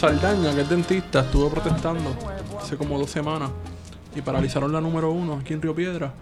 Saldaña, 0.00 0.54
que 0.54 0.62
es 0.62 0.68
dentista, 0.70 1.20
estuvo 1.20 1.50
protestando 1.50 2.16
hace 2.58 2.74
como 2.78 2.98
dos 2.98 3.10
semanas 3.10 3.50
y 4.16 4.22
paralizaron 4.22 4.72
la 4.72 4.80
número 4.80 5.10
uno 5.12 5.34
aquí 5.34 5.52
en 5.52 5.60
Río 5.60 5.74
Piedra. 5.74 6.14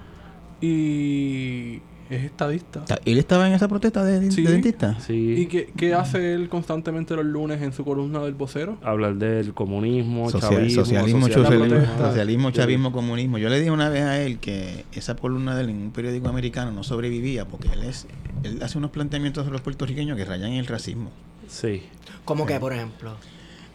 Y 0.60 1.76
es 2.10 2.24
estadista. 2.24 2.84
¿Él 3.04 3.18
estaba 3.18 3.46
en 3.46 3.52
esa 3.54 3.68
protesta 3.68 4.02
de, 4.02 4.18
de 4.18 4.32
Sí. 4.32 4.42
dentista? 4.42 4.98
¿Y 5.08 5.46
qué, 5.46 5.72
qué 5.76 5.94
hace 5.94 6.34
él 6.34 6.48
constantemente 6.48 7.14
los 7.14 7.24
lunes 7.24 7.62
en 7.62 7.72
su 7.72 7.84
columna 7.84 8.18
del 8.20 8.34
vocero? 8.34 8.78
Hablar 8.82 9.14
del 9.14 9.54
comunismo, 9.54 10.28
Social- 10.28 10.50
chavismo, 10.54 10.84
socialismo, 10.84 11.28
socialismo, 11.28 11.86
socialismo, 11.98 12.50
chavismo, 12.50 12.90
comunismo. 12.92 13.38
Yo 13.38 13.48
le 13.48 13.58
dije 13.60 13.70
una 13.70 13.88
vez 13.90 14.02
a 14.02 14.20
él 14.20 14.40
que 14.40 14.86
esa 14.90 15.14
columna 15.14 15.54
de 15.54 15.62
él 15.62 15.70
en 15.70 15.76
un 15.82 15.90
periódico 15.92 16.28
americano 16.28 16.72
no 16.72 16.82
sobrevivía 16.82 17.46
porque 17.46 17.68
él 17.68 17.84
es 17.84 18.08
él 18.42 18.58
hace 18.60 18.76
unos 18.76 18.90
planteamientos 18.90 19.44
de 19.46 19.52
los 19.52 19.60
puertorriqueños 19.60 20.16
que 20.16 20.24
rayan 20.24 20.50
en 20.50 20.58
el 20.58 20.66
racismo. 20.66 21.10
Sí. 21.46 21.84
¿Cómo 22.24 22.44
que, 22.44 22.58
por 22.58 22.72
ejemplo? 22.72 23.14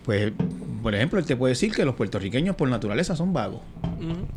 Pues, 0.03 0.33
por 0.81 0.93
ejemplo, 0.93 1.17
él 1.17 1.25
te 1.25 1.35
puede 1.37 1.51
decir 1.51 1.71
que 1.71 1.85
los 1.85 1.95
puertorriqueños 1.95 2.55
por 2.57 2.67
naturaleza 2.67 3.15
son 3.15 3.31
vagos. 3.31 3.61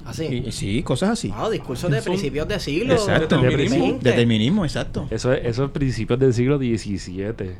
Así. 0.05 0.25
Y- 0.47 0.53
sí, 0.53 0.83
cosas 0.85 1.11
así. 1.11 1.29
Wow, 1.37 1.51
discursos 1.51 1.91
de 1.91 1.97
Son- 2.01 2.13
principios 2.13 2.47
de 2.47 2.61
siglo. 2.61 2.95
Exacto. 2.95 3.41
Determinismo. 3.41 3.99
Determinismo, 4.01 4.65
exacto. 4.65 5.09
Eso 5.11 5.33
es, 5.33 5.45
eso 5.45 5.65
es 5.65 5.71
principios 5.73 6.21
del 6.21 6.33
siglo 6.33 6.57
XVII. 6.59 6.75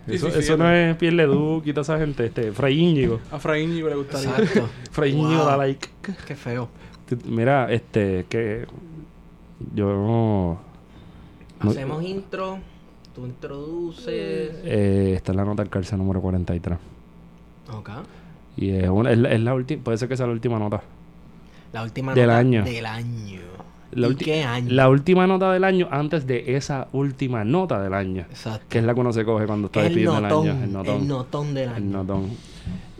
Eso, 0.07 0.27
17. 0.29 0.39
eso 0.39 0.57
no 0.57 0.71
es 0.71 0.95
Pierre 0.97 1.17
Leduc 1.17 1.67
y 1.67 1.73
toda 1.73 1.83
esa 1.83 1.99
gente. 1.99 2.27
Este, 2.27 2.53
Fray 2.53 2.79
Íñigo. 2.79 3.19
A 3.33 3.41
Fraín 3.41 3.71
Íñigo 3.71 3.89
le 3.89 3.97
gustaría. 3.97 4.29
Exacto. 4.31 4.69
Fray 4.93 5.11
Íñigo 5.13 5.39
Wow. 5.41 5.47
da 5.47 5.57
like. 5.57 5.89
Qué 6.27 6.37
feo. 6.37 6.69
Mira, 7.25 7.73
este, 7.73 8.27
que 8.29 8.67
yo 9.75 9.87
no... 9.87 10.61
no- 11.61 11.71
Hacemos 11.71 12.05
intro, 12.05 12.59
tú 13.17 13.27
introduces. 13.27 14.07
eh, 14.65 15.15
esta 15.17 15.33
es 15.33 15.37
la 15.37 15.45
nota 15.45 15.63
del 15.65 15.71
cárcel 15.71 15.99
número 15.99 16.21
43. 16.21 16.79
Ok. 17.73 17.91
Y 18.57 18.71
es, 18.71 18.89
una, 18.89 19.11
es, 19.13 19.19
la, 19.19 19.31
es 19.33 19.41
la 19.41 19.55
última, 19.55 19.83
puede 19.85 19.99
ser 19.99 20.09
que 20.09 20.17
sea 20.17 20.27
la 20.27 20.33
última 20.33 20.59
nota. 20.59 20.83
La 21.73 21.83
última 21.83 22.15
Del 22.15 22.27
nota 22.29 22.39
año. 22.39 22.65
Del 22.65 22.87
año. 22.87 23.41
La 23.93 24.09
¿Y 24.09 24.11
ulti- 24.11 24.25
qué 24.25 24.45
año? 24.45 24.73
La 24.73 24.89
última 24.89 25.27
nota 25.27 25.53
del 25.53 25.65
año 25.65 25.89
antes 25.91 26.27
de 26.27 26.57
esa 26.57 26.89
última 26.93 27.45
nota 27.45 27.81
del 27.81 27.95
año. 27.95 28.23
Exacto. 28.31 28.67
Que 28.69 28.79
es 28.79 28.85
la 28.85 28.95
que 28.95 29.01
uno 29.01 29.13
se 29.13 29.25
coge 29.25 29.47
cuando 29.47 29.67
está 29.67 29.83
despidiendo 29.83 30.21
notón, 30.21 30.47
el 30.47 30.53
año. 30.53 30.65
El 30.65 30.73
notón. 30.73 31.01
el 31.03 31.09
notón 31.09 31.55
del 31.55 31.69
año. 31.69 31.77
El 31.77 31.93
notón. 31.93 32.31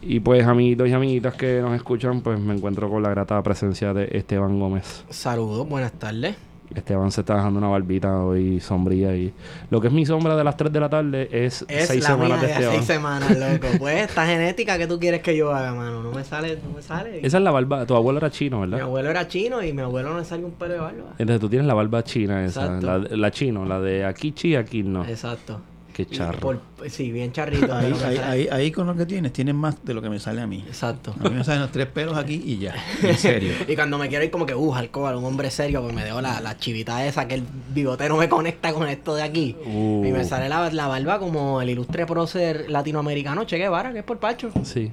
Y 0.03 0.21
pues, 0.21 0.47
amiguitos 0.47 0.89
y 0.89 0.93
amiguitas 0.93 1.35
que 1.35 1.61
nos 1.61 1.75
escuchan, 1.75 2.21
pues 2.21 2.39
me 2.39 2.55
encuentro 2.55 2.89
con 2.89 3.03
la 3.03 3.11
grata 3.11 3.43
presencia 3.43 3.93
de 3.93 4.09
Esteban 4.13 4.61
Gómez. 4.61 5.05
Saludos, 5.11 5.69
buenas 5.69 5.93
tardes. 5.93 6.37
Esteban 6.75 7.11
se 7.13 7.21
está 7.23 7.37
dejando 7.37 7.59
una 7.59 7.69
barbita 7.69 8.19
hoy 8.23 8.61
sombría 8.61 9.15
y 9.17 9.33
lo 9.71 9.81
que 9.81 9.87
es 9.87 9.93
mi 9.93 10.05
sombra 10.05 10.37
de 10.37 10.45
las 10.45 10.57
3 10.57 10.73
de 10.73 10.81
la 10.81 10.89
tarde 10.89 11.29
es, 11.31 11.65
Es 11.69 11.87
seis 11.89 12.03
la 12.03 12.11
semanas 12.11 12.39
mía 12.39 12.47
de 12.49 12.53
Esteban. 12.55 12.75
seis 12.75 12.85
semanas, 12.87 13.31
loco. 13.39 13.67
Pues 13.79 13.97
esta 14.03 14.27
genética 14.27 14.77
que 14.79 14.87
tú 14.87 14.99
quieres 14.99 15.23
que 15.23 15.37
yo 15.37 15.53
haga, 15.55 15.73
mano. 15.75 16.03
No 16.03 16.11
me 16.11 16.25
sale, 16.25 16.59
no 16.67 16.75
me 16.77 16.83
sale. 16.83 17.21
Esa 17.25 17.37
es 17.39 17.43
la 17.43 17.51
barba, 17.51 17.87
tu 17.87 17.95
abuelo 17.95 18.19
era 18.19 18.31
chino, 18.31 18.61
Mi 18.61 18.67
¿verdad? 18.71 18.81
abuelo 18.87 19.11
era 19.11 19.29
chino 19.29 19.63
y 19.63 19.73
mi 19.73 19.83
abuelo 19.83 20.11
no 20.13 20.19
le 20.19 20.25
sale 20.25 20.45
un 20.45 20.53
pelo 20.53 20.75
de 20.75 20.81
barba. 20.81 21.05
Entonces 21.19 21.41
tú 21.41 21.49
tienes 21.49 21.67
la 21.67 21.75
barba 21.75 22.03
china 22.03 22.45
esa, 22.45 22.81
la, 22.81 22.99
la 22.99 23.31
chino, 23.31 23.65
la 23.65 23.81
de 23.81 24.05
aquí 24.05 24.33
chi, 24.33 24.57
aquí 24.57 24.83
no. 24.83 25.05
Exacto. 25.05 25.61
Qué 25.97 26.03
Y 26.03 26.07
charro. 26.15 26.39
por- 26.41 26.61
sí, 26.89 27.11
bien 27.11 27.33
charrito. 27.33 27.75
Ahí, 27.75 27.91
ahí, 28.05 28.17
ahí, 28.19 28.49
ahí 28.53 28.71
con 28.71 28.87
lo 28.87 28.95
que 28.95 29.07
tienes, 29.07 29.33
tienes 29.33 29.55
más 29.55 29.83
de 29.83 29.95
lo 29.95 30.03
que 30.03 30.11
me 30.11 30.21
sale 30.21 30.43
a 30.43 30.47
mí. 30.47 30.63
Exacto. 30.67 31.15
A 31.19 31.23
mí 31.31 31.31
me 31.37 31.43
salen 31.43 31.63
los 31.63 31.73
tres 31.73 31.87
pelos 31.87 32.19
aquí 32.19 32.35
y 32.45 32.59
ya. 32.59 32.75
En 33.03 33.17
serio. 33.19 33.53
Y 33.67 33.75
cuando 33.77 33.97
me 33.97 34.07
quiero 34.11 34.23
ir 34.23 34.31
como 34.31 34.45
que, 34.45 34.55
uh, 34.55 34.75
alcohol, 34.75 35.15
un 35.17 35.25
hombre 35.25 35.51
serio, 35.51 35.81
pues 35.81 35.95
me 35.95 36.05
dejo 36.05 36.21
la, 36.21 36.43
la 36.43 36.59
chivita 36.59 37.07
esa 37.07 37.27
que 37.27 37.37
el 37.37 37.45
bigote 37.73 38.11
no 38.11 38.19
me 38.19 38.29
conecta 38.29 38.75
con 38.75 38.87
esto 38.89 39.15
de 39.15 39.23
aquí. 39.23 39.57
Uh. 39.65 40.05
Y 40.05 40.13
me 40.13 40.23
sale 40.25 40.51
la, 40.51 40.71
la 40.71 40.87
barba 40.87 41.19
como 41.19 41.63
el 41.63 41.71
ilustre 41.71 42.05
prócer 42.05 42.69
latinoamericano 42.69 43.45
Che 43.45 43.57
Guevara, 43.57 43.93
que 43.95 44.01
es 44.01 44.05
por 44.05 44.19
Pacho. 44.19 44.51
Sí. 44.65 44.91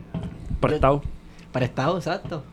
Prestado. 0.61 1.01
Prestado, 1.51 1.97
exacto. 1.97 2.45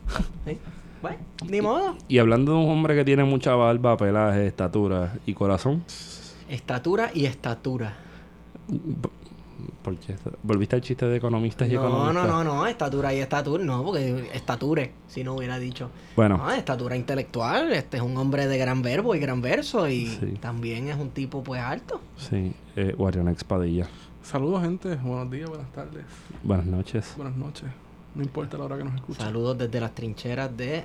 Sí. 0.45 0.59
Bueno, 1.03 1.19
ni 1.49 1.61
modo. 1.61 1.97
Y 2.09 2.19
hablando 2.19 2.51
de 2.55 2.59
un 2.59 2.69
hombre 2.69 2.97
que 2.97 3.05
tiene 3.05 3.23
mucha 3.23 3.55
barba, 3.55 3.97
pelaje, 3.97 4.49
estatura 4.49 5.15
y 5.25 5.35
corazón, 5.35 5.85
Estatura 6.49 7.13
y 7.15 7.27
estatura. 7.27 7.97
¿Por 9.83 9.97
qué? 9.97 10.15
¿Volviste 10.43 10.77
al 10.77 10.83
chiste 10.83 11.07
de 11.07 11.17
economistas 11.17 11.69
y 11.69 11.75
No, 11.75 11.81
economistas? 11.87 12.27
no, 12.29 12.45
no, 12.45 12.45
no, 12.45 12.67
estatura 12.67 13.13
y 13.15 13.19
estatura, 13.19 13.65
no, 13.65 13.83
porque 13.85 14.31
estature, 14.33 14.93
si 15.09 15.25
no 15.25 15.35
hubiera 15.35 15.59
dicho. 15.59 15.91
Bueno, 16.17 16.39
No, 16.39 16.51
estatura 16.51 16.97
intelectual, 16.97 17.73
este 17.73 17.99
es 17.99 18.03
un 18.03 18.17
hombre 18.17 18.47
de 18.47 18.59
gran 18.59 18.83
verbo 18.83 19.15
y 19.15 19.19
gran 19.19 19.41
verso 19.43 19.89
y 19.89 20.07
Sí. 20.07 20.35
también 20.41 20.89
es 20.89 20.97
un 20.97 21.11
tipo 21.11 21.43
pues 21.43 21.61
alto. 21.61 22.01
sí, 22.17 22.53
eh, 22.77 22.95
Padilla. 23.47 23.89
Saludos, 24.23 24.63
gente. 24.63 24.97
Buenos 24.97 25.31
días, 25.31 25.49
buenas 25.49 25.71
tardes, 25.73 26.05
Buenas 26.43 26.67
noches. 26.67 27.15
buenas 27.17 27.37
noches. 27.37 27.69
No 28.15 28.23
importa 28.23 28.59
la 28.59 28.65
hora 28.65 28.77
que 28.77 28.85
nos 28.85 28.95
escuchen. 28.95 29.25
Saludos 29.25 29.57
desde 29.59 29.81
las 29.81 29.95
trincheras 29.95 30.55
de 30.57 30.85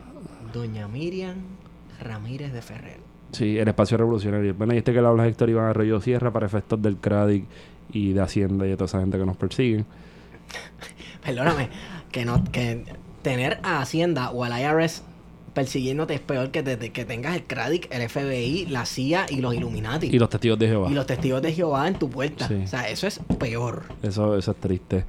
Doña 0.53 0.87
Miriam 0.87 1.35
Ramírez 2.01 2.53
de 2.53 2.61
Ferrer. 2.61 2.99
Sí, 3.31 3.57
el 3.57 3.67
espacio 3.67 3.97
revolucionario. 3.97 4.53
Bueno, 4.53 4.73
y 4.73 4.77
este 4.77 4.93
que 4.93 5.01
le 5.01 5.07
habla 5.07 5.25
es 5.25 5.31
Héctor 5.31 5.49
Iván 5.49 5.65
Arroyo 5.65 5.99
Sierra 5.99 6.31
para 6.31 6.45
efectos 6.45 6.81
del 6.81 6.97
CRADIC 6.97 7.45
y 7.91 8.13
de 8.13 8.21
Hacienda 8.21 8.65
y 8.65 8.69
de 8.69 8.75
toda 8.77 8.85
esa 8.85 8.99
gente 8.99 9.17
que 9.17 9.25
nos 9.25 9.37
persiguen. 9.37 9.85
Perdóname, 11.23 11.69
que 12.11 12.25
no 12.25 12.43
que 12.51 12.83
tener 13.21 13.59
a 13.63 13.81
Hacienda 13.81 14.29
o 14.31 14.43
al 14.43 14.59
IRS 14.59 15.03
persiguiéndote 15.53 16.13
es 16.15 16.19
peor 16.19 16.51
que, 16.51 16.61
te- 16.63 16.91
que 16.91 17.05
tengas 17.05 17.35
el 17.35 17.43
CRADIC, 17.45 17.87
el 17.89 18.09
FBI, 18.09 18.65
la 18.67 18.85
CIA 18.85 19.25
y 19.29 19.37
los 19.37 19.55
Illuminati. 19.55 20.07
Y 20.07 20.19
los 20.19 20.29
testigos 20.29 20.59
de 20.59 20.67
Jehová. 20.67 20.89
Y 20.91 20.93
los 20.93 21.05
testigos 21.07 21.41
de 21.41 21.53
Jehová 21.53 21.87
en 21.87 21.93
tu 21.97 22.09
puerta. 22.09 22.47
Sí. 22.47 22.55
O 22.63 22.67
sea, 22.67 22.89
eso 22.89 23.07
es 23.07 23.19
peor. 23.39 23.83
Eso, 24.03 24.37
eso 24.37 24.51
es 24.51 24.57
triste. 24.57 25.05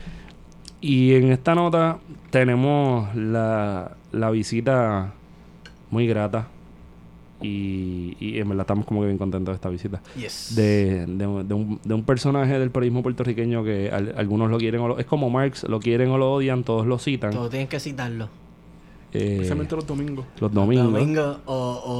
Y 0.80 1.14
en 1.14 1.32
esta 1.32 1.54
nota 1.56 1.98
tenemos 2.30 3.12
la, 3.16 3.96
la 4.12 4.30
visita 4.30 5.12
muy 5.90 6.06
grata. 6.06 6.46
Y, 7.42 8.16
y 8.18 8.38
en 8.38 8.48
verdad 8.48 8.62
estamos 8.64 8.86
como 8.86 9.00
que 9.00 9.06
bien 9.06 9.18
contentos 9.18 9.52
de 9.52 9.56
esta 9.56 9.68
visita. 9.68 10.00
Yes. 10.16 10.54
De, 10.56 11.06
de, 11.06 11.44
de 11.44 11.54
un, 11.54 11.80
de 11.84 11.94
un 11.94 12.02
personaje 12.04 12.58
del 12.58 12.70
periodismo 12.70 13.02
puertorriqueño 13.02 13.62
que 13.64 13.90
al- 13.90 14.14
algunos 14.16 14.50
lo 14.50 14.58
quieren 14.58 14.80
o 14.80 14.88
lo, 14.88 14.98
es 14.98 15.06
como 15.06 15.28
Marx, 15.30 15.64
lo 15.64 15.78
quieren 15.80 16.10
o 16.10 16.18
lo 16.18 16.32
odian, 16.32 16.64
todos 16.64 16.86
lo 16.86 16.98
citan. 16.98 17.32
Todos 17.32 17.50
tienen 17.50 17.68
que 17.68 17.78
citarlo. 17.80 18.28
Eh, 19.12 19.34
Especialmente 19.34 19.74
los 19.76 19.86
domingos. 19.86 20.26
los 20.40 20.52
domingos. 20.52 20.92
Domingo, 20.92 21.38
o, 21.46 21.54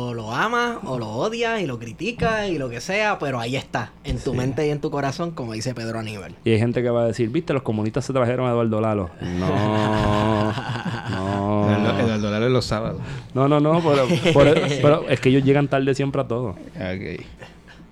o 0.09 0.15
lo 0.15 0.33
amas, 0.33 0.79
o 0.85 0.99
lo 0.99 1.09
odias, 1.09 1.63
y 1.63 1.67
lo 1.67 1.79
criticas, 1.79 2.49
y 2.51 2.59
lo 2.59 2.69
que 2.69 2.81
sea, 2.81 3.19
pero 3.19 3.41
ahí 3.41 3.57
está, 3.57 3.93
en 4.05 4.19
tu 4.19 4.33
Sí. 4.33 4.37
mente 4.37 4.67
y 4.67 4.71
en 4.71 4.81
tu 4.81 4.91
corazón, 4.91 5.31
como 5.31 5.53
dice 5.55 5.73
Pedro 5.75 5.99
Aníbal. 6.01 6.35
Y 6.45 6.51
hay 6.51 6.59
gente 6.59 6.83
que 6.83 6.91
va 6.91 7.03
a 7.03 7.07
decir, 7.07 7.31
viste, 7.31 7.53
los 7.55 7.63
comunistas 7.63 8.05
se 8.05 8.13
trajeron 8.13 8.47
a 8.49 8.51
Eduardo 8.51 8.81
Lalo. 8.81 9.11
No, 9.23 10.53
no. 11.11 12.01
Eduardo 12.01 12.31
Lalo 12.31 12.47
es 12.47 12.53
los 12.53 12.65
sábados. 12.65 13.01
No, 13.35 13.49
no, 13.49 13.61
no, 13.61 13.81
pero, 13.81 14.07
por- 14.33 14.55
pero 14.83 15.09
es 15.09 15.21
que 15.21 15.29
ellos 15.31 15.45
llegan 15.45 15.69
tarde 15.69 15.95
siempre 15.95 16.21
a 16.21 16.29
todo. 16.29 16.51
Ok. 16.51 17.25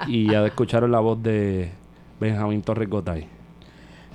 Y 0.09 0.31
ya 0.31 0.45
escucharon 0.45 0.91
la 0.93 1.01
voz 1.01 1.23
de 1.23 1.71
Benjamín 2.21 2.63
Torres 2.63 2.89
Gotay. 2.91 3.27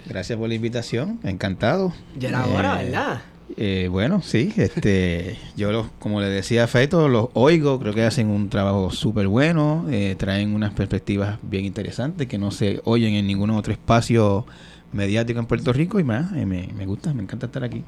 Gracias 0.05 0.37
por 0.37 0.47
la 0.49 0.55
invitación. 0.55 1.19
Encantado. 1.23 1.93
Ya 2.17 2.29
era 2.29 2.45
hora, 2.45 2.81
Eh, 2.81 2.85
¿verdad? 2.85 3.21
Eh, 3.57 3.87
bueno, 3.91 4.21
sí, 4.21 4.53
este, 4.57 5.37
yo 5.57 5.71
los, 5.71 5.87
como 5.99 6.21
le 6.21 6.27
decía 6.29 6.63
a 6.65 6.67
Feto, 6.67 7.07
los 7.09 7.29
oigo, 7.33 7.79
creo 7.79 7.93
que 7.93 8.03
hacen 8.03 8.27
un 8.29 8.49
trabajo 8.49 8.91
súper 8.91 9.27
bueno, 9.27 9.85
eh, 9.89 10.15
traen 10.17 10.53
unas 10.53 10.71
perspectivas 10.73 11.39
bien 11.41 11.65
interesantes 11.65 12.27
que 12.27 12.37
no 12.37 12.51
se 12.51 12.79
oyen 12.85 13.15
en 13.15 13.27
ningún 13.27 13.49
otro 13.49 13.73
espacio 13.73 14.45
mediático 14.93 15.39
en 15.39 15.45
Puerto 15.47 15.73
Rico 15.73 15.99
y 15.99 16.03
más, 16.03 16.31
eh, 16.33 16.45
me, 16.45 16.69
me 16.75 16.85
gusta, 16.85 17.13
me 17.13 17.23
encanta 17.23 17.47
estar 17.47 17.63
aquí. 17.63 17.83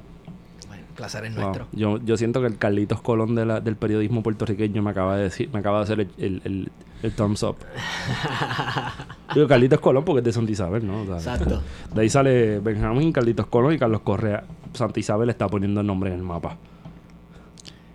Bueno, 0.67 0.83
placer 0.95 1.25
es 1.25 1.35
Wow. 1.35 1.43
nuestro. 1.43 1.67
Yo, 1.71 1.99
yo 2.03 2.17
siento 2.17 2.41
que 2.41 2.47
el 2.47 2.57
Carlitos 2.57 2.99
Colón 3.01 3.35
de 3.35 3.45
la- 3.45 3.59
del 3.61 3.75
periodismo 3.75 4.23
puertorriqueño 4.23 4.81
me 4.81 4.89
acaba 4.91 5.15
de 5.17 5.23
decir, 5.23 5.49
me 5.53 5.59
acaba 5.59 5.77
de 5.77 5.83
hacer 5.83 5.99
el, 6.01 6.09
el, 6.17 6.41
el- 6.43 6.71
el 7.03 7.11
thumbs 7.13 7.43
up. 7.43 7.55
Digo 9.33 9.47
Carlitos 9.47 9.79
Colón 9.79 10.03
porque 10.03 10.19
es 10.19 10.25
de 10.25 10.33
Santa 10.33 10.51
Isabel, 10.51 10.85
¿no? 10.85 11.01
O 11.03 11.05
sea, 11.05 11.17
Exacto. 11.17 11.61
De 11.93 12.01
ahí 12.01 12.09
sale 12.09 12.59
Benjamín, 12.59 13.11
Carlitos 13.11 13.47
Colón 13.47 13.73
y 13.73 13.77
Carlos 13.79 14.01
Correa. 14.01 14.43
Santa 14.73 14.99
Isabel 14.99 15.29
está 15.29 15.47
poniendo 15.47 15.81
el 15.81 15.87
nombre 15.87 16.11
en 16.11 16.17
el 16.17 16.23
mapa. 16.23 16.57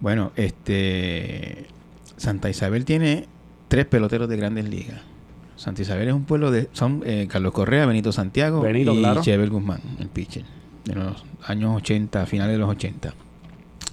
Bueno, 0.00 0.32
este, 0.37 1.67
Santa 2.17 2.50
Isabel 2.50 2.84
tiene 2.84 3.26
tres 3.69 3.87
peloteros 3.87 4.28
de 4.28 4.37
grandes 4.37 4.69
ligas. 4.69 5.00
Santa 5.56 5.82
Isabel 5.82 6.08
es 6.08 6.14
un 6.14 6.25
pueblo 6.25 6.50
de, 6.50 6.69
son 6.73 7.02
eh, 7.06 7.26
Carlos 7.31 7.52
Correa, 7.52 7.87
Benito 7.87 8.12
Santiago 8.12 8.61
Benito, 8.61 8.93
y 8.93 8.99
claro. 8.99 9.23
Chevel 9.23 9.49
Guzmán, 9.49 9.81
el 9.99 10.08
pitcher, 10.08 10.44
de 10.84 10.94
los 10.94 11.25
años 11.44 11.76
80, 11.76 12.26
finales 12.26 12.55
de 12.55 12.58
los 12.58 12.69
80. 12.69 13.14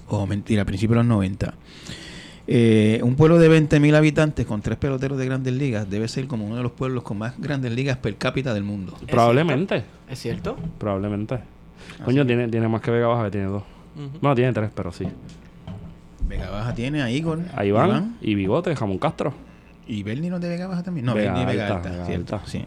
O 0.08 0.26
mentira, 0.26 0.66
principios 0.66 0.96
de 0.96 1.04
los 1.04 1.06
90. 1.06 1.54
Eh, 2.46 3.00
un 3.02 3.16
pueblo 3.16 3.38
de 3.38 3.48
20.000 3.48 3.94
habitantes 3.94 4.44
con 4.44 4.60
tres 4.60 4.76
peloteros 4.76 5.16
de 5.16 5.24
grandes 5.24 5.54
ligas 5.54 5.88
debe 5.88 6.08
ser 6.08 6.26
como 6.26 6.44
uno 6.44 6.56
de 6.56 6.62
los 6.62 6.72
pueblos 6.72 7.02
con 7.02 7.16
más 7.16 7.40
grandes 7.40 7.72
ligas 7.72 7.96
per 7.96 8.16
cápita 8.16 8.52
del 8.52 8.64
mundo. 8.64 8.94
Probablemente. 9.10 9.84
¿Es 10.10 10.18
cierto? 10.18 10.56
Probablemente. 10.78 11.53
Coño, 12.04 12.26
tiene, 12.26 12.48
tiene 12.48 12.68
más 12.68 12.80
que 12.80 12.90
Vega 12.90 13.06
Baja, 13.08 13.24
que 13.24 13.30
tiene 13.32 13.46
dos. 13.46 13.62
Ujú. 13.96 14.18
Bueno, 14.20 14.34
tiene 14.34 14.52
tres, 14.52 14.70
pero 14.74 14.92
sí. 14.92 15.06
Vega 16.26 16.50
Baja 16.50 16.74
tiene 16.74 17.02
a 17.02 17.10
Igor. 17.10 17.40
Ahí 17.54 17.70
van. 17.70 18.16
Y 18.20 18.34
Bigote, 18.34 18.74
Jamón 18.74 18.98
Castro. 18.98 19.32
¿Y 19.86 20.02
Bernie 20.02 20.30
no 20.30 20.36
es 20.36 20.42
de 20.42 20.48
Vega 20.48 20.66
Baja 20.66 20.82
también? 20.82 21.04
No, 21.06 21.14
Vega 21.14 21.32
Bernie 21.34 21.42
es 21.42 21.48
Vega 21.52 21.66
Alta, 21.66 21.76
Alta, 21.76 21.90
Vega 21.90 22.06
cierto. 22.06 22.36
Alta. 22.36 22.50
Sí. 22.50 22.64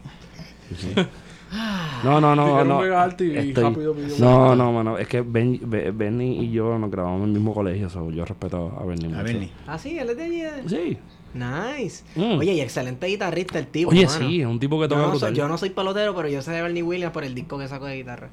No, 2.04 2.20
no, 2.22 2.36
no, 2.36 2.64
no. 2.66 2.80
Vega 2.80 3.04
Alta 3.04 3.24
y 3.24 3.36
Estoy- 3.38 3.64
rápido 3.64 3.94
pidió 3.94 4.16
No, 4.20 4.56
no, 4.56 4.72
mano. 4.74 4.98
Es 4.98 5.08
que 5.08 5.22
ben, 5.22 5.60
Be- 5.64 5.92
Benny 5.92 6.44
y 6.44 6.52
yo 6.52 6.78
nos 6.78 6.92
grabamos 6.92 7.20
en 7.22 7.28
el 7.30 7.32
mismo 7.32 7.54
colegio. 7.54 7.90
so 7.90 8.12
yo 8.12 8.26
respeto 8.26 8.78
a 8.80 8.86
Benny. 8.86 9.06
A 9.06 9.10
mucho. 9.10 9.24
Bernie. 9.24 9.50
Ah, 9.66 9.78
sí, 9.78 9.98
él 9.98 10.10
es 10.10 10.18
de 10.18 10.24
allí. 10.24 10.42
eh. 10.42 10.52
Sí. 10.68 10.98
Nice. 11.34 12.04
Mm. 12.16 12.40
Oye, 12.40 12.54
y 12.54 12.62
excelente 12.62 13.08
guitarrista 13.08 13.60
el 13.60 13.68
tipo. 13.68 13.92
Oye, 13.92 14.06
mano. 14.06 14.18
sí, 14.20 14.42
es 14.42 14.48
un 14.48 14.60
tipo 14.60 14.80
que 14.80 14.88
toca 14.88 15.02
no, 15.02 15.16
soy, 15.20 15.34
yo 15.36 15.48
no 15.48 15.58
soy 15.58 15.70
pelotero, 15.70 16.14
pero 16.16 16.28
yo 16.30 16.42
sé 16.42 16.52
de 16.52 16.62
Bernie 16.62 16.84
Williams 16.84 17.14
por 17.14 17.24
el 17.24 17.34
disco 17.34 17.58
que 17.58 17.68
sacó 17.68 17.86
de 17.86 17.96
guitarra. 17.98 18.30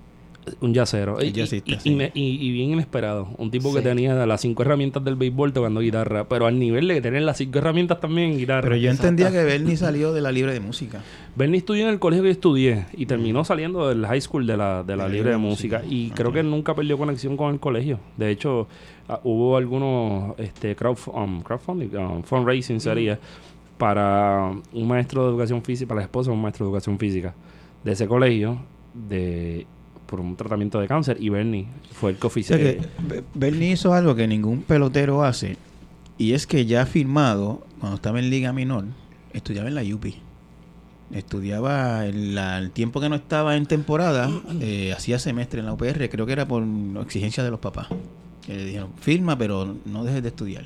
Un 0.60 0.74
yacero. 0.74 1.22
Y- 1.22 1.32
jazzista, 1.32 1.70
y, 1.70 1.74
y, 1.74 1.78
sí. 1.80 1.90
me- 1.94 2.10
y- 2.14 2.36
y 2.46 2.52
bien 2.52 2.72
inesperado. 2.72 3.28
Un 3.38 3.50
tipo 3.50 3.72
que 3.72 3.80
tenía 3.80 4.14
las 4.26 4.40
cinco 4.42 4.62
herramientas 4.62 5.02
del 5.04 5.16
béisbol 5.16 5.52
tocando 5.52 5.80
guitarra. 5.80 6.28
Pero 6.28 6.46
al 6.46 6.58
nivel 6.58 6.86
de 6.88 7.00
tener 7.00 7.22
las 7.22 7.38
cinco 7.38 7.58
herramientas 7.58 8.00
también 8.00 8.32
en 8.32 8.38
guitarra. 8.38 8.62
Pero 8.62 8.76
yo 8.76 8.90
Exacto. 8.90 9.08
entendía 9.08 9.30
que 9.32 9.44
Bernie 9.44 9.76
salió 9.76 10.12
de 10.12 10.20
la 10.20 10.32
libre 10.32 10.52
de 10.52 10.60
música. 10.60 11.02
Bernie 11.34 11.58
estudió 11.58 11.84
en 11.84 11.90
el 11.90 11.98
colegio 11.98 12.22
que 12.22 12.28
yo 12.28 12.32
estudié 12.32 12.86
y 12.92 13.06
terminó 13.06 13.44
saliendo 13.44 13.88
del 13.88 14.04
high 14.06 14.20
school 14.20 14.46
de 14.46 14.56
la, 14.56 14.82
de 14.82 14.96
la 14.96 15.08
libre 15.08 15.30
de 15.30 15.36
música. 15.38 15.82
Y 15.88 16.10
creo 16.10 16.30
que 16.32 16.42
nunca 16.42 16.74
perdió 16.74 16.98
conexión 16.98 17.36
con 17.36 17.52
el 17.54 17.58
colegio. 17.60 17.98
De 18.16 18.30
hecho, 18.30 18.68
ah, 19.08 19.20
hubo 19.24 19.56
algunos 19.56 20.38
este, 20.38 20.76
crowdf- 20.76 21.12
um, 21.14 21.40
crowdfunding, 21.42 21.96
um, 21.96 22.22
fundraising 22.22 22.80
sería, 22.80 23.18
para 23.78 24.52
un 24.72 24.86
maestro 24.88 25.24
de 25.24 25.30
educación 25.30 25.62
física, 25.62 25.88
para 25.88 26.00
la 26.00 26.04
esposa 26.04 26.30
de 26.30 26.36
un 26.36 26.42
maestro 26.42 26.66
de 26.66 26.70
educación 26.70 26.98
física 26.98 27.34
de 27.82 27.92
ese 27.92 28.06
colegio, 28.06 28.58
de 28.94 29.66
por 30.06 30.20
un 30.20 30.36
tratamiento 30.36 30.80
de 30.80 30.86
cáncer. 30.88 31.16
Y 31.20 31.28
Bernie 31.28 31.66
fue 31.92 32.10
el 32.12 32.16
que 32.18 32.26
ofició. 32.26 32.56
Be- 33.08 33.24
Bernie 33.34 33.72
hizo 33.72 33.92
algo 33.94 34.14
que 34.14 34.26
ningún 34.28 34.62
pelotero 34.62 35.24
hace. 35.24 35.56
Y 36.18 36.32
es 36.32 36.46
que 36.46 36.66
ya 36.66 36.86
firmado, 36.86 37.66
cuando 37.80 37.96
estaba 37.96 38.18
en 38.20 38.30
Liga 38.30 38.52
Menor, 38.52 38.84
estudiaba 39.32 39.68
en 39.68 39.74
la 39.74 39.82
UPI. 39.82 40.16
Estudiaba 41.12 42.06
el, 42.06 42.34
la- 42.34 42.58
el 42.58 42.70
tiempo 42.70 43.00
que 43.00 43.08
no 43.08 43.14
estaba 43.16 43.56
en 43.56 43.66
temporada, 43.66 44.30
eh, 44.60 44.92
hacía 44.96 45.18
semestre 45.18 45.60
en 45.60 45.66
la 45.66 45.72
UPR, 45.72 46.08
creo 46.08 46.26
que 46.26 46.32
era 46.32 46.46
por 46.48 46.64
exigencia 47.02 47.44
de 47.44 47.50
los 47.50 47.60
papás. 47.60 47.88
Que 48.46 48.54
le 48.56 48.64
dijeron, 48.66 48.90
firma, 49.00 49.36
pero 49.38 49.76
no 49.84 50.04
dejes 50.04 50.22
de 50.22 50.28
estudiar. 50.28 50.64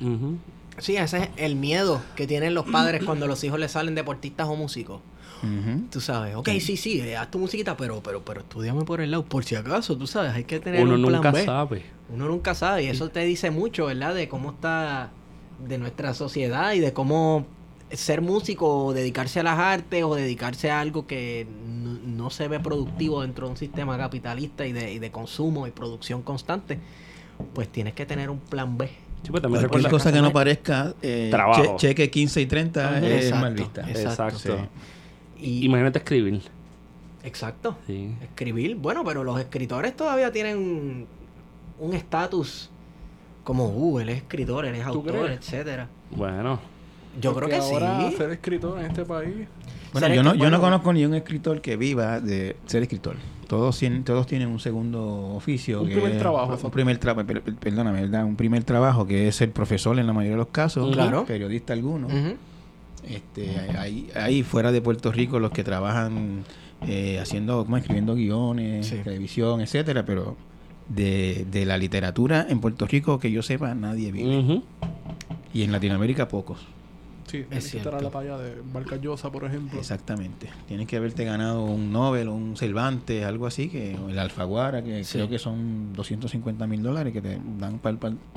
Sí, 0.79 0.95
ese 0.95 1.17
es 1.23 1.29
el 1.37 1.55
miedo 1.55 2.01
que 2.15 2.25
tienen 2.25 2.53
los 2.53 2.65
padres 2.65 3.03
cuando 3.03 3.27
los 3.27 3.43
hijos 3.43 3.59
les 3.59 3.71
salen 3.71 3.95
deportistas 3.95 4.47
o 4.47 4.55
músicos. 4.55 5.01
Ujú. 5.43 5.87
Tú 5.91 6.01
sabes, 6.01 6.35
ok, 6.35 6.49
sí, 6.59 6.75
sí, 6.77 6.99
eh, 7.01 7.15
haz 7.17 7.31
tu 7.31 7.39
musiquita, 7.39 7.77
pero, 7.77 8.01
pero, 8.03 8.23
pero 8.23 8.41
estudiame 8.41 8.83
por 8.83 9.01
el 9.01 9.11
lado, 9.11 9.23
por 9.25 9.43
si 9.45 9.55
acaso, 9.55 9.97
tú 9.97 10.05
sabes, 10.07 10.33
hay 10.33 10.43
que 10.43 10.59
tener 10.59 10.83
Uno 10.83 10.95
un 10.95 11.01
plan 11.01 11.13
nunca 11.13 11.31
B. 11.31 11.45
sabe. 11.45 11.85
Uno 12.09 12.27
nunca 12.27 12.55
sabe, 12.55 12.83
y 12.83 12.87
eso 12.87 13.09
te 13.09 13.21
dice 13.21 13.51
mucho, 13.51 13.85
¿verdad? 13.85 14.13
De 14.15 14.27
cómo 14.27 14.51
está, 14.51 15.11
de 15.65 15.77
nuestra 15.77 16.13
sociedad 16.13 16.73
y 16.73 16.79
de 16.79 16.91
cómo 16.93 17.45
ser 17.91 18.21
músico 18.21 18.85
o 18.85 18.93
dedicarse 18.93 19.39
a 19.39 19.43
las 19.43 19.57
artes 19.57 20.03
o 20.03 20.13
dedicarse 20.15 20.69
a 20.69 20.79
algo 20.79 21.07
que 21.07 21.47
no, 21.65 21.97
no 22.05 22.29
se 22.29 22.47
ve 22.47 22.59
productivo 22.59 23.21
dentro 23.21 23.47
de 23.47 23.51
un 23.51 23.57
sistema 23.57 23.97
capitalista 23.97 24.67
y 24.67 24.73
de, 24.73 24.93
y 24.93 24.99
de 24.99 25.09
consumo 25.11 25.65
y 25.67 25.71
producción 25.71 26.21
constante, 26.21 26.79
pues 27.53 27.69
tienes 27.69 27.93
que 27.93 28.05
tener 28.05 28.29
un 28.29 28.39
plan 28.39 28.77
B. 28.77 28.87
Sí, 29.23 29.31
pues 29.31 29.41
también 29.41 29.67
Cualquier 29.67 29.89
cosa 29.91 30.11
que 30.11 30.21
no 30.21 30.31
parezca 30.31 30.93
eh, 31.01 31.31
che- 31.55 31.75
cheque 31.77 32.09
15 32.09 32.41
y 32.41 32.45
30 32.45 32.97
Ajá. 32.97 33.07
es 33.07 33.25
Exacto, 33.25 33.41
mal 33.41 33.53
vista. 33.53 33.81
exacto. 33.89 34.35
Exacto. 34.37 34.69
Y, 35.41 35.65
Imagínate 35.65 35.99
escribir. 35.99 36.41
exacto. 37.23 37.75
Sí. 37.87 38.13
Escribir, 38.21 38.75
bueno, 38.75 39.03
pero 39.03 39.23
los 39.23 39.39
escritores 39.39 39.95
todavía 39.95 40.31
tienen 40.31 41.07
un 41.79 41.93
estatus 41.93 42.69
como, 43.43 43.67
uh, 43.69 43.99
él 43.99 44.09
es 44.09 44.17
escritor, 44.17 44.65
él 44.65 44.75
es 44.75 44.83
¿Tú 44.83 44.89
autor, 44.89 45.13
crees? 45.25 45.39
etcétera. 45.39 45.87
Bueno. 46.11 46.59
Yo 47.19 47.33
creo 47.33 47.49
que 47.49 47.55
ahora 47.55 48.09
sí. 48.11 48.17
ser 48.17 48.29
escritor 48.31 48.79
en 48.79 48.85
este 48.85 49.03
país. 49.03 49.47
Bueno, 49.91 50.13
yo 50.13 50.21
no, 50.21 50.35
yo 50.35 50.51
no 50.51 50.61
conozco 50.61 50.93
ni 50.93 51.03
un 51.05 51.15
escritor 51.15 51.59
que 51.61 51.75
viva 51.75 52.19
de 52.19 52.55
ser 52.67 52.83
escritor. 52.83 53.15
Todos 53.47 53.79
tienen, 53.79 54.03
todos 54.03 54.27
tienen 54.27 54.49
un 54.49 54.59
segundo 54.59 55.33
oficio. 55.35 55.81
Un 55.81 55.87
que 55.87 55.95
primer 55.95 56.11
es- 56.11 56.19
trabajo, 56.19 56.55
Un 56.63 56.69
primer 56.71 56.97
trabajo, 56.99 57.27
perdóname, 57.59 58.01
¿verdad? 58.01 58.23
Un 58.25 58.35
primer 58.35 58.63
trabajo 58.63 59.07
que 59.07 59.27
es 59.27 59.35
ser 59.35 59.51
profesor 59.51 59.97
en 59.97 60.05
la 60.05 60.13
mayoría 60.13 60.33
de 60.33 60.37
los 60.43 60.49
casos. 60.49 60.93
Claro. 60.93 61.25
Periodista 61.25 61.73
alguno. 61.73 62.05
Ujú. 62.05 62.35
Este, 63.09 63.49
hay, 63.77 64.09
hay 64.15 64.43
fuera 64.43 64.71
de 64.71 64.81
Puerto 64.81 65.11
Rico 65.11 65.39
los 65.39 65.51
que 65.51 65.63
trabajan 65.63 66.43
eh, 66.87 67.19
haciendo, 67.19 67.63
como 67.65 67.77
escribiendo 67.77 68.15
guiones, 68.15 68.87
Sí. 68.87 68.97
televisión, 69.03 69.61
etcétera, 69.61 70.05
pero 70.05 70.37
de, 70.87 71.45
de 71.51 71.65
la 71.65 71.77
literatura 71.77 72.45
en 72.49 72.59
Puerto 72.59 72.85
Rico 72.87 73.19
que 73.19 73.31
yo 73.31 73.41
sepa 73.43 73.73
nadie 73.75 74.11
vive. 74.11 74.61
Y 75.53 75.63
en 75.63 75.71
Latinoamérica 75.71 76.27
pocos. 76.27 76.59
Sí, 77.29 77.43
tienes 77.43 77.71
que 77.71 77.77
estar 77.77 77.93
a 77.95 77.99
cierto. 77.99 78.19
la 78.19 78.25
talla 78.25 78.37
de 78.37 78.61
Vargas 78.73 79.21
por 79.31 79.43
ejemplo. 79.43 79.79
Exactamente. 79.79 80.49
Tienes 80.67 80.87
que 80.87 80.97
haberte 80.97 81.23
ganado 81.25 81.63
un 81.63 81.91
Nobel 81.91 82.27
un 82.29 82.57
Cervantes, 82.57 83.23
algo 83.25 83.45
así, 83.47 83.69
que 83.69 83.95
o 84.03 84.09
el 84.09 84.17
Alfaguara, 84.17 84.83
que 84.83 85.03
Sí. 85.03 85.13
creo 85.17 85.29
que 85.29 85.39
son 85.39 85.93
250 85.93 86.65
mil 86.67 86.81
dólares 86.81 87.13
que 87.13 87.21
te 87.21 87.39
dan 87.59 87.79
para 87.79 87.91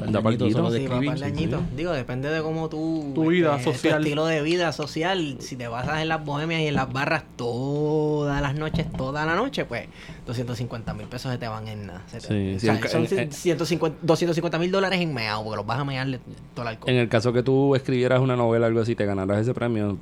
el 0.07 0.13
Da 0.13 0.21
pa'l 0.23 0.37
guito. 0.39 0.71
Sí, 0.71 1.25
añito. 1.25 1.61
Digo, 1.77 1.93
depende 1.93 2.29
de 2.31 2.43
cómo 2.43 2.69
tú... 2.69 3.01
este, 3.09 3.15
Tu 3.15 3.27
vida 3.29 3.57
tu 3.59 3.65
social. 3.73 4.03
estilo 4.03 4.27
de 4.27 4.43
vida 4.43 4.73
social. 4.73 5.37
Si 5.41 5.57
te 5.57 5.69
basas 5.69 6.03
en 6.03 6.09
las 6.09 6.25
bohemias 6.25 6.61
y 6.61 6.67
en 6.67 6.75
las 6.75 6.93
barras 6.93 7.25
todas 7.37 8.41
las 8.43 8.55
noches, 8.55 8.91
toda 8.93 9.25
la 9.27 9.35
noche, 9.37 9.65
pues 9.65 9.87
250 10.27 10.95
mil 10.95 11.07
pesos 11.07 11.33
se 11.33 11.39
te 11.39 11.49
van 11.49 11.67
en 11.69 11.87
nada. 11.87 12.03
Sí, 12.19 12.55
o 12.57 12.61
sea, 12.61 12.89
son 12.89 13.07
en- 13.11 13.19
en- 13.19 13.33
150 13.33 13.99
250 14.03 14.59
mil 14.59 14.71
dólares 14.71 15.01
en 15.01 15.13
meao, 15.13 15.43
porque 15.43 15.57
los 15.57 15.67
vas 15.67 15.79
a 15.81 15.85
mearle 15.85 16.21
todo 16.55 16.63
el 16.63 16.69
alcohol. 16.69 16.91
En 16.91 16.97
el 17.01 17.09
caso 17.09 17.33
que 17.33 17.43
tú 17.43 17.75
escribieras 17.75 18.21
una 18.21 18.37
novela 18.37 18.67
o 18.67 18.69
algo 18.69 18.81
así, 18.81 18.95
te 18.95 19.05
ganaras 19.05 19.39
ese 19.41 19.53
premio, 19.55 19.99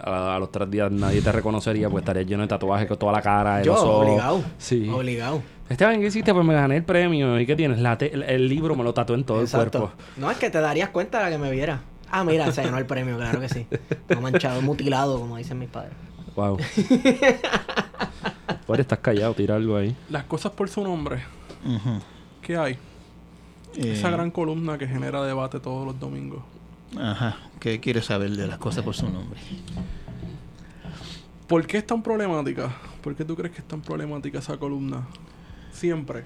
a, 0.00 0.36
a 0.36 0.38
los 0.38 0.50
tres 0.52 0.70
días 0.70 0.90
nadie 0.92 1.22
te 1.22 1.32
reconocería, 1.32 1.88
pues 1.90 2.02
estarías 2.02 2.26
lleno 2.26 2.42
de 2.42 2.48
tatuajes 2.48 2.86
con 2.86 2.98
toda 2.98 3.12
la 3.12 3.22
cara, 3.22 3.62
Yo, 3.62 3.74
ojos. 3.74 4.06
obligado. 4.06 4.44
Sí. 4.58 4.88
Obligado. 4.88 5.42
Esteban, 5.68 5.98
¿qué 6.00 6.06
hiciste? 6.08 6.34
Pues 6.34 6.44
me 6.44 6.52
gané 6.54 6.76
el 6.76 6.84
premio. 6.84 7.40
¿Y 7.40 7.46
qué 7.46 7.56
tienes? 7.56 7.78
La 7.80 7.96
te- 7.96 8.12
el, 8.12 8.22
el 8.24 8.48
libro 8.48 8.76
me 8.76 8.84
lo 8.84 8.92
tatué 8.92 9.16
en 9.16 9.24
todo 9.24 9.40
Exacto. 9.40 9.78
el 9.78 9.84
cuerpo. 9.84 10.02
No, 10.18 10.30
es 10.30 10.36
que 10.36 10.50
te 10.50 10.60
darías 10.60 10.90
cuenta 10.90 11.18
de 11.18 11.24
la 11.24 11.30
que 11.30 11.38
me 11.38 11.50
viera. 11.50 11.80
Ah, 12.10 12.22
mira, 12.22 12.52
se 12.52 12.62
ganó 12.62 12.76
el 12.78 12.86
premio, 12.86 13.16
claro 13.16 13.40
que 13.40 13.48
sí. 13.48 13.66
No 14.10 14.20
manchado, 14.20 14.60
mutilado, 14.62 15.18
como 15.18 15.36
dicen 15.38 15.58
mis 15.58 15.68
padres. 15.70 15.92
Wow. 16.36 16.58
Pues 18.66 18.80
estás 18.80 18.98
callado, 19.00 19.34
tira 19.34 19.56
algo 19.56 19.76
ahí. 19.76 19.94
Las 20.10 20.24
cosas 20.24 20.52
por 20.52 20.68
su 20.68 20.82
nombre. 20.82 21.22
¿Qué 22.42 22.56
hay? 22.56 22.72
Eh, 23.76 23.92
Esa 23.92 24.10
gran 24.10 24.30
columna 24.30 24.78
que 24.78 24.86
genera 24.86 25.22
debate 25.24 25.60
todos 25.60 25.86
los 25.86 25.98
domingos. 25.98 26.42
Ajá. 26.98 27.36
¿Qué 27.60 27.80
quieres 27.80 28.06
saber 28.06 28.30
de 28.30 28.46
las 28.46 28.58
cosas 28.58 28.84
por 28.84 28.94
su 28.94 29.08
nombre? 29.10 29.38
¿Por 31.46 31.66
qué 31.66 31.78
es 31.78 31.86
tan 31.86 32.02
problemática? 32.02 32.74
¿Por 33.02 33.14
qué 33.14 33.24
tú 33.24 33.36
crees 33.36 33.52
que 33.54 33.60
es 33.60 33.68
tan 33.68 33.80
problemática 33.82 34.38
esa 34.38 34.56
columna? 34.56 35.02
Siempre. 35.72 36.24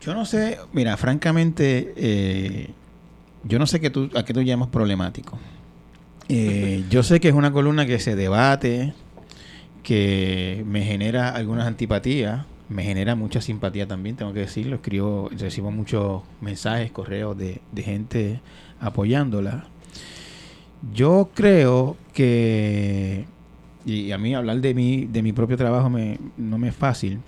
Yo 0.00 0.14
no 0.14 0.24
sé, 0.24 0.58
mira, 0.72 0.96
francamente, 0.96 1.92
eh, 1.96 2.70
yo 3.44 3.58
no 3.58 3.66
sé 3.66 3.80
qué 3.80 3.90
tú, 3.90 4.08
a 4.14 4.24
qué 4.24 4.32
tú 4.32 4.40
llamas 4.40 4.68
problemático. 4.68 5.38
Eh, 6.32 6.84
yo 6.88 7.02
sé 7.02 7.18
que 7.18 7.28
es 7.28 7.34
una 7.34 7.50
columna 7.50 7.86
que 7.86 7.98
se 7.98 8.14
debate, 8.14 8.94
que 9.82 10.62
me 10.64 10.84
genera 10.84 11.30
algunas 11.30 11.66
antipatías, 11.66 12.46
me 12.68 12.84
genera 12.84 13.16
mucha 13.16 13.40
simpatía 13.40 13.88
también, 13.88 14.14
tengo 14.14 14.32
que 14.32 14.38
decirlo. 14.38 14.76
Escribo, 14.76 15.28
recibo 15.36 15.72
muchos 15.72 16.22
mensajes, 16.40 16.92
correos 16.92 17.36
de, 17.36 17.60
gente 17.74 18.40
apoyándola. 18.80 19.64
Yo 20.94 21.30
creo 21.34 21.96
que, 22.14 23.24
y 23.84 24.12
a 24.12 24.18
mí 24.18 24.32
hablar 24.32 24.60
de 24.60 24.72
mí, 24.72 25.06
de 25.10 25.22
mi 25.22 25.32
propio 25.32 25.56
trabajo 25.56 25.90
me, 25.90 26.20
no 26.36 26.58
me 26.58 26.68
es 26.68 26.76
fácil, 26.76 27.18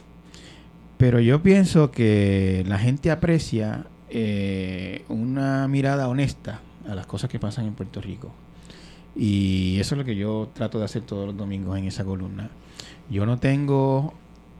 pero 0.97 1.18
yo 1.18 1.42
pienso 1.42 1.90
que 1.90 2.64
la 2.68 2.78
gente 2.78 3.11
aprecia 3.11 3.85
eh, 4.11 5.04
una 5.09 5.66
mirada 5.66 6.06
honesta 6.09 6.61
a 6.88 6.94
las 6.94 7.06
cosas 7.06 7.28
que 7.28 7.40
pasan 7.40 7.66
en 7.66 7.75
Puerto 7.75 8.00
Rico. 8.00 8.32
Y 9.14 9.78
eso 9.78 9.95
es 9.95 9.99
lo 9.99 10.04
que 10.04 10.16
yo 10.16 10.49
trato 10.54 10.78
de 10.78 10.87
hacer 10.87 11.02
todos 11.02 11.26
los 11.26 11.37
domingos 11.37 11.78
en 11.78 11.85
esa 11.85 12.04
columna. 12.04 12.50
Yo 13.11 13.26
no 13.26 13.38
tengo 13.38 14.14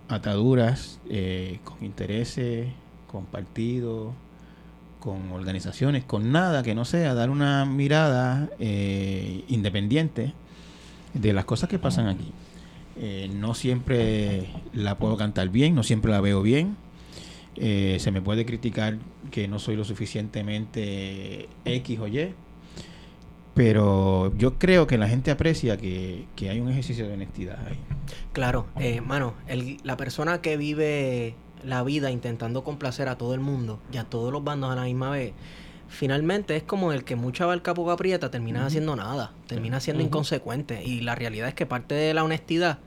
ataduras 0.09 1.01
eh, 1.09 1.59
con 1.65 1.83
intereses, 1.83 2.69
con 3.11 3.25
partidos, 3.25 4.13
con 5.01 5.33
organizaciones, 5.33 6.05
con 6.05 6.33
nada 6.33 6.63
que 6.63 6.75
no 6.75 6.85
sea 6.85 7.15
dar 7.15 7.31
una 7.31 7.65
mirada 7.65 8.51
eh, 8.59 9.45
independiente 9.49 10.35
de 11.15 11.33
las 11.33 11.45
cosas 11.45 11.69
que 11.69 11.79
pasan 11.79 12.09
aquí. 12.09 12.31
Eh, 12.99 13.31
no 13.35 13.55
siempre 13.55 14.49
la 14.75 14.99
puedo 14.99 15.17
cantar 15.17 15.49
bien, 15.49 15.75
no 15.75 15.83
siempre 15.83 16.13
la 16.13 16.21
veo 16.21 16.43
bien. 16.43 16.77
Se 17.55 18.11
me 18.11 18.23
puede 18.23 18.47
criticar 18.47 18.99
que 19.31 19.47
no 19.47 19.59
soy 19.59 19.77
lo 19.77 19.85
suficientemente 19.85 21.49
X 21.67 22.01
o 22.01 22.09
Y. 22.09 22.35
Pero 23.55 24.33
yo 24.39 24.59
creo 24.59 24.87
que 24.87 24.97
la 24.97 25.09
gente 25.09 25.31
aprecia 25.31 25.77
que, 25.77 26.25
que 26.37 26.49
hay 26.49 26.61
un 26.61 26.71
ejercicio 26.71 27.07
de 27.07 27.15
honestidad 27.15 27.59
ahí. 27.67 27.79
Claro, 28.33 28.67
eh, 28.81 29.01
mano, 29.03 29.35
el- 29.47 29.79
la 29.85 29.97
persona 29.97 30.41
que 30.41 30.57
vive 30.57 31.35
la 31.63 31.83
vida 31.83 32.11
intentando 32.11 32.65
complacer 32.65 33.09
a 33.09 33.17
todo 33.19 33.35
el 33.35 33.41
mundo 33.41 33.79
y 33.93 33.99
a 33.99 34.05
todos 34.05 34.33
los 34.33 34.43
bandos 34.43 34.71
a 34.73 34.75
la 34.75 34.85
misma 34.85 35.11
vez, 35.11 35.33
finalmente 35.89 36.57
es 36.57 36.63
como 36.63 36.93
el 36.93 37.05
que 37.05 37.15
mucha 37.15 37.45
barca 37.47 37.75
poco 37.75 37.91
aprieta, 37.91 38.31
termina 38.31 38.65
haciendo 38.67 38.97
nada, 38.97 39.33
termina 39.47 39.79
siendo 39.81 40.03
inconsecuente. 40.03 40.83
Y 40.83 41.03
la 41.03 41.15
realidad 41.15 41.49
es 41.49 41.55
que 41.55 41.67
parte 41.67 41.95
de 41.95 42.15
la 42.15 42.25
honestidad 42.25 42.79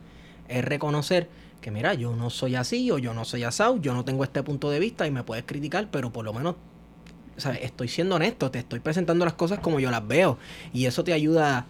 es 0.48 0.64
reconocer 0.64 1.28
que, 1.60 1.70
mira, 1.70 1.94
yo 1.94 2.14
no 2.16 2.28
soy 2.30 2.56
así 2.56 2.90
o 2.90 2.98
yo 2.98 3.14
no 3.14 3.24
soy 3.24 3.44
asado, 3.44 3.80
yo 3.80 3.94
no 3.94 4.04
tengo 4.04 4.24
este 4.24 4.42
punto 4.42 4.68
de 4.70 4.80
vista 4.80 5.06
y 5.06 5.10
me 5.12 5.22
puedes 5.22 5.44
criticar, 5.44 5.88
pero 5.90 6.12
por 6.12 6.24
lo 6.24 6.32
menos 6.32 6.56
estoy 7.60 7.88
siendo 7.88 8.16
honesto, 8.16 8.50
te 8.50 8.58
estoy 8.58 8.80
presentando 8.80 9.24
las 9.24 9.34
cosas 9.34 9.58
como 9.60 9.80
yo 9.80 9.90
las 9.90 10.06
veo. 10.06 10.38
Y 10.72 10.86
eso 10.86 11.04
te 11.04 11.12
ayuda, 11.12 11.66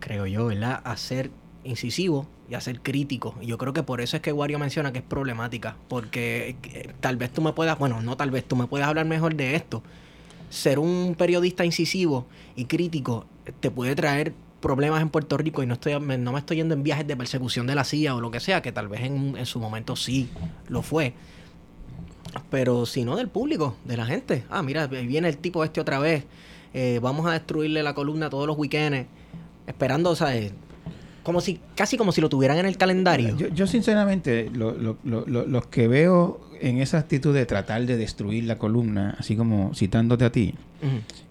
creo 0.00 0.26
yo, 0.26 0.46
¿verdad?, 0.46 0.80
a 0.84 0.96
ser 0.96 1.30
incisivo 1.64 2.26
y 2.48 2.54
a 2.54 2.60
ser 2.60 2.80
crítico. 2.80 3.34
Y 3.40 3.46
yo 3.46 3.58
creo 3.58 3.72
que 3.72 3.82
por 3.82 4.00
eso 4.00 4.16
es 4.16 4.22
que 4.22 4.32
Wario 4.32 4.58
menciona 4.58 4.92
que 4.92 4.98
es 4.98 5.04
problemática. 5.04 5.76
Porque 5.88 6.56
eh, 6.72 6.92
tal 7.00 7.16
vez 7.16 7.32
tú 7.32 7.42
me 7.42 7.52
puedas, 7.52 7.78
bueno, 7.78 8.00
no 8.02 8.16
tal 8.16 8.30
vez, 8.30 8.44
tú 8.44 8.54
me 8.56 8.66
puedas 8.66 8.86
hablar 8.88 9.06
mejor 9.06 9.34
de 9.34 9.56
esto. 9.56 9.82
Ser 10.50 10.78
un 10.78 11.16
periodista 11.18 11.64
incisivo 11.64 12.26
y 12.54 12.66
crítico 12.66 13.26
te 13.60 13.70
puede 13.70 13.94
traer 13.96 14.32
problemas 14.60 15.02
en 15.02 15.10
Puerto 15.10 15.36
Rico 15.36 15.62
y 15.62 15.66
no 15.66 15.74
estoy 15.74 15.98
me- 16.00 16.18
no 16.18 16.32
me 16.32 16.38
estoy 16.38 16.56
yendo 16.58 16.74
en 16.74 16.82
viajes 16.82 17.06
de 17.06 17.16
persecución 17.16 17.66
de 17.66 17.74
la 17.74 17.84
CIA 17.84 18.14
o 18.14 18.20
lo 18.20 18.30
que 18.30 18.40
sea, 18.40 18.62
que 18.62 18.72
tal 18.72 18.88
vez 18.88 19.02
en, 19.02 19.36
en 19.36 19.46
su 19.46 19.58
momento 19.60 19.96
sí 19.96 20.28
lo 20.68 20.82
fue. 20.82 21.14
Pero 22.50 22.86
si 22.86 23.04
no 23.04 23.16
del 23.16 23.28
público, 23.28 23.76
de 23.84 23.96
la 23.96 24.06
gente. 24.06 24.44
Ah, 24.50 24.62
mira, 24.62 24.86
viene 24.86 25.28
el 25.28 25.38
tipo 25.38 25.64
este 25.64 25.80
otra 25.80 25.98
vez. 25.98 26.24
Eh, 26.74 26.98
vamos 27.02 27.26
a 27.26 27.32
destruirle 27.32 27.82
la 27.82 27.94
columna 27.94 28.28
todos 28.30 28.46
los 28.46 28.56
weekends. 28.58 29.06
Esperando, 29.66 30.14
¿sabes? 30.14 30.52
Como 31.22 31.40
si, 31.40 31.58
casi 31.74 31.96
como 31.96 32.12
si 32.12 32.20
lo 32.20 32.28
tuvieran 32.28 32.58
en 32.58 32.66
el 32.66 32.76
calendario. 32.76 33.36
Yo, 33.36 33.48
yo 33.48 33.66
sinceramente, 33.66 34.48
lo- 34.54 34.72
lo- 34.72 34.96
lo- 35.02 35.26
lo- 35.26 35.46
los 35.46 35.66
que 35.66 35.88
veo 35.88 36.40
en 36.60 36.78
esa 36.80 36.98
actitud 36.98 37.34
de 37.34 37.46
tratar 37.46 37.84
de 37.84 37.96
destruir 37.96 38.44
la 38.44 38.58
columna, 38.58 39.16
así 39.18 39.34
como 39.36 39.74
citándote 39.74 40.24
a 40.24 40.30
ti, 40.32 40.54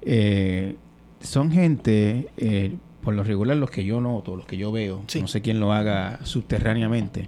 eh, 0.02 0.76
son 1.22 1.52
gente, 1.52 2.28
eh, 2.38 2.76
por 3.02 3.14
lo 3.14 3.24
regular 3.24 3.56
los 3.58 3.70
que 3.72 3.86
yo 3.86 4.02
noto, 4.02 4.36
los 4.36 4.46
que 4.46 4.58
yo 4.58 4.72
veo, 4.72 5.04
Sí. 5.08 5.22
no 5.22 5.28
sé 5.28 5.42
quién 5.42 5.60
lo 5.60 5.72
haga 5.72 6.20
subterráneamente, 6.24 7.28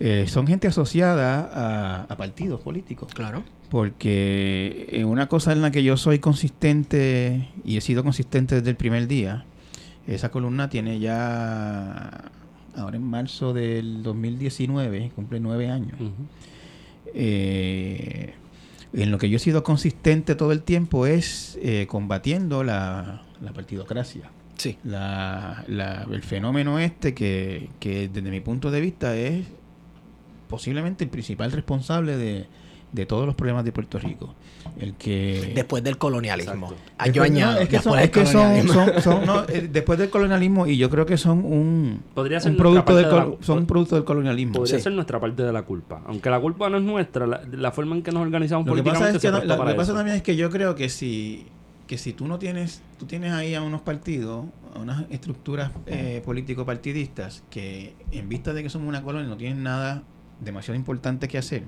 eh, 0.00 0.26
son 0.28 0.46
gente 0.46 0.66
asociada 0.68 1.40
a, 1.52 2.02
a 2.04 2.16
partidos 2.16 2.60
políticos. 2.60 3.12
Claro. 3.14 3.42
Porque 3.70 5.02
una 5.06 5.28
cosa 5.28 5.52
en 5.52 5.60
la 5.62 5.70
que 5.70 5.82
yo 5.82 5.96
soy 5.96 6.18
consistente 6.20 7.48
y 7.64 7.76
he 7.76 7.80
sido 7.80 8.02
consistente 8.04 8.54
desde 8.56 8.70
el 8.70 8.76
primer 8.76 9.08
día, 9.08 9.44
esa 10.06 10.30
columna 10.30 10.68
tiene 10.68 11.00
ya, 11.00 12.30
ahora 12.76 12.96
en 12.96 13.02
marzo 13.02 13.52
del 13.52 14.02
2019, 14.04 15.10
cumple 15.16 15.40
nueve 15.40 15.68
años. 15.68 15.98
Eh, 17.14 18.34
en 18.92 19.10
lo 19.10 19.18
que 19.18 19.28
yo 19.28 19.36
he 19.36 19.40
sido 19.40 19.62
consistente 19.62 20.34
todo 20.34 20.52
el 20.52 20.62
tiempo 20.62 21.06
es 21.06 21.58
eh, 21.60 21.86
combatiendo 21.88 22.62
la, 22.64 23.22
la 23.40 23.52
partidocracia. 23.52 24.30
Sí. 24.56 24.78
La, 24.84 25.64
la- 25.68 26.06
el 26.10 26.22
fenómeno 26.22 26.78
este 26.78 27.14
que, 27.14 27.68
que 27.80 28.08
desde 28.08 28.30
mi 28.30 28.40
punto 28.40 28.70
de 28.70 28.80
vista 28.80 29.16
es 29.16 29.44
posiblemente 30.48 31.04
el 31.04 31.10
principal 31.10 31.52
responsable 31.52 32.16
de, 32.16 32.46
de 32.92 33.06
todos 33.06 33.26
los 33.26 33.34
problemas 33.34 33.64
de 33.64 33.72
Puerto 33.72 33.98
Rico. 33.98 34.34
El 34.78 34.94
que 34.94 35.52
Después 35.54 35.82
del 35.82 35.96
colonialismo. 35.98 36.72
Ah, 36.98 37.06
yo 37.08 37.22
Después- 37.22 37.30
no, 37.30 37.36
añado. 37.36 37.60
es 37.60 37.68
que, 37.68 37.78
son, 37.80 37.96
después 37.98 38.04
es 38.04 38.10
que 38.10 38.20
del 38.20 38.28
son- 38.28 38.42
colonialismo. 38.42 38.74
son- 38.84 39.02
son- 39.02 39.26
no, 39.26 39.42
eh, 39.48 39.68
después 39.72 39.98
del 39.98 40.10
colonialismo 40.10 40.66
y 40.66 40.76
yo 40.76 40.90
creo 40.90 41.06
que 41.06 41.16
son 41.16 41.44
un, 41.44 42.02
Podría 42.14 42.40
ser 42.40 42.52
un 42.52 42.56
nuestra 42.58 42.84
producto 42.84 42.96
del 42.96 43.04
parte 43.10 43.24
de 43.30 43.36
la- 43.38 43.44
son 43.46 43.58
un 43.58 43.66
producto 43.66 43.94
del 43.96 44.04
colonialismo. 44.04 44.52
Podría 44.54 44.76
Sí. 44.78 44.82
ser 44.84 44.92
nuestra 44.92 45.18
parte 45.20 45.42
de 45.42 45.52
la 45.52 45.62
culpa. 45.62 46.02
Aunque 46.06 46.30
la 46.30 46.40
culpa 46.40 46.68
no 46.68 46.78
es 46.78 46.82
nuestra, 46.84 47.26
la, 47.26 47.42
la 47.50 47.72
forma 47.72 47.96
en 47.96 48.02
que 48.02 48.12
nos 48.12 48.22
organizamos 48.22 48.66
Lo 48.66 48.74
que 48.74 48.82
pasa 48.82 48.98
políticamente 48.98 49.16
es 49.16 49.22
que 49.22 49.28
se 49.28 49.32
no- 49.32 49.38
la- 49.38 49.54
lo 49.54 49.58
para 49.58 49.70
que 49.72 49.76
pasa 49.76 49.92
eso. 49.92 49.96
también 49.98 50.16
es 50.16 50.22
que 50.22 50.36
yo 50.36 50.50
creo 50.50 50.74
que 50.74 50.88
si 50.88 51.46
que 51.86 51.98
si 51.98 52.12
tú 52.12 52.26
no 52.26 52.40
tienes 52.40 52.82
tú 52.98 53.06
tienes 53.06 53.32
ahí 53.32 53.54
a 53.54 53.62
unos 53.62 53.80
partidos 53.80 54.46
a 54.74 54.80
unas 54.80 55.04
estructuras 55.10 55.70
eh, 55.86 56.20
político 56.24 56.66
partidistas 56.66 57.44
que 57.48 57.94
en 58.10 58.28
vista 58.28 58.52
de 58.52 58.64
que 58.64 58.68
somos 58.70 58.88
una 58.88 59.02
colonia 59.04 59.28
no 59.28 59.36
tienen 59.36 59.62
nada 59.62 60.02
demasiado 60.38 60.76
importante 60.76 61.28
que 61.28 61.38
hacer 61.38 61.62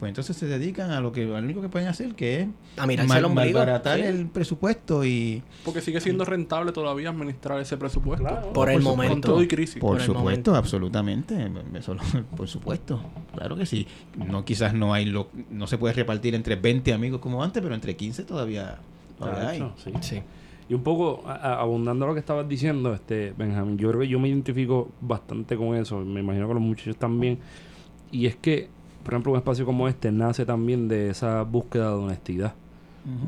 pues 0.00 0.08
entonces 0.08 0.34
se 0.36 0.46
dedican 0.46 0.90
a 0.90 1.00
lo 1.02 1.12
que 1.12 1.26
lo 1.26 1.36
único 1.36 1.60
que 1.60 1.68
pueden 1.68 1.86
hacer 1.88 2.14
que 2.14 2.40
es 2.42 2.48
A 2.78 2.86
mal- 2.86 3.24
el 3.24 3.28
malbaratar 3.34 3.98
Sí. 3.98 4.04
el 4.06 4.26
presupuesto 4.26 5.04
y 5.04 5.42
Porque 5.64 5.82
sigue 5.82 6.00
siendo 6.00 6.24
rentable 6.24 6.72
todavía 6.72 7.10
administrar 7.10 7.60
ese 7.60 7.76
presupuesto. 7.76 8.26
Claro. 8.26 8.52
Por 8.54 8.70
el 8.70 8.76
Por 8.76 8.82
su- 8.82 8.88
Con 8.88 8.96
momento. 8.96 9.28
todo 9.28 9.42
y 9.42 9.48
crisis. 9.48 9.76
Por, 9.80 9.90
Por 9.90 9.96
el 10.00 10.06
supuesto, 10.06 10.22
momento. 10.24 10.54
absolutamente. 10.56 11.50
Eso 11.74 11.92
lo- 11.94 12.02
por 12.36 12.48
supuesto. 12.48 13.00
Claro 13.34 13.54
que 13.56 13.66
sí. 13.66 13.86
No 14.16 14.44
quizás 14.46 14.72
no 14.72 14.94
hay 14.94 15.04
lo, 15.04 15.28
no 15.50 15.66
se 15.66 15.76
puede 15.76 15.92
repartir 15.94 16.34
entre 16.34 16.56
20 16.56 16.92
amigos 16.94 17.20
como 17.20 17.42
antes, 17.44 17.62
pero 17.62 17.74
entre 17.74 17.96
15 17.96 18.22
todavía, 18.24 18.78
todavía 19.18 19.48
hay. 19.50 19.56
hecho, 19.58 19.72
sí. 19.76 19.90
Sí. 20.00 20.22
Y 20.68 20.74
un 20.74 20.82
poco 20.82 21.22
a- 21.26 21.34
a- 21.34 21.60
abundando 21.60 22.06
a 22.06 22.08
lo 22.08 22.14
que 22.14 22.20
estabas 22.20 22.48
diciendo, 22.48 22.94
este 22.94 23.34
Benjamín, 23.36 23.76
yo 23.78 23.88
creo 23.88 24.00
que 24.00 24.08
yo 24.08 24.18
me 24.18 24.28
identifico 24.28 24.88
bastante 25.02 25.56
con 25.56 25.76
eso, 25.76 25.98
me 26.00 26.20
imagino 26.20 26.48
que 26.48 26.54
los 26.54 26.62
muchachos 26.62 26.96
también. 26.96 27.38
Y 28.10 28.26
es 28.26 28.36
que, 28.36 28.68
por 29.04 29.14
ejemplo, 29.14 29.32
un 29.32 29.38
espacio 29.38 29.66
como 29.66 29.88
este 29.88 30.12
nace 30.12 30.44
también 30.46 30.88
de 30.88 31.10
esa 31.10 31.42
búsqueda 31.42 31.90
de 31.90 31.96
honestidad, 31.96 32.54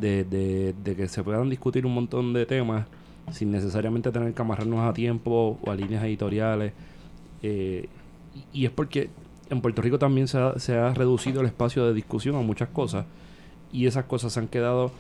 de, 0.01 0.25
de, 0.25 0.75
de 0.83 0.97
que 0.97 1.09
se 1.09 1.23
puedan 1.23 1.49
discutir 1.49 1.87
un 1.87 1.95
montón 1.95 2.33
de 2.33 2.47
temas 2.47 2.87
sin 3.31 3.51
necesariamente 3.51 4.11
tener 4.11 4.33
que 4.33 4.43
amarrarnos 4.43 4.81
a 4.81 4.93
tiempo 4.93 5.59
o 5.63 5.71
a 5.71 5.75
líneas 5.75 6.03
editoriales. 6.05 6.73
Eh, 7.43 7.89
y 8.53 8.63
y 8.63 8.65
es 8.67 8.71
porque 8.71 9.11
en 9.51 9.61
Puerto 9.61 9.83
Rico 9.83 9.99
también 9.99 10.29
se 10.29 10.39
ha, 10.39 10.59
se 10.59 10.77
ha 10.77 10.93
reducido 10.95 11.41
el 11.41 11.47
espacio 11.47 11.87
de 11.87 11.95
discusión 11.95 12.37
a 12.37 12.41
muchas 12.41 12.69
cosas 12.69 13.07
y 13.73 13.87
esas 13.87 14.05
cosas 14.05 14.33
se 14.33 14.41
han 14.41 14.49
quedado, 14.49 14.91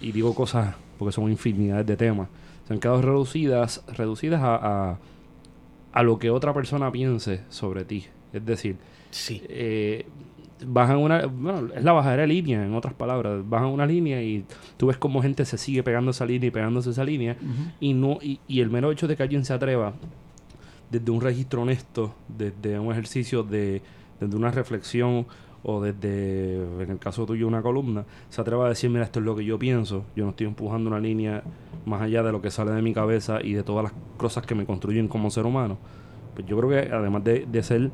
y 0.00 0.12
digo 0.12 0.34
cosas 0.34 0.74
porque 0.98 1.12
son 1.12 1.30
infinidades 1.30 1.86
de 1.86 1.96
temas, 1.96 2.28
se 2.66 2.74
han 2.74 2.80
quedado 2.80 3.00
reducidas, 3.02 3.82
reducidas 3.96 4.42
a, 4.42 4.56
a, 4.92 4.98
a 5.92 6.02
lo 6.02 6.18
que 6.18 6.30
otra 6.30 6.52
persona 6.52 6.90
piense 6.90 7.42
sobre 7.48 7.84
ti. 7.84 8.06
Es 8.32 8.44
decir, 8.44 8.76
Sí. 9.10 9.42
eh, 9.48 10.06
bajan 10.66 10.98
una, 10.98 11.26
bueno, 11.26 11.68
es 11.74 11.82
la 11.82 11.92
bajadera 11.92 12.22
de 12.22 12.28
línea, 12.28 12.64
en 12.64 12.74
otras 12.74 12.92
palabras, 12.94 13.42
bajan 13.48 13.68
una 13.68 13.86
línea 13.86 14.22
y 14.22 14.44
tú 14.76 14.86
ves 14.88 14.98
como 14.98 15.22
gente 15.22 15.44
se 15.46 15.56
sigue 15.58 15.82
pegando 15.82 16.10
esa 16.10 16.26
línea 16.26 16.48
y 16.48 16.50
pegándose 16.50 16.90
esa 16.90 17.02
línea 17.04 17.36
y 17.80 17.94
no 17.94 18.18
y, 18.20 18.40
y 18.46 18.60
el 18.60 18.68
mero 18.70 18.92
hecho 18.92 19.08
de 19.08 19.16
que 19.16 19.22
alguien 19.22 19.44
se 19.44 19.54
atreva 19.54 19.94
desde 20.90 21.10
un 21.10 21.20
registro 21.20 21.62
honesto, 21.62 22.14
desde 22.28 22.78
un 22.78 22.92
ejercicio 22.92 23.42
de 23.42 23.80
desde 24.20 24.36
una 24.36 24.50
reflexión 24.50 25.26
o 25.62 25.80
desde 25.80 26.56
en 26.82 26.90
el 26.90 26.98
caso 26.98 27.24
tuyo 27.26 27.46
una 27.46 27.62
columna, 27.62 28.04
se 28.28 28.40
atreva 28.40 28.66
a 28.66 28.68
decir, 28.68 28.90
mira, 28.90 29.04
esto 29.04 29.18
es 29.20 29.24
lo 29.24 29.34
que 29.36 29.44
yo 29.46 29.58
pienso, 29.58 30.04
yo 30.14 30.24
no 30.24 30.30
estoy 30.30 30.46
empujando 30.46 30.88
una 30.90 31.00
línea 31.00 31.42
más 31.86 32.02
allá 32.02 32.22
de 32.22 32.32
lo 32.32 32.42
que 32.42 32.50
sale 32.50 32.70
de 32.72 32.82
mi 32.82 32.92
cabeza 32.92 33.38
y 33.42 33.54
de 33.54 33.62
todas 33.62 33.84
las 33.84 33.92
cosas 34.18 34.44
que 34.44 34.54
me 34.54 34.66
construyen 34.66 35.08
como 35.08 35.30
ser 35.30 35.46
humano. 35.46 35.78
Pues 36.34 36.46
yo 36.46 36.56
creo 36.58 36.68
que 36.68 36.92
además 36.92 37.24
de, 37.24 37.46
de 37.50 37.62
ser 37.62 37.90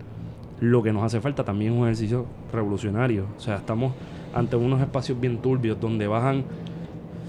lo 0.60 0.82
que 0.82 0.92
nos 0.92 1.02
hace 1.04 1.20
falta, 1.20 1.44
también 1.44 1.72
es 1.72 1.78
un 1.78 1.84
ejercicio 1.84 2.26
revolucionario. 2.52 3.26
O 3.36 3.40
sea, 3.40 3.56
estamos 3.56 3.92
ante 4.34 4.56
unos 4.56 4.80
espacios 4.80 5.20
bien 5.20 5.38
turbios 5.38 5.80
donde 5.80 6.06
bajan 6.06 6.44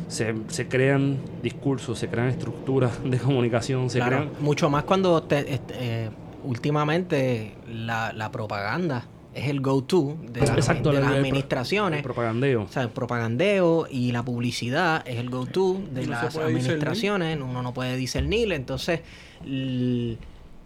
se, 0.07 0.34
se 0.48 0.67
crean 0.69 1.17
discursos, 1.43 2.00
se 2.00 2.07
crean 2.07 2.27
estructuras 2.29 3.03
de 3.10 3.17
comunicación, 3.17 3.89
se 3.89 4.00
Claro, 4.00 4.17
crean... 4.17 4.31
mucho 4.39 4.69
más 4.69 4.84
cuando 4.86 5.22
te- 5.24 5.53
este, 5.53 5.74
eh, 5.77 6.10
últimamente 6.43 7.55
la, 7.69 8.13
la 8.13 8.31
propaganda 8.31 9.05
es 9.34 9.50
el 9.50 9.60
go-to 9.62 10.15
de, 10.31 10.39
las- 10.41 10.50
Exacto, 10.51 10.91
de 10.91 10.98
el- 10.98 11.03
las 11.03 11.12
el- 11.12 11.17
administraciones. 11.19 11.98
El 11.98 12.03
propagandeo. 12.03 12.63
O 12.63 12.67
sea, 12.69 12.84
el 12.84 12.89
propagandeo 12.89 13.88
y 13.91 14.12
la 14.13 14.24
publicidad 14.24 15.05
es 15.07 15.17
el 15.17 15.29
go-to 15.29 15.81
de 15.91 16.05
no 16.05 16.12
las 16.12 16.22
discernir. 16.24 16.55
administraciones. 16.57 17.38
Uno 17.41 17.62
no 17.62 17.74
puede 17.74 17.98
discernir. 17.98 18.51
Entonces, 18.53 19.01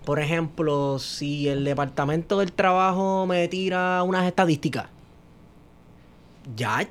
por 0.06 0.20
ejemplo, 0.20 0.98
si 1.00 1.48
el 1.48 1.64
Departamento 1.64 2.40
del 2.40 2.52
Trabajo 2.54 3.26
me 3.28 3.48
tira 3.48 4.02
unas 4.04 4.26
estadísticas, 4.26 4.88
ya 6.56 6.88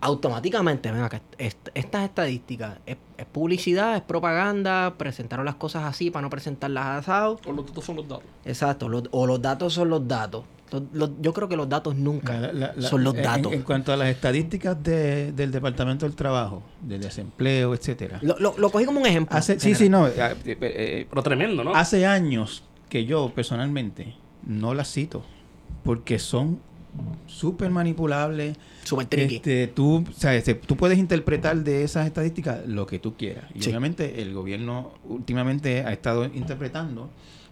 automáticamente, 0.00 0.90
ven 0.90 1.02
acá, 1.02 1.22
est- 1.38 1.68
estas 1.74 2.04
estadísticas 2.04 2.78
es, 2.86 2.96
es 3.16 3.26
publicidad, 3.26 3.94
es 3.96 4.02
propaganda, 4.02 4.94
presentaron 4.98 5.46
las 5.46 5.54
cosas 5.54 5.84
así 5.84 6.10
para 6.10 6.22
no 6.22 6.30
presentarlas 6.30 6.86
asado. 6.86 7.38
O 7.46 7.52
los 7.52 7.66
datos 7.66 7.84
son 7.84 7.96
los 7.96 8.08
datos. 8.08 8.24
Exacto, 8.44 8.88
los- 8.88 9.04
o 9.12 9.26
los 9.26 9.40
datos 9.40 9.72
son 9.74 9.90
los 9.90 10.06
datos. 10.08 10.44
Los- 10.72 10.82
los- 10.92 11.10
yo 11.20 11.32
creo 11.32 11.48
que 11.48 11.56
los 11.56 11.68
datos 11.68 11.96
nunca 11.96 12.38
La- 12.40 12.52
la- 12.52 12.72
la- 12.76 12.88
son 12.88 13.02
los 13.04 13.14
datos. 13.14 13.52
En, 13.52 13.62
cuanto 13.62 13.92
a 13.92 13.96
las 13.96 14.08
estadísticas 14.08 14.82
de- 14.82 15.32
del 15.32 15.50
Departamento 15.50 16.06
del 16.06 16.14
Trabajo, 16.14 16.62
del 16.80 17.00
desempleo, 17.00 17.74
etcétera. 17.74 18.18
Lo, 18.22 18.38
lo- 18.38 18.54
lo 18.56 18.70
cogí 18.70 18.84
como 18.84 19.00
un 19.00 19.06
ejemplo. 19.06 19.36
Hace, 19.36 19.58
sí, 19.60 19.74
sí, 19.74 19.88
no. 19.88 20.06
eh, 20.08 20.12
eh, 20.18 20.56
eh, 20.60 21.06
Pero 21.08 21.22
tremendo, 21.22 21.64
¿no? 21.64 21.74
Hace 21.74 22.06
años 22.06 22.62
que 22.88 23.04
yo 23.04 23.30
personalmente 23.34 24.14
no 24.46 24.74
las 24.74 24.92
cito 24.92 25.24
porque 25.84 26.18
son 26.18 26.60
súper 27.26 27.70
manipulables. 27.70 28.56
Super 28.84 29.06
tricky. 29.06 29.36
Este, 29.36 29.66
tú, 29.68 30.04
o 30.08 30.12
sea, 30.12 30.34
este, 30.34 30.54
tú 30.54 30.76
puedes 30.76 30.98
interpretar 30.98 31.56
de 31.58 31.84
esas 31.84 32.06
estadísticas 32.06 32.66
lo 32.66 32.86
que 32.86 32.98
tú 32.98 33.14
quieras. 33.14 33.44
Y 33.54 33.62
Sí. 33.62 33.70
obviamente 33.70 34.22
el 34.22 34.34
gobierno 34.34 34.92
últimamente 35.08 35.84
ha 35.84 35.92
estado 35.92 36.24
interpretando 36.24 37.08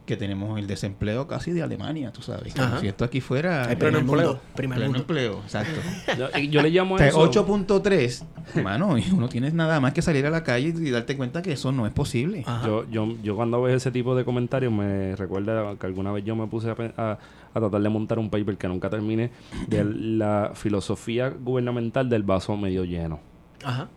que 0.08 0.16
tenemos 0.16 0.58
el 0.58 0.66
desempleo 0.66 1.28
casi 1.28 1.52
de 1.52 1.62
Alemania, 1.62 2.10
tú 2.12 2.22
sabes. 2.22 2.58
Ajá. 2.58 2.80
si 2.80 2.88
esto 2.88 3.04
aquí 3.04 3.20
fuera 3.20 3.70
El 3.70 3.76
primer 3.78 4.00
empleo. 4.00 4.26
mundo. 4.28 4.40
Primer 4.56 4.76
pleno 4.78 4.90
mundo. 4.92 5.00
empleo, 5.02 5.40
exacto. 5.44 5.80
Yo, 6.18 6.30
yo 6.38 6.62
le 6.62 6.70
llamo 6.70 6.94
O 6.94 6.98
sea, 6.98 7.08
eso... 7.08 7.30
8.3, 7.30 8.24
mano, 8.64 8.96
y 8.98 9.04
uno 9.12 9.28
tiene 9.28 9.50
nada 9.52 9.78
más 9.80 9.92
que 9.92 10.00
salir 10.02 10.24
a 10.26 10.30
la 10.30 10.42
calle 10.42 10.68
y 10.76 10.90
darte 10.90 11.16
cuenta 11.16 11.42
que 11.42 11.52
eso 11.52 11.70
no 11.72 11.86
es 11.86 11.92
posible. 11.92 12.44
Yo, 12.64 12.88
yo, 12.90 13.14
yo 13.22 13.36
cuando 13.36 13.60
veo 13.62 13.76
ese 13.76 13.90
tipo 13.90 14.16
de 14.16 14.24
comentarios 14.24 14.72
me 14.72 15.14
recuerda 15.14 15.76
que 15.78 15.86
alguna 15.86 16.10
vez 16.10 16.24
yo 16.24 16.34
me 16.34 16.46
puse 16.46 16.70
a, 16.70 16.76
a- 16.96 17.18
a 17.54 17.60
tratar 17.60 17.80
de 17.80 17.88
montar 17.88 18.18
un 18.18 18.28
paper 18.30 18.56
que 18.56 18.68
nunca 18.68 18.90
terminé 18.90 19.30
de 19.68 19.82
la 19.84 20.52
filosofía 20.54 21.28
gubernamental 21.30 22.08
del 22.08 22.22
vaso 22.22 22.56
medio 22.56 22.84
lleno. 22.84 23.20
Ajá. 23.64 23.88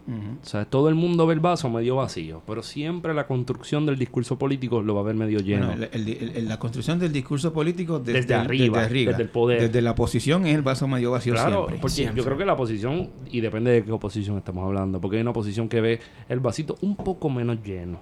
O 0.41 0.45
sea, 0.45 0.65
todo 0.65 0.89
el 0.89 0.95
mundo 0.95 1.27
ve 1.27 1.35
el 1.35 1.39
vaso 1.39 1.69
medio 1.69 1.97
vacío, 1.97 2.41
pero 2.47 2.63
siempre 2.63 3.13
la 3.13 3.27
construcción 3.27 3.85
del 3.85 3.97
discurso 3.97 4.37
político 4.37 4.81
lo 4.81 4.95
va 4.95 5.01
a 5.01 5.03
ver 5.03 5.15
medio 5.15 5.39
lleno. 5.39 5.67
Bueno, 5.67 5.85
el- 5.91 6.07
el- 6.09 6.31
el- 6.37 6.47
la 6.47 6.57
construcción 6.57 6.97
del 6.99 7.11
discurso 7.13 7.53
político 7.53 7.99
desde, 7.99 8.33
arriba, 8.33 8.87
desde 8.87 9.21
el 9.23 9.29
poder. 9.29 9.61
Desde 9.61 9.81
la 9.81 9.93
posición 9.95 10.45
es 10.47 10.55
el 10.55 10.61
vaso 10.63 10.87
medio 10.87 11.11
vacío 11.11 11.33
Claro, 11.33 11.57
siempre. 11.65 11.77
porque 11.79 11.95
Siempre. 11.95 12.17
yo 12.17 12.25
creo 12.25 12.37
que 12.37 12.45
la 12.45 12.53
oposición, 12.53 13.09
y 13.29 13.41
depende 13.41 13.71
de 13.71 13.83
qué 13.83 13.91
oposición 13.91 14.37
estamos 14.37 14.65
hablando, 14.65 14.99
porque 14.99 15.17
hay 15.17 15.21
una 15.21 15.31
oposición 15.31 15.69
que 15.69 15.79
ve 15.81 15.99
el 16.27 16.39
vasito 16.39 16.77
un 16.81 16.95
poco 16.95 17.29
menos 17.29 17.59
lleno 17.63 17.99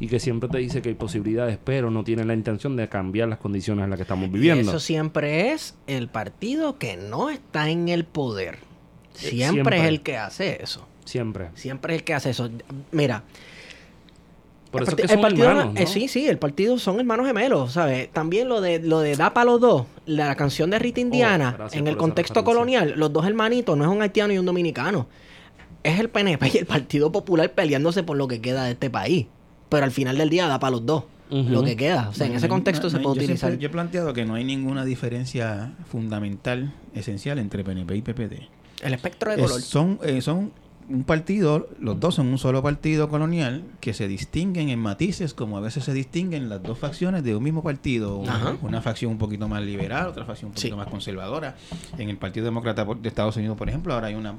y 0.00 0.08
que 0.08 0.18
siempre 0.20 0.48
te 0.50 0.58
dice 0.58 0.82
que 0.82 0.90
hay 0.90 0.94
posibilidades, 0.96 1.58
pero 1.64 1.90
no 1.90 2.04
tiene 2.04 2.24
la 2.24 2.34
intención 2.34 2.76
de 2.76 2.88
cambiar 2.88 3.28
las 3.28 3.38
condiciones 3.38 3.84
en 3.84 3.90
las 3.90 3.96
que 3.96 4.02
estamos 4.02 4.28
Y 4.28 4.32
viviendo. 4.32 4.70
eso 4.70 4.80
siempre 4.80 5.52
es 5.52 5.76
el 5.86 6.08
partido 6.08 6.78
que 6.78 6.96
no 6.96 7.30
está 7.30 7.70
en 7.70 7.88
el 7.88 8.04
poder. 8.04 8.58
Siempre, 9.14 9.48
siempre. 9.52 9.78
es 9.78 9.84
el 9.84 10.00
que 10.02 10.16
hace 10.18 10.62
eso. 10.62 10.86
Siempre. 11.04 11.48
Siempre 11.54 11.94
es 11.94 12.00
el 12.00 12.04
que 12.04 12.14
hace 12.14 12.30
eso. 12.30 12.50
Mira, 12.92 13.22
Por 14.70 14.82
el 14.82 14.88
es 14.88 14.98
el 14.98 15.08
son 15.08 15.20
partido, 15.20 15.48
hermanos, 15.50 15.74
eh, 15.76 15.86
sí, 15.86 16.08
sí, 16.08 16.26
el 16.26 16.38
partido 16.38 16.78
son 16.78 16.98
hermanos 16.98 17.26
gemelos, 17.26 17.72
¿sabes? 17.72 18.10
También 18.12 18.48
lo 18.48 18.60
de 18.60 18.80
lo 18.80 19.00
de 19.00 19.14
Da 19.14 19.32
para 19.32 19.44
los 19.52 19.60
dos, 19.60 19.86
la 20.06 20.34
canción 20.34 20.70
de 20.70 20.78
Rita 20.80 21.00
Indiana, 21.00 21.50
Oh, 21.54 21.58
gracias 21.58 21.80
en 21.80 21.86
el 21.86 21.96
contexto 21.96 22.40
referencia. 22.40 22.54
colonial, 22.80 22.94
los 22.98 23.12
dos 23.12 23.24
hermanitos, 23.26 23.76
no 23.78 23.84
es 23.84 23.90
un 23.90 24.02
haitiano 24.02 24.32
y 24.32 24.38
un 24.38 24.46
dominicano. 24.46 25.06
Es 25.84 26.00
el 26.00 26.08
PNP 26.08 26.50
y 26.54 26.58
el 26.58 26.66
Partido 26.66 27.12
Popular 27.12 27.52
peleándose 27.52 28.02
por 28.02 28.16
lo 28.16 28.26
que 28.26 28.40
queda 28.40 28.64
de 28.64 28.72
este 28.72 28.90
país. 28.90 29.26
Pero 29.68 29.84
al 29.84 29.90
final 29.92 30.16
del 30.18 30.30
día 30.30 30.48
da 30.48 30.58
para 30.58 30.72
los 30.72 30.86
dos 30.86 31.04
lo 31.30 31.62
que 31.64 31.76
queda. 31.76 32.08
O 32.08 32.14
sea, 32.14 32.26
en 32.26 32.34
ese 32.34 32.48
contexto 32.48 32.84
no, 32.86 32.90
se 32.90 32.96
no, 32.98 33.02
puede 33.02 33.16
yo 33.16 33.22
utilizar. 33.24 33.50
siempre- 33.50 33.62
yo 33.62 33.68
he 33.68 33.70
planteado 33.70 34.12
que 34.14 34.24
no 34.24 34.34
hay 34.34 34.44
ninguna 34.44 34.84
diferencia 34.84 35.72
fundamental, 35.90 36.72
esencial 36.94 37.38
entre 37.38 37.62
PNP 37.64 37.96
y 37.96 38.02
PPD. 38.02 38.48
El 38.84 38.94
espectro 38.94 39.30
de 39.30 39.36
Es- 39.36 39.42
color. 39.42 39.60
son, 39.62 39.98
eh, 40.04 40.20
son 40.20 40.52
un 40.88 41.04
partido, 41.04 41.68
los 41.80 41.98
dos 41.98 42.14
son 42.16 42.26
un 42.26 42.36
solo 42.36 42.62
partido 42.62 43.08
colonial 43.08 43.64
que 43.80 43.94
se 43.94 44.06
distinguen 44.06 44.68
en 44.68 44.78
matices 44.78 45.32
como 45.32 45.56
a 45.56 45.60
veces 45.60 45.82
se 45.84 45.94
distinguen 45.94 46.50
las 46.50 46.62
dos 46.62 46.78
facciones 46.78 47.24
de 47.24 47.34
un 47.34 47.42
mismo 47.42 47.62
partido. 47.62 48.18
Una, 48.18 48.58
una 48.60 48.82
facción 48.82 49.10
un 49.12 49.16
poquito 49.18 49.48
más 49.48 49.62
liberal, 49.62 50.08
otra 50.08 50.26
facción 50.26 50.48
un 50.50 50.54
poquito 50.54 50.74
Sí. 50.74 50.78
más 50.78 50.88
conservadora. 50.88 51.56
En 51.96 52.10
el 52.10 52.18
Partido 52.18 52.44
Demócrata 52.44 52.84
de 52.84 53.08
Estados 53.08 53.36
Unidos, 53.38 53.56
por 53.56 53.68
ejemplo, 53.70 53.94
ahora 53.94 54.08
hay 54.08 54.14
una, 54.14 54.34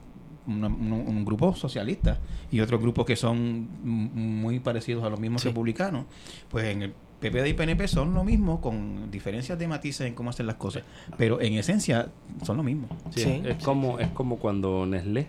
una- 0.46 0.68
un, 0.68 0.92
un 0.94 1.26
grupo 1.26 1.56
socialista 1.56 2.20
y 2.52 2.60
otros 2.60 2.80
grupos 2.80 3.08
que 3.08 3.16
son 3.16 3.68
muy 3.84 4.60
parecidos 4.60 5.04
a 5.04 5.10
los 5.10 5.20
mismos 5.20 5.42
Sí. 5.42 5.48
republicanos. 5.48 6.06
Pues 6.50 6.66
en 6.66 6.84
el 6.84 6.94
PPD 7.20 7.48
y 7.48 7.54
PNP 7.54 7.88
son 7.88 8.14
lo 8.14 8.24
mismo 8.24 8.62
con 8.62 9.10
diferencias 9.12 9.58
de 9.58 9.68
matices 9.68 10.08
en 10.08 10.14
cómo 10.16 10.30
hacer 10.30 10.46
las 10.46 10.56
cosas. 10.56 10.84
Pero 11.18 11.42
en 11.42 11.54
esencia 11.54 12.08
son 12.44 12.58
lo 12.58 12.64
mismo. 12.64 12.88
Sí, 13.12 13.22
Sí, 13.22 13.42
es, 13.46 13.64
como, 13.64 14.00
es 14.00 14.10
como 14.10 14.38
cuando 14.38 14.86
Nestlé 14.86 15.28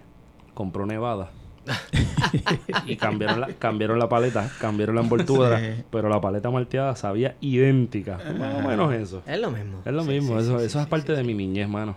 compró 0.54 0.84
Nevada. 0.86 1.30
y 2.86 2.96
cambiaron 2.96 3.40
la, 3.40 3.48
cambiaron 3.54 3.98
la 3.98 4.08
paleta, 4.08 4.48
cambiaron 4.60 4.94
la 4.94 5.00
envoltura, 5.02 5.58
Sí. 5.58 5.82
pero 5.90 6.08
la 6.08 6.20
paleta 6.20 6.48
malteada 6.50 6.94
sabía 6.94 7.36
idéntica. 7.40 8.18
Más 8.38 8.64
o 8.64 8.68
menos 8.68 8.94
eso. 8.94 9.22
Es 9.26 9.40
lo 9.40 9.50
mismo. 9.50 9.80
Es 9.84 9.92
lo 9.92 10.02
Sí, 10.04 10.10
mismo, 10.10 10.38
sí, 10.38 10.44
eso, 10.46 10.58
sí, 10.60 10.66
eso 10.66 10.78
sí, 10.78 10.82
es 10.84 10.86
parte 10.88 11.08
sí, 11.08 11.12
de 11.16 11.22
sí. 11.22 11.26
mi 11.26 11.34
niñez, 11.34 11.68
mano. 11.68 11.96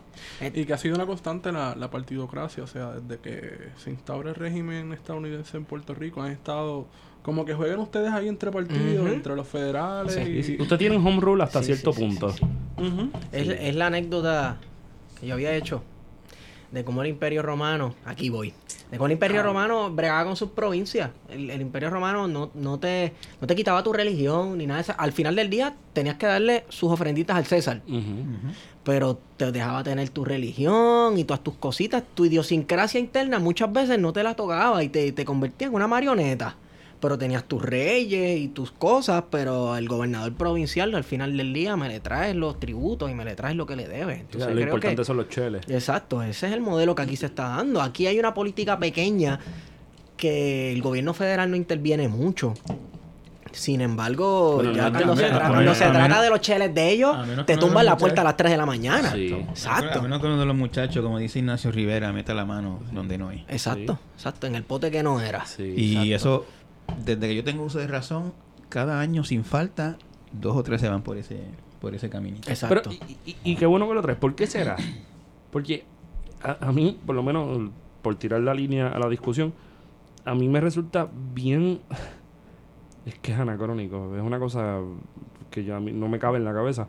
Y 0.56 0.65
que 0.65 0.73
ha 0.73 0.78
sido 0.78 0.95
una 0.95 1.06
constante 1.06 1.52
la, 1.52 1.75
la 1.75 1.91
partidocracia, 1.91 2.63
o 2.63 2.67
sea, 2.67 2.93
desde 2.93 3.21
que 3.21 3.69
se 3.78 3.91
instaura 3.91 4.30
el 4.30 4.36
régimen 4.36 4.91
estadounidense 4.91 5.58
en 5.58 5.65
Puerto 5.65 5.93
Rico, 5.93 6.21
han 6.23 6.32
estado 6.32 6.88
como 7.21 7.45
que 7.45 7.53
juegan 7.53 7.79
ustedes 7.79 8.12
ahí 8.12 8.27
entre 8.27 8.51
partidos, 8.51 9.10
entre 9.12 9.36
los 9.36 9.47
federales 9.47 10.13
Sí, 10.13 10.55
y... 10.58 10.62
Usted 10.62 10.77
tiene 10.77 10.97
un 10.97 11.05
home 11.05 11.19
rule 11.19 11.43
hasta 11.43 11.60
Sí, 11.60 11.67
cierto 11.67 11.93
sí, 11.93 11.99
sí, 11.99 12.05
punto. 12.05 12.34
Es, 13.32 13.47
es 13.47 13.75
la 13.75 13.88
anécdota 13.88 14.58
que 15.19 15.27
yo 15.27 15.34
había 15.34 15.53
hecho 15.53 15.84
de 16.71 16.84
cómo 16.84 17.01
el 17.01 17.10
Imperio 17.10 17.41
Romano, 17.41 17.95
aquí 18.05 18.29
voy, 18.29 18.53
de 18.91 18.97
cómo 18.97 19.08
el 19.08 19.13
Imperio 19.13 19.41
Romano 19.41 19.91
bregaba 19.91 20.25
con 20.25 20.36
sus 20.36 20.51
provincias. 20.51 21.10
El, 21.29 21.49
el 21.49 21.62
Imperio 21.62 21.89
Romano 21.89 22.27
no, 22.27 22.51
no, 22.53 22.79
te, 22.79 23.13
no 23.41 23.47
te 23.47 23.55
quitaba 23.55 23.84
tu 23.84 23.91
religión 23.91 24.58
ni 24.58 24.67
nada 24.67 24.77
de 24.77 24.84
eso. 24.84 24.93
Al 24.97 25.12
final 25.12 25.36
del 25.36 25.49
día 25.49 25.75
tenías 25.93 26.17
que 26.17 26.27
darle 26.27 26.65
sus 26.69 26.91
ofrenditas 26.91 27.36
al 27.36 27.45
César, 27.45 27.82
pero 28.84 29.19
te 29.38 29.51
dejaba 29.51 29.84
tener 29.84 30.10
tu 30.10 30.23
religión 30.23 31.17
y 31.17 31.23
todas 31.23 31.43
tus 31.43 31.55
cositas. 31.55 32.03
Tu 32.13 32.25
idiosincrasia 32.25 32.99
interna 32.99 33.39
muchas 33.39 33.71
veces 33.73 33.97
no 33.99 34.13
te 34.13 34.21
la 34.23 34.36
tocaba 34.36 34.84
y 34.84 34.89
te, 34.89 35.12
te 35.12 35.25
convertía 35.25 35.67
en 35.67 35.73
una 35.73 35.88
marioneta. 35.88 36.55
Pero 36.99 37.17
tenías 37.17 37.45
tus 37.45 37.62
reyes 37.62 38.39
y 38.39 38.49
tus 38.49 38.71
cosas, 38.71 39.23
pero 39.31 39.77
el 39.77 39.88
gobernador 39.88 40.33
provincial 40.33 40.93
al 40.95 41.05
final 41.05 41.38
del 41.38 41.53
día 41.53 41.77
me 41.77 41.88
le 41.88 42.01
traes 42.01 42.35
los 42.35 42.59
tributos 42.59 43.09
y 43.09 43.13
me 43.13 43.23
le 43.23 43.35
traes 43.35 43.55
lo 43.55 43.65
que 43.65 43.77
le 43.77 43.88
debe. 43.88 44.15
Entonces, 44.15 44.49
lo 44.49 44.55
creo 44.55 44.65
importante 44.67 44.97
que- 44.97 45.05
son 45.05 45.17
los 45.17 45.29
cheles. 45.29 45.62
Exacto, 45.69 46.21
ese 46.21 46.47
es 46.47 46.53
el 46.53 46.59
modelo 46.62 46.95
que 46.95 47.03
aquí 47.03 47.15
se 47.15 47.27
está 47.27 47.49
dando. 47.49 47.81
Aquí 47.81 48.07
hay 48.07 48.19
una 48.19 48.33
política 48.33 48.77
pequeña 48.77 49.39
que 50.17 50.73
el 50.73 50.81
gobierno 50.81 51.13
federal 51.13 51.49
no 51.49 51.55
interviene 51.55 52.09
mucho. 52.09 52.53
Sin 53.51 53.81
embargo, 53.81 54.55
Bueno, 54.55 54.73
ya 54.73 54.91
cuando 54.91 55.15
se, 55.15 55.27
trata, 55.27 55.47
cuando 55.49 55.73
se 55.73 55.85
de 55.85 56.29
los 56.29 56.41
cheles 56.41 56.73
de 56.73 56.91
ellos, 56.91 57.15
te 57.45 57.57
tumban 57.57 57.85
la 57.85 57.97
puerta 57.97 58.21
a 58.21 58.23
las 58.23 58.38
3 58.38 58.51
de 58.51 58.57
la 58.57 58.65
mañana. 58.65 59.12
Sí. 59.12 59.33
Exacto. 59.33 59.99
A 59.99 60.01
menos 60.01 60.19
que 60.19 60.27
uno 60.27 60.39
de 60.39 60.45
los 60.45 60.55
muchachos, 60.55 61.03
como 61.03 61.17
dice 61.17 61.39
Ignacio 61.39 61.71
Rivera, 61.71 62.13
meta 62.13 62.33
la 62.33 62.45
mano 62.45 62.79
donde 62.91 63.17
no 63.17 63.29
hay. 63.29 63.45
Exacto, 63.47 63.97
exacto, 64.15 64.45
en 64.45 64.55
el 64.55 64.63
pote 64.63 64.91
que 64.91 65.01
no 65.01 65.19
era. 65.19 65.45
Sí. 65.45 65.63
Y 65.75 66.13
exacto. 66.13 66.15
eso, 66.15 66.45
desde 67.04 67.28
que 67.28 67.36
yo 67.36 67.43
tengo 67.43 67.63
uso 67.63 67.80
de 67.80 67.88
razón, 67.88 68.34
cada 68.69 68.99
año 68.99 69.23
sin 69.23 69.43
falta, 69.43 69.97
dos 70.32 70.56
o 70.56 70.63
tres 70.63 70.82
se 70.82 70.89
van 70.89 71.02
por 71.02 71.17
ese, 71.17 71.41
por 71.82 71.95
ese 71.95 72.10
caminito. 72.10 72.49
Exacto. 72.49 72.89
Pero, 72.89 73.06
y, 73.25 73.32
y- 73.32 73.38
y 73.52 73.56
qué 73.56 73.65
bueno 73.65 73.88
que 73.88 73.93
lo 73.93 74.02
traes. 74.02 74.17
¿Por 74.19 74.36
qué 74.36 74.47
será? 74.47 74.75
Porque 75.52 75.84
a, 76.43 76.67
a 76.67 76.71
mí, 76.71 76.97
por 77.06 77.15
lo 77.15 77.23
menos, 77.23 77.69
por 78.02 78.15
tirar 78.15 78.41
la 78.41 78.54
línea 78.54 78.89
a 78.89 78.99
la 78.99 79.10
discusión, 79.10 79.54
a 80.25 80.36
mí 80.36 80.47
me 80.47 80.62
resulta 80.62 81.10
bien... 81.34 81.80
Es 83.06 83.17
que 83.19 83.32
es 83.32 83.39
anacrónico. 83.39 84.15
Es 84.15 84.21
una 84.21 84.38
cosa 84.39 84.78
que 85.49 85.63
ya 85.63 85.78
a 85.78 85.80
mí 85.80 85.91
no 85.93 86.08
me 86.08 86.19
cabe 86.19 86.38
en 86.38 86.45
la 86.45 86.54
cabeza. 86.54 86.88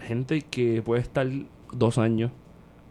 Gente 0.00 0.42
que 0.42 0.80
puede 0.80 1.02
estar 1.02 1.26
dos 1.72 1.98
años 1.98 2.30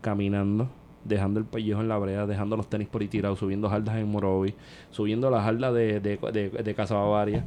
caminando, 0.02 0.70
dejando 1.06 1.40
el 1.40 1.46
pellejo 1.46 1.82
en 1.82 1.90
la 1.90 1.98
brea, 1.98 2.26
dejando 2.26 2.56
los 2.58 2.70
tenis 2.70 2.88
por 2.88 3.02
ahí 3.02 3.08
tirados, 3.08 3.40
subiendo 3.40 3.70
jardas 3.70 3.96
en 3.98 4.08
Morovi, 4.10 4.54
subiendo 4.92 5.30
las 5.30 5.44
jardas 5.44 5.74
de, 5.74 6.00
de, 6.00 6.18
de, 6.32 6.50
de 6.50 6.76
Casa 6.76 6.96
Bavaria, 6.96 7.44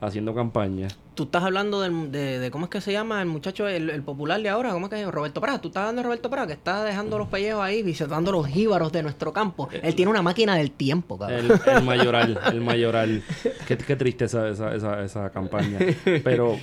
haciendo 0.00 0.34
campaña. 0.34 0.88
Tú 1.14 1.24
estás 1.24 1.42
hablando 1.42 1.80
del- 1.80 2.12
de, 2.12 2.38
de 2.38 2.50
cómo 2.52 2.66
es 2.66 2.70
que 2.70 2.80
se 2.80 2.92
llama 2.92 3.20
el 3.20 3.26
muchacho, 3.26 3.66
el, 3.66 3.90
el 3.90 4.02
popular 4.04 4.40
de 4.40 4.48
ahora, 4.48 4.70
¿cómo 4.70 4.86
es 4.86 4.90
que 4.90 5.02
es? 5.02 5.10
Roberto 5.10 5.40
Prada. 5.40 5.60
Tú 5.60 5.68
estás 5.68 5.80
hablando 5.80 6.02
de 6.02 6.06
Roberto 6.06 6.30
Prada, 6.30 6.46
que 6.46 6.52
está 6.52 6.84
dejando 6.84 7.18
los 7.18 7.26
pellejos 7.26 7.60
ahí, 7.62 7.82
visitando 7.82 8.30
los 8.30 8.46
jíbaros 8.46 8.92
de 8.92 9.02
nuestro 9.02 9.32
campo. 9.32 9.68
Él 9.82 9.94
tiene 9.96 10.10
una 10.12 10.22
máquina 10.22 10.54
del 10.54 10.70
tiempo, 10.70 11.18
cabrón. 11.18 11.40
El, 11.66 11.74
el 11.76 11.82
mayoral, 11.82 12.38
el 12.52 12.60
mayoral. 12.60 13.22
Qué, 13.66 13.76
qué 13.76 13.96
triste 13.96 14.26
esa, 14.26 14.48
esa, 14.48 14.72
esa, 14.74 15.02
esa 15.02 15.30
campaña. 15.30 15.78
Pero 16.22 16.56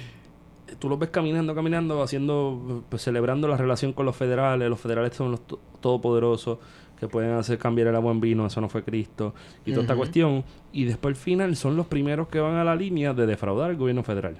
tú 0.80 0.90
los 0.90 1.00
ves 1.00 1.10
caminando, 1.10 1.54
caminando, 1.56 2.02
haciendo, 2.04 2.84
pues, 2.90 3.02
celebrando 3.02 3.48
la 3.48 3.58
relación 3.58 3.94
con 3.94 4.06
los 4.06 4.16
federales. 4.16 4.70
Los 4.70 4.80
federales 4.80 5.16
son 5.16 5.32
los 5.32 5.42
to- 5.48 5.60
todopoderosos 5.82 6.58
que 7.00 7.08
pueden 7.08 7.32
hacer 7.32 7.58
cambiar 7.58 7.88
el 7.88 7.96
agua 7.96 8.12
en 8.12 8.22
vino. 8.22 8.46
Eso 8.46 8.62
no 8.62 8.70
fue 8.70 8.84
Cristo. 8.84 9.34
Y 9.66 9.72
toda 9.72 9.84
esta 9.84 9.96
cuestión. 9.96 10.44
Y 10.72 10.86
después 10.86 11.16
al 11.16 11.22
final 11.22 11.56
son 11.56 11.76
los 11.76 11.88
primeros 11.88 12.28
que 12.30 12.40
van 12.40 12.56
a 12.56 12.64
la 12.64 12.76
línea 12.76 13.14
de 13.14 13.26
defraudar 13.26 13.70
al 13.72 13.76
gobierno 13.78 14.04
federal. 14.04 14.38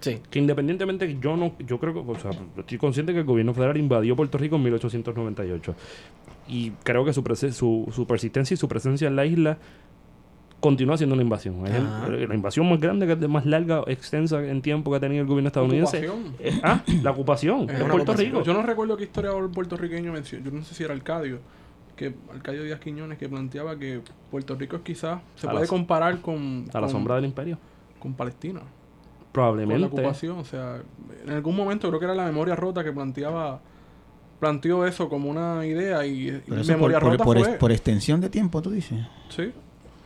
Sí. 0.00 0.18
Que 0.30 0.40
independientemente, 0.40 1.16
yo 1.20 1.36
no, 1.36 1.52
yo 1.60 1.78
creo 1.78 1.94
que, 1.94 2.00
o 2.00 2.18
sea, 2.18 2.32
estoy 2.56 2.76
consciente 2.78 3.12
que 3.12 3.20
el 3.20 3.24
gobierno 3.24 3.54
federal 3.54 3.76
invadió 3.76 4.16
Puerto 4.16 4.36
Rico 4.36 4.56
en 4.56 4.64
1898. 4.64 5.74
Y 6.48 6.70
creo 6.82 7.04
que 7.04 7.12
su, 7.12 7.22
su, 7.52 7.88
su 7.92 8.06
persistencia 8.06 8.54
y 8.54 8.56
su 8.56 8.66
presencia 8.66 9.06
en 9.06 9.14
la 9.14 9.24
isla 9.26 9.58
continúa 10.62 10.96
siendo 10.96 11.12
una 11.14 11.22
invasión. 11.22 11.66
Es 11.66 11.74
el- 11.74 12.28
la 12.28 12.34
invasión 12.34 12.66
más 12.70 12.80
grande, 12.80 13.06
que 13.06 13.12
es 13.12 13.20
de 13.20 13.28
más 13.28 13.44
larga, 13.44 13.82
extensa 13.86 14.42
en 14.42 14.62
tiempo 14.62 14.90
que 14.90 14.96
ha 14.96 15.00
tenido 15.00 15.20
el 15.22 15.28
gobierno 15.28 15.48
estadounidense. 15.48 16.08
Ocupación. 16.08 16.34
Eh, 16.38 16.60
ah, 16.62 16.82
la 17.02 17.10
ocupación 17.10 17.62
Es 17.64 17.70
en 17.70 17.76
una 17.82 17.92
Puerto 17.92 18.12
ocupación. 18.12 18.32
Rico. 18.32 18.42
Yo 18.44 18.54
no 18.54 18.62
recuerdo 18.62 18.96
qué 18.96 19.04
historiador 19.04 19.50
puertorriqueño 19.50 20.12
mencionó, 20.12 20.44
yo 20.46 20.50
no 20.52 20.62
sé 20.64 20.74
si 20.74 20.84
era 20.84 20.94
Arcadio, 20.94 21.40
que 21.96 22.14
Arcadio 22.32 22.62
Díaz 22.62 22.80
Quiñones, 22.80 23.18
que 23.18 23.28
planteaba 23.28 23.78
que 23.78 24.00
Puerto 24.30 24.54
Rico 24.54 24.76
es 24.76 24.82
quizás, 24.82 25.20
se 25.34 25.46
A 25.46 25.50
puede 25.50 25.64
la- 25.64 25.68
comparar 25.68 26.20
con, 26.22 26.64
A 26.72 26.74
la 26.80 26.86
con- 26.86 26.90
sombra 26.90 27.16
del 27.16 27.26
imperio. 27.26 27.58
con 27.98 28.14
Palestina. 28.14 28.60
Con 28.60 28.68
la 28.68 29.32
Probablemente. 29.32 29.86
ocupación, 29.86 30.38
o 30.38 30.44
sea, 30.44 30.80
en 31.24 31.30
algún 31.32 31.56
momento 31.56 31.88
creo 31.88 31.98
que 31.98 32.04
era 32.06 32.14
la 32.14 32.24
memoria 32.26 32.54
rota 32.54 32.82
que 32.84 32.92
planteaba 32.92 33.60
planteó 34.40 34.84
eso 34.86 35.08
como 35.08 35.30
una 35.30 35.64
idea 35.64 36.04
y, 36.04 36.28
y 36.28 36.42
Pero 36.48 36.60
eso 36.60 36.72
por, 36.72 36.76
memoria 36.76 36.98
por- 37.00 37.10
rota 37.12 37.24
por 37.24 37.38
fue 37.38 37.50
es- 37.52 37.56
por 37.58 37.72
extensión 37.72 38.20
de 38.20 38.28
tiempo, 38.28 38.60
tú 38.60 38.70
dices. 38.70 38.98
sí 39.28 39.52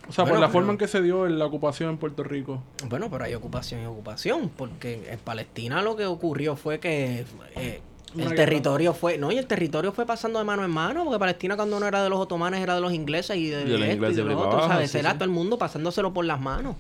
O 0.09 0.13
sea, 0.13 0.25
por 0.25 0.35
la 0.35 0.47
pero- 0.47 0.53
forma 0.53 0.73
en 0.73 0.79
que 0.79 0.87
se 0.89 1.03
dio 1.03 1.27
en 1.27 1.39
la 1.39 1.47
ocupación 1.47 1.91
en 1.91 1.97
Puerto 1.99 2.23
Rico. 2.23 2.63
Bueno, 2.89 3.11
pero 3.11 3.25
hay 3.25 3.35
ocupación 3.35 3.83
y 3.83 3.87
ocupación, 3.87 4.51
porque 4.57 5.09
en 5.11 5.19
Palestina 5.19 5.83
lo 5.83 5.97
que 5.97 6.07
ocurrió 6.07 6.55
fue 6.57 6.79
que 6.79 7.25
eh, 7.57 7.81
el 8.15 8.21
guerra. 8.23 8.35
territorio 8.37 8.95
fue, 8.95 9.19
no, 9.19 9.33
y 9.33 9.39
el 9.39 9.47
territorio 9.47 9.93
fue 9.93 10.07
pasando 10.07 10.39
de 10.39 10.45
mano 10.45 10.65
en 10.65 10.71
mano, 10.71 11.05
porque 11.05 11.19
Palestina 11.19 11.57
cuando 11.57 11.81
no 11.81 11.87
era 11.87 12.03
de 12.05 12.09
los 12.09 12.21
otomanes 12.21 12.61
era 12.61 12.75
de 12.77 12.81
los 12.81 12.93
ingleses 12.93 13.37
y 13.37 13.49
de, 13.51 13.63
Y 13.63 13.65
de 13.65 13.79
los 13.79 13.89
esto 13.89 14.11
y 14.11 14.15
de 14.15 14.23
los 14.25 14.35
otros, 14.37 14.55
abajo, 14.55 14.69
¿sabes? 14.75 14.91
sí, 14.93 14.99
Era 14.99 15.11
sí. 15.11 15.17
todo 15.17 15.25
el 15.25 15.31
mundo 15.31 15.59
pasándoselo 15.59 16.15
por 16.15 16.25
las 16.25 16.41
manos. 16.41 16.77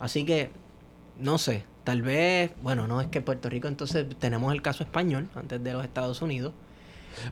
Así 0.00 0.24
que, 0.24 0.50
no 1.18 1.36
sé, 1.38 1.64
tal 1.84 2.02
vez, 2.02 2.50
bueno, 2.62 2.86
no 2.88 3.00
es 3.00 3.08
que 3.08 3.20
Puerto 3.20 3.48
Rico 3.50 3.68
entonces 3.68 4.06
tenemos 4.18 4.52
el 4.52 4.62
caso 4.62 4.82
español 4.82 5.28
antes 5.36 5.62
de 5.62 5.72
los 5.74 5.84
Estados 5.84 6.22
Unidos, 6.22 6.52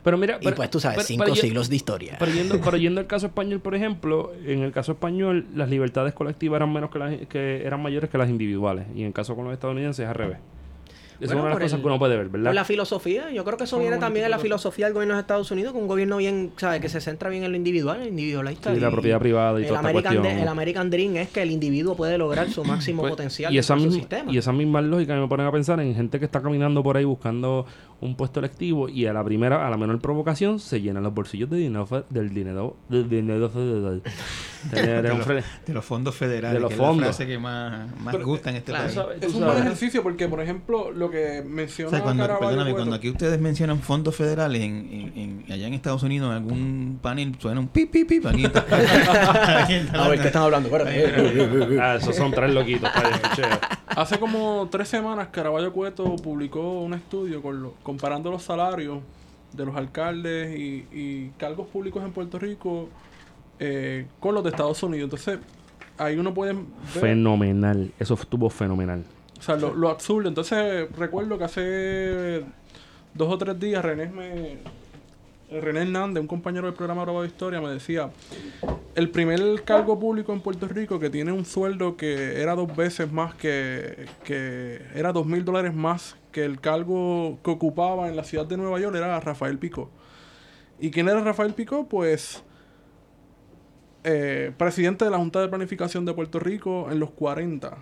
Pero 0.02 0.16
mira, 0.18 0.38
y 0.40 0.44
pero- 0.44 0.56
pues 0.56 0.70
tú 0.70 0.80
sabes, 0.80 0.96
pero- 0.98 1.06
cinco 1.06 1.24
pero 1.24 1.36
siglos 1.36 1.68
de 1.68 1.76
historia. 1.76 2.16
Pero 2.18 2.32
yendo, 2.32 2.60
pero 2.60 2.76
yendo 2.76 3.00
al 3.00 3.06
caso 3.06 3.26
español, 3.26 3.60
por 3.60 3.74
ejemplo, 3.74 4.32
en 4.44 4.62
el 4.62 4.72
caso 4.72 4.92
español, 4.92 5.46
las 5.54 5.68
libertades 5.68 6.14
colectivas 6.14 6.58
eran 6.58 6.72
menos 6.72 6.90
que 6.90 6.98
las 6.98 7.14
que 7.28 7.62
eran 7.66 7.82
mayores 7.82 8.10
que 8.10 8.18
las 8.18 8.28
individuales. 8.28 8.86
Y 8.94 9.00
en 9.00 9.08
el 9.08 9.12
caso 9.12 9.34
con 9.36 9.44
los 9.44 9.52
estadounidenses 9.52 10.04
es 10.04 10.08
al 10.08 10.14
revés. 10.14 10.38
Bueno, 11.20 11.32
es 11.32 11.32
una 11.32 11.42
de 11.44 11.48
las 11.50 11.58
cosas 11.58 11.72
el- 11.74 11.80
que 11.80 11.86
uno 11.86 11.98
puede 11.98 12.16
ver, 12.16 12.28
¿verdad? 12.28 12.46
Por 12.46 12.54
la 12.54 12.64
filosofía, 12.64 13.30
yo 13.30 13.44
creo 13.44 13.56
que 13.58 13.64
eso 13.64 13.78
viene 13.78 13.98
también 13.98 14.24
de 14.24 14.30
la 14.30 14.38
filosofía. 14.38 14.86
del 14.86 14.94
gobierno 14.94 15.14
de 15.14 15.20
Estados 15.20 15.50
Unidos, 15.50 15.72
que 15.72 15.78
un 15.78 15.86
gobierno 15.86 16.16
bien, 16.16 16.52
¿sabes? 16.56 16.80
Que 16.80 16.88
se 16.88 17.00
centra 17.00 17.28
bien 17.30 17.44
en 17.44 17.50
lo 17.52 17.56
individual, 17.56 18.00
el 18.00 18.08
individualista. 18.08 18.74
Sí, 18.74 18.80
la 18.80 18.88
y- 18.88 18.92
propiedad 18.92 19.18
privada 19.18 19.58
y 19.60 19.62
el 19.62 19.68
toda 19.68 19.80
esta 19.80 19.88
American, 19.90 20.14
cuestión. 20.16 20.36
de- 20.36 20.42
el 20.42 20.48
American 20.48 20.90
Dream 20.90 21.16
es 21.16 21.28
que 21.28 21.42
el 21.42 21.50
individuo 21.50 21.94
puede 21.94 22.16
lograr 22.18 22.48
su 22.50 22.64
máximo 22.64 23.02
Pues, 23.02 23.10
potencial 23.12 23.52
y 23.52 23.58
esa, 23.58 23.74
en 23.74 23.80
su 23.80 23.86
misma, 23.86 24.00
sistema. 24.00 24.32
y 24.32 24.38
esa 24.38 24.52
misma 24.52 24.80
lógica 24.80 25.14
me 25.16 25.28
ponen 25.28 25.46
a 25.46 25.52
pensar 25.52 25.78
en 25.80 25.94
gente 25.94 26.18
que 26.18 26.24
está 26.24 26.40
caminando 26.42 26.82
por 26.82 26.96
ahí 26.96 27.04
buscando 27.04 27.66
un 28.00 28.16
puesto 28.16 28.40
electivo 28.40 28.88
y 28.88 29.04
a 29.06 29.12
la 29.12 29.22
primera, 29.22 29.66
a 29.66 29.70
la 29.70 29.76
menor 29.76 30.00
provocación, 30.00 30.58
se 30.58 30.80
llenan 30.80 31.02
los 31.02 31.12
bolsillos 31.12 31.50
de 31.50 31.58
dinero, 31.58 31.86
del 32.08 32.32
dinero, 32.32 32.76
del 32.88 33.08
dinero 33.10 33.50
federal. 33.50 34.02
De, 34.70 35.02
los, 35.02 35.26
fre- 35.26 35.42
de 35.66 35.72
los 35.72 35.82
fondos 35.84 36.14
federales, 36.14 36.52
De 36.54 36.60
los 36.60 36.70
que 36.70 36.76
fondos. 36.76 36.96
es 36.96 37.00
la 37.00 37.04
frase 37.14 37.26
que 37.26 37.38
más, 37.38 37.98
más 37.98 38.14
Pero, 38.14 38.26
gusta 38.26 38.50
en 38.50 38.56
este 38.56 38.72
claro, 38.72 39.06
país. 39.08 39.22
Es 39.22 39.34
un 39.34 39.44
buen 39.46 39.56
ejercicio 39.56 40.02
porque, 40.02 40.28
por 40.28 40.38
ejemplo, 40.42 40.90
lo 40.90 41.09
que 41.10 41.40
O 41.40 41.48
menciona 41.48 41.90
sea, 41.90 42.02
cuando, 42.02 42.26
perdóname, 42.26 42.72
cuando 42.72 42.94
aquí 42.96 43.10
ustedes 43.10 43.40
mencionan 43.40 43.80
fondos 43.80 44.14
federales 44.16 44.62
en, 44.62 44.88
en- 44.92 45.18
en- 45.46 45.52
allá 45.52 45.66
en 45.66 45.74
Estados 45.74 46.02
Unidos, 46.02 46.30
en 46.30 46.36
algún 46.36 46.98
panel 47.02 47.34
suena 47.38 47.60
un 47.60 47.68
pip, 47.68 47.90
pip, 47.90 48.08
pip. 48.08 48.26
Aquí 48.26 48.44
está- 48.44 49.62
aquí 49.62 49.74
está- 49.74 50.04
A 50.04 50.08
ver, 50.08 50.20
¿qué 50.20 50.26
están 50.28 50.42
hablando? 50.42 50.70
Ah, 51.80 51.96
esos 51.96 52.14
son 52.16 52.30
tres 52.32 52.52
loquitos. 52.54 52.90
Hace 53.88 54.18
como 54.18 54.68
tres 54.70 54.88
semanas 54.88 55.28
Caraballo 55.28 55.72
Cueto 55.72 56.16
publicó 56.16 56.80
un 56.80 56.94
estudio 56.94 57.42
con 57.42 57.62
lo- 57.62 57.74
comparando 57.82 58.30
los 58.30 58.42
salarios 58.42 58.98
de 59.52 59.64
los 59.66 59.74
alcaldes 59.76 60.56
y, 60.56 60.86
y 60.92 61.32
cargos 61.36 61.66
públicos 61.66 62.02
en 62.04 62.12
Puerto 62.12 62.38
Rico 62.38 62.88
eh, 63.58 64.06
con 64.20 64.34
los 64.34 64.44
de 64.44 64.50
Estados 64.50 64.82
Unidos. 64.82 65.04
Entonces, 65.04 65.38
ahí 65.98 66.16
uno 66.16 66.32
puede 66.32 66.52
ver 66.54 66.62
Fenomenal. 66.86 67.90
Eso 67.98 68.14
estuvo 68.14 68.48
fenomenal. 68.48 69.04
O 69.40 69.42
sea, 69.42 69.56
lo, 69.56 69.74
lo 69.74 69.88
absurdo. 69.88 70.28
Entonces, 70.28 70.86
recuerdo 70.96 71.38
que 71.38 71.44
hace 71.44 72.44
dos 73.14 73.32
o 73.32 73.38
tres 73.38 73.58
días 73.58 73.84
René 73.84 74.06
me... 74.08 74.58
René 75.50 75.82
Hernández, 75.82 76.20
un 76.20 76.28
compañero 76.28 76.66
del 76.66 76.76
programa 76.76 77.02
Bravo 77.02 77.22
de 77.22 77.26
Historia, 77.26 77.60
me 77.60 77.70
decía, 77.70 78.10
el 78.94 79.10
primer 79.10 79.64
cargo 79.64 79.98
público 79.98 80.32
en 80.32 80.40
Puerto 80.42 80.68
Rico 80.68 81.00
que 81.00 81.10
tiene 81.10 81.32
un 81.32 81.44
sueldo 81.44 81.96
que 81.96 82.40
era 82.40 82.54
dos 82.54 82.76
veces 82.76 83.10
más 83.10 83.34
que, 83.34 84.06
que 84.22 84.80
era 84.94 85.12
dos 85.12 85.26
mil 85.26 85.44
dólares 85.44 85.74
más 85.74 86.16
que 86.30 86.44
el 86.44 86.60
cargo 86.60 87.40
que 87.42 87.50
ocupaba 87.50 88.08
en 88.08 88.14
la 88.14 88.22
ciudad 88.22 88.46
de 88.46 88.56
Nueva 88.58 88.78
York 88.78 88.94
era 88.94 89.18
Rafael 89.18 89.58
Picó. 89.58 89.90
¿Y 90.78 90.92
quién 90.92 91.08
era 91.08 91.20
Rafael 91.20 91.52
Picó? 91.52 91.88
Pues 91.88 92.44
eh, 94.04 94.52
presidente 94.56 95.04
de 95.04 95.10
la 95.10 95.18
Junta 95.18 95.40
de 95.40 95.48
Planificación 95.48 96.04
de 96.04 96.14
Puerto 96.14 96.38
Rico 96.38 96.88
en 96.92 97.00
los 97.00 97.10
40. 97.10 97.76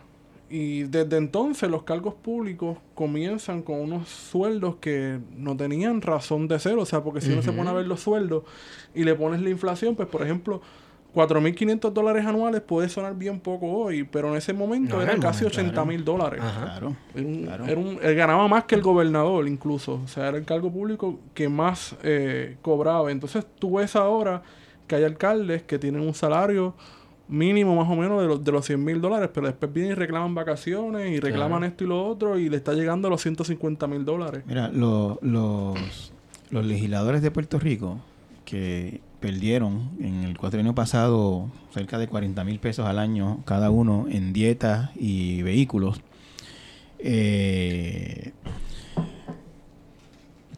Y 0.51 0.85
desde 0.85 1.19
entonces 1.19 1.71
los 1.71 1.83
cargos 1.83 2.15
públicos 2.15 2.79
comienzan 2.95 3.63
con 3.63 3.81
unos 3.81 4.09
sueldos 4.09 4.77
que 4.77 5.19
no 5.37 5.57
tenían 5.57 6.01
razón 6.01 6.49
de 6.49 6.59
ser. 6.59 6.79
O 6.79 6.87
sea, 6.87 7.03
porque 7.03 7.21
si 7.21 7.33
uno 7.33 7.43
se 7.43 7.53
pone 7.53 7.69
a 7.69 7.75
ver 7.75 7.87
los 7.87 8.01
sueldos 8.01 8.45
y 8.95 9.05
le 9.05 9.15
pones 9.15 9.43
la 9.43 9.51
inflación, 9.51 9.95
pues 9.95 10.09
por 10.09 10.23
ejemplo, 10.23 10.63
4.500 11.15 11.93
dólares 11.93 12.25
anuales 12.27 12.61
puede 12.61 12.89
sonar 12.89 13.15
bien 13.17 13.41
poco 13.41 13.67
hoy, 13.67 14.05
pero 14.05 14.29
en 14.31 14.37
ese 14.37 14.53
momento 14.53 14.97
No, 14.97 15.03
el 15.03 15.09
casi 15.19 15.45
momento, 15.45 15.47
80 15.61 15.85
mil 15.85 16.05
dólares. 16.05 16.41
Ajá. 16.43 16.65
Claro. 16.65 16.97
Era 17.15 17.27
un- 17.27 17.43
Claro. 17.45 17.65
era 17.67 17.81
un- 17.81 17.99
él 18.03 18.15
ganaba 18.15 18.47
más 18.49 18.65
que 18.65 18.75
el 18.75 18.83
gobernador 18.83 19.49
incluso. 19.49 20.01
O 20.05 20.07
sea, 20.09 20.29
era 20.29 20.39
el 20.39 20.45
cargo 20.45 20.71
público 20.71 21.19
que 21.35 21.49
más 21.49 21.97
eh, 22.03 22.57
cobraba. 22.63 23.11
Entonces 23.11 23.47
tú 23.59 23.77
ves 23.79 23.97
ahora 23.97 24.43
que 24.87 24.97
hay 24.97 25.05
alcaldes 25.05 25.63
que 25.63 25.79
tienen 25.79 26.03
un 26.03 26.15
salario 26.15 26.75
mínimo 27.29 27.77
más 27.77 27.89
o 27.91 27.95
menos 27.97 28.21
de 28.23 28.27
los, 28.29 28.43
de 28.45 28.53
los 28.53 28.65
100 28.67 28.83
mil 28.85 29.01
dólares, 29.01 29.31
pero 29.33 29.47
después 29.47 29.73
vienen 29.73 29.93
y 29.93 29.95
reclaman 29.95 30.35
vacaciones 30.35 31.11
y 31.13 31.21
reclaman 31.21 31.65
esto 31.65 31.85
y 31.85 31.87
lo 31.87 32.07
otro 32.07 32.39
y 32.39 32.49
le 32.49 32.57
está 32.57 32.73
llegando 32.73 33.09
a 33.09 33.11
los 33.11 33.21
150 33.23 33.87
mil 33.87 34.05
dólares. 34.05 34.43
Mira, 34.47 34.69
lo- 34.69 35.19
los, 35.23 36.13
los 36.51 36.65
legisladores 36.67 37.21
de 37.23 37.31
Puerto 37.31 37.59
Rico 37.59 37.99
que 38.45 39.01
perdieron 39.21 39.91
en 40.01 40.25
el 40.25 40.39
cuatrienio 40.39 40.75
pasado 40.75 41.51
cerca 41.75 41.99
de 41.99 42.09
40 42.09 42.45
mil 42.45 42.59
pesos 42.61 42.87
al 42.87 42.99
año 42.99 43.41
cada 43.45 43.69
uno 43.71 44.07
en 44.09 44.33
dietas 44.33 44.91
y 44.97 45.43
vehículos, 45.43 46.01
eh, 46.99 48.33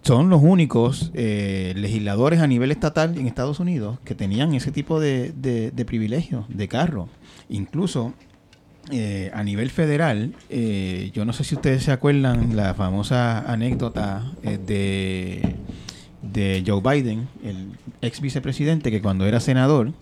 son 0.03 0.31
los 0.31 0.43
únicos 0.43 1.11
eh, 1.15 1.75
legisladores 1.77 2.41
a 2.41 2.47
nivel 2.47 2.71
estatal 2.71 3.19
en 3.19 3.27
Estados 3.27 3.61
Unidos 3.61 3.99
que 4.05 4.15
tenían 4.15 4.55
ese 4.55 4.73
tipo 4.73 4.99
de, 4.99 5.33
de, 5.33 5.71
de 5.71 5.85
privilegios 5.85 6.47
de 6.49 6.69
carro. 6.69 7.09
Incluso 7.49 8.15
eh, 8.91 9.31
a 9.35 9.45
nivel 9.45 9.71
federal, 9.71 10.35
eh, 10.49 11.11
yo 11.13 11.25
no 11.25 11.33
sé 11.33 11.45
si 11.45 11.55
ustedes 11.55 11.85
se 11.85 11.93
acuerdan 11.93 12.57
la 12.57 12.75
famosa 12.75 13.41
anécdota 13.41 14.33
eh, 14.43 14.59
de, 14.59 15.55
de 16.23 16.65
Joe 16.67 16.81
Biden, 16.81 17.29
el 17.45 17.69
ex 18.01 18.21
vicepresidente, 18.21 18.91
que 18.91 19.03
cuando 19.03 19.27
era 19.27 19.39
senador 19.39 19.93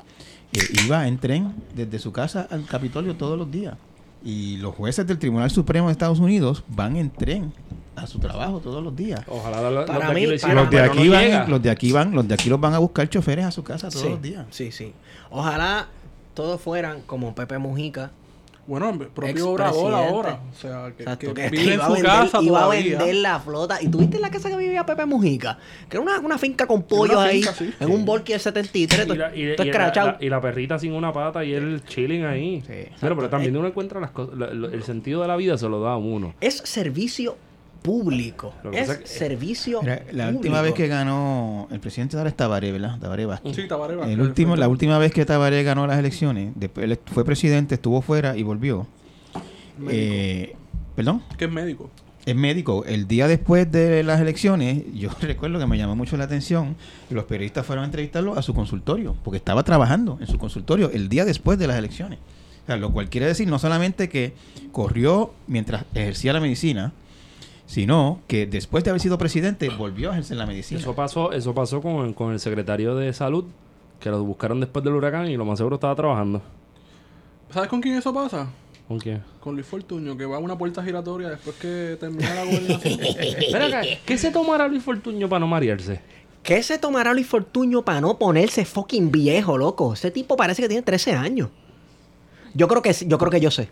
eh, 0.52 0.60
iba 0.84 1.08
en 1.08 1.18
tren 1.18 1.54
desde 1.74 1.98
su 1.98 2.12
casa 2.12 2.46
al 2.50 2.64
Capitolio 2.66 3.16
todos 3.16 3.36
los 3.36 3.50
días. 3.50 3.76
Y 4.24 4.56
los 4.56 4.74
jueces 4.74 5.06
del 5.06 5.18
Tribunal 5.18 5.50
Supremo 5.50 5.88
de 5.88 5.92
Estados 5.92 6.18
Unidos 6.18 6.64
van 6.68 6.96
en 6.96 7.10
tren 7.10 7.52
a 8.04 8.06
su 8.06 8.18
trabajo 8.18 8.60
todos 8.60 8.82
los 8.82 8.94
días. 8.96 9.20
Ojalá 9.28 9.60
los, 9.62 9.72
los 9.72 9.84
Para 9.86 9.98
de 10.00 10.04
aquí 10.06 10.14
mí- 10.14 10.26
lo 10.26 10.34
hicieran, 10.34 10.56
para- 10.56 10.62
Los 10.62 10.70
de 10.70 10.80
aquí 10.80 11.04
no 11.08 11.12
van, 11.14 11.24
llega. 11.24 11.46
los 11.48 11.62
de 11.62 11.70
aquí 11.70 11.92
van, 11.92 12.14
los 12.14 12.28
de 12.28 12.34
aquí 12.34 12.48
los 12.48 12.60
van 12.60 12.74
a 12.74 12.78
buscar 12.78 13.08
choferes 13.08 13.44
a 13.44 13.50
su 13.50 13.62
casa 13.64 13.88
todos 13.88 14.02
sí, 14.02 14.08
los 14.08 14.22
días. 14.22 14.46
sí, 14.50 14.72
sí. 14.72 14.92
Ojalá 15.30 15.88
todos 16.34 16.60
fueran 16.60 17.02
como 17.02 17.34
Pepe 17.34 17.58
Mujica. 17.58 18.10
Bueno, 18.66 18.90
el 18.90 18.98
propio 19.08 19.48
obrador 19.52 19.94
ahora. 19.94 20.40
O 20.52 20.54
sea, 20.54 20.92
que, 20.94 21.02
Exacto, 21.04 21.32
que 21.32 21.42
que 21.44 21.48
vive 21.48 21.62
en 21.68 21.72
iba 21.72 21.84
a 21.84 21.88
su 21.88 21.92
vender, 21.94 22.10
casa 22.12 22.42
iba 22.42 22.58
a 22.58 22.62
todavía. 22.64 22.98
vender 22.98 23.14
la 23.16 23.40
flota. 23.40 23.78
¿Y 23.82 23.88
tuviste 23.88 24.18
la 24.20 24.28
casa 24.30 24.50
que 24.50 24.58
vivía 24.58 24.84
Pepe 24.84 25.06
Mujica? 25.06 25.58
Que 25.88 25.96
era 25.96 26.02
una, 26.02 26.18
una 26.18 26.36
finca 26.36 26.66
con 26.66 26.82
pollos 26.82 27.16
ahí, 27.16 27.38
finca, 27.42 27.54
sí. 27.54 27.72
en 27.80 27.90
un 27.90 28.04
Volky 28.04 28.32
del 28.32 28.42
73, 28.42 29.06
Y 29.06 29.16
la, 29.16 29.28
y- 29.28 29.30
todo 29.30 29.32
y 29.38 29.44
la- 29.56 29.64
escrachado. 29.64 30.06
la- 30.08 30.16
y 30.20 30.28
la 30.28 30.40
perrita 30.42 30.78
sin 30.78 30.92
una 30.92 31.14
pata 31.14 31.42
y 31.46 31.54
él 31.54 31.80
chilling 31.88 32.26
ahí. 32.26 32.60
Sí, 32.66 32.92
Pero, 33.00 33.16
pero 33.16 33.30
también 33.30 33.56
uno 33.56 33.68
encuentra 33.68 34.00
las 34.00 34.10
cosas, 34.10 34.36
la- 34.36 34.52
lo- 34.52 34.68
el 34.68 34.82
sentido 34.82 35.22
de 35.22 35.28
la 35.28 35.36
vida 35.36 35.56
se 35.56 35.66
lo 35.66 35.80
da 35.80 35.92
a 35.92 35.96
uno. 35.96 36.34
Es 36.42 36.58
servicio 36.58 37.38
público. 37.82 38.52
Es 38.72 38.88
que- 38.90 39.06
servicio 39.06 39.80
Mira, 39.82 40.02
la 40.12 40.24
público. 40.24 40.36
última 40.38 40.60
vez 40.62 40.74
que 40.74 40.88
ganó 40.88 41.68
el 41.70 41.80
presidente 41.80 42.16
ahora 42.16 42.28
es 42.30 42.36
Tabaré, 42.36 42.72
¿verdad? 42.72 42.98
Tabaré 42.98 43.26
Vázquez. 43.26 43.56
Sí, 43.56 43.68
Tabaré 43.68 43.96
Vázquez, 43.96 44.14
El 44.14 44.20
último, 44.20 44.56
la 44.56 44.68
última 44.68 44.98
vez 44.98 45.12
que 45.12 45.24
Tabaré 45.24 45.62
ganó 45.62 45.86
las 45.86 45.98
elecciones, 45.98 46.52
después 46.56 46.84
él 46.90 46.98
fue 47.06 47.24
presidente, 47.24 47.74
estuvo 47.76 48.02
fuera 48.02 48.36
y 48.36 48.42
volvió. 48.42 48.86
Eh, 49.88 50.54
Perdón, 50.96 51.22
Que 51.36 51.44
es 51.44 51.50
médico. 51.52 51.90
es 52.26 52.34
médico. 52.34 52.84
El 52.84 53.06
día 53.06 53.28
después 53.28 53.70
de 53.70 54.02
las 54.02 54.20
elecciones, 54.20 54.82
yo 54.94 55.10
recuerdo 55.20 55.60
que 55.60 55.66
me 55.66 55.78
llamó 55.78 55.94
mucho 55.94 56.16
la 56.16 56.24
atención 56.24 56.74
y 57.08 57.14
los 57.14 57.24
periodistas 57.24 57.64
fueron 57.64 57.84
a 57.84 57.86
entrevistarlo 57.86 58.36
a 58.36 58.42
su 58.42 58.52
consultorio, 58.52 59.14
porque 59.22 59.36
estaba 59.36 59.62
trabajando 59.62 60.18
en 60.20 60.26
su 60.26 60.38
consultorio 60.38 60.90
el 60.92 61.08
día 61.08 61.24
después 61.24 61.56
de 61.58 61.68
las 61.68 61.78
elecciones. 61.78 62.18
O 62.64 62.66
sea, 62.66 62.76
lo 62.76 62.92
cual 62.92 63.08
quiere 63.08 63.26
decir 63.26 63.46
no 63.46 63.58
solamente 63.60 64.08
que 64.08 64.34
corrió 64.72 65.32
mientras 65.46 65.84
ejercía 65.94 66.32
la 66.32 66.40
medicina, 66.40 66.92
sino 67.68 68.22
que 68.26 68.46
después 68.46 68.82
de 68.82 68.90
haber 68.90 69.00
sido 69.00 69.18
presidente 69.18 69.68
volvió 69.68 70.08
a 70.08 70.12
ejercer 70.14 70.38
la 70.38 70.46
medicina. 70.46 70.80
Eso 70.80 70.94
pasó, 70.94 71.32
eso 71.32 71.54
pasó 71.54 71.82
con, 71.82 72.14
con 72.14 72.32
el 72.32 72.40
secretario 72.40 72.96
de 72.96 73.12
salud, 73.12 73.44
que 74.00 74.08
lo 74.08 74.24
buscaron 74.24 74.58
después 74.58 74.82
del 74.84 74.94
huracán 74.94 75.28
y 75.28 75.36
lo 75.36 75.44
más 75.44 75.58
seguro 75.58 75.76
estaba 75.76 75.94
trabajando. 75.94 76.40
¿Sabes 77.52 77.68
con 77.68 77.82
quién 77.82 77.96
eso 77.96 78.12
pasa? 78.12 78.48
¿Con 78.88 78.98
quién? 78.98 79.22
Con 79.40 79.54
Luis 79.54 79.66
Fortuño, 79.66 80.16
que 80.16 80.24
va 80.24 80.36
a 80.36 80.38
una 80.38 80.56
puerta 80.56 80.82
giratoria 80.82 81.28
después 81.28 81.56
que 81.56 81.98
termina 82.00 82.34
la 82.34 82.44
gobernación. 82.44 83.00
Acá, 83.62 83.82
¿qué 84.06 84.16
se 84.16 84.30
tomará 84.30 84.66
Luis 84.66 84.82
Fortuño 84.82 85.28
para 85.28 85.40
no 85.40 85.46
marearse? 85.46 86.00
¿Qué 86.42 86.62
se 86.62 86.78
tomará 86.78 87.12
Luis 87.12 87.26
Fortuño 87.26 87.84
para 87.84 88.00
no 88.00 88.18
ponerse 88.18 88.64
fucking 88.64 89.12
viejo, 89.12 89.58
loco? 89.58 89.92
Ese 89.92 90.10
tipo 90.10 90.38
parece 90.38 90.62
que 90.62 90.68
tiene 90.68 90.82
13 90.82 91.12
años. 91.12 91.50
Yo 92.54 92.66
creo 92.66 92.80
que 92.80 92.94
yo 92.94 93.18
creo 93.18 93.30
que 93.30 93.40
yo 93.40 93.50
sé. 93.50 93.68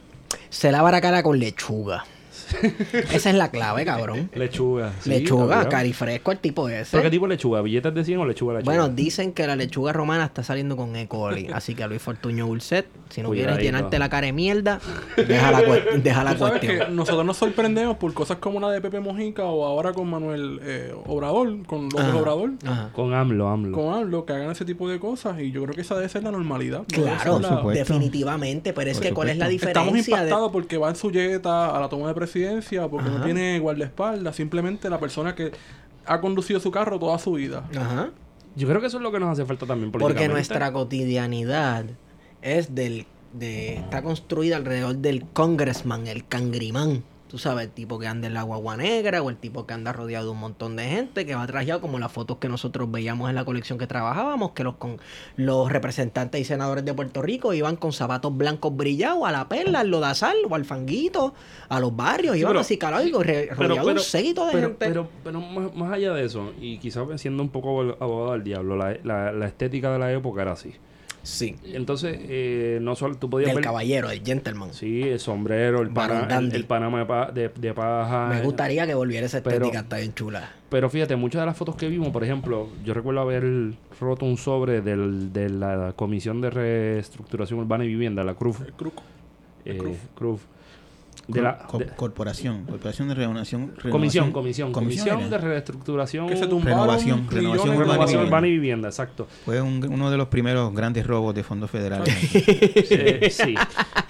Se 0.51 0.71
lava 0.71 0.91
la 0.91 1.01
cara 1.01 1.23
con 1.23 1.39
lechuga. 1.39 2.05
Esa 3.13 3.31
es 3.31 3.37
la 3.37 3.51
clave, 3.51 3.85
cabrón. 3.85 4.31
Lechuga. 4.35 4.93
sí, 5.01 5.11
lechuga, 5.11 5.69
carifresco, 5.69 6.33
el 6.33 6.39
tipo 6.39 6.69
ese. 6.69 6.91
¿Pero 6.93 7.03
qué 7.05 7.11
tipo 7.11 7.27
de 7.27 7.35
lechuga? 7.35 7.63
¿Billetes 7.63 7.95
de 7.95 8.05
100 8.05 8.19
o 8.21 8.27
lechuga 8.27 8.53
de 8.55 8.59
lechuga? 8.61 8.77
Bueno, 8.77 8.89
dicen 8.95 9.33
que 9.33 9.47
la 9.47 9.57
lechuga 9.57 9.93
romana 9.93 10.25
está 10.25 10.43
saliendo 10.43 10.77
con 10.77 10.95
E. 10.97 11.09
coli. 11.09 11.49
Así 11.53 11.75
que 11.75 11.87
Luis 11.87 12.03
Fortuño 12.03 12.47
Ulset, 12.47 12.87
si 13.11 13.23
no 13.23 13.31
quieres 13.31 13.59
llenarte 13.59 13.99
la 13.99 14.09
cara 14.09 14.27
de 14.27 14.33
mierda, 14.33 14.81
deja 15.17 15.51
la, 15.51 15.61
deja 15.97 16.37
cuestión. 16.37 16.61
que 16.79 16.89
nosotros 16.91 17.25
nos 17.25 17.37
sorprendemos 17.37 17.97
por 17.97 18.13
cosas 18.15 18.39
como 18.39 18.61
la 18.61 18.71
de 18.71 18.81
Pepe 18.81 19.01
Mojica 19.01 19.45
o 19.45 19.65
ahora 19.65 19.93
con 19.93 20.09
Manuel 20.09 20.61
eh, 20.63 20.95
Obrador, 21.07 21.65
con 21.67 21.85
López 21.85 22.01
Ajá, 22.07 22.17
Obrador, 22.17 22.51
ajá. 22.65 22.91
Con 22.93 23.15
AMLO, 23.15 23.49
AMLO. 23.49 23.73
con 23.77 23.95
AMLO, 23.95 24.25
que 24.25 24.33
hagan 24.33 24.51
ese 24.51 24.65
tipo 24.65 24.89
de 24.89 24.99
cosas. 24.99 25.41
Y 25.41 25.51
yo 25.51 25.63
creo 25.65 25.75
que 25.75 25.81
esa 25.83 25.95
debe 25.97 26.09
ser 26.09 26.23
la 26.23 26.31
normalidad. 26.31 26.83
Claro, 26.89 27.39
la- 27.41 27.63
definitivamente. 27.73 28.73
Pero 28.73 28.91
es 28.91 28.99
Por 28.99 29.07
que, 29.07 29.13
¿cuál 29.15 29.29
es 29.31 29.39
la 29.39 29.47
supuesto. 29.47 29.69
Estamos 29.69 29.93
diferencia? 29.95 30.17
de- 30.17 30.23
impactados 30.29 30.53
porque 30.53 30.79
va 30.79 30.89
en 30.91 30.97
su 30.97 31.11
yeta 31.11 31.77
a 31.77 31.81
la 31.81 31.89
toma 31.89 32.09
de 32.09 32.15
presidencia, 32.15 32.36
porque 32.91 33.11
no 33.11 33.23
tiene 33.23 33.59
guardaespaldas, 33.59 34.37
simplemente 34.37 34.91
la 34.91 34.99
persona 34.99 35.35
que 35.35 35.53
ha 36.05 36.21
conducido 36.21 36.61
su 36.61 36.71
carro 36.71 36.99
toda 36.99 37.19
su 37.19 37.33
vida. 37.33 37.65
Ajá. 37.77 38.11
Yo 38.55 38.67
creo 38.69 38.81
que 38.81 38.87
eso 38.87 38.97
es 38.97 39.03
lo 39.03 39.13
que 39.13 39.21
nos 39.21 39.31
hace 39.31 39.45
falta 39.45 39.67
también 39.67 39.93
Porque 39.93 40.29
nuestra 40.29 40.73
cotidianidad 40.73 41.85
es 42.43 42.75
del 42.75 43.07
de 43.33 43.77
está 43.77 44.03
construida 44.03 44.57
alrededor 44.57 44.97
del 44.97 45.25
congressman, 45.27 46.07
el 46.07 46.27
cangrimán. 46.27 47.05
Tú 47.29 47.39
sabes, 47.39 47.65
el 47.67 47.71
tipo 47.73 47.99
que 47.99 48.07
anda 48.07 48.29
en 48.29 48.35
la 48.35 48.43
guagua 48.43 48.77
negra 48.77 49.21
o 49.21 49.31
el 49.31 49.37
tipo 49.37 49.67
que 49.67 49.75
anda 49.75 49.93
rodeado 49.93 50.27
de 50.27 50.31
un 50.31 50.39
montón 50.39 50.77
de 50.77 50.85
gente 50.85 51.27
que 51.27 51.35
va 51.35 51.45
trajeado 51.47 51.81
como 51.81 51.99
las 51.99 52.13
fotos 52.13 52.37
que 52.39 52.49
nosotros 52.49 52.89
veíamos 52.91 53.29
en 53.29 53.35
la 53.35 53.45
colección 53.45 53.79
que 53.79 53.89
trabajábamos, 53.89 54.53
que 54.53 54.63
los 54.63 54.77
con 54.77 54.99
los 55.37 55.71
representantes 55.73 56.41
y 56.41 56.45
senadores 56.45 56.85
de 56.85 56.95
Puerto 56.95 57.23
Rico 57.23 57.53
iban 57.53 57.75
con 57.75 57.93
zapatos 57.93 58.37
blancos 58.37 58.77
brillados 58.77 59.25
a 59.27 59.33
la 59.33 59.49
perla, 59.49 59.81
al 59.81 59.89
lodazal 59.89 60.37
o 60.49 60.55
al 60.55 60.65
fanguito, 60.65 61.35
a 61.69 61.81
los 61.81 61.97
barrios, 61.97 62.37
iban 62.37 62.51
pero- 62.51 62.61
así 62.61 62.79
calados 62.79 63.07
y 63.07 63.11
rodeados 63.13 63.87
de 63.87 63.93
un 63.93 63.99
séquito 63.99 64.47
de 64.47 64.53
pero, 64.53 64.69
gente. 64.69 64.87
Pero, 64.87 65.09
pero 65.25 65.41
más, 65.41 65.75
más 65.75 65.93
allá 65.93 66.13
de 66.15 66.25
eso, 66.25 66.53
y 66.61 66.79
quizás 66.79 67.07
siendo 67.21 67.43
un 67.43 67.49
poco 67.49 67.83
abog- 67.83 67.97
abogado 67.99 68.33
del 68.33 68.45
diablo, 68.45 68.77
la, 68.77 68.97
la- 69.03 69.33
la 69.33 69.47
estética 69.47 69.91
de 69.93 69.99
la 69.99 70.13
época 70.13 70.43
era 70.43 70.53
así. 70.53 70.75
Sí, 71.27 71.57
Entonces, 71.65 72.17
eh, 72.21 72.79
no 72.81 72.95
solo 72.95 73.17
tú 73.17 73.29
podías 73.29 73.49
del 73.49 73.57
ver... 73.57 73.65
caballero, 73.65 74.09
del 74.09 74.23
gentleman. 74.25 74.73
Sí, 74.73 75.03
el 75.03 75.19
sombrero, 75.21 75.83
el, 75.83 75.89
Barón 75.89 76.21
pana- 76.21 76.23
el, 76.23 76.29
dandy. 76.29 76.57
el 76.57 76.65
panama 76.67 76.99
de, 77.01 77.07
pa- 77.07 77.31
de- 77.33 77.49
de 77.49 77.75
paja. 77.75 78.29
Me 78.29 78.39
eh, 78.39 78.43
gustaría 78.43 78.87
que 78.87 78.95
volviera 78.95 79.27
esa 79.27 79.43
pero- 79.43 79.57
estética, 79.57 79.81
está 79.81 79.97
bien 79.99 80.15
chula. 80.15 80.51
Pero 80.69 80.89
fíjate, 80.91 81.17
muchas 81.17 81.43
de 81.43 81.47
las 81.47 81.57
fotos 81.57 81.77
que 81.77 81.89
vimos, 81.89 82.09
por 82.11 82.25
ejemplo, 82.25 82.69
yo 82.85 82.95
recuerdo 82.95 83.21
haber 83.21 83.45
roto 84.01 84.25
un 84.25 84.37
sobre 84.37 84.81
del, 84.81 85.33
de 85.33 85.49
la 85.49 85.93
Comisión 85.97 86.41
de 86.41 86.51
Reestructuración 86.51 87.61
Urbana 87.61 87.85
y 87.85 87.89
Vivienda, 87.89 88.25
la 88.25 88.35
CRUF. 88.35 88.61
El 88.63 88.73
cruco. 88.73 89.03
eh, 89.65 89.79
CRUF. 90.15 90.43
De 91.29 91.43
la, 91.43 91.59
Co- 91.59 91.79
de- 91.79 91.87
corporación, 91.87 92.65
Corporación 92.67 93.09
de 93.09 93.15
Renovación. 93.15 93.73
comisión, 93.91 94.31
comisión, 94.31 94.71
comisión 94.73 95.29
de 95.29 95.39
reestructuración, 95.39 96.29
Que 96.29 96.37
se 96.37 96.47
tumbaron 96.47 96.81
Renovación, 96.83 97.27
renovación 97.29 97.69
urbana 97.71 97.75
y 97.75 97.79
renovación 97.81 98.07
vivienda. 98.07 98.27
urbana 98.29 98.47
y 98.47 98.51
vivienda, 98.53 98.89
exacto. 98.89 99.27
Fue 99.45 99.61
un- 99.61 99.85
uno 99.93 100.11
de 100.11 100.17
los 100.17 100.29
primeros 100.29 100.73
grandes 100.73 101.05
robos 101.07 101.35
de 101.35 101.43
fondos 101.43 101.69
federales. 101.71 102.09
Eh, 102.91 103.29
sí. 103.31 103.55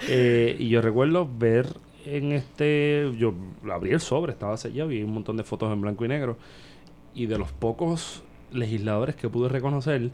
Eh, 0.07 0.55
y 0.59 0.69
yo 0.69 0.81
recuerdo 0.81 1.27
ver 1.37 1.67
en 2.05 2.31
este. 2.33 3.11
Yo 3.17 3.33
abrí 3.71 3.91
el 3.91 3.99
sobre, 3.99 4.31
estaba 4.33 4.55
sellado 4.57 4.91
y 4.91 4.97
vi 4.99 5.03
un 5.03 5.13
montón 5.13 5.37
de 5.37 5.43
fotos 5.43 5.73
en 5.73 5.81
blanco 5.81 6.05
y 6.05 6.07
negro. 6.07 6.37
Y 7.15 7.25
de 7.25 7.37
los 7.39 7.51
pocos 7.51 8.23
legisladores 8.53 9.15
que 9.15 9.27
pude 9.27 9.49
reconocer, 9.49 10.11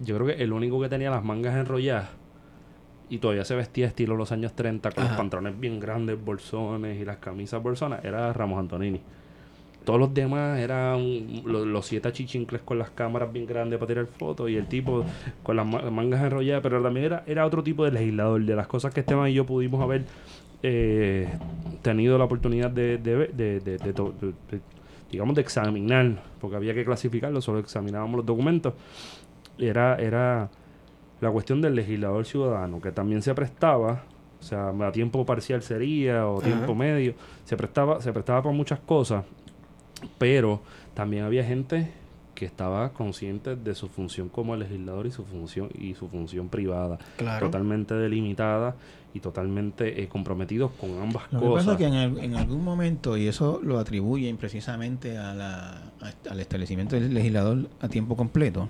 yo 0.00 0.16
creo 0.16 0.26
que 0.34 0.42
el 0.42 0.52
único 0.54 0.80
que 0.80 0.88
tenía 0.88 1.10
las 1.10 1.22
mangas 1.22 1.54
enrolladas 1.54 2.08
y 3.10 3.18
todavía 3.18 3.44
se 3.44 3.54
vestía 3.54 3.86
estilo 3.86 4.16
los 4.16 4.32
años 4.32 4.52
30 4.54 4.90
con 4.90 5.02
Ajá. 5.04 5.10
los 5.12 5.16
pantalones 5.18 5.58
bien 5.60 5.78
grandes, 5.80 6.22
bolsones 6.22 7.00
y 7.00 7.04
las 7.04 7.18
camisas 7.18 7.62
bolsonas, 7.62 8.04
era 8.04 8.32
Ramos 8.32 8.58
Antonini. 8.58 9.00
Todos 9.84 10.00
los 10.00 10.14
demás 10.14 10.58
eran 10.58 11.42
lo- 11.44 11.66
los, 11.66 11.84
siete 11.86 12.08
achichincles 12.08 12.62
con 12.62 12.78
las 12.78 12.88
cámaras 12.90 13.30
bien 13.30 13.44
grandes 13.44 13.78
para 13.78 13.88
tirar 13.88 14.06
fotos 14.06 14.48
y 14.48 14.56
el 14.56 14.66
tipo 14.66 15.04
con 15.42 15.56
las 15.56 15.66
ma- 15.66 15.82
mangas 15.90 16.22
enrolladas, 16.24 16.62
pero 16.62 16.82
también 16.82 17.04
era, 17.04 17.22
era 17.26 17.44
otro 17.44 17.62
tipo 17.62 17.84
de 17.84 17.90
legislador. 17.92 18.42
De 18.42 18.56
las 18.56 18.66
cosas 18.66 18.94
que 18.94 19.00
Esteban 19.00 19.28
y 19.28 19.34
yo 19.34 19.44
pudimos 19.44 19.82
haber 19.82 20.04
eh, 20.62 21.28
tenido 21.82 22.16
la 22.16 22.24
oportunidad 22.24 22.70
de, 22.70 22.96
de, 22.96 23.26
de- 23.28 23.60
de- 23.60 24.60
digamos, 25.12 25.34
de 25.36 25.42
examinar, 25.42 26.22
porque 26.40 26.56
había 26.56 26.72
que 26.72 26.84
clasificarlo, 26.86 27.42
solo 27.42 27.58
examinábamos 27.58 28.16
los 28.16 28.26
documentos. 28.26 28.72
Era, 29.58 29.96
era 29.96 30.48
la 31.24 31.30
cuestión 31.32 31.60
del 31.60 31.74
legislador 31.74 32.24
ciudadano, 32.26 32.80
que 32.80 32.92
también 32.92 33.22
se 33.22 33.34
prestaba, 33.34 34.04
o 34.40 34.42
sea, 34.42 34.68
a 34.68 34.92
tiempo 34.92 35.24
parcial 35.26 35.62
sería, 35.62 36.26
o 36.28 36.38
Ajá. 36.38 36.46
tiempo 36.46 36.74
medio, 36.74 37.14
se 37.44 37.56
prestaba, 37.56 38.00
se 38.00 38.12
prestaba 38.12 38.42
para 38.42 38.54
muchas 38.54 38.78
cosas, 38.80 39.24
pero 40.18 40.60
también 40.94 41.24
había 41.24 41.44
gente 41.44 41.90
que 42.34 42.44
estaba 42.46 42.92
consciente 42.92 43.54
de 43.56 43.74
su 43.74 43.88
función 43.88 44.28
como 44.28 44.56
legislador 44.56 45.06
y 45.06 45.12
su 45.12 45.24
función 45.24 45.68
y 45.78 45.94
su 45.94 46.08
función 46.08 46.48
privada, 46.48 46.98
Claro. 47.16 47.46
totalmente 47.46 47.94
delimitada 47.94 48.74
y 49.14 49.20
totalmente 49.20 50.02
eh, 50.02 50.08
comprometidos 50.08 50.72
con 50.72 50.90
ambas 51.00 51.22
Lo 51.32 51.38
que 51.40 51.46
pasa 51.46 51.54
cosas. 51.56 51.72
es 51.74 51.76
que 51.78 51.84
en, 51.86 51.94
al- 51.94 52.18
en 52.18 52.34
algún 52.34 52.64
momento, 52.64 53.16
y 53.16 53.28
eso 53.28 53.60
lo 53.62 53.78
atribuyen 53.78 54.36
precisamente 54.36 55.16
a 55.16 55.32
la, 55.32 55.70
a- 56.00 56.30
al 56.30 56.40
establecimiento 56.40 56.96
del 56.96 57.14
legislador 57.14 57.68
a 57.80 57.88
tiempo 57.88 58.16
completo, 58.16 58.68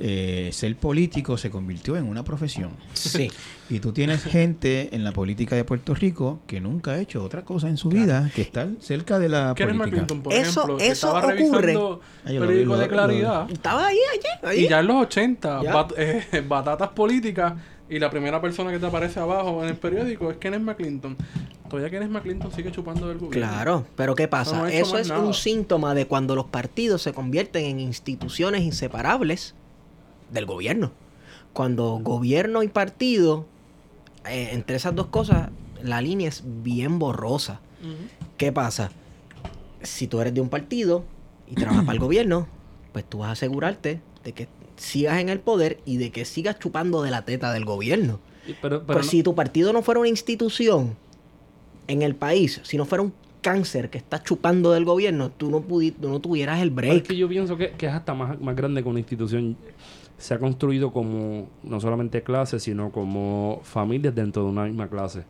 eh, 0.00 0.50
ser 0.52 0.76
político 0.76 1.36
se 1.36 1.50
convirtió 1.50 1.96
en 1.96 2.04
una 2.06 2.22
profesión. 2.24 2.70
Sí. 2.94 3.30
Y 3.70 3.80
tú 3.80 3.92
tienes 3.92 4.24
gente 4.24 4.94
en 4.96 5.04
la 5.04 5.12
política 5.12 5.54
de 5.54 5.62
Puerto 5.62 5.94
Rico 5.94 6.40
que 6.46 6.58
nunca 6.58 6.92
ha 6.92 6.98
hecho 7.00 7.22
otra 7.22 7.44
cosa 7.44 7.68
en 7.68 7.76
su 7.76 7.90
vida 7.90 8.30
que 8.34 8.40
estar 8.40 8.66
cerca 8.80 9.18
de 9.18 9.28
la 9.28 9.54
política. 9.54 9.74
McClinton, 9.74 10.22
por 10.22 10.32
Eso- 10.32 10.60
ejemplo, 10.62 10.76
que 10.78 10.86
eso 10.88 11.06
estaba 11.18 11.34
ocurre. 11.34 11.74
lo 11.74 12.00
periódico 12.24 12.76
de 12.78 12.86
lo- 12.86 12.88
claridad. 12.88 13.50
Estaba 13.50 13.88
ahí 13.88 13.98
ayer. 14.14 14.48
ahí. 14.50 14.64
Y 14.64 14.68
ya 14.70 14.80
en 14.80 14.86
los 14.86 14.96
80, 15.02 15.62
Ya. 15.62 15.74
bat- 15.74 15.92
eh, 15.98 16.42
batatas 16.48 16.88
políticas, 16.88 17.52
y 17.90 17.98
la 17.98 18.08
primera 18.10 18.40
persona 18.40 18.70
que 18.70 18.78
te 18.78 18.86
aparece 18.86 19.20
abajo 19.20 19.62
en 19.62 19.68
el 19.68 19.76
periódico 19.76 20.30
es 20.30 20.38
Kenneth 20.38 20.62
McClinton. 20.62 21.14
Todavía 21.68 21.90
Kenneth 21.90 22.08
McClinton 22.10 22.50
sigue 22.50 22.72
chupando 22.72 23.06
del 23.08 23.18
gobierno. 23.18 23.46
Claro, 23.50 23.86
pero 23.96 24.14
¿qué 24.14 24.28
pasa? 24.28 24.56
no 24.60 24.66
Eso 24.66 24.96
es 24.96 25.08
nada. 25.08 25.20
un 25.20 25.34
síntoma 25.34 25.94
de 25.94 26.06
cuando 26.06 26.34
los 26.34 26.46
partidos 26.46 27.02
se 27.02 27.12
convierten 27.12 27.66
en 27.66 27.80
instituciones 27.80 28.62
inseparables 28.62 29.54
del 30.30 30.46
gobierno. 30.46 30.92
Cuando 31.52 31.98
gobierno 32.02 32.62
y 32.62 32.68
partido, 32.68 33.46
eh, 34.28 34.50
entre 34.52 34.76
esas 34.76 34.94
dos 34.94 35.06
cosas, 35.06 35.50
la 35.82 36.00
línea 36.00 36.28
es 36.28 36.42
bien 36.62 36.98
borrosa. 36.98 37.60
¿Qué 38.36 38.52
pasa? 38.52 38.90
Si 39.82 40.06
tú 40.06 40.20
eres 40.20 40.34
de 40.34 40.40
un 40.40 40.48
partido 40.48 41.04
y 41.48 41.54
trabajas 41.54 41.84
para 41.84 41.94
el 41.94 42.00
gobierno, 42.04 42.46
pues 42.92 43.04
tú 43.04 43.18
vas 43.18 43.28
a 43.28 43.32
asegurarte 43.32 44.00
de 44.24 44.32
que 44.32 44.48
sigas 44.76 45.18
en 45.20 45.28
el 45.28 45.40
poder 45.40 45.80
y 45.84 45.96
de 45.96 46.10
que 46.10 46.24
sigas 46.24 46.58
chupando 46.58 47.02
de 47.02 47.10
la 47.10 47.24
teta 47.24 47.52
del 47.52 47.64
gobierno. 47.64 48.20
Pero, 48.60 48.82
no- 48.86 49.02
si 49.02 49.22
tu 49.22 49.34
partido 49.34 49.72
no 49.72 49.82
fuera 49.82 50.00
una 50.00 50.08
institución 50.08 50.96
en 51.86 52.02
el 52.02 52.14
país, 52.14 52.60
si 52.64 52.76
no 52.76 52.84
fuera 52.84 53.02
un 53.02 53.12
cáncer 53.40 53.88
que 53.90 53.98
está 53.98 54.22
chupando 54.22 54.72
del 54.72 54.84
gobierno, 54.84 55.30
tú 55.30 55.50
no, 55.50 55.60
pudi- 55.66 55.94
tú 55.98 56.08
no 56.08 56.20
tuvieras 56.20 56.60
el 56.60 56.70
Pero 56.72 56.86
es 56.88 56.92
break. 56.94 57.06
que 57.08 57.16
yo 57.16 57.28
pienso 57.28 57.56
que, 57.56 57.70
que 57.72 57.86
es 57.86 57.92
hasta 57.92 58.14
más, 58.14 58.40
más 58.40 58.54
grande 58.56 58.82
que 58.82 58.88
una 58.88 58.98
institución. 58.98 59.56
Se 60.18 60.34
ha 60.34 60.38
construido 60.38 60.92
como 60.92 61.48
no 61.62 61.80
solamente 61.80 62.22
clases, 62.22 62.62
sino 62.62 62.90
como 62.90 63.60
familias 63.62 64.14
dentro 64.14 64.42
de 64.44 64.50
una 64.50 64.64
misma 64.64 64.88
clase. 64.88 65.22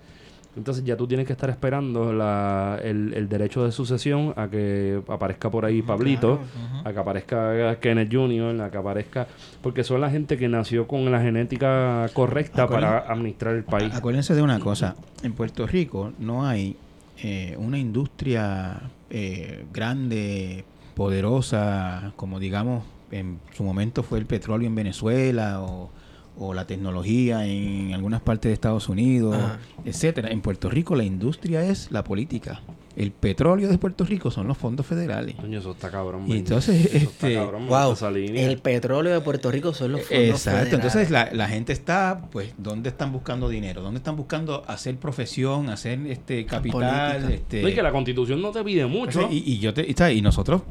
Entonces 0.56 0.82
ya 0.82 0.96
tú 0.96 1.06
tienes 1.06 1.24
que 1.26 1.32
estar 1.34 1.50
esperando 1.50 2.12
la, 2.12 2.80
el, 2.82 3.12
el 3.14 3.28
derecho 3.28 3.64
de 3.64 3.70
sucesión 3.70 4.32
a 4.34 4.48
que 4.48 5.00
aparezca 5.06 5.50
por 5.50 5.64
ahí 5.64 5.82
Pablito, 5.82 6.40
a 6.84 6.92
que 6.92 6.98
aparezca 6.98 7.78
Kenneth 7.78 8.12
Jr., 8.12 8.60
a 8.62 8.70
que 8.70 8.76
aparezca... 8.78 9.28
Porque 9.62 9.84
son 9.84 10.00
la 10.00 10.10
gente 10.10 10.36
que 10.36 10.48
nació 10.48 10.88
con 10.88 11.12
la 11.12 11.20
genética 11.20 12.08
correcta 12.12 12.64
Acuérdense- 12.64 12.70
para 12.70 12.98
administrar 13.12 13.54
el 13.54 13.62
país. 13.62 13.94
Acuérdense 13.94 14.34
de 14.34 14.42
una 14.42 14.58
cosa, 14.58 14.96
en 15.22 15.32
Puerto 15.34 15.64
Rico 15.66 16.12
no 16.18 16.44
hay 16.44 16.76
eh, 17.22 17.54
una 17.60 17.78
industria 17.78 18.80
eh, 19.10 19.64
grande, 19.72 20.64
poderosa, 20.96 22.12
como 22.16 22.40
digamos 22.40 22.82
en 23.10 23.40
su 23.54 23.62
momento 23.64 24.02
fue 24.02 24.18
el 24.18 24.26
petróleo 24.26 24.66
en 24.66 24.74
Venezuela 24.74 25.60
o, 25.62 25.90
o 26.36 26.54
la 26.54 26.66
tecnología 26.66 27.46
en 27.46 27.92
algunas 27.94 28.20
partes 28.20 28.50
de 28.50 28.54
Estados 28.54 28.88
Unidos, 28.88 29.36
Ajá. 29.36 29.58
etcétera. 29.84 30.30
En 30.30 30.40
Puerto 30.40 30.70
Rico 30.70 30.94
la 30.94 31.04
industria 31.04 31.64
es 31.64 31.90
la 31.90 32.04
política. 32.04 32.60
El 32.98 33.12
petróleo 33.12 33.68
de 33.68 33.78
Puerto 33.78 34.04
Rico 34.04 34.30
son 34.32 34.48
los 34.48 34.58
fondos 34.58 34.84
federales. 34.84 35.36
Coño, 35.36 35.60
eso 35.60 35.70
está 35.70 35.88
cabrón. 35.88 36.24
Y 36.26 36.32
entonces, 36.38 36.86
Eso 36.86 36.96
está 37.10 37.28
este, 37.28 37.34
cabrón, 37.36 37.68
Wow, 37.68 37.92
esa 37.92 38.10
línea. 38.10 38.44
el 38.50 38.58
petróleo 38.58 39.12
de 39.14 39.20
Puerto 39.20 39.50
Rico 39.52 39.72
son 39.72 39.92
los 39.92 40.00
fondos 40.02 40.18
Exacto, 40.20 40.50
federales. 40.50 40.72
entonces 40.74 41.10
la, 41.12 41.28
la 41.32 41.48
gente 41.48 41.72
está, 41.72 42.22
pues, 42.32 42.52
¿dónde 42.58 42.88
están 42.88 43.12
buscando 43.12 43.48
dinero? 43.48 43.82
¿Dónde 43.82 43.98
están 43.98 44.16
buscando 44.16 44.64
hacer 44.66 44.96
profesión, 44.96 45.70
hacer 45.70 46.00
este 46.08 46.44
capital? 46.44 47.12
Política. 47.22 47.34
Este, 47.34 47.62
No, 47.62 47.68
y 47.68 47.74
que 47.74 47.82
la 47.82 47.92
constitución 47.92 48.42
no 48.42 48.50
te 48.50 48.64
pide 48.64 48.84
mucho. 48.86 49.28
y, 49.30 49.44
y 49.46 49.58
yo 49.60 49.72
te, 49.72 49.86
y, 49.88 50.18
y 50.18 50.20
nosotros, 50.20 50.62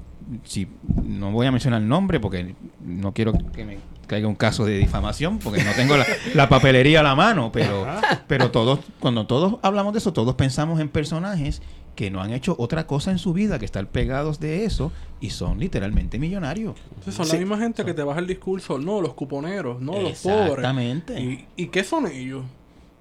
si 0.43 0.67
no 1.03 1.31
voy 1.31 1.47
a 1.47 1.51
mencionar 1.53 1.81
el 1.81 1.87
nombre 1.87 2.19
porque 2.19 2.55
no 2.85 3.13
quiero 3.13 3.31
que 3.53 3.63
me 3.63 3.77
caiga 4.05 4.27
un 4.27 4.35
caso 4.35 4.65
de 4.65 4.77
difamación 4.77 5.39
porque 5.39 5.63
no 5.63 5.71
tengo 5.71 5.95
la, 5.95 6.05
la 6.33 6.49
papelería 6.49 6.99
a 6.99 7.03
la 7.03 7.15
mano, 7.15 7.51
pero, 7.53 7.85
pero 8.27 8.51
todos, 8.51 8.79
cuando 8.99 9.25
todos 9.27 9.59
hablamos 9.61 9.93
de 9.93 9.99
eso, 9.99 10.11
todos 10.11 10.35
pensamos 10.35 10.81
en 10.81 10.89
personajes 10.89 11.61
que 11.97 12.09
no 12.11 12.21
han 12.21 12.31
hecho 12.31 12.55
otra 12.59 12.87
cosa 12.87 13.11
en 13.11 13.17
su 13.17 13.33
vida 13.33 13.59
que 13.59 13.65
estar 13.65 13.85
pegados 13.87 14.39
de 14.39 14.63
eso 14.63 14.91
y 15.19 15.31
son 15.31 15.59
literalmente 15.59 16.19
millonarios. 16.19 16.75
Entonces 16.89 17.15
son 17.15 17.25
Sí. 17.25 17.33
la 17.33 17.39
misma 17.39 17.57
gente 17.57 17.83
que 17.83 17.93
te 17.93 18.03
baja 18.03 18.19
el 18.21 18.27
discurso, 18.27 18.77
no, 18.77 19.01
los 19.01 19.13
cuponeros, 19.15 19.81
no, 19.81 19.99
los 19.99 20.19
pobres. 20.21 20.47
Exactamente. 20.49 21.19
¿Y, 21.19 21.45
¿Y 21.57 21.67
qué 21.67 21.83
son 21.83 22.07
ellos? 22.07 22.43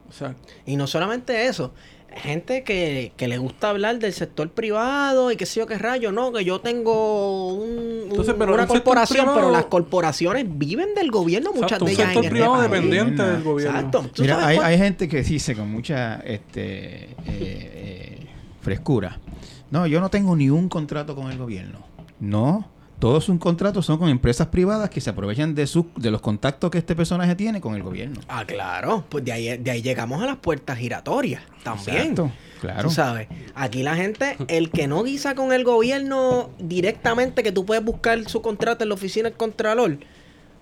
O 0.09 0.13
sea, 0.13 0.35
Y 0.65 0.77
no 0.77 0.87
solamente 0.87 1.47
eso, 1.47 1.73
gente 2.15 2.63
que, 2.65 3.13
que 3.19 3.29
le 3.29 3.37
gusta 3.37 3.69
hablar 3.69 3.99
del 3.99 4.15
sector 4.15 4.49
privado 4.49 5.31
y 5.31 5.37
qué 5.37 5.45
sé 5.45 5.61
yo 5.61 5.67
qué 5.67 5.77
rayo, 5.77 6.11
no, 6.13 6.33
que 6.33 6.43
yo 6.45 6.61
tengo 6.61 7.49
un, 7.53 7.69
un- 7.69 8.03
Entonces, 8.11 8.35
pero 8.39 8.55
una 8.55 8.63
un 8.63 8.69
sector 8.69 8.83
corporación, 8.85 9.19
privado- 9.27 9.37
pero 9.41 9.51
las 9.51 9.67
corporaciones 9.67 10.47
viven 10.49 10.95
del 10.95 11.11
gobierno, 11.11 11.51
muchas 11.53 11.73
exacto, 11.73 11.85
de 11.85 11.91
un 11.91 11.95
ellas 11.97 12.07
sector 12.07 12.25
en 12.25 12.29
este 12.29 12.31
privado 12.35 12.55
país. 12.57 12.71
dependiente 12.71 13.13
Exacto. 13.13 13.33
del 13.35 13.43
gobierno. 13.43 13.77
Exacto. 13.79 14.11
¿Tú 14.15 14.23
Mira, 14.23 14.47
hay, 14.47 14.57
hay 14.59 14.79
gente 14.79 15.07
que 15.09 15.23
dice 15.23 15.55
con 15.55 15.71
mucha 15.71 16.21
este, 16.21 17.11
eh, 17.11 17.17
eh, 17.27 18.26
frescura, 18.66 19.20
no, 19.70 19.87
yo 19.87 20.00
no 20.00 20.11
tengo 20.11 20.35
ni 20.35 20.50
un 20.50 20.68
contrato 20.68 21.14
con 21.14 21.31
el 21.31 21.38
gobierno. 21.38 21.87
No, 22.18 22.68
todos 22.98 23.22
sus 23.22 23.38
contratos 23.38 23.87
son 23.87 23.96
con 23.96 24.09
empresas 24.09 24.48
privadas 24.48 24.90
que 24.90 25.00
se 25.00 25.09
aprovechan 25.09 25.55
de, 25.55 25.68
su, 25.68 25.87
de 25.94 26.11
los 26.11 26.20
contactos 26.20 26.72
que 26.72 26.79
este 26.79 26.96
personaje 26.96 27.37
tiene 27.37 27.61
con 27.61 27.76
el 27.76 27.85
gobierno. 27.85 28.20
Ah, 28.26 28.44
claro, 28.44 29.05
pues 29.09 29.24
de 29.24 29.31
ahí, 29.31 29.57
de 29.57 29.70
ahí 29.70 29.83
llegamos 29.83 30.20
a 30.20 30.26
las 30.26 30.38
puertas 30.38 30.79
giratorias 30.79 31.42
también. 31.62 31.96
Exacto, 31.96 32.33
claro. 32.61 32.83
Tú 32.83 32.90
sabes, 32.90 33.29
aquí 33.55 33.85
la 33.85 33.94
gente, 33.94 34.37
el 34.48 34.72
que 34.72 34.88
no 34.88 35.05
guisa 35.05 35.37
con 35.37 35.52
el 35.52 35.62
gobierno 35.62 36.50
directamente, 36.59 37.44
que 37.44 37.52
tú 37.52 37.64
puedes 37.64 37.85
buscar 37.85 38.29
su 38.29 38.42
contrato 38.42 38.83
en 38.83 38.88
la 38.88 38.96
oficina 38.96 39.29
del 39.29 39.38
Contralor, 39.38 39.98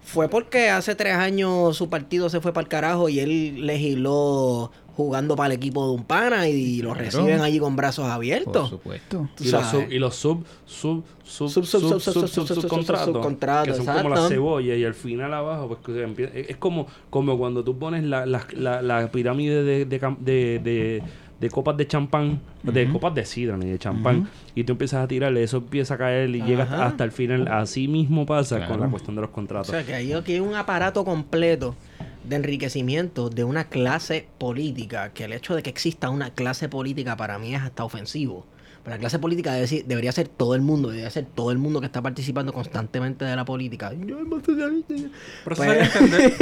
fue 0.03 0.29
porque 0.29 0.69
hace 0.69 0.95
tres 0.95 1.15
años 1.15 1.79
su 1.79 1.89
partido 1.89 2.29
se 2.29 2.43
fue 2.43 2.53
para 2.53 2.65
el 2.65 2.69
carajo 2.69 3.09
y 3.09 3.21
él 3.21 3.67
legisló 3.67 4.71
jugando 4.97 5.35
para 5.37 5.49
el 5.49 5.53
equipo 5.59 5.87
de 5.89 5.95
un 5.95 6.05
pana 6.05 6.49
y 6.49 6.81
lo 6.83 6.91
Claro. 6.93 7.05
reciben 7.05 7.41
allí 7.41 7.59
con 7.59 7.75
brazos 7.77 8.05
Por 8.05 8.13
abiertos. 8.13 8.71
supuesto. 8.71 9.29
Tú 9.37 9.45
Y 9.45 9.51
los, 9.51 9.67
sub, 9.67 9.85
y 9.91 9.99
los 9.99 10.15
sub, 10.15 10.45
sub, 10.65 11.05
sub, 11.25 11.49
Sub, 11.51 11.65
sub, 11.65 11.67
sub, 11.67 11.81
sub, 11.81 12.01
sub, 12.01 12.13
sub, 12.13 12.29
sub, 12.29 12.47
sub, 12.47 12.61
subcontratos, 12.63 13.05
subcontratos, 13.15 13.67
que 13.69 13.75
son 13.75 13.87
como 13.87 14.09
exacto. 14.09 14.23
la 14.23 14.29
cebolla 14.29 14.75
y 14.77 14.85
al 14.85 14.95
final 14.95 15.35
abajo 15.35 15.69
pues 15.69 15.81
que 15.81 15.93
se 15.93 16.07
empie- 16.07 16.47
es 16.49 16.57
como 16.59 16.87
como 17.11 17.37
cuando 17.39 17.65
tú 17.65 17.79
pones 17.79 18.05
la, 18.05 18.25
la, 18.27 18.47
la, 18.53 18.83
la 18.83 19.11
pirámide 19.11 19.63
de, 19.65 19.85
de, 19.85 20.01
cam- 20.01 20.19
de, 20.19 20.61
de- 20.63 21.03
de 21.41 21.51
copas 21.51 21.77
de 21.77 21.87
champán, 21.87 22.41
de 22.63 22.85
Ujú. 22.85 22.93
copas 22.95 23.15
de 23.17 23.25
sidra 23.27 23.57
ni 23.57 23.67
de 23.69 23.79
champán 23.79 24.19
Ujú. 24.21 24.29
y 24.55 24.65
tú 24.65 24.73
empiezas 24.73 25.05
a 25.05 25.09
tirarle, 25.09 25.43
eso 25.43 25.57
empieza 25.59 25.95
a 25.95 25.99
caer 25.99 26.31
y 26.31 26.41
llega 26.43 26.63
hasta, 26.63 26.75
Ajá. 26.77 26.87
hasta 26.87 27.05
el 27.05 27.11
final. 27.11 27.49
Así 27.49 27.89
mismo 27.89 28.25
pasa 28.25 28.59
con 28.59 28.67
Claro. 28.69 28.85
la 28.85 28.91
cuestión 28.91 29.17
de 29.17 29.23
los 29.23 29.31
O 29.31 29.33
contratos. 29.35 29.67
sea, 29.67 29.85
que 29.85 29.95
hay 29.95 30.13
aquí 30.13 30.39
un 30.41 30.55
aparato 30.55 31.05
completo 31.05 31.75
de 32.29 32.37
enriquecimiento 32.37 33.29
de 33.31 33.45
una 33.45 33.65
clase 33.69 34.27
política, 34.39 35.13
que 35.13 35.25
el 35.25 35.33
hecho 35.33 35.55
de 35.55 35.63
que 35.63 35.71
exista 35.71 36.11
una 36.11 36.31
clase 36.31 36.69
política 36.69 37.17
para 37.17 37.39
mí 37.39 37.55
es 37.55 37.63
hasta 37.63 37.85
ofensivo. 37.85 38.47
Pero 38.83 38.97
la 38.97 39.01
clase 39.01 39.19
política 39.19 39.55
debe 39.55 39.67
ser- 39.67 39.87
debería 39.87 40.13
ser 40.13 40.29
todo 40.29 40.55
el 40.55 40.61
mundo, 40.61 40.89
debería 40.91 41.09
ser 41.09 41.25
todo 41.25 41.51
el 41.51 41.57
mundo 41.57 41.81
que 41.81 41.87
está 41.87 42.03
participando 42.03 42.53
constantemente 42.53 43.25
de 43.25 43.35
la 43.35 43.45
política. 43.47 43.91
Pero 43.99 44.21
eso 44.21 45.55
Pues- 45.57 45.95
entender, 45.95 46.35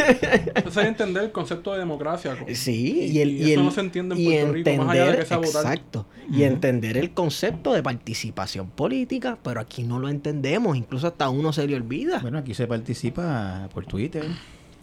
eso 0.66 0.81
entender 0.81 1.23
el 1.25 1.31
concepto 1.33 1.73
de 1.73 1.79
democracia. 1.79 2.37
Sí, 2.55 3.09
y, 3.12 3.21
el, 3.21 3.31
y 3.31 3.35
y 3.45 3.51
eso 3.53 3.61
el- 3.61 3.66
no 3.66 3.71
se 3.71 3.81
entiende 3.81 4.14
en 4.16 4.21
y 4.21 4.25
Puerto 4.25 4.53
Rico, 4.55 4.85
más 4.85 4.88
allá 4.95 5.12
de 5.12 5.18
que 5.18 5.25
sea 5.27 5.37
votar. 5.37 5.62
Exacto. 5.66 6.07
Y 6.33 6.42
entender 6.42 6.97
el 6.97 7.12
concepto 7.12 7.73
de 7.75 7.83
participación 7.85 8.71
política, 8.71 9.38
pero 9.42 9.61
aquí 9.61 9.85
no 9.85 10.01
lo 10.01 10.09
entendemos, 10.09 10.77
incluso 10.77 11.07
hasta 11.07 11.27
a 11.27 11.31
uno 11.31 11.53
se 11.53 11.66
le 11.68 11.77
olvida. 11.77 12.18
Bueno, 12.21 12.38
aquí 12.38 12.55
se 12.55 12.66
participa 12.66 13.68
por 13.73 13.87
Twitter, 13.87 14.25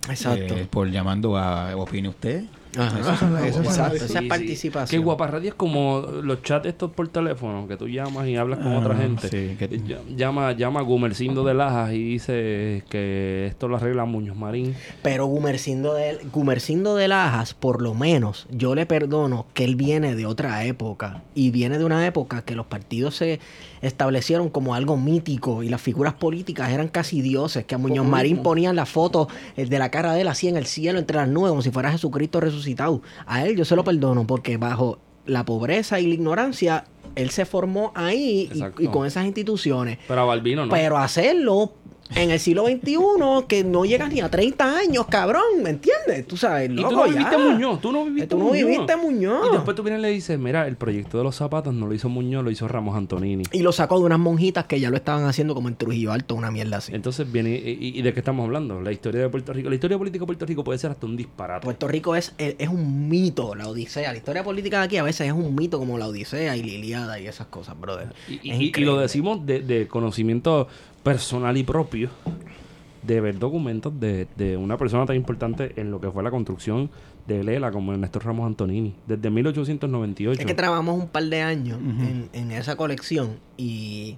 Exacto. 0.07 0.55
eh, 0.55 0.67
por 0.69 0.89
llamando 0.89 1.35
a 1.37 1.75
opine 1.75 2.09
usted. 2.09 2.43
Ajá. 2.77 2.99
Exacto, 3.47 3.95
esa 3.95 4.07
Sí, 4.07 4.17
sí. 4.19 4.27
participación. 4.27 4.99
Que 5.01 5.03
Guapa 5.03 5.25
Radio 5.25 5.49
es 5.49 5.55
como 5.55 6.01
los 6.21 6.43
chats 6.43 6.67
estos 6.67 6.91
por 6.91 7.07
teléfono, 7.07 7.67
que 7.67 7.75
tú 7.77 7.87
llamas 7.87 8.27
y 8.27 8.35
hablas 8.35 8.59
con 8.59 8.73
Ah, 8.73 8.77
otra 8.79 8.95
gente. 8.95 9.27
sí, 9.27 9.55
que- 9.57 9.65
Eh, 9.65 9.81
ll- 9.83 10.15
Llama, 10.15 10.51
llama 10.51 10.81
a 10.81 10.83
Gumercindo 10.83 11.43
de 11.43 11.55
Lajas 11.55 11.93
y 11.93 12.03
dice 12.11 12.83
que 12.87 13.47
esto 13.47 13.67
lo 13.67 13.77
arregla 13.77 14.05
Muñoz 14.05 14.37
Marín. 14.37 14.75
Pero 15.01 15.25
Gumercindo 15.25 15.95
de, 15.95 16.19
Gumercindo 16.31 16.95
de 16.95 17.07
Lajas, 17.07 17.55
por 17.55 17.81
lo 17.81 17.95
menos, 17.95 18.45
yo 18.51 18.75
le 18.75 18.85
perdono 18.85 19.47
que 19.55 19.63
él 19.63 19.75
viene 19.75 20.15
de 20.15 20.27
otra 20.27 20.63
época. 20.65 21.23
Y 21.33 21.49
viene 21.49 21.79
de 21.79 21.85
una 21.85 22.05
época 22.05 22.43
que 22.43 22.53
los 22.53 22.67
partidos 22.67 23.15
se 23.15 23.39
establecieron 23.81 24.49
como 24.49 24.75
algo 24.75 24.97
mítico 24.97 25.63
y 25.63 25.69
las 25.69 25.81
figuras 25.81 26.13
políticas 26.13 26.71
eran 26.71 26.87
casi 26.87 27.21
dioses. 27.21 27.65
Que 27.65 27.75
a 27.75 27.77
Muñoz. 27.77 28.05
Marín 28.05 28.43
ponían 28.43 28.75
la 28.75 28.85
foto 28.85 29.27
eh, 29.55 29.65
de 29.65 29.79
la 29.79 29.89
cara 29.91 30.13
de 30.13 30.21
él 30.21 30.27
así 30.27 30.47
en 30.47 30.57
el 30.57 30.65
cielo, 30.65 30.99
entre 30.99 31.17
las 31.17 31.27
nubes, 31.27 31.49
como 31.49 31.61
si 31.61 31.71
fuera 31.71 31.91
Jesucristo 31.91 32.39
resucitado. 32.39 33.01
A 33.25 33.45
él 33.45 33.55
yo 33.55 33.65
se 33.65 33.75
lo 33.75 33.83
perdono 33.83 34.25
porque 34.25 34.57
bajo 34.57 34.99
la 35.25 35.45
pobreza 35.45 35.99
y 35.99 36.07
la 36.07 36.13
ignorancia, 36.13 36.85
él 37.15 37.29
se 37.29 37.45
formó 37.45 37.91
ahí 37.95 38.49
y, 38.79 38.87
con 38.87 39.05
esas 39.05 39.25
instituciones. 39.25 39.99
Pero 40.07 40.21
a 40.21 40.25
Balbino 40.25 40.65
no. 40.65 40.71
Pero 40.71 40.97
hacerlo 40.97 41.73
en 42.15 42.31
el 42.31 42.39
siglo 42.39 42.65
XXI, 42.65 42.97
que 43.47 43.63
no 43.63 43.85
llegas 43.85 44.11
ni 44.11 44.19
a 44.21 44.29
30 44.29 44.77
años, 44.77 45.05
cabrón, 45.07 45.43
¿me 45.63 45.69
entiendes? 45.69 46.25
Tú 46.27 46.37
sabes, 46.37 46.69
y 46.69 46.73
loco, 46.73 46.89
tú 46.89 46.95
no 46.95 47.05
ya. 47.05 47.11
viviste 47.13 47.37
Muñoz, 47.37 47.81
tú 47.81 47.91
no 47.91 48.05
viviste 48.05 48.27
Tú 48.27 48.37
no 48.39 48.45
Muñoz. 48.45 48.65
viviste 48.67 48.95
Muñoz. 48.97 49.47
Y 49.49 49.51
después 49.53 49.75
tú 49.75 49.83
vienes 49.83 49.99
y 49.99 50.01
le 50.01 50.09
dices, 50.09 50.39
mira, 50.39 50.67
el 50.67 50.75
proyecto 50.75 51.17
de 51.19 51.23
los 51.23 51.35
zapatos 51.35 51.73
no 51.73 51.87
lo 51.87 51.93
hizo 51.93 52.09
Muñoz, 52.09 52.43
lo 52.43 52.51
hizo 52.51 52.67
Ramos 52.67 52.95
Antonini. 52.97 53.43
Y 53.51 53.59
lo 53.61 53.71
sacó 53.71 53.99
de 53.99 54.05
unas 54.05 54.19
monjitas 54.19 54.65
que 54.65 54.79
ya 54.79 54.89
lo 54.89 54.97
estaban 54.97 55.25
haciendo 55.25 55.53
como 55.55 55.67
en 55.69 55.75
Trujillo 55.75 56.11
Alto, 56.11 56.35
una 56.35 56.51
mierda 56.51 56.77
así. 56.77 56.93
Entonces 56.95 57.31
viene, 57.31 57.51
y, 57.55 57.77
y- 57.79 57.99
y 57.99 58.01
de 58.01 58.13
qué 58.13 58.19
estamos 58.19 58.45
hablando? 58.45 58.81
La 58.81 58.91
historia 58.91 59.21
de 59.21 59.29
Puerto 59.29 59.53
Rico. 59.53 59.69
La 59.69 59.75
historia 59.75 59.97
política 59.97 60.23
de 60.23 60.25
Puerto 60.27 60.45
Rico 60.45 60.63
puede 60.63 60.79
ser 60.79 60.91
hasta 60.91 61.05
un 61.05 61.15
disparate. 61.15 61.63
Puerto 61.63 61.87
Rico 61.87 62.15
es, 62.15 62.33
es, 62.37 62.55
es 62.57 62.69
un 62.69 63.07
mito, 63.09 63.53
la 63.55 63.67
Odisea. 63.67 64.11
La 64.11 64.17
historia 64.17 64.43
política 64.43 64.79
de 64.79 64.85
aquí 64.85 64.97
a 64.97 65.03
veces 65.03 65.27
es 65.27 65.33
un 65.33 65.53
mito 65.55 65.77
como 65.79 65.97
la 65.97 66.07
Odisea 66.07 66.55
y 66.57 66.63
la 66.63 66.67
Iliada 66.71 67.19
y 67.19 67.27
esas 67.27 67.47
cosas, 67.47 67.79
brother. 67.79 68.13
Y, 68.27 68.39
y- 68.51 68.71
y 68.75 68.81
lo 68.85 68.97
decimos 68.97 69.45
de, 69.45 69.59
de 69.61 69.87
conocimiento 69.87 70.67
personal 71.13 71.57
y 71.57 71.63
propio, 71.63 72.09
de 73.01 73.21
ver 73.21 73.39
documentos 73.39 73.99
de, 73.99 74.27
de 74.35 74.57
una 74.57 74.77
persona 74.77 75.05
tan 75.05 75.15
importante 75.15 75.73
en 75.77 75.89
lo 75.89 75.99
que 75.99 76.11
fue 76.11 76.21
la 76.21 76.29
construcción 76.29 76.91
de 77.27 77.43
Lela 77.43 77.71
como 77.71 77.95
Néstor 77.95 78.25
Ramos 78.25 78.45
Antonini, 78.45 78.93
desde 79.07 79.29
1898. 79.29 80.39
Es 80.39 80.45
que 80.45 80.53
trabajamos 80.53 80.99
un 80.99 81.07
par 81.07 81.23
de 81.23 81.41
años 81.41 81.79
en, 81.79 82.29
en 82.33 82.51
esa 82.51 82.75
colección 82.75 83.39
y 83.57 84.17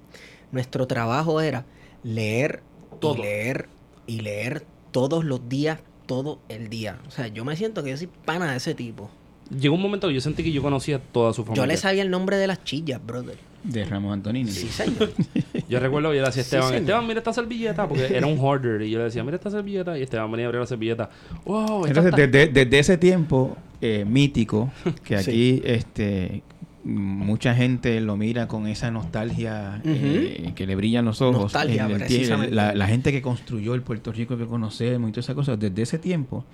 nuestro 0.50 0.86
trabajo 0.86 1.40
era 1.40 1.64
leer 2.02 2.62
Todo. 3.00 3.16
y 3.16 3.22
leer 3.22 3.68
y 4.06 4.20
leer 4.20 4.66
todos 4.90 5.24
los 5.24 5.48
días, 5.48 5.80
todo 6.06 6.40
el 6.50 6.68
día. 6.68 6.98
O 7.06 7.10
sea, 7.10 7.28
yo 7.28 7.44
me 7.44 7.56
siento 7.56 7.82
que 7.82 7.90
yo 7.90 7.96
soy 7.96 8.08
pana 8.26 8.50
de 8.50 8.58
ese 8.58 8.74
tipo. 8.74 9.10
Llegó 9.48 9.74
un 9.74 9.82
momento 9.82 10.08
que 10.08 10.14
yo 10.14 10.20
sentí 10.20 10.42
que 10.42 10.52
yo 10.52 10.60
conocía 10.62 10.98
toda 10.98 11.32
su 11.32 11.44
familia. 11.44 11.62
Yo 11.62 11.66
le 11.66 11.76
sabía 11.76 12.02
el 12.02 12.10
nombre 12.10 12.36
de 12.36 12.46
las 12.46 12.64
chillas, 12.64 13.04
brother. 13.04 13.38
De 13.64 13.84
Ramos 13.84 14.12
Antonini. 14.12 14.50
Sí, 14.50 14.68
señor. 14.68 15.12
Yo 15.68 15.78
recuerdo 15.80 16.10
que 16.10 16.16
yo 16.16 16.22
le 16.22 16.28
decía 16.28 16.42
a 16.42 16.44
Sí, 16.44 16.56
Esteban. 16.56 16.74
Esteban, 16.74 17.06
mira 17.06 17.18
esta 17.18 17.32
servilleta, 17.32 17.88
porque 17.88 18.16
era 18.16 18.26
un 18.26 18.38
hoarder. 18.38 18.82
Y 18.82 18.90
yo 18.90 18.98
le 18.98 19.04
decía, 19.04 19.22
mira 19.24 19.36
esta 19.36 19.50
servilleta. 19.50 19.96
Y 19.98 20.02
Esteban 20.02 20.30
venía 20.30 20.46
a 20.46 20.48
abrir 20.48 20.60
la 20.60 20.66
servilleta. 20.66 21.10
Wow, 21.44 21.86
Entonces, 21.86 22.12
está- 22.12 22.26
desde, 22.26 22.48
desde 22.52 22.78
ese 22.78 22.98
tiempo 22.98 23.56
eh, 23.80 24.04
mítico, 24.06 24.70
que 25.04 25.18
Sí. 25.22 25.30
aquí 25.60 25.62
este 25.64 26.42
mucha 26.84 27.54
gente 27.54 28.00
lo 28.00 28.16
mira 28.16 28.48
con 28.48 28.66
esa 28.66 28.90
nostalgia 28.90 29.80
eh, 29.84 30.50
que 30.56 30.66
le 30.66 30.74
brillan 30.74 31.04
los 31.04 31.22
ojos. 31.22 31.42
Nostalgia, 31.42 31.86
El- 31.86 31.92
el- 31.92 31.98
precisamente. 31.98 32.52
la, 32.54 32.74
la 32.74 32.86
gente 32.88 33.12
que 33.12 33.22
construyó 33.22 33.74
el 33.74 33.82
Puerto 33.82 34.10
Rico 34.12 34.36
que 34.36 34.46
conocemos 34.46 35.08
y 35.08 35.12
todas 35.12 35.26
esas 35.26 35.36
cosas, 35.36 35.60
desde 35.60 35.80
ese 35.82 35.98
tiempo, 36.00 36.44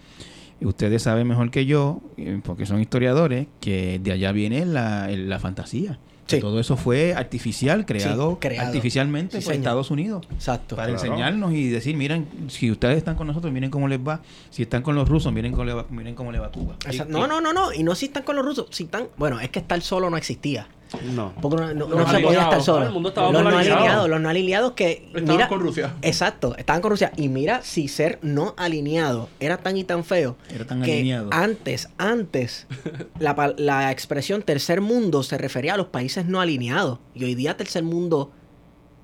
ustedes 0.61 1.03
saben 1.03 1.27
mejor 1.27 1.51
que 1.51 1.65
yo, 1.65 2.03
eh, 2.19 2.41
porque 2.45 2.67
son 2.67 2.81
historiadores, 2.83 3.47
que 3.61 3.99
de 4.03 4.13
allá 4.13 4.31
viene 4.33 4.67
la, 4.67 5.11
el- 5.11 5.31
la 5.31 5.39
fantasía. 5.39 5.99
Sí. 6.29 6.41
Todo 6.41 6.61
eso 6.61 6.77
fue 6.77 7.15
artificial, 7.15 7.87
creado, 7.87 8.39
creado. 8.39 8.67
artificialmente 8.69 9.39
Sí, 9.41 9.45
por 9.45 9.55
señor. 9.55 9.65
Estados 9.67 9.91
Unidos. 9.91 10.27
Exacto. 10.31 10.77
Para 10.77 10.89
Claro. 10.93 11.03
enseñarnos 11.05 11.53
y 11.55 11.69
decir, 11.69 11.97
miren, 11.97 12.29
si 12.49 12.71
ustedes 12.71 12.99
están 12.99 13.17
con 13.17 13.27
nosotros, 13.27 13.53
miren 13.53 13.71
cómo 13.71 13.89
les 13.89 13.99
va. 13.99 14.21
Si 14.51 14.63
están 14.63 14.83
con 14.83 14.95
los 14.95 15.09
rusos, 15.09 15.33
miren 15.33 15.53
cómo 15.53 15.65
le 15.65 15.73
va, 15.73 15.87
miren 15.91 16.15
cómo 16.15 16.31
le 16.31 16.39
va 16.39 16.47
a 16.47 16.53
Cuba. 16.53 16.77
No, 17.09 17.27
no, 17.27 17.41
no, 17.41 17.53
no. 17.53 17.73
Y 17.73 17.83
no 17.83 17.95
si 17.95 18.07
están 18.07 18.23
con 18.25 18.37
los 18.37 18.45
rusos. 18.45 18.67
Si 18.71 18.85
están. 18.85 19.09
Bueno, 19.17 19.41
es 19.41 19.49
que 19.51 19.59
estar 19.59 19.81
solo 19.81 20.11
no 20.11 20.17
existía. 20.17 20.69
No. 21.15 21.33
Porque 21.41 21.57
no, 21.57 21.75
no- 21.75 21.89
Los 21.89 21.99
no 22.07 22.11
se 22.11 22.21
podía 22.21 22.43
estar 22.43 22.63
solo. 22.63 22.87
el 22.87 22.93
mundo 22.93 23.09
estaba 23.11 23.31
los 23.31 23.43
no 23.43 23.49
alineados, 23.51 24.09
los 24.09 24.21
no 24.21 24.29
alineados 24.29 24.73
que. 24.73 25.05
Estaban 25.07 25.27
mira, 25.27 25.49
con 25.49 25.61
Rusia. 25.61 25.95
Exacto, 26.03 26.57
estaban 26.57 26.81
con 26.83 26.91
Rusia. 26.93 27.13
Y 27.17 27.29
mira, 27.29 27.61
si 27.63 27.89
ser 27.89 28.19
no 28.23 28.55
alineado 28.57 29.29
era 29.41 29.59
tan 29.59 29.77
y 29.77 29.85
tan 29.85 30.05
feo. 30.05 30.37
Era 30.55 30.65
tan 30.67 30.83
que 30.83 30.95
alineado. 30.95 31.29
Antes, 31.33 31.89
antes, 31.99 32.67
la, 33.19 33.55
la 33.59 33.91
expresión 33.93 34.43
tercer 34.43 34.81
mundo 34.81 35.23
se 35.23 35.37
refería 35.39 35.75
a 35.75 35.77
los 35.77 35.87
países 35.89 36.27
no 36.27 36.41
alineados. 36.41 36.99
Y 37.15 37.25
hoy 37.25 37.35
día 37.35 37.57
tercer 37.57 37.83
mundo 37.83 38.33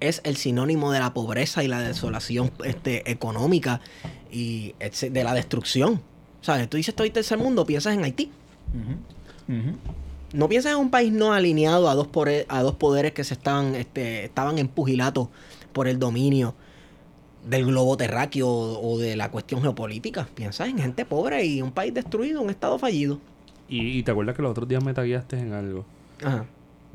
es 0.00 0.20
el 0.24 0.36
sinónimo 0.36 0.92
de 0.92 0.98
la 1.00 1.14
pobreza 1.14 1.64
y 1.64 1.68
la 1.68 1.80
desolación 1.80 2.50
este, 2.64 3.10
económica 3.10 3.80
y 4.30 4.74
de 5.10 5.24
la 5.24 5.34
destrucción. 5.34 6.02
¿Sabes? 6.40 6.68
Tú 6.68 6.76
dices 6.76 6.90
estoy 6.90 7.10
tercer 7.10 7.38
mundo, 7.38 7.64
piensas 7.64 7.94
en 7.94 8.04
Haití. 8.04 8.30
No 10.34 10.48
piensas 10.48 10.72
en 10.72 10.78
un 10.78 10.90
país 10.90 11.12
no 11.12 11.32
alineado 11.32 11.88
a 11.88 11.94
dos, 11.94 12.08
pore- 12.08 12.44
a 12.48 12.62
dos 12.62 12.74
poderes 12.74 13.12
que 13.12 13.22
se 13.24 13.34
estaban, 13.34 13.74
este, 13.76 14.24
estaban 14.24 14.58
en 14.58 14.68
pugilato 14.68 15.30
por 15.72 15.86
el 15.88 15.98
dominio 15.98 16.54
del 17.48 17.66
globo 17.66 17.96
terráqueo 17.96 18.48
o, 18.48 18.94
o 18.94 18.98
de 18.98 19.16
la 19.16 19.30
cuestión 19.30 19.62
geopolítica. 19.62 20.28
Piensas 20.34 20.68
en 20.68 20.78
gente 20.78 21.04
pobre 21.04 21.44
y 21.46 21.62
un 21.62 21.70
país 21.70 21.94
destruido, 21.94 22.42
un 22.42 22.50
estado 22.50 22.78
fallido. 22.78 23.20
Y, 23.68 23.98
y 23.98 24.02
te 24.02 24.10
acuerdas 24.10 24.34
que 24.34 24.42
los 24.42 24.50
otros 24.50 24.66
días 24.68 24.82
me 24.84 24.92
tagueaste 24.92 25.38
en 25.38 25.52
algo. 25.52 25.84
Ajá. 26.22 26.44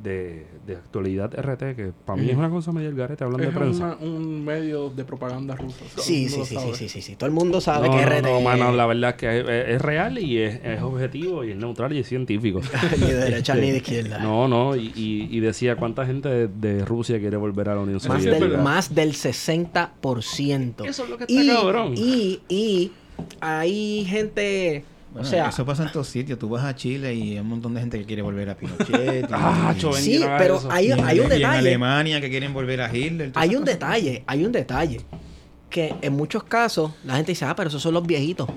De, 0.04 0.46
de 0.66 0.76
actualidad 0.76 1.34
RT, 1.38 1.76
que 1.76 1.92
para 2.06 2.22
mí 2.22 2.30
es 2.30 2.38
una 2.38 2.50
cosa 2.50 2.72
medio 2.72 2.90
el 2.90 2.96
garete, 2.96 3.24
hablando 3.24 3.48
Es 3.48 3.54
de 3.54 3.60
prensa. 3.60 3.98
una- 4.00 4.12
un 4.12 4.46
medio 4.46 4.90
de 4.90 5.04
propaganda 5.04 5.56
rusa. 5.56 5.78
Todo 5.96 6.04
Sí, 6.04 6.24
el 6.26 6.30
sí, 6.30 6.36
mundo 6.38 6.46
sí, 6.46 6.56
sí, 6.56 6.62
sabe. 6.62 6.76
sí, 6.78 6.90
sí, 6.90 7.02
sí. 7.02 7.16
Todo 7.16 7.26
el 7.28 7.34
mundo 7.34 7.62
sabe 7.62 7.88
No, 7.90 7.96
que 7.98 8.02
no, 8.06 8.10
RT 8.10 8.22
no, 8.24 8.42
mano, 8.42 8.72
la 8.72 8.86
verdad 8.86 9.10
es 9.12 9.16
que 9.18 9.40
es, 9.40 9.76
es 9.76 9.82
real 9.82 10.18
y 10.20 10.38
es, 10.38 10.60
es 10.64 10.82
objetivo 10.82 11.44
y 11.44 11.52
es 11.52 11.58
neutral 11.58 11.94
y 11.94 12.00
es 12.00 12.08
científico. 12.08 12.62
ni 13.00 13.08
de 13.08 13.14
derecha 13.16 13.56
ni 13.56 13.72
de 13.72 13.78
izquierda. 13.78 14.20
No, 14.20 14.48
no, 14.48 14.76
y, 14.76 14.92
y, 14.96 15.28
y 15.30 15.40
decía 15.40 15.76
cuánta 15.76 16.06
gente 16.06 16.30
de, 16.30 16.48
de 16.48 16.86
Rusia 16.86 17.20
quiere 17.20 17.38
volver 17.38 17.70
a 17.70 17.76
la 17.76 17.82
Unión 17.82 17.96
Más 17.96 18.04
Soviética. 18.04 18.34
del, 18.40 18.50
verdad. 18.50 18.64
más 18.64 18.96
del 18.96 19.14
60%. 19.14 20.86
Eso 20.88 21.04
es 21.04 21.10
lo 21.10 21.18
que 21.18 21.24
está 21.26 21.34
y, 21.44 21.48
cabrón. 21.48 21.94
Y, 21.96 22.40
y 22.50 22.92
hay 23.42 24.06
gente... 24.06 24.84
Bueno, 25.12 25.28
o 25.28 25.30
sea, 25.30 25.50
eso 25.50 25.66
pasa 25.66 25.84
en 25.84 25.92
todos 25.92 26.08
sitios. 26.08 26.38
Tú 26.38 26.50
vas 26.50 26.64
a 26.64 26.76
Chile 26.76 27.14
y 27.16 27.32
hay 27.34 27.40
un 27.40 27.48
montón 27.48 27.74
de 27.74 27.80
gente 27.82 27.98
que 28.00 28.06
quiere 28.06 28.22
volver 28.22 28.50
a 28.50 28.56
Pinochet. 28.56 29.28
Ah, 29.32 29.74
y- 29.76 29.80
choven, 29.80 30.04
sí, 30.04 30.24
pero 30.38 30.58
eso. 30.58 30.70
hay, 30.72 30.92
un 30.92 31.00
y 31.00 31.02
en 31.02 31.18
detalle. 31.30 31.46
Alemania 31.46 32.22
que 32.22 32.30
quieren 32.30 32.54
volver 32.54 32.82
a 32.82 32.96
Hitler. 32.96 33.32
Hay 33.36 33.50
un 33.50 33.62
cosas. 33.62 33.66
detalle, 33.80 34.24
hay 34.28 34.46
un 34.46 34.52
detalle. 34.52 35.02
Que 35.70 35.96
en 36.02 36.14
muchos 36.14 36.44
casos 36.44 36.92
la 37.06 37.16
gente 37.16 37.32
dice, 37.32 37.46
ah, 37.46 37.56
pero 37.56 37.70
esos 37.70 37.82
son 37.82 37.94
los 37.94 38.06
viejitos. 38.06 38.48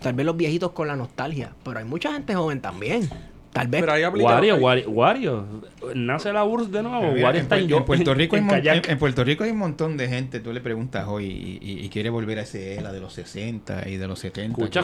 Tal 0.00 0.12
vez 0.14 0.26
los 0.26 0.36
viejitos 0.36 0.72
con 0.72 0.86
la 0.88 0.96
nostalgia. 0.96 1.54
Pero 1.64 1.78
hay 1.78 1.84
mucha 1.86 2.12
gente 2.12 2.34
joven 2.34 2.60
también. 2.60 3.08
Tal 3.54 3.68
vez. 3.68 3.80
Pero 3.80 3.92
aplica. 4.08 4.28
Wario, 4.28 4.56
Wario, 4.56 4.90
Wario, 4.90 5.46
nace 5.94 6.32
la 6.32 6.44
URSS 6.44 6.70
de 6.72 6.82
nuevo. 6.82 7.12
Mira, 7.12 7.26
Wario 7.28 7.38
en, 7.38 7.42
está 7.44 7.56
en, 7.56 7.72
en 7.72 7.84
Puerto 7.84 8.12
Rico 8.12 8.36
hay 8.36 8.40
en 8.42 8.48
en 8.90 8.98
Puerto 8.98 9.24
Rico 9.24 9.44
hay 9.44 9.50
un 9.52 9.58
montón 9.58 9.96
de 9.96 10.08
gente. 10.08 10.40
Tú 10.40 10.52
le 10.52 10.60
preguntas 10.60 11.06
hoy 11.08 11.26
y, 11.26 11.58
y- 11.62 11.84
y 11.84 11.88
quiere 11.88 12.10
volver 12.10 12.40
a 12.40 12.42
ese 12.42 12.74
era 12.74 12.92
de 12.92 13.00
los 13.00 13.12
60 13.14 13.88
y 13.88 13.96
de 13.96 14.06
los 14.08 14.18
70. 14.18 14.60
Escucha, 14.60 14.82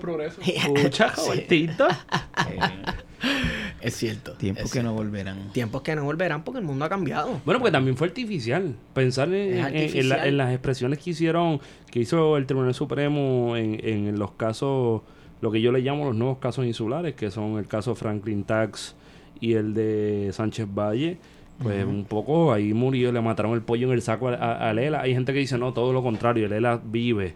progreso. 0.00 0.40
Escucha, 0.40 1.10
jovencito. 1.10 1.86
eh, 1.88 2.58
Es 3.82 3.96
cierto. 3.96 4.32
tiempos 4.32 4.64
es 4.64 4.72
que 4.72 4.82
no 4.82 4.92
volverán. 4.94 5.52
Tiempos 5.52 5.82
que 5.82 5.94
no 5.94 6.04
volverán 6.04 6.42
porque 6.44 6.58
el 6.60 6.64
mundo 6.66 6.84
ha 6.84 6.88
cambiado. 6.88 7.40
Bueno, 7.44 7.60
porque 7.60 7.70
también 7.72 7.96
fue 7.96 8.08
artificial. 8.08 8.74
Pensar 8.94 9.28
en, 9.28 9.34
Es 9.34 9.52
en- 9.52 9.58
en 9.58 9.64
artificial. 9.64 10.08
la- 10.08 10.26
en 10.26 10.36
las 10.36 10.50
expresiones 10.52 10.98
que 10.98 11.10
hicieron, 11.10 11.60
que 11.90 12.00
hizo 12.00 12.36
el 12.36 12.46
Tribunal 12.46 12.74
Supremo 12.74 13.56
en, 13.56 13.78
en 13.86 14.18
los 14.18 14.32
casos, 14.32 15.02
lo 15.40 15.50
que 15.50 15.60
yo 15.60 15.72
le 15.72 15.80
llamo 15.80 16.04
los 16.04 16.14
nuevos 16.16 16.38
casos 16.38 16.66
insulares, 16.66 17.14
que 17.14 17.30
son 17.30 17.58
el 17.58 17.66
caso 17.66 17.94
Franklin 17.94 18.44
Tax 18.44 18.94
y 19.40 19.54
el 19.54 19.74
de 19.74 20.30
Sánchez 20.32 20.66
Valle. 20.72 21.18
Pues 21.62 21.84
un 21.84 22.04
poco 22.06 22.52
ahí 22.54 22.72
murió, 22.72 23.12
le 23.12 23.20
mataron 23.20 23.52
el 23.52 23.60
pollo 23.60 23.86
en 23.88 23.92
el 23.92 24.00
saco 24.00 24.28
a, 24.28 24.34
a- 24.34 24.70
a 24.70 24.72
Lela. 24.72 25.02
Hay 25.02 25.12
gente 25.12 25.34
que 25.34 25.40
dice, 25.40 25.58
no, 25.58 25.74
todo 25.74 25.92
lo 25.92 26.02
contrario, 26.02 26.48
Lela 26.48 26.80
vive. 26.82 27.34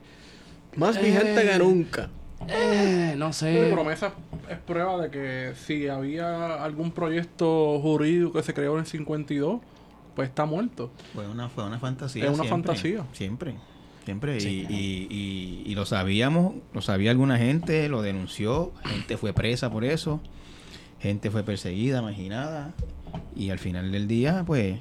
Más 0.76 1.00
vigente 1.00 1.42
que 1.46 1.58
nunca. 1.58 2.08
Eh, 2.48 3.14
no 3.18 3.26
La 3.26 3.32
sé. 3.34 3.68
promesa 3.72 4.12
es 4.50 4.58
prueba 4.58 5.00
de 5.02 5.10
que 5.10 5.52
si 5.56 5.88
había 5.88 6.62
algún 6.64 6.90
proyecto 6.92 7.78
jurídico 7.80 8.32
que 8.32 8.42
se 8.42 8.54
creó 8.54 8.74
en 8.74 8.80
el 8.80 8.86
52, 8.86 9.60
pues 10.16 10.28
está 10.28 10.46
muerto. 10.46 10.90
Fue 11.14 11.28
una, 11.28 11.48
fue 11.50 11.64
una 11.66 11.78
fantasía. 11.78 12.24
Es 12.24 12.30
una 12.30 12.44
siempre, 12.44 12.50
fantasía. 12.74 13.04
Siempre. 13.12 13.54
Siempre. 14.04 14.38
Y, 14.38 14.66
y- 14.68 15.06
y- 15.10 15.62
y 15.66 15.74
lo 15.74 15.86
sabíamos, 15.86 16.54
lo 16.72 16.80
sabía 16.82 17.10
alguna 17.10 17.38
gente, 17.38 17.88
lo 17.88 18.02
denunció, 18.02 18.72
gente 18.84 19.16
fue 19.16 19.32
presa 19.32 19.70
por 19.70 19.84
eso, 19.84 20.20
gente 21.00 21.30
fue 21.30 21.42
perseguida, 21.42 22.02
marginada. 22.02 22.74
Y 23.36 23.50
al 23.50 23.58
final 23.58 23.90
del 23.92 24.06
día, 24.08 24.42
pues, 24.46 24.78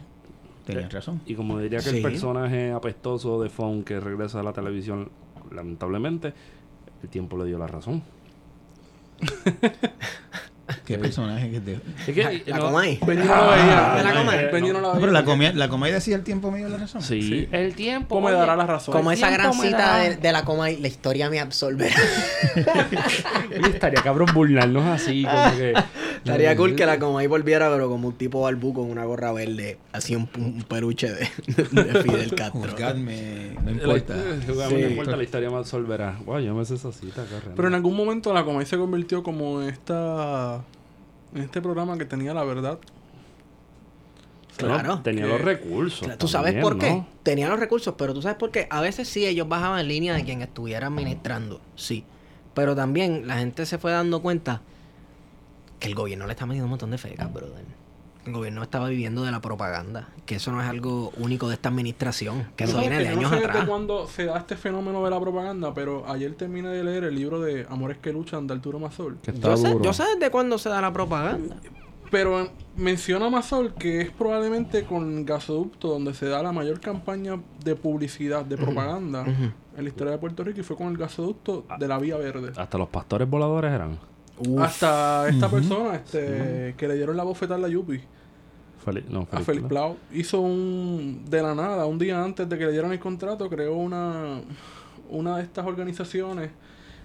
tenían 0.66 0.90
razón. 0.90 1.22
Y 1.26 1.36
como 1.36 1.60
diría 1.60 1.80
que 1.80 1.90
el 1.90 1.96
Sí. 1.98 2.02
personaje 2.02 2.72
apestoso 2.72 3.42
de 3.42 3.50
Fon 3.50 3.84
que 3.84 4.00
regresa 4.00 4.40
a 4.40 4.44
la 4.44 4.54
televisión, 4.54 5.10
lamentablemente, 5.52 6.34
el 7.02 7.10
tiempo 7.10 7.38
le 7.38 7.46
dio 7.46 7.58
la 7.58 7.68
razón. 7.68 8.02
¿Qué 10.86 10.98
personaje 10.98 11.52
que 11.52 11.60
te... 11.60 11.74
Es 12.08 12.16
que, 12.16 12.44
La 12.50 12.58
no- 12.58 12.66
Comay. 12.68 12.98
Benny 13.06 13.26
no 13.26 13.36
lo 13.36 13.50
veía. 13.52 13.94
¿me 13.98 14.04
la? 14.04 14.52
Benny 14.52 14.70
no 14.70 14.80
la 14.82 14.88
veía. 14.90 15.00
pero 15.02 15.12
la 15.12 15.26
comedia, 15.26 15.54
la 15.54 15.68
comedia 15.68 15.96
decía 15.96 16.16
el 16.16 16.24
tiempo 16.24 16.52
medio 16.52 16.70
la 16.70 16.78
razón. 16.78 17.02
Sí, 17.02 17.22
Sí. 17.22 17.50
el 17.52 17.74
tiempo. 17.76 18.16
¿Cómo 18.16 18.30
me 18.30 18.34
dará 18.34 18.56
la 18.56 18.66
razón? 18.66 18.94
Como 18.94 19.12
esa 19.12 19.30
gran 19.30 19.58
me 19.58 19.64
cita 19.68 19.98
de, 19.98 20.16
de 20.16 20.32
la 20.32 20.46
Comay, 20.46 20.78
la 20.78 20.88
historia 20.88 21.30
me 21.30 21.40
absorberá. 21.42 21.94
estaría 23.74 24.02
cabrón 24.02 24.30
burlarnos 24.34 24.86
así, 24.86 25.24
como 25.26 25.58
que. 25.58 25.74
Estaría 26.24 26.56
cool 26.56 26.76
que 26.76 26.86
la 26.86 27.00
Comay 27.00 27.28
volviera, 27.28 27.70
pero 27.72 27.90
como 27.90 28.08
un 28.08 28.14
tipo 28.16 28.42
barbú 28.42 28.74
con 28.74 28.90
una 28.90 29.04
gorra 29.06 29.32
verde, 29.34 29.78
así 29.92 30.16
un, 30.16 30.30
un 30.38 30.64
peluche 30.64 31.10
de, 31.12 31.28
de 31.48 32.04
Fidel 32.04 32.34
Castro. 32.36 32.62
Juzgadme, 32.62 33.56
no 33.62 33.66
La, 33.66 33.72
importa. 33.72 34.14
a 34.14 34.70
mí 34.70 34.82
no 34.82 34.88
importa, 34.90 35.16
la 35.18 35.24
historia 35.24 35.50
me 35.50 35.58
absolverá. 35.58 36.18
Guau, 36.26 36.40
yo 36.40 36.56
me 36.56 36.64
sé 36.66 36.76
esa 36.76 36.92
cita, 36.94 37.26
caramba. 37.26 37.54
Pero 37.56 37.68
en 37.68 37.74
algún 37.76 37.96
momento 37.96 38.32
la 38.34 38.46
Comay 38.46 38.66
se 38.66 38.78
convirtió 38.78 39.22
como 39.22 39.62
en 39.62 39.70
esta 39.70 40.62
en 41.36 41.42
este 41.42 41.62
programa 41.62 41.98
que 41.98 42.06
tenía 42.06 42.34
la 42.34 42.44
verdad. 42.44 42.78
Claro. 44.58 45.00
Tenía 45.04 45.24
Que- 45.24 45.30
los 45.30 45.42
recursos. 45.42 46.18
¿Tú 46.18 46.28
sabes 46.28 46.54
por 46.62 46.78
qué? 46.78 46.90
¿no? 46.92 47.08
Tenían 47.24 47.50
los 47.50 47.60
recursos, 47.60 47.96
pero 47.98 48.14
tú 48.14 48.22
sabes 48.22 48.38
por 48.38 48.52
qué. 48.52 48.68
A 48.70 48.82
veces 48.82 49.08
sí, 49.08 49.26
ellos 49.26 49.48
bajaban 49.50 49.80
en 49.80 49.88
línea 49.88 50.14
de 50.14 50.24
quien 50.24 50.42
estuviera 50.42 50.88
administrando, 50.88 51.60
sí. 51.76 52.04
Pero 52.54 52.76
también 52.76 53.28
la 53.28 53.38
gente 53.40 53.66
se 53.66 53.80
fue 53.80 53.92
dando 53.92 54.22
cuenta 54.22 54.62
que 55.84 55.90
el 55.90 55.96
gobierno 55.96 56.26
le 56.28 56.32
está 56.32 56.46
metiendo 56.46 56.64
un 56.64 56.70
montón 56.70 56.92
de 56.92 56.98
fecas, 56.98 57.32
brother. 57.34 57.66
El 58.26 58.32
gobierno 58.32 58.64
estaba 58.64 58.88
viviendo 58.88 59.22
de 59.24 59.32
la 59.32 59.42
propaganda. 59.42 60.08
Que 60.26 60.36
eso 60.36 60.50
no 60.54 60.62
es 60.62 60.70
algo 60.70 61.12
único 61.18 61.50
de 61.50 61.56
esta 61.56 61.68
administración. 61.68 62.48
Que 62.56 62.64
eso 62.64 62.76
¿Sabes 62.76 62.88
viene 62.88 63.04
que 63.04 63.10
de 63.10 63.16
yo 63.16 63.20
años 63.20 63.32
no 63.32 63.38
sé 63.38 63.44
atrás. 63.44 63.56
desde 63.58 63.68
cuándo 63.68 64.08
se 64.08 64.24
da 64.24 64.38
este 64.38 64.56
fenómeno 64.56 65.04
de 65.04 65.10
la 65.10 65.20
propaganda, 65.20 65.74
pero 65.74 66.10
ayer 66.10 66.34
terminé 66.36 66.70
de 66.70 66.86
leer 66.86 67.04
el 67.04 67.16
libro 67.16 67.42
de 67.42 67.68
Amores 67.70 67.98
que 67.98 68.14
luchan 68.14 68.48
de 68.48 68.54
Arturo 68.54 68.80
Mazol. 68.80 69.18
Yo 69.42 69.58
sé, 69.58 69.76
yo 69.82 69.92
sé 69.92 70.04
desde 70.16 70.32
cuándo 70.32 70.58
se 70.58 70.70
da 70.70 70.80
la 70.80 70.94
propaganda. 70.94 71.58
Pero 72.10 72.50
menciona 72.78 73.30
Mazol 73.30 73.74
que 73.74 74.00
es 74.00 74.10
probablemente 74.12 74.86
con 74.86 75.26
gasoducto 75.26 75.90
donde 75.90 76.14
se 76.14 76.28
da 76.28 76.42
la 76.42 76.54
mayor 76.54 76.80
campaña 76.80 77.42
de 77.66 77.76
publicidad, 77.76 78.46
de 78.46 78.56
propaganda 78.56 79.26
en 79.26 79.84
la 79.84 79.84
historia 79.90 80.14
de 80.14 80.18
Puerto 80.20 80.46
Rico 80.46 80.62
y 80.62 80.64
fue 80.64 80.78
con 80.78 80.88
el 80.88 80.96
gasoducto 80.98 81.66
de 81.78 81.88
la 81.90 81.98
Vía 82.00 82.16
Verde. 82.16 82.54
Hasta 82.56 82.78
los 82.78 82.88
pastores 82.88 83.30
voladores 83.30 83.74
eran. 83.74 84.13
Uf. 84.48 84.62
Hasta 84.62 85.30
esta 85.30 85.50
persona 85.50 85.96
este, 85.96 86.76
que 86.78 86.88
le 86.88 86.96
dieron 86.96 87.18
la 87.18 87.24
bofetada 87.24 87.56
a 87.56 87.62
la 87.62 87.70
Yupi, 87.70 88.02
no, 89.10 89.28
a 89.32 89.40
Félix 89.40 89.68
Plau. 89.68 89.98
Hizo 90.14 90.42
un, 90.42 91.24
de 91.30 91.42
la 91.42 91.56
nada, 91.56 91.86
un 91.86 91.98
día 91.98 92.24
antes 92.24 92.48
de 92.50 92.58
que 92.58 92.66
le 92.66 92.72
dieran 92.72 92.92
el 92.92 93.00
contrato, 93.00 93.50
creó 93.50 93.76
una, 93.76 94.42
una 95.10 95.38
de 95.38 95.44
estas 95.44 95.66
organizaciones 95.66 96.50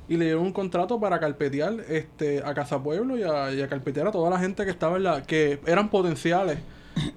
y 0.09 0.17
le 0.17 0.25
dieron 0.27 0.45
un 0.45 0.53
contrato 0.53 0.99
para 0.99 1.21
carpetear 1.21 1.75
este, 1.89 2.43
a 2.45 2.55
Casa 2.55 2.83
Pueblo 2.83 3.17
y 3.19 3.23
a, 3.23 3.53
y 3.53 3.61
a 3.61 3.69
carpetear 3.69 4.09
a 4.09 4.13
toda 4.13 4.31
la 4.31 4.39
gente 4.39 4.65
que 4.65 4.71
estaba 4.71 4.97
en 4.97 5.05
la, 5.05 5.23
que 5.23 5.61
eran 5.67 5.91
potenciales, 5.91 6.59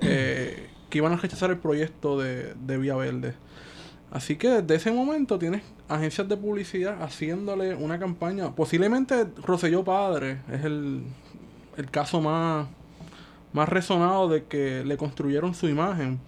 eh, 0.01 0.67
que 0.89 0.97
iban 0.97 1.13
a 1.13 1.15
rechazar 1.15 1.49
el 1.51 1.57
proyecto 1.57 2.19
de, 2.19 2.53
de 2.53 2.77
Vía 2.77 2.95
Verde. 2.95 3.33
Así 4.11 4.35
que 4.35 4.49
desde 4.49 4.75
ese 4.75 4.91
momento 4.91 5.39
tienes 5.39 5.63
agencias 5.87 6.27
de 6.27 6.35
publicidad 6.35 7.01
haciéndole 7.01 7.75
una 7.75 7.97
campaña. 7.97 8.53
Posiblemente 8.53 9.25
Roselló 9.41 9.85
Padre 9.85 10.41
es 10.51 10.65
el, 10.65 11.03
el 11.77 11.89
caso 11.89 12.19
más, 12.19 12.67
más 13.53 13.69
resonado 13.69 14.27
de 14.27 14.43
que 14.43 14.83
le 14.83 14.97
construyeron 14.97 15.53
su 15.53 15.69
imagen. 15.69 16.19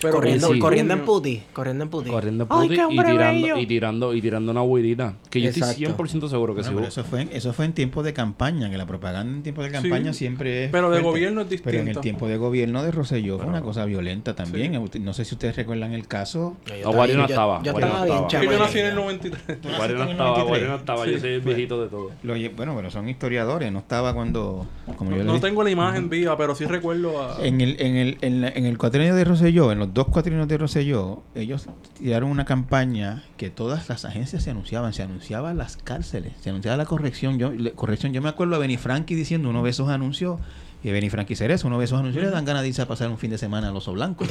Pero 0.00 0.14
corriendo, 0.14 0.52
sí. 0.52 0.58
corriendo 0.58 0.94
en 0.94 1.00
Junio- 1.00 1.12
puti. 1.14 1.42
Corriendo 1.52 1.84
en 1.84 1.90
puti. 1.90 2.10
Corriendo 2.10 2.44
en 2.44 2.48
puti 2.48 2.66
y 2.66 2.68
tirando, 2.68 3.58
y 3.58 3.66
tirando 3.66 4.14
y 4.14 4.22
tirando 4.22 4.52
una 4.52 4.62
huirita. 4.62 5.14
Que 5.30 5.40
yo 5.40 5.48
estoy 5.50 5.62
Exacto. 5.62 5.78
100% 6.04 6.28
seguro 6.28 6.54
que 6.54 6.60
Bueno, 6.62 6.68
sí. 6.70 6.74
pero 6.76 6.88
eso 6.88 7.04
fue, 7.04 7.22
en- 7.22 7.30
eso 7.32 7.52
fue 7.52 7.64
en 7.64 7.72
tiempos 7.72 8.04
de 8.04 8.12
campaña, 8.12 8.70
que 8.70 8.78
la 8.78 8.86
propaganda 8.86 9.32
en 9.34 9.42
tiempos 9.42 9.64
de 9.64 9.70
campaña 9.72 10.12
Sí, 10.12 10.20
siempre 10.20 10.64
es. 10.66 10.70
pero 10.70 10.90
de 10.90 11.00
fuerte. 11.00 11.08
gobierno 11.10 11.40
es 11.42 11.46
Pero 11.48 11.70
en 11.70 11.74
el 11.80 11.84
distinto. 11.86 12.00
tiempo 12.00 12.28
de 12.28 12.36
gobierno 12.36 12.82
de 12.82 12.90
Rosselló 12.90 13.38
fue 13.38 13.46
una 13.46 13.62
cosa 13.62 13.84
violenta 13.84 14.34
también. 14.34 14.74
Eh, 14.74 14.98
No 15.00 15.12
sé 15.12 15.24
si 15.24 15.34
ustedes 15.34 15.56
recuerdan 15.56 15.92
el 15.92 16.06
caso. 16.06 16.56
Yo 16.66 16.92
No, 16.92 16.96
no 16.98 17.06
yo- 17.06 17.24
estaba, 17.24 17.62
Yo, 17.62 17.72
Wario 17.72 17.86
estaba 17.88 18.06
no 18.06 18.28
bien 18.28 18.52
yo 18.52 18.58
nací 18.58 18.78
en 18.78 18.86
el 18.86 18.94
93. 18.94 19.60
¿Tú 19.60 19.68
Wario 19.68 19.78
naciste 19.78 19.94
no 20.04 20.10
estaba, 20.10 20.28
93? 20.30 20.50
Wario 20.50 20.68
no 20.68 20.76
estaba. 20.76 21.06
Yo 21.06 21.18
soy 21.18 21.30
el 21.30 21.40
viejito 21.40 21.82
de 21.82 21.88
todo. 21.88 22.10
Bueno, 22.56 22.74
pero 22.76 22.90
son 22.90 23.08
historiadores, 23.08 23.72
no 23.72 23.78
estaba 23.80 24.14
cuando. 24.14 24.66
Como 24.96 25.16
yo 25.16 25.24
No, 25.24 25.40
tengo 25.40 25.62
la 25.62 25.70
imagen 25.70 26.08
viva, 26.08 26.36
pero 26.36 26.54
sí 26.54 26.64
recuerdo 26.64 27.22
a... 27.22 27.44
En 27.44 27.60
el, 27.60 27.76
en, 27.80 27.96
el, 27.96 28.18
en 28.22 28.64
el 28.66 28.78
cuatrienio 28.78 29.14
de 29.14 29.24
Rosselló, 29.24 29.70
en 29.72 29.78
los 29.78 29.87
dos 29.92 30.08
cuatrienios 30.08 30.48
de 30.48 30.58
Rosselló, 30.58 31.22
ellos 31.34 31.66
tiraron 31.98 32.30
una 32.30 32.44
campaña 32.44 33.24
que 33.36 33.50
todas 33.50 33.88
las 33.88 34.04
agencias 34.04 34.42
se 34.42 34.50
anunciaban, 34.50 34.92
se 34.92 35.02
anunciaban 35.02 35.56
las 35.58 35.76
cárceles, 35.76 36.32
se 36.40 36.50
anunciaba 36.50 36.76
la 36.76 36.86
corrección. 36.86 37.38
Yo, 37.38 37.50
corrección, 37.74 38.12
yo 38.12 38.22
me 38.22 38.28
acuerdo 38.28 38.56
a 38.56 38.58
Benny 38.58 38.76
Frankie 38.76 39.14
diciendo, 39.14 39.50
uno 39.50 39.62
ve 39.62 39.70
esos 39.70 39.88
anuncios, 39.88 40.38
y 40.84 40.92
Benny 40.92 41.10
Frankie 41.10 41.34
Cerezo, 41.34 41.66
uno 41.66 41.76
ve 41.76 41.86
esos 41.86 41.98
anuncios, 41.98 42.24
le 42.24 42.30
dan 42.30 42.44
ganas 42.44 42.62
de 42.62 42.68
irse 42.68 42.82
a 42.82 42.86
pasar 42.86 43.08
un 43.10 43.18
fin 43.18 43.30
de 43.32 43.38
semana 43.38 43.68
al 43.68 43.76
oso 43.76 43.92
blanco. 43.92 44.24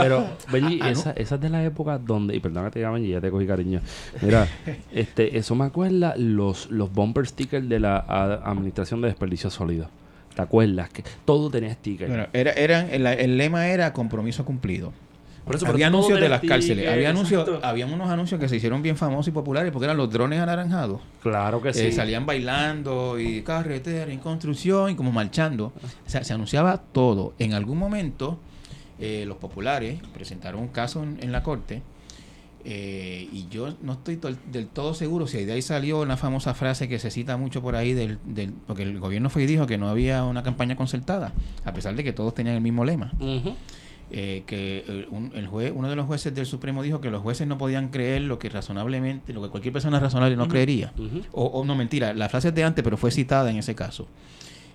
Pero, 0.00 0.26
Benji, 0.50 0.78
Ah, 0.80 0.84
¿no? 0.86 0.90
esa, 0.90 1.10
esa 1.12 1.34
es 1.34 1.40
de 1.40 1.48
la 1.50 1.62
época 1.64 1.98
donde, 1.98 2.34
y 2.34 2.40
perdón 2.40 2.64
que 2.64 2.70
te 2.70 2.80
llamen, 2.80 3.04
ya 3.06 3.20
te 3.20 3.30
cogí 3.30 3.46
cariño. 3.46 3.80
Mira, 4.22 4.48
este, 4.92 5.36
eso 5.36 5.54
me 5.54 5.64
acuerda 5.66 6.14
los, 6.16 6.70
los 6.70 6.90
bumper 6.92 7.26
stickers 7.26 7.68
de 7.68 7.78
la 7.80 7.96
a- 7.98 8.50
Administración 8.50 9.00
de 9.02 9.08
Desperdicios 9.08 9.52
Sólidos. 9.54 9.88
¿Te 10.34 10.42
acuerdas? 10.42 10.88
Que 10.90 11.04
todo 11.24 11.50
tenía 11.50 11.72
stickers. 11.74 12.10
Bueno, 12.10 12.26
era, 12.32 12.52
eran, 12.52 12.88
el, 12.90 13.06
el 13.06 13.36
lema 13.36 13.68
era 13.68 13.92
compromiso 13.92 14.44
cumplido. 14.44 14.92
Por 15.44 15.56
eso, 15.56 15.66
había 15.66 15.88
anuncios 15.88 16.20
de 16.20 16.28
las 16.28 16.38
sticker, 16.38 16.56
cárceles. 16.56 16.88
Había 16.88 17.10
anuncios, 17.10 17.48
había 17.62 17.86
unos 17.86 18.08
anuncios 18.08 18.38
que 18.38 18.48
se 18.48 18.56
hicieron 18.56 18.80
bien 18.80 18.96
famosos 18.96 19.28
y 19.28 19.30
populares 19.32 19.72
porque 19.72 19.86
eran 19.86 19.96
los 19.96 20.08
drones 20.08 20.38
anaranjados. 20.38 21.00
Claro 21.20 21.60
que 21.60 21.74
sí. 21.74 21.86
Eh, 21.86 21.92
salían 21.92 22.24
bailando 22.26 23.18
y 23.18 23.42
carretera 23.42 24.12
en 24.12 24.20
construcción 24.20 24.90
y 24.90 24.94
como 24.94 25.10
marchando. 25.10 25.72
O 26.06 26.10
sea, 26.10 26.22
se 26.22 26.32
anunciaba 26.32 26.78
todo. 26.78 27.34
En 27.40 27.54
algún 27.54 27.76
momento, 27.76 28.38
eh, 29.00 29.24
los 29.26 29.36
populares 29.38 30.00
presentaron 30.14 30.60
un 30.60 30.68
caso 30.68 31.02
en, 31.02 31.18
en 31.20 31.32
la 31.32 31.42
corte 31.42 31.82
eh, 32.64 33.28
y 33.32 33.48
yo 33.48 33.74
no 33.82 33.94
estoy 33.94 34.16
tol- 34.16 34.38
del 34.52 34.68
todo 34.68 34.94
seguro 34.94 35.26
si 35.26 35.44
de 35.44 35.52
ahí 35.52 35.62
salió 35.62 36.00
una 36.00 36.16
famosa 36.16 36.54
frase 36.54 36.88
que 36.88 36.98
se 36.98 37.10
cita 37.10 37.36
mucho 37.36 37.60
por 37.62 37.74
ahí 37.76 37.92
del, 37.92 38.18
del- 38.24 38.52
porque 38.66 38.82
el 38.84 38.98
gobierno 39.00 39.30
fue 39.30 39.42
y 39.42 39.46
dijo 39.46 39.66
que 39.66 39.78
no 39.78 39.88
había 39.88 40.24
una 40.24 40.42
campaña 40.42 40.76
concertada, 40.76 41.32
a 41.64 41.72
pesar 41.72 41.94
de 41.96 42.04
que 42.04 42.12
todos 42.12 42.34
tenían 42.34 42.54
el 42.56 42.60
mismo 42.62 42.84
lema. 42.84 43.12
Eh, 44.14 44.42
que 44.46 44.84
eh, 44.86 45.06
un- 45.10 45.32
el 45.34 45.46
juez, 45.46 45.72
uno 45.74 45.88
de 45.88 45.96
los 45.96 46.06
jueces 46.06 46.34
del 46.34 46.44
Supremo 46.44 46.82
dijo 46.82 47.00
que 47.00 47.10
los 47.10 47.22
jueces 47.22 47.46
no 47.48 47.56
podían 47.56 47.88
creer 47.88 48.20
lo 48.22 48.38
que 48.38 48.50
razonablemente, 48.50 49.32
lo 49.32 49.40
que 49.42 49.48
cualquier 49.48 49.72
persona 49.72 49.98
razonable 50.00 50.36
no 50.36 50.46
creería. 50.48 50.92
O, 51.32 51.46
o 51.46 51.64
no, 51.64 51.74
mentira, 51.74 52.12
la 52.12 52.28
frase 52.28 52.48
es 52.48 52.54
de 52.54 52.62
antes, 52.62 52.84
pero 52.84 52.96
fue 52.98 53.10
citada 53.10 53.50
en 53.50 53.56
ese 53.56 53.74
caso. 53.74 54.06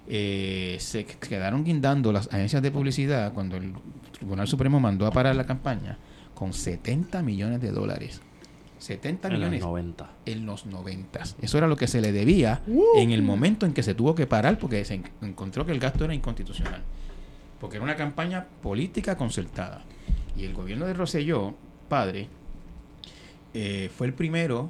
Eh, 0.10 0.78
se 0.80 1.06
qu- 1.06 1.20
quedaron 1.20 1.64
guindando 1.64 2.12
las 2.12 2.28
agencias 2.34 2.62
de 2.62 2.72
publicidad 2.72 3.34
cuando 3.34 3.58
el 3.58 3.74
Tribunal 4.12 4.48
Supremo 4.48 4.80
mandó 4.80 5.06
a 5.06 5.12
parar 5.12 5.36
la 5.36 5.46
campaña 5.46 5.98
con 6.38 6.54
70 6.54 7.24
millones 7.24 7.60
de 7.62 7.72
dólares. 7.72 8.22
70 8.80 9.30
En 9.30 9.34
los 9.34 9.40
millones 9.50 9.62
90. 9.66 10.10
en 10.28 10.46
los 10.46 10.66
90. 10.68 11.24
Eso 11.42 11.58
era 11.58 11.68
lo 11.68 11.76
que 11.76 11.88
se 11.88 12.00
le 12.00 12.12
debía 12.12 12.62
en 12.96 13.10
el 13.10 13.24
momento 13.24 13.66
en 13.66 13.74
que 13.74 13.82
se 13.82 13.96
tuvo 13.96 14.14
que 14.14 14.28
parar 14.28 14.60
porque 14.60 14.86
se 14.86 14.94
en- 14.96 15.10
encontró 15.24 15.66
que 15.66 15.72
el 15.72 15.80
gasto 15.80 16.06
era 16.06 16.14
inconstitucional. 16.14 16.84
Porque 17.60 17.78
era 17.78 17.84
una 17.84 17.96
campaña 17.96 18.46
política 18.62 19.18
concertada. 19.18 19.84
Y 20.38 20.44
el 20.46 20.54
gobierno 20.54 20.86
de 20.86 20.94
Rosselló, 20.94 21.56
padre, 21.90 22.28
eh, 23.56 23.90
fue 23.98 24.06
el 24.06 24.14
primero 24.14 24.70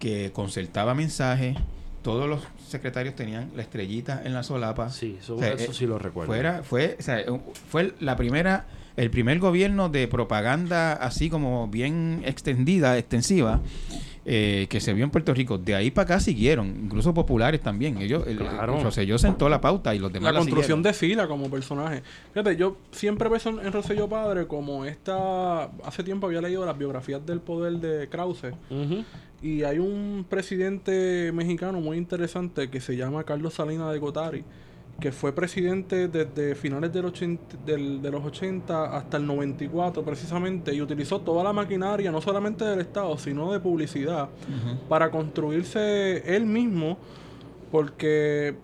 que 0.00 0.32
concertaba 0.32 0.94
mensajes. 0.94 1.56
Todos 2.02 2.28
los 2.28 2.42
secretarios 2.66 3.14
tenían 3.14 3.50
la 3.54 3.62
estrellita 3.62 4.22
en 4.24 4.34
la 4.34 4.42
solapa. 4.42 4.90
Sí, 4.90 5.16
eso, 5.20 5.36
O 5.36 5.38
sea, 5.38 5.52
eso 5.52 5.70
eh, 5.70 5.74
sí 5.74 5.86
lo 5.86 5.98
recuerdo. 6.00 6.32
Fuera, 6.32 6.62
fue, 6.64 6.96
o 6.98 7.02
sea, 7.02 7.18
fue 7.68 7.94
la 8.00 8.16
primera, 8.16 8.66
el 8.96 9.10
primer 9.10 9.38
gobierno 9.38 9.88
de 9.88 10.08
propaganda 10.08 10.94
así 10.94 11.28
como 11.30 11.68
bien 11.68 12.22
extendida, 12.24 12.96
extensiva, 12.98 13.60
eh, 14.28 14.66
que 14.68 14.80
se 14.80 14.92
vio 14.92 15.04
en 15.04 15.10
Puerto 15.10 15.32
Rico. 15.34 15.56
De 15.58 15.74
ahí 15.74 15.90
para 15.92 16.04
acá 16.04 16.20
siguieron, 16.20 16.66
incluso 16.84 17.14
populares 17.14 17.60
también. 17.60 17.98
Ellos, 17.98 18.24
el, 18.26 18.38
Claro. 18.38 18.78
el 18.78 18.82
Rosselló 18.82 19.18
sentó 19.18 19.48
la 19.48 19.60
pauta 19.60 19.94
y 19.94 20.00
los 20.00 20.12
demás 20.12 20.32
la 20.32 20.40
construcción 20.40 20.78
siguieron. 20.78 20.82
de 20.82 20.92
fila 20.94 21.28
como 21.28 21.48
personaje. 21.50 22.02
Fíjate, 22.32 22.56
yo 22.56 22.76
siempre 22.90 23.28
pienso 23.28 23.50
en 23.62 23.72
Rosselló 23.72 24.08
Padre 24.08 24.46
como 24.48 24.84
esta... 24.84 25.64
Hace 25.84 26.02
tiempo 26.02 26.26
había 26.26 26.40
leído 26.40 26.66
las 26.66 26.76
biografías 26.76 27.24
del 27.24 27.40
poder 27.40 27.74
de 27.74 28.08
Krause. 28.08 28.52
Y 29.42 29.62
hay 29.62 29.78
un 29.78 30.26
presidente 30.28 31.30
mexicano 31.32 31.80
muy 31.80 31.98
interesante 31.98 32.68
que 32.70 32.80
se 32.80 32.96
llama 32.96 33.22
Carlos 33.24 33.54
Salinas 33.54 33.92
de 33.92 33.98
Gotari, 33.98 34.44
que 35.00 35.12
fue 35.12 35.32
presidente 35.34 36.08
desde 36.08 36.54
finales 36.54 36.90
del 36.92 37.04
80 37.04 37.56
del- 37.66 38.00
de 38.00 38.10
los 38.10 38.24
80 38.24 38.96
hasta 38.96 39.18
el 39.18 39.26
94 39.26 40.02
precisamente, 40.02 40.74
y 40.74 40.80
utilizó 40.80 41.20
toda 41.20 41.44
la 41.44 41.52
maquinaria, 41.52 42.10
no 42.10 42.20
solamente 42.22 42.64
del 42.64 42.80
Estado, 42.80 43.18
sino 43.18 43.52
de 43.52 43.60
publicidad, 43.60 44.28
para 44.88 45.10
construirse 45.10 46.34
él 46.34 46.46
mismo, 46.46 46.96
porque 47.70 48.54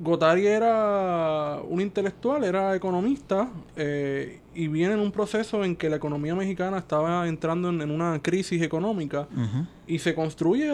Gotari 0.00 0.46
era 0.46 1.60
un 1.68 1.80
intelectual, 1.80 2.44
era 2.44 2.74
economista, 2.74 3.48
eh, 3.76 4.40
y 4.54 4.68
viene 4.68 4.94
en 4.94 5.00
un 5.00 5.10
proceso 5.12 5.64
en 5.64 5.76
que 5.76 5.88
la 5.88 5.96
economía 5.96 6.34
mexicana 6.34 6.78
estaba 6.78 7.26
entrando 7.28 7.68
en, 7.70 7.80
en 7.80 7.90
una 7.90 8.20
crisis 8.22 8.60
económica 8.62 9.26
y 9.86 9.98
se 9.98 10.14
construye 10.14 10.70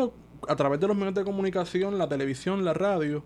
a 0.48 0.56
través 0.56 0.80
de 0.80 0.88
los 0.88 0.96
medios 0.96 1.14
de 1.14 1.24
comunicación, 1.24 1.96
la 1.98 2.08
televisión, 2.08 2.64
la 2.64 2.72
radio, 2.74 3.22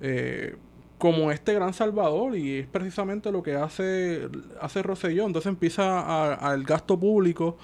eh, 0.00 0.56
como 1.04 1.30
este 1.30 1.52
gran 1.52 1.74
salvador 1.74 2.34
y 2.34 2.60
es 2.60 2.66
precisamente 2.66 3.30
lo 3.30 3.42
que 3.42 3.56
hace, 3.56 4.26
hace 4.58 4.82
Rosselló. 4.82 5.26
Entonces 5.26 5.50
empieza 5.50 6.32
al 6.32 6.64
gasto 6.64 6.98
público 6.98 7.58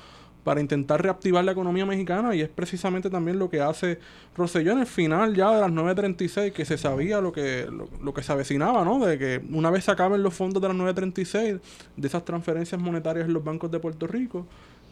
para 0.44 0.60
intentar 0.60 1.02
reactivar 1.02 1.42
la 1.42 1.52
economía 1.52 1.86
mexicana 1.86 2.34
y 2.34 2.42
es 2.42 2.50
precisamente 2.50 3.08
también 3.08 3.38
lo 3.38 3.48
que 3.48 3.62
hace 3.62 3.98
Rosselló 4.36 4.72
en 4.72 4.80
el 4.80 4.86
final 4.86 5.34
ya 5.34 5.54
de 5.54 5.60
las 5.62 5.70
9.36 5.70 6.52
que 6.52 6.66
se 6.66 6.76
sabía 6.76 7.22
lo 7.22 7.32
que, 7.32 7.66
lo, 7.72 7.88
lo 8.02 8.12
que 8.12 8.22
se 8.22 8.30
avecinaba, 8.30 8.84
¿no? 8.84 8.98
De 8.98 9.16
que 9.16 9.40
una 9.50 9.70
vez 9.70 9.84
se 9.84 9.90
acaben 9.90 10.22
los 10.22 10.34
fondos 10.34 10.60
de 10.60 10.68
las 10.68 10.76
9.36 10.76 11.60
de 11.96 12.06
esas 12.06 12.22
transferencias 12.26 12.78
monetarias 12.78 13.24
en 13.24 13.32
los 13.32 13.42
bancos 13.42 13.70
de 13.70 13.80
Puerto 13.80 14.06
Rico, 14.06 14.44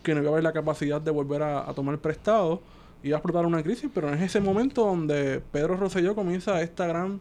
que 0.03 0.15
no 0.15 0.23
iba 0.23 0.31
a 0.31 0.33
haber 0.33 0.45
la 0.45 0.55
capacidad 0.55 1.03
de 1.03 1.11
volver 1.11 1.43
a, 1.43 1.69
a 1.69 1.75
tomar 1.75 1.99
prestado, 1.99 2.63
iba 3.03 3.15
a 3.15 3.19
explotar 3.19 3.45
una 3.45 3.63
crisis, 3.63 3.91
pero 3.93 4.11
es 4.15 4.23
ese 4.23 4.41
momento 4.41 4.87
donde 4.87 5.43
Pedro 5.53 5.77
Rosselló 5.77 6.15
comienza 6.15 6.63
esta 6.63 6.87
gran 6.87 7.21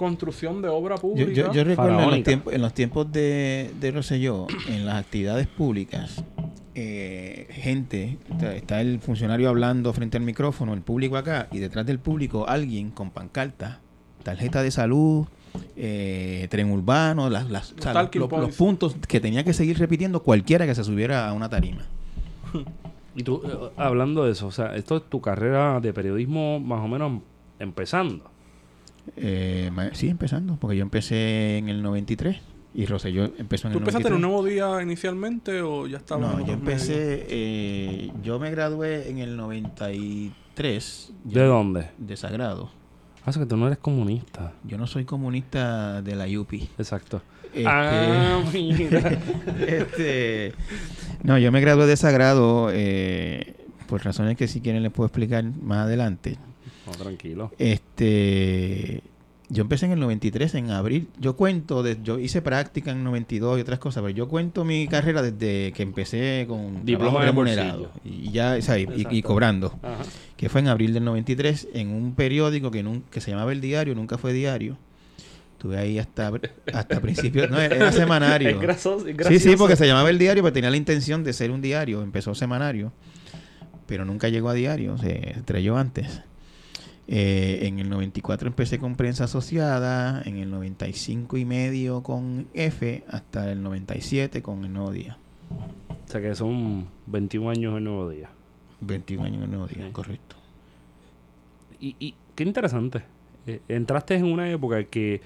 construcción 0.00 0.62
de 0.62 0.68
obra 0.68 0.96
pública. 0.96 1.30
yo, 1.30 1.52
yo 1.52 1.62
recuerdo 1.62 2.00
en 2.00 2.10
los, 2.10 2.22
tiempos, 2.22 2.54
en 2.54 2.62
los 2.62 2.72
tiempos 2.72 3.12
de, 3.12 3.70
de 3.78 3.90
Rosselló, 3.90 4.46
en 4.66 4.86
las 4.86 4.94
actividades 4.94 5.46
públicas, 5.46 6.24
eh, 6.74 7.46
gente, 7.50 8.16
está, 8.30 8.54
está 8.56 8.80
el 8.80 8.98
funcionario 9.00 9.50
hablando 9.50 9.92
frente 9.92 10.16
al 10.16 10.22
micrófono, 10.22 10.72
el 10.72 10.80
público 10.80 11.18
acá, 11.18 11.48
y 11.52 11.58
detrás 11.58 11.84
del 11.84 11.98
público 11.98 12.48
alguien 12.48 12.90
con 12.90 13.10
pancarta, 13.10 13.80
tarjeta 14.22 14.62
de 14.62 14.70
salud, 14.70 15.26
eh, 15.76 16.46
tren 16.50 16.70
urbano, 16.70 17.28
las, 17.28 17.50
las- 17.50 17.72
o 17.78 17.82
sea, 17.82 18.08
los, 18.14 18.56
puntos 18.56 18.96
que 19.06 19.20
tenía 19.20 19.44
que 19.44 19.52
seguir 19.52 19.78
repitiendo 19.78 20.22
cualquiera 20.22 20.64
que 20.64 20.74
se 20.74 20.82
subiera 20.82 21.28
a 21.28 21.34
una 21.34 21.50
tarima. 21.50 21.82
Y 23.16 23.24
tú, 23.24 23.42
eh, 23.44 23.70
hablando 23.76 24.24
de 24.24 24.30
eso, 24.32 24.46
o 24.46 24.52
sea, 24.52 24.76
esto 24.76 24.96
es 24.98 25.02
tu 25.10 25.20
carrera 25.20 25.80
de 25.80 25.92
periodismo 25.92 26.60
más 26.60 26.78
o 26.78 26.86
menos 26.86 27.20
empezando. 27.58 28.30
Eh, 29.16 29.70
sí, 29.92 30.08
empezando, 30.08 30.56
porque 30.56 30.76
yo 30.76 30.82
empecé 30.82 31.58
en 31.58 31.68
el 31.68 31.82
93 31.82 32.38
y 32.74 32.86
Rosselló 32.86 33.24
empezó 33.38 33.66
en 33.68 33.72
¿Tú 33.72 33.78
el 33.78 33.84
93. 33.84 33.94
empezaste 33.94 34.08
en 34.08 34.14
un 34.14 34.20
nuevo 34.22 34.44
día 34.44 34.82
inicialmente 34.82 35.60
o 35.62 35.86
ya 35.86 35.96
estabas 35.98 36.32
en 36.34 36.38
No, 36.40 36.46
yo 36.46 36.52
empecé, 36.52 37.26
eh, 37.28 38.12
yo 38.22 38.38
me 38.38 38.50
gradué 38.50 39.08
en 39.10 39.18
el 39.18 39.36
93 39.36 41.12
¿De 41.24 41.34
yo- 41.34 41.46
dónde? 41.46 41.88
de 41.98 42.16
Sagrado. 42.16 42.70
Ah, 43.26 43.32
que 43.32 43.44
tú 43.46 43.56
no 43.56 43.66
eres 43.66 43.78
comunista. 43.78 44.54
Yo 44.64 44.78
no 44.78 44.86
soy 44.86 45.04
comunista 45.04 46.00
de 46.02 46.16
la 46.16 46.26
UPI. 46.26 46.68
Exacto. 46.78 47.20
Este, 47.52 47.64
Ah, 47.66 48.42
mira. 48.52 49.18
este, 49.66 50.54
no, 51.22 51.36
yo 51.38 51.52
me 51.52 51.60
gradué 51.60 51.86
de 51.86 51.96
Sagrado 51.96 52.70
eh, 52.72 53.56
por 53.88 54.02
razones 54.04 54.36
que 54.38 54.48
si 54.48 54.60
quieren 54.62 54.82
les 54.82 54.90
puedo 54.92 55.06
explicar 55.06 55.44
más 55.44 55.78
adelante. 55.80 56.38
No, 56.90 56.96
tranquilo. 57.04 57.50
Este, 57.58 59.02
yo 59.48 59.62
empecé 59.62 59.86
en 59.86 59.92
el 59.92 60.00
93, 60.00 60.54
en 60.54 60.70
abril. 60.70 61.08
Yo 61.18 61.36
cuento, 61.36 61.82
de, 61.82 61.98
yo 62.02 62.18
hice 62.18 62.40
práctica 62.42 62.92
en 62.92 63.02
92 63.04 63.58
y 63.58 63.62
otras 63.62 63.78
cosas, 63.78 64.02
pero 64.02 64.14
yo 64.14 64.28
cuento 64.28 64.64
mi 64.64 64.86
carrera 64.88 65.22
desde 65.22 65.72
que 65.72 65.82
empecé 65.82 66.44
con 66.48 66.84
Diploma 66.84 67.24
remunerado 67.24 67.90
y 68.04 68.30
ya, 68.30 68.56
o 68.58 68.62
sea, 68.62 68.78
y- 68.78 69.22
cobrando. 69.22 69.78
Ajá. 69.82 69.98
Que 70.36 70.48
fue 70.48 70.60
en 70.60 70.68
abril 70.68 70.94
del 70.94 71.04
93 71.04 71.68
en 71.74 71.88
un 71.88 72.14
periódico 72.14 72.70
que, 72.70 72.84
nun- 72.84 73.02
que 73.10 73.20
se 73.20 73.30
llamaba 73.32 73.52
El 73.52 73.60
Diario, 73.60 73.94
nunca 73.94 74.18
fue 74.18 74.32
diario. 74.32 74.78
Estuve 75.52 75.76
ahí 75.76 75.98
hasta 75.98 76.32
hasta 76.72 77.00
principios, 77.02 77.50
no, 77.50 77.60
era 77.60 77.92
semanario. 77.92 78.48
Es 78.48 78.60
grasoso, 78.60 79.06
es 79.06 79.26
Sí, 79.26 79.38
sí, 79.40 79.56
porque 79.58 79.76
se 79.76 79.86
llamaba 79.86 80.08
El 80.10 80.18
Diario, 80.18 80.42
pero 80.42 80.52
tenía 80.54 80.70
la 80.70 80.76
intención 80.78 81.22
de 81.24 81.32
ser 81.34 81.50
un 81.50 81.60
diario. 81.60 82.02
Empezó 82.02 82.34
semanario, 82.34 82.92
pero 83.86 84.04
nunca 84.06 84.28
llegó 84.28 84.48
a 84.48 84.54
diario, 84.54 84.96
se 84.96 85.32
estrelló 85.32 85.76
antes. 85.76 86.22
Eh, 87.12 87.66
en 87.66 87.80
el 87.80 87.90
94 87.90 88.46
empecé 88.46 88.78
con 88.78 88.94
prensa 88.94 89.24
asociada, 89.24 90.22
en 90.24 90.36
el 90.36 90.48
95 90.48 91.36
y 91.38 91.44
medio 91.44 92.04
con 92.04 92.46
F, 92.54 93.02
hasta 93.08 93.50
el 93.50 93.62
97 93.64 94.42
con 94.42 94.64
El 94.64 94.72
Nuevo 94.72 94.92
Día. 94.92 95.18
O 95.50 96.08
sea 96.10 96.20
que 96.20 96.32
son 96.36 96.86
21 97.06 97.50
años 97.50 97.76
el 97.76 97.82
nuevo 97.84 98.08
día. 98.08 98.30
21 98.80 99.24
años 99.24 99.38
en 99.38 99.42
El 99.44 99.50
Nuevo 99.50 99.66
Día, 99.66 99.86
Sí. 99.86 99.92
correcto. 99.92 100.36
Y, 101.80 101.96
y 101.98 102.14
qué 102.36 102.44
interesante. 102.44 103.02
Eh, 103.46 103.60
entraste 103.68 104.14
en 104.14 104.26
una 104.26 104.48
época 104.48 104.84
que 104.84 105.20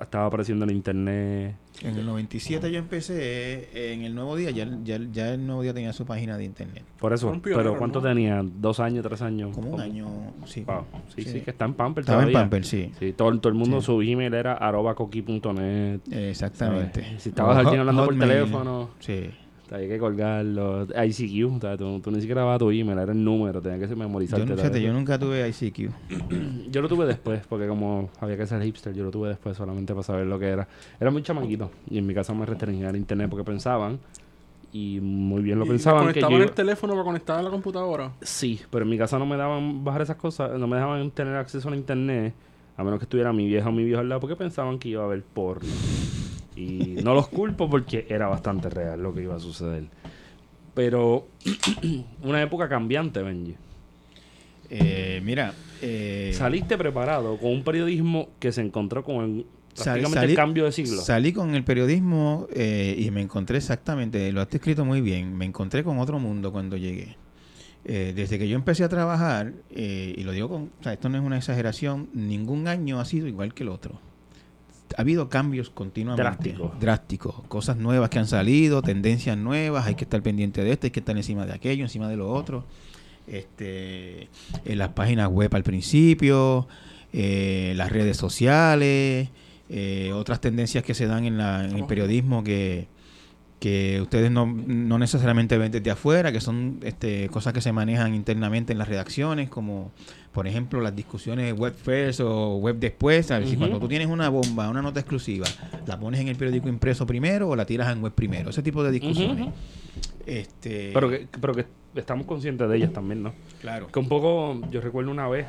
estaba 0.00 0.26
apareciendo 0.26 0.64
en 0.64 0.70
internet. 0.72 1.56
En 1.82 1.96
el 1.96 2.06
97 2.06 2.70
yo 2.72 2.78
empecé, 2.78 3.92
en 3.92 4.02
El 4.02 4.14
Nuevo 4.14 4.34
Día, 4.36 4.50
ya, 4.50 4.66
ya, 4.82 4.98
ya 5.12 5.34
El 5.34 5.46
Nuevo 5.46 5.62
Día 5.62 5.74
tenía 5.74 5.92
su 5.92 6.06
página 6.06 6.36
de 6.38 6.44
internet. 6.44 6.82
Por 6.98 7.12
eso. 7.12 7.30
Pionero, 7.40 7.56
pero 7.70 7.78
¿cuánto 7.78 8.00
¿no? 8.00 8.08
tenía? 8.08 8.42
¿Dos 8.42 8.80
años, 8.80 9.04
tres 9.04 9.20
años? 9.22 9.54
Como 9.54 9.70
un 9.72 9.80
año, 9.80 10.06
sí. 10.46 10.62
Wow. 10.64 10.84
Sí, 11.14 11.22
sí, 11.22 11.30
Sí. 11.32 11.40
que 11.42 11.50
está 11.50 11.64
en 11.66 11.74
Pamper 11.74 12.02
Estaba 12.02 12.22
en 12.22 12.28
todavía. 12.28 12.40
Pamper, 12.44 12.64
sí. 12.64 12.92
Sí, 12.98 13.12
todo, 13.12 13.38
todo 13.38 13.48
el 13.50 13.58
mundo, 13.58 13.80
Sí. 13.80 13.86
su 13.86 14.00
email 14.02 14.32
era 14.34 14.54
arroba 14.54 14.94
coqui.net. 14.94 16.00
Exactamente. 16.10 17.02
¿sabes? 17.02 17.22
Si 17.22 17.28
estabas 17.28 17.56
alguien 17.58 17.74
hot- 17.74 17.80
hablando 17.80 18.04
por 18.04 18.14
Hotmail. 18.14 18.30
teléfono, 18.32 18.90
Sí. 18.98 19.30
Había 19.74 19.88
que 19.88 19.98
colgarlo. 19.98 20.84
ICQ, 20.84 21.56
o 21.56 21.60
sea, 21.60 21.76
tú, 21.76 22.00
tú 22.00 22.10
ni 22.10 22.20
siquiera 22.20 22.42
dabas 22.42 22.58
tu 22.58 22.70
email, 22.70 22.98
era 22.98 23.12
el 23.12 23.22
número, 23.24 23.60
tenías 23.60 23.80
que 23.80 23.88
Yo, 23.88 23.96
memorizarte. 23.96 24.44
no- 24.46 24.54
todo 24.54 24.64
fíjate, 24.64 24.82
yo 24.82 24.92
nunca 24.92 25.18
tuve 25.18 25.48
ICQ. 25.48 25.90
Yo 26.70 26.82
lo 26.82 26.88
tuve 26.88 27.06
después, 27.06 27.42
porque 27.48 27.66
como 27.68 28.10
había 28.20 28.36
que 28.36 28.46
ser 28.46 28.60
hipster, 28.62 28.92
yo 28.92 29.04
lo 29.04 29.10
tuve 29.10 29.28
después 29.30 29.56
solamente 29.56 29.92
para 29.94 30.02
saber 30.02 30.26
lo 30.26 30.38
que 30.38 30.46
era. 30.46 30.66
Era 31.00 31.10
muy 31.10 31.22
chamaquito 31.22 31.70
y 31.88 31.98
en 31.98 32.06
mi 32.06 32.12
casa 32.14 32.34
me 32.34 32.44
restringían 32.44 32.90
el 32.90 32.96
internet 32.96 33.28
porque 33.30 33.44
pensaban, 33.44 33.98
Y 34.72 34.98
muy 35.00 35.42
bien 35.42 35.58
lo 35.58 35.64
¿Y 35.64 35.68
pensaban 35.68 36.12
que 36.12 36.20
yo... 36.20 36.26
¿Conectaban 36.26 36.42
el 36.48 36.54
teléfono 36.54 36.92
para 36.94 37.04
conectar 37.04 37.38
a 37.38 37.42
la 37.42 37.50
computadora? 37.50 38.12
Sí, 38.20 38.60
pero 38.70 38.84
en 38.84 38.90
mi 38.90 38.98
casa 38.98 39.18
no 39.18 39.24
me 39.24 39.36
daban 39.36 39.84
bajar 39.84 40.02
esas 40.02 40.16
cosas, 40.16 40.58
no 40.58 40.66
me 40.66 40.76
dejaban 40.76 41.10
tener 41.12 41.34
acceso 41.36 41.68
a 41.68 41.70
la 41.70 41.76
internet, 41.78 42.34
a 42.76 42.84
menos 42.84 42.98
que 42.98 43.04
estuviera 43.04 43.32
mi 43.32 43.46
vieja 43.46 43.68
o 43.68 43.72
mi 43.72 43.84
viejo 43.84 44.00
al 44.00 44.08
lado, 44.08 44.20
porque 44.20 44.36
pensaban 44.36 44.78
que 44.78 44.88
iba 44.90 45.02
a 45.02 45.06
haber 45.06 45.22
porno. 45.22 45.68
Y 46.56 46.96
no 47.04 47.14
los 47.14 47.28
culpo 47.28 47.68
porque 47.68 48.06
era 48.08 48.28
bastante 48.28 48.68
real 48.70 49.02
lo 49.02 49.12
que 49.14 49.22
iba 49.22 49.36
a 49.36 49.40
suceder. 49.40 49.84
Pero 50.74 51.28
una 52.22 52.42
época 52.42 52.68
cambiante, 52.68 53.22
Benji. 53.22 53.54
Eh, 54.68 55.20
mira, 55.24 55.54
eh, 55.80 56.32
Saliste 56.34 56.76
preparado 56.76 57.36
con 57.38 57.50
un 57.52 57.62
periodismo 57.62 58.30
que 58.40 58.50
se 58.52 58.62
encontró 58.62 59.04
con 59.04 59.44
prácticamente 59.74 60.18
salí- 60.18 60.30
el 60.30 60.36
cambio 60.36 60.64
de 60.64 60.72
siglo. 60.72 61.00
Salí 61.02 61.32
con 61.32 61.54
el 61.54 61.62
periodismo 61.62 62.48
eh, 62.52 62.96
y 62.98 63.10
me 63.10 63.20
encontré 63.20 63.58
exactamente, 63.58 64.32
lo 64.32 64.40
has 64.40 64.52
escrito 64.52 64.84
muy 64.84 65.00
bien, 65.02 65.36
me 65.36 65.44
encontré 65.44 65.84
con 65.84 65.98
otro 65.98 66.18
mundo 66.18 66.50
cuando 66.50 66.76
llegué. 66.76 67.16
Eh, 67.84 68.12
desde 68.16 68.38
que 68.40 68.48
yo 68.48 68.56
empecé 68.56 68.82
a 68.82 68.88
trabajar, 68.88 69.52
eh, 69.70 70.14
y 70.16 70.24
lo 70.24 70.32
digo 70.32 70.48
con, 70.48 70.62
o 70.80 70.82
sea, 70.82 70.92
esto 70.94 71.08
no 71.08 71.18
es 71.18 71.22
una 71.22 71.36
exageración, 71.36 72.08
ningún 72.14 72.66
año 72.66 72.98
ha 72.98 73.04
sido 73.04 73.28
igual 73.28 73.54
que 73.54 73.62
el 73.62 73.68
otro. 73.68 74.00
Ha 74.96 75.02
habido 75.02 75.28
cambios 75.28 75.70
continuamente. 75.70 76.22
Drásticos. 76.22 76.80
Drásticos. 76.80 77.34
Cosas 77.48 77.76
nuevas 77.76 78.10
que 78.10 78.18
han 78.18 78.26
salido, 78.26 78.82
tendencias 78.82 79.36
nuevas, 79.36 79.86
hay 79.86 79.94
que 79.94 80.04
estar 80.04 80.22
pendiente 80.22 80.62
de 80.62 80.72
esto, 80.72 80.86
hay 80.86 80.90
que 80.90 81.00
estar 81.00 81.16
encima 81.16 81.46
de 81.46 81.52
aquello, 81.52 81.84
encima 81.84 82.08
de 82.08 82.16
lo 82.16 82.30
otro. 82.30 82.64
Este, 83.26 84.28
en 84.64 84.78
las 84.78 84.90
páginas 84.90 85.28
web 85.28 85.52
al 85.54 85.64
principio, 85.64 86.68
eh, 87.12 87.72
las 87.76 87.90
redes 87.90 88.16
sociales, 88.16 89.28
eh, 89.68 90.12
otras 90.14 90.40
tendencias 90.40 90.84
que 90.84 90.94
se 90.94 91.06
dan 91.06 91.24
en, 91.24 91.38
la, 91.38 91.64
en 91.64 91.76
el 91.76 91.86
periodismo 91.86 92.44
que, 92.44 92.86
que 93.60 94.00
ustedes 94.02 94.30
no, 94.30 94.44
no 94.46 94.98
necesariamente 94.98 95.56
ven 95.56 95.72
desde 95.72 95.90
afuera, 95.90 96.30
que 96.30 96.40
son 96.40 96.78
este, 96.82 97.28
cosas 97.30 97.52
que 97.54 97.60
se 97.62 97.72
manejan 97.72 98.14
internamente 98.14 98.72
en 98.72 98.78
las 98.78 98.86
redacciones, 98.88 99.48
como 99.48 99.92
por 100.32 100.46
ejemplo 100.46 100.82
las 100.82 100.94
discusiones 100.94 101.54
web 101.54 101.74
first 101.74 102.20
o 102.20 102.56
web 102.56 102.76
después. 102.78 103.26
¿sabes? 103.26 103.48
Si 103.48 103.54
Ujú. 103.56 103.60
cuando 103.64 103.80
tú 103.80 103.88
tienes 103.88 104.08
una 104.08 104.28
bomba, 104.28 104.68
una 104.68 104.82
nota 104.82 105.00
exclusiva, 105.00 105.46
la 105.86 105.98
pones 105.98 106.20
en 106.20 106.28
el 106.28 106.36
periódico 106.36 106.68
impreso 106.68 107.06
primero 107.06 107.48
o 107.48 107.56
la 107.56 107.64
tiras 107.64 107.90
en 107.90 108.02
web 108.02 108.12
primero. 108.12 108.50
Ese 108.50 108.62
tipo 108.62 108.82
de 108.84 108.90
discusiones. 108.92 109.48
Este, 110.26 110.90
Pero 110.92 111.08
que, 111.08 111.28
pero 111.40 111.54
que 111.54 111.64
estamos 111.94 112.26
conscientes 112.26 112.68
de 112.68 112.76
ellas 112.76 112.92
también, 112.92 113.22
¿no? 113.22 113.32
claro. 113.60 113.86
Que 113.86 113.98
un 113.98 114.08
poco, 114.08 114.60
yo 114.70 114.80
recuerdo 114.82 115.10
una 115.10 115.28
vez, 115.28 115.46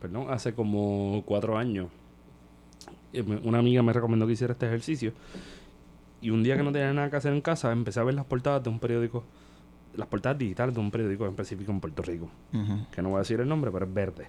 perdón, 0.00 0.26
hace 0.30 0.54
como 0.54 1.22
cuatro 1.24 1.56
años, 1.56 1.86
eh, 3.12 3.22
una 3.44 3.58
amiga 3.58 3.82
me 3.82 3.92
recomendó 3.92 4.26
que 4.26 4.32
hiciera 4.32 4.54
este 4.54 4.66
ejercicio. 4.66 5.12
Y 6.22 6.30
un 6.30 6.44
día 6.44 6.56
que 6.56 6.62
no 6.62 6.70
tenía 6.70 6.92
nada 6.92 7.10
que 7.10 7.16
hacer 7.16 7.32
en 7.32 7.40
casa, 7.40 7.72
empecé 7.72 7.98
a 7.98 8.04
ver 8.04 8.14
las 8.14 8.24
portadas 8.24 8.62
de 8.62 8.70
un 8.70 8.78
periódico, 8.78 9.24
las 9.94 10.06
portadas 10.06 10.38
digitales 10.38 10.72
de 10.72 10.80
un 10.80 10.92
periódico 10.92 11.24
en 11.24 11.30
específico 11.30 11.72
en 11.72 11.80
Puerto 11.80 12.00
Rico, 12.02 12.30
que 12.92 13.02
no 13.02 13.08
voy 13.10 13.16
a 13.16 13.18
decir 13.18 13.40
el 13.40 13.48
nombre, 13.48 13.72
pero 13.72 13.86
es 13.86 13.92
verde. 13.92 14.28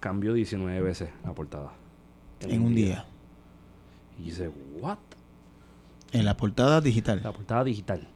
Cambió 0.00 0.34
19 0.34 0.80
veces 0.80 1.10
la 1.24 1.32
portada. 1.32 1.70
En 2.40 2.62
un 2.62 2.74
día. 2.74 3.06
Y 4.18 4.24
dice, 4.24 4.50
¿what? 4.80 4.98
En 6.10 6.24
la 6.24 6.36
portada 6.36 6.80
digital. 6.80 7.20
La 7.22 7.32
portada 7.32 7.62
digital. 7.62 8.08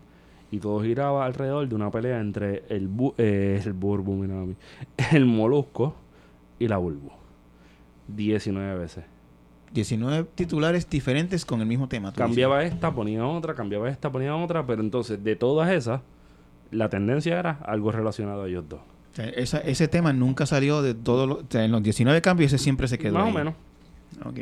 Y 0.51 0.59
todo 0.59 0.83
giraba 0.83 1.25
alrededor 1.25 1.69
de 1.69 1.75
una 1.77 1.93
pelea 1.93 2.21
entre 2.21 2.65
el, 2.69 2.89
bu 2.89 3.15
eh, 3.17 3.63
el 3.65 3.73
burbu, 3.75 4.15
mira 4.15 4.41
a 4.41 4.45
mí, 4.45 4.57
el 5.13 5.25
molusco 5.25 5.95
y 6.59 6.67
la 6.67 6.79
bulbo. 6.79 7.13
19 8.09 8.77
veces. 8.77 9.05
19 9.73 10.27
titulares 10.35 10.89
diferentes 10.91 11.45
con 11.45 11.61
el 11.61 11.67
mismo 11.67 11.89
tema. 11.89 12.13
Cambiaba 12.13 12.65
esta, 12.65 12.93
ponía 12.93 13.27
otra, 13.27 13.55
cambiaba 13.55 13.89
esta, 13.89 14.11
ponía 14.11 14.35
otra, 14.37 14.67
pero 14.67 14.83
entonces 14.83 15.23
de 15.23 15.37
todas 15.37 15.71
esas, 15.71 16.01
la 16.71 16.89
tendencia 16.89 17.39
era 17.39 17.59
algo 17.65 17.93
relacionado 17.93 18.43
a 18.45 18.49
ellos 18.49 18.65
dos. 18.69 18.81
dices. 18.81 19.11
O 19.13 19.15
sea, 19.17 19.29
esa- 19.61 19.69
ese 19.69 19.89
tema 19.89 20.13
nunca 20.13 20.47
salió 20.47 20.83
de 20.83 20.95
todos 20.95 21.29
los... 21.29 21.39
o 21.39 21.45
sea, 21.49 21.65
en 21.65 21.73
los 21.73 21.83
19 21.83 22.21
cambios 22.23 22.53
ese 22.53 22.63
siempre 22.63 22.89
se 22.89 22.99
quedó 22.99 23.15
Más 23.15 23.27
ahí. 23.27 23.33
o 23.33 23.35
menos. 23.35 23.55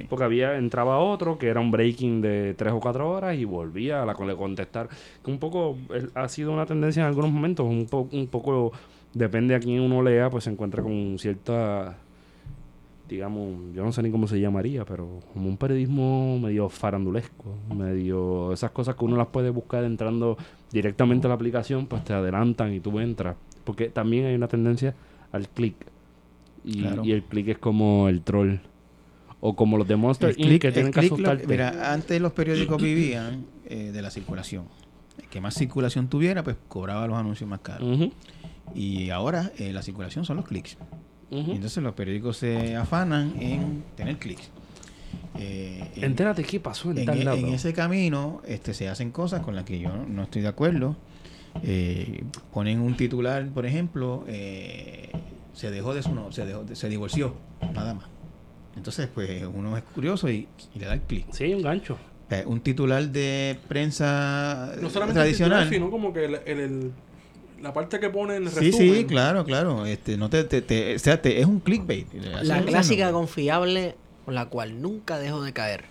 Porque 0.08 0.24
había, 0.24 0.56
entraba 0.56 0.98
otro 0.98 1.38
que 1.38 1.46
era 1.48 1.60
un 1.60 1.70
breaking 1.70 2.22
de 2.22 2.54
3 2.54 2.72
o 2.72 2.80
4 2.80 3.08
horas 3.10 3.36
y 3.36 3.44
volvía 3.44 4.02
a 4.02 4.06
la 4.06 4.14
con- 4.14 4.34
contestar. 4.34 4.88
Que 5.22 5.30
un 5.30 5.38
poco 5.38 5.76
ha 6.14 6.28
sido 6.28 6.52
una 6.52 6.64
tendencia 6.66 7.02
en 7.02 7.06
algunos 7.06 7.30
momentos, 7.30 7.66
un, 7.66 7.86
po- 7.86 8.08
un 8.10 8.26
poco 8.28 8.72
depende 9.12 9.54
a 9.54 9.60
quién 9.60 9.80
uno 9.80 10.02
lea, 10.02 10.30
pues 10.30 10.44
se 10.44 10.50
encuentra 10.50 10.82
con 10.82 11.16
cierta, 11.18 11.98
digamos, 13.08 13.74
yo 13.74 13.84
no 13.84 13.92
sé 13.92 14.02
ni 14.02 14.10
cómo 14.10 14.26
se 14.28 14.38
llamaría, 14.40 14.84
pero 14.84 15.20
como 15.32 15.48
un 15.48 15.56
periodismo 15.56 16.38
medio 16.38 16.68
farandulesco, 16.68 17.56
medio 17.74 18.52
esas 18.52 18.70
cosas 18.70 18.96
que 18.96 19.04
uno 19.04 19.16
las 19.16 19.28
puede 19.28 19.50
buscar 19.50 19.84
entrando 19.84 20.36
directamente 20.70 21.26
a 21.26 21.28
la 21.28 21.34
aplicación, 21.34 21.86
pues 21.86 22.04
te 22.04 22.12
adelantan 22.12 22.74
y 22.74 22.80
tú 22.80 22.98
entras. 23.00 23.36
Porque 23.64 23.88
también 23.88 24.26
hay 24.26 24.34
una 24.34 24.48
tendencia 24.48 24.94
al 25.32 25.48
click. 25.48 25.74
Y, 26.64 26.80
Claro. 26.82 27.04
y 27.04 27.12
el 27.12 27.22
click 27.22 27.48
es 27.48 27.58
como 27.58 28.08
el 28.08 28.20
troll. 28.22 28.56
O 29.40 29.54
como 29.54 29.78
los 29.78 29.86
de 29.86 29.94
Monster 29.96 30.30
El 30.30 30.36
Inc. 30.40 30.46
click- 30.48 30.60
que 30.60 30.72
tienen 30.72 30.92
que 30.92 31.00
click 31.00 31.10
lo- 31.12 31.16
asustarte. 31.16 31.46
mira, 31.46 31.92
antes 31.92 32.20
los 32.20 32.32
periódicos 32.32 32.82
vivían 32.82 33.46
eh, 33.66 33.90
de 33.92 34.02
la 34.02 34.10
circulación. 34.10 34.64
El 35.18 35.28
que 35.28 35.40
más 35.40 35.54
circulación 35.54 36.08
tuviera, 36.08 36.42
pues 36.42 36.56
cobraba 36.68 37.06
los 37.06 37.16
anuncios 37.16 37.48
más 37.48 37.60
caros. 37.60 37.88
Ujú, 37.88 38.12
Y 38.74 39.10
ahora 39.10 39.52
eh, 39.58 39.72
la 39.72 39.82
circulación 39.82 40.24
son 40.24 40.36
los 40.38 40.46
clics. 40.46 40.76
Y 41.30 41.50
entonces 41.52 41.82
los 41.82 41.94
periódicos 41.94 42.38
se 42.38 42.74
afanan 42.76 43.34
en 43.40 43.84
tener 43.96 44.18
clics. 44.18 44.48
Eh, 45.38 45.90
en- 45.96 46.04
Entérate 46.04 46.42
qué 46.44 46.58
pasó 46.60 46.90
en, 46.90 46.98
en, 46.98 47.04
tal 47.06 47.20
e- 47.20 47.24
lado. 47.24 47.36
en 47.36 47.48
ese 47.48 47.72
camino 47.72 48.40
este, 48.46 48.74
se 48.74 48.88
hacen 48.88 49.10
cosas 49.10 49.42
con 49.42 49.54
las 49.54 49.64
que 49.64 49.78
yo 49.78 49.88
no, 49.90 50.06
no 50.06 50.22
estoy 50.24 50.42
de 50.42 50.48
acuerdo. 50.48 50.96
Eh, 51.62 52.24
ponen 52.52 52.80
un 52.80 52.96
titular, 52.96 53.46
por 53.48 53.66
ejemplo, 53.66 54.24
eh, 54.28 55.10
se 55.54 55.70
dejó 55.70 55.94
de 55.94 56.02
su 56.02 56.14
no, 56.14 56.32
se, 56.32 56.46
dejó 56.46 56.64
de- 56.64 56.76
se 56.76 56.88
divorció, 56.88 57.34
nada 57.74 57.94
más. 57.94 58.04
Entonces, 58.76 59.08
pues 59.12 59.42
uno 59.52 59.76
es 59.76 59.82
curioso 59.82 60.30
y, 60.30 60.46
y 60.74 60.78
le 60.78 60.86
da 60.86 60.94
el 60.94 61.00
clic. 61.00 61.26
Sí, 61.32 61.44
hay 61.44 61.54
un 61.54 61.62
gancho. 61.62 61.98
Eh, 62.30 62.44
un 62.46 62.60
titular 62.60 63.08
de 63.08 63.58
prensa 63.68 64.72
No 64.80 64.90
solamente 64.90 65.20
tradicional. 65.20 65.62
el 65.64 65.68
titular, 65.70 65.88
sino 65.88 65.90
como 65.90 66.12
que 66.12 66.24
el, 66.26 66.34
el- 66.46 66.60
el- 66.60 66.92
la 67.62 67.72
parte 67.72 67.98
que 68.00 68.08
pone 68.10 68.36
en 68.36 68.44
el 68.44 68.50
Sí, 68.50 68.70
resumen. 68.70 68.94
sí, 68.94 69.04
claro, 69.04 69.44
claro. 69.44 69.84
Este, 69.86 70.16
no 70.16 70.30
te, 70.30 70.44
te- 70.44 70.62
te- 70.62 70.96
o 70.96 70.98
sea, 70.98 71.20
te- 71.20 71.40
es 71.40 71.46
un 71.46 71.60
clickbait. 71.60 72.06
La 72.42 72.62
clásica 72.62 73.10
confiable 73.12 73.96
con 74.24 74.34
la 74.34 74.46
cual 74.46 74.80
nunca 74.82 75.18
dejo 75.18 75.42
de 75.42 75.52
caer. 75.52 75.84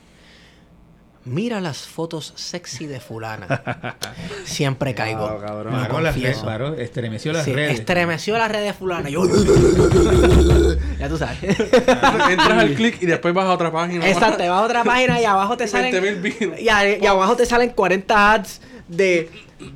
Mira 1.26 1.60
las 1.60 1.80
fotos 1.80 2.32
sexy 2.38 2.86
de 2.86 3.02
fulana. 3.02 3.98
Siempre 4.46 4.96
caigo. 4.96 5.28
Cabrón. 5.42 5.74
las 6.02 6.16
redes, 6.16 6.42
estremeció 6.80 7.34
las 7.34 7.44
Sí, 7.44 7.52
redes. 7.52 7.80
estremeció 7.80 8.38
las 8.38 8.50
redes 8.50 8.68
de 8.68 8.74
fulana. 8.74 9.10
Yo... 9.10 9.24
ya 11.00 11.10
tú 11.10 11.18
sabes. 11.18 11.38
Entras 11.44 12.50
al 12.52 12.74
clic 12.76 13.02
y 13.02 13.06
después 13.08 13.34
vas 13.34 13.46
a 13.46 13.52
otra 13.54 13.72
página. 13.74 14.08
Exacto, 14.08 14.38
te 14.38 14.48
vas 14.48 14.62
a 14.62 14.64
otra 14.64 14.84
página 14.86 15.20
y 15.22 15.26
abajo 15.26 15.58
te 15.58 15.68
salen 15.68 15.94
20.000 15.94 16.22
views. 16.22 16.60
y, 16.62 16.70
a- 16.70 16.98
y 16.98 17.06
abajo 17.06 17.36
te 17.36 17.46
salen 17.46 17.72
40 17.72 18.34
ads 18.34 18.62
de, 18.88 19.30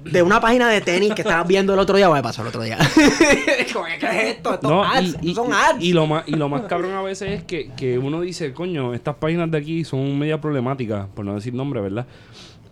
de 0.06 0.22
una 0.24 0.40
página 0.40 0.70
de 0.70 0.80
tenis 0.82 1.14
que 1.14 1.22
estabas 1.22 1.48
viendo 1.48 1.74
el 1.74 1.80
otro 1.80 1.98
día 1.98 2.10
o 2.10 2.14
me 2.14 2.22
pasó 2.24 2.42
el 2.44 2.48
otro 2.50 2.62
día. 2.64 2.78
Como 3.74 3.86
que, 3.86 3.98
¿Qué 4.00 4.06
es 4.06 4.36
esto? 4.36 4.54
Estos 4.54 4.70
No, 4.72 4.84
ads, 4.84 5.18
y, 5.22 5.32
y- 5.32 5.36
son 5.36 5.52
ads. 5.54 5.82
y 5.84 5.94
lo 5.94 6.08
más 6.08 6.24
y 6.28 6.32
lo 6.36 6.48
más 6.50 6.62
cabrón 6.64 6.94
a 6.94 7.02
veces 7.02 7.30
es 7.32 7.44
que, 7.44 7.72
que 7.76 7.98
uno 7.98 8.22
dice, 8.22 8.54
coño, 8.54 8.94
estas 8.94 9.16
páginas 9.16 9.50
de 9.52 9.58
aquí 9.58 9.84
son 9.84 10.18
media 10.18 10.40
problemáticas, 10.40 11.08
por 11.14 11.26
no 11.26 11.36
decir 11.36 11.54
nombre, 11.54 11.82
¿verdad? 11.82 12.06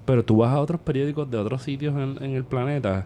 Pero 0.06 0.24
tú 0.24 0.38
vas 0.38 0.54
a 0.54 0.60
otros 0.60 0.80
periódicos 0.82 1.30
de 1.30 1.38
otros 1.38 1.62
sitios 1.64 1.94
en, 1.96 2.18
en 2.24 2.36
el 2.36 2.44
planeta 2.44 3.06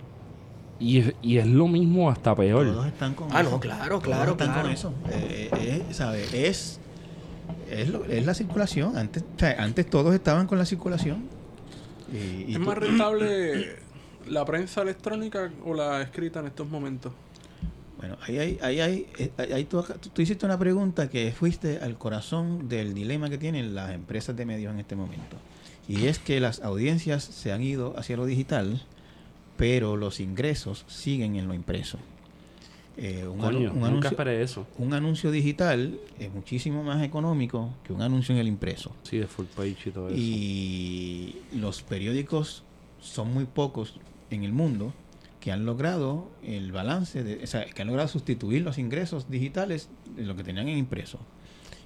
y 0.79 0.99
es, 0.99 1.13
y 1.21 1.37
es 1.37 1.47
lo 1.47 1.67
mismo 1.67 2.09
hasta 2.09 2.35
peor. 2.35 2.65
Todos 2.65 2.87
están 2.87 3.13
con 3.13 3.27
Ah, 3.31 3.41
eso. 3.41 3.51
no, 3.51 3.59
claro, 3.59 3.99
Todos 3.99 4.03
claro, 4.03 4.31
están 4.33 4.47
claro. 4.47 4.61
con 4.63 4.71
eso. 4.71 4.93
Eh, 5.11 5.49
eh, 5.57 5.83
es, 5.89 5.97
¿sabe? 5.97 6.23
Es, 6.47 6.79
es, 7.69 7.89
lo- 7.89 8.05
es 8.05 8.25
la 8.25 8.33
circulación. 8.33 8.95
Antes, 8.97 9.23
antes 9.57 9.89
todos 9.89 10.13
estaban 10.13 10.45
con 10.47 10.57
la 10.57 10.65
circulación. 10.65 11.23
Y, 12.13 12.51
y 12.51 12.53
¿Es 12.53 12.59
más 12.59 12.77
rentable 12.77 13.75
la 14.29 14.45
prensa 14.45 14.81
electrónica 14.83 15.51
o 15.65 15.73
la 15.73 16.01
escrita 16.01 16.39
en 16.39 16.45
estos 16.47 16.69
momentos? 16.69 17.11
Bueno, 17.97 18.17
ahí, 18.27 18.37
hay, 18.37 18.59
ahí, 18.61 18.79
hay, 18.81 19.07
eh, 19.17 19.31
ahí 19.53 19.63
tú- 19.63 19.83
tú 20.13 20.21
hiciste 20.21 20.45
una 20.45 20.59
pregunta 20.59 21.09
que 21.09 21.31
fuiste 21.31 21.79
al 21.79 21.97
corazón 21.97 22.67
del 22.69 22.93
dilema 22.93 23.29
que 23.29 23.37
tienen 23.37 23.73
las 23.75 23.91
empresas 23.91 24.35
de 24.35 24.45
medios 24.45 24.73
en 24.73 24.79
este 24.79 24.95
momento. 24.95 25.37
Y 25.87 26.05
es 26.05 26.19
que 26.19 26.39
las 26.39 26.61
audiencias 26.61 27.23
se 27.23 27.51
han 27.51 27.61
ido 27.63 27.97
hacia 27.97 28.15
lo 28.17 28.25
digital, 28.25 28.81
pero 29.57 29.95
los 29.97 30.19
ingresos 30.19 30.85
siguen 30.87 31.35
en 31.35 31.47
lo 31.47 31.53
impreso. 31.53 31.97
Eh, 32.95 33.25
un, 33.27 33.39
anu- 33.39 33.41
Coño, 33.41 33.57
un 33.71 33.75
nunca 33.79 33.87
anuncio, 33.87 34.09
esperé 34.11 34.41
eso. 34.43 34.67
un 34.77 34.93
anuncio 34.93 35.31
que 35.31 36.25
es 36.25 36.31
muchísimo 36.33 36.83
más 36.83 37.01
económico 37.03 37.73
que 37.83 37.91
un 37.91 38.01
anuncio 38.03 38.35
en 38.35 38.41
el 38.41 38.47
impreso. 38.47 38.91
Sí, 39.03 39.17
de 39.17 39.25
full 39.27 39.45
page 39.47 39.89
y 39.89 39.91
todo 39.91 40.09
eso. 40.09 40.17
Y 40.17 41.35
los 41.55 41.81
periódicos 41.81 42.63
son 43.01 43.33
muy 43.33 43.45
pocos 43.45 43.95
en 44.29 44.43
el 44.43 44.53
mundo 44.53 44.93
que 45.39 45.51
han 45.51 45.65
logrado 45.65 46.29
el 46.43 46.71
balance, 46.71 47.23
de, 47.23 47.43
o 47.43 47.47
sea, 47.47 47.65
que 47.65 47.81
han 47.81 47.87
logrado 47.87 48.07
sustituir 48.07 48.61
los 48.61 48.77
ingresos 48.77 49.29
digitales 49.29 49.89
de 50.15 50.23
lo 50.23 50.35
que 50.35 50.43
tenían 50.43 50.69
en 50.69 50.77
impreso. 50.77 51.19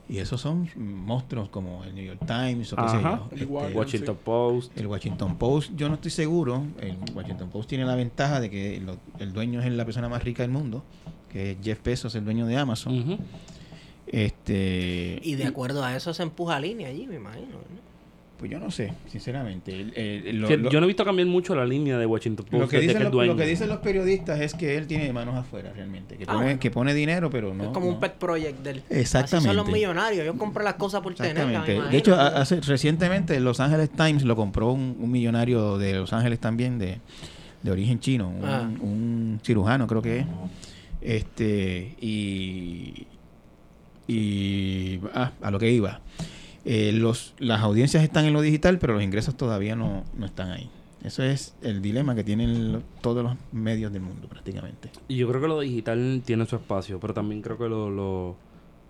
Y 0.09 0.19
esos 0.19 0.39
son 0.39 0.69
monstruos 0.77 1.49
como 1.49 1.83
el 1.83 1.93
New 1.93 2.05
York 2.05 2.21
Times 2.25 2.71
o 2.71 2.75
qué 2.77 2.89
sé 2.89 3.01
yo. 3.01 3.27
El 3.29 3.33
Este, 3.33 3.45
Guardian. 3.45 3.77
Washington. 3.77 4.17
Post. 4.23 4.77
el 4.77 4.87
Washington 4.87 5.35
Post, 5.37 5.71
yo 5.75 5.89
no 5.89 5.95
estoy 5.95 6.11
seguro. 6.11 6.63
El 6.79 6.95
Washington 7.13 7.49
Post 7.49 7.67
tiene 7.69 7.83
la 7.85 7.95
ventaja 7.95 8.39
de 8.39 8.49
que 8.49 8.79
lo- 8.79 8.97
el 9.19 9.33
dueño 9.33 9.61
es 9.61 9.69
la 9.71 9.83
persona 9.83 10.07
más 10.07 10.23
rica 10.23 10.43
del 10.43 10.51
mundo, 10.51 10.83
que 11.29 11.51
es 11.51 11.57
Jeff 11.61 11.83
Bezos, 11.83 12.15
el 12.15 12.23
dueño 12.23 12.45
de 12.45 12.55
Amazon. 12.57 13.17
Este, 14.05 15.19
Y 15.23 15.35
de 15.35 15.45
acuerdo 15.45 15.83
a 15.83 15.95
eso 15.95 16.13
se 16.13 16.23
empuja 16.23 16.59
línea 16.59 16.87
allí, 16.87 17.05
me 17.07 17.15
imagino. 17.15 17.47
¿no? 17.57 17.86
Pues 18.37 18.51
yo 18.51 18.59
no 18.59 18.69
sé, 18.71 18.93
sinceramente. 19.07 19.71
El- 19.73 19.93
el- 19.97 20.39
lo- 20.41 20.47
Que 20.47 20.57
lo- 20.57 20.69
yo 20.69 20.79
no 20.79 20.85
he 20.85 20.87
visto 20.87 21.03
cambiar 21.03 21.27
mucho 21.27 21.55
la 21.55 21.65
línea 21.65 21.97
de 21.97 22.05
Washington 22.05 22.45
Post 22.45 22.61
Lo 22.61 22.67
que, 22.67 22.79
dicen 22.79 22.97
que 23.11 23.25
lo 23.25 23.35
que 23.35 23.45
dicen 23.45 23.67
los 23.69 23.79
periodistas 23.79 24.39
es 24.39 24.53
que 24.53 24.77
él 24.77 24.85
tiene 24.87 25.11
manos 25.11 25.35
afuera 25.35 25.71
realmente, 25.73 26.17
que, 26.17 26.25
Ah, 26.27 26.33
pone, 26.33 26.59
que 26.59 26.69
pone 26.71 26.93
dinero, 26.93 27.29
pero 27.29 27.53
no. 27.53 27.63
es 27.65 27.69
como 27.71 27.87
un 27.87 27.99
pet 27.99 28.13
project 28.13 28.59
del. 28.59 28.77
Exactamente. 28.89 29.37
Así 29.37 29.45
son 29.47 29.55
los 29.55 29.67
millonarios. 29.67 30.21
Ellos 30.21 30.35
compran 30.37 30.65
las 30.65 30.75
cosas 30.75 31.01
por 31.01 31.15
tenerlas. 31.15 31.47
Exactamente. 31.47 31.89
De 31.91 31.97
hecho, 31.97 32.15
a- 32.15 32.27
hace, 32.27 32.61
recientemente 32.61 33.39
Los 33.39 33.59
Angeles 33.59 33.89
Times 33.89 34.23
lo 34.23 34.35
compró 34.35 34.71
un, 34.71 34.95
un 34.99 35.11
millonario 35.11 35.77
de 35.77 35.93
Los 35.93 36.13
Ángeles 36.13 36.39
también, 36.39 36.77
de, 36.79 36.99
de 37.63 37.71
origen 37.71 37.99
chino, 37.99 38.29
un, 38.29 38.45
Ah. 38.45 38.69
un 38.81 39.39
cirujano 39.43 39.87
creo 39.87 40.01
que 40.01 40.19
es. 40.19 40.25
Este, 41.01 41.95
y, 42.01 43.07
y 44.07 44.99
ah, 45.13 45.31
a 45.41 45.51
lo 45.51 45.59
que 45.59 45.71
iba. 45.71 46.01
Eh, 46.69 46.91
los, 46.91 47.33
las 47.39 47.61
audiencias 47.61 48.03
están 48.03 48.25
en 48.25 48.33
lo 48.33 48.41
digital, 48.41 48.77
pero 48.77 48.93
los 48.93 49.01
ingresos 49.03 49.35
todavía 49.37 49.75
no, 49.77 50.03
no 50.17 50.25
están 50.25 50.51
ahí. 50.51 50.69
Eso 51.03 51.23
es 51.23 51.55
el 51.61 51.81
dilema 51.81 52.13
que 52.13 52.23
tienen 52.25 52.73
lo- 52.73 52.81
todos 53.01 53.23
los 53.23 53.35
medios 53.53 53.93
del 53.93 54.01
mundo 54.01 54.27
prácticamente. 54.27 54.89
Y 55.07 55.15
yo 55.15 55.29
creo 55.29 55.39
que 55.41 55.47
lo 55.47 55.59
digital 55.61 56.21
tiene 56.25 56.45
su 56.45 56.55
espacio, 56.57 56.99
pero 56.99 57.13
también 57.13 57.41
creo 57.41 57.57
que 57.57 57.69
lo, 57.69 57.89
lo- 57.89 58.35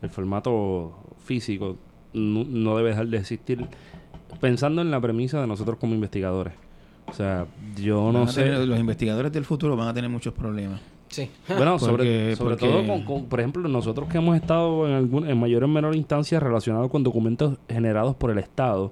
el 0.02 0.10
formato 0.10 0.98
físico 1.26 1.78
no, 2.14 2.44
no 2.46 2.78
debe 2.78 2.90
dejar 2.90 3.08
de 3.08 3.18
existir 3.18 3.68
pensando 4.42 4.82
en 4.82 4.90
la 4.90 5.00
premisa 5.00 5.40
de 5.42 5.48
nosotros 5.48 5.78
como 5.78 5.94
investigadores. 5.94 6.54
O 7.08 7.14
sea, 7.14 7.46
yo 7.76 8.12
no 8.12 8.28
sé... 8.28 8.44
tener- 8.46 8.68
los 8.68 8.80
investigadores 8.80 9.32
del 9.32 9.46
futuro 9.46 9.76
van 9.78 9.88
a 9.90 9.94
tener 9.94 10.10
muchos 10.10 10.34
problemas. 10.34 10.80
Sí. 11.10 11.30
Bueno, 11.48 11.80
sobre, 11.80 11.92
Porque- 11.92 12.36
sobre 12.36 12.56
porque- 12.58 12.68
todo, 12.70 12.86
con, 12.88 13.04
con- 13.04 13.26
por 13.26 13.40
ejemplo, 13.40 13.68
nosotros 13.70 14.08
que 14.10 14.18
hemos 14.18 14.36
estado 14.36 14.88
en, 14.88 14.94
algún, 14.94 15.30
en 15.30 15.40
mayor 15.40 15.64
o 15.64 15.68
menor 15.68 15.96
instancia 15.96 16.40
relacionados 16.40 16.90
con 16.92 17.04
documentos 17.04 17.58
generados 17.70 18.16
por 18.16 18.32
el 18.32 18.40
Estado, 18.40 18.92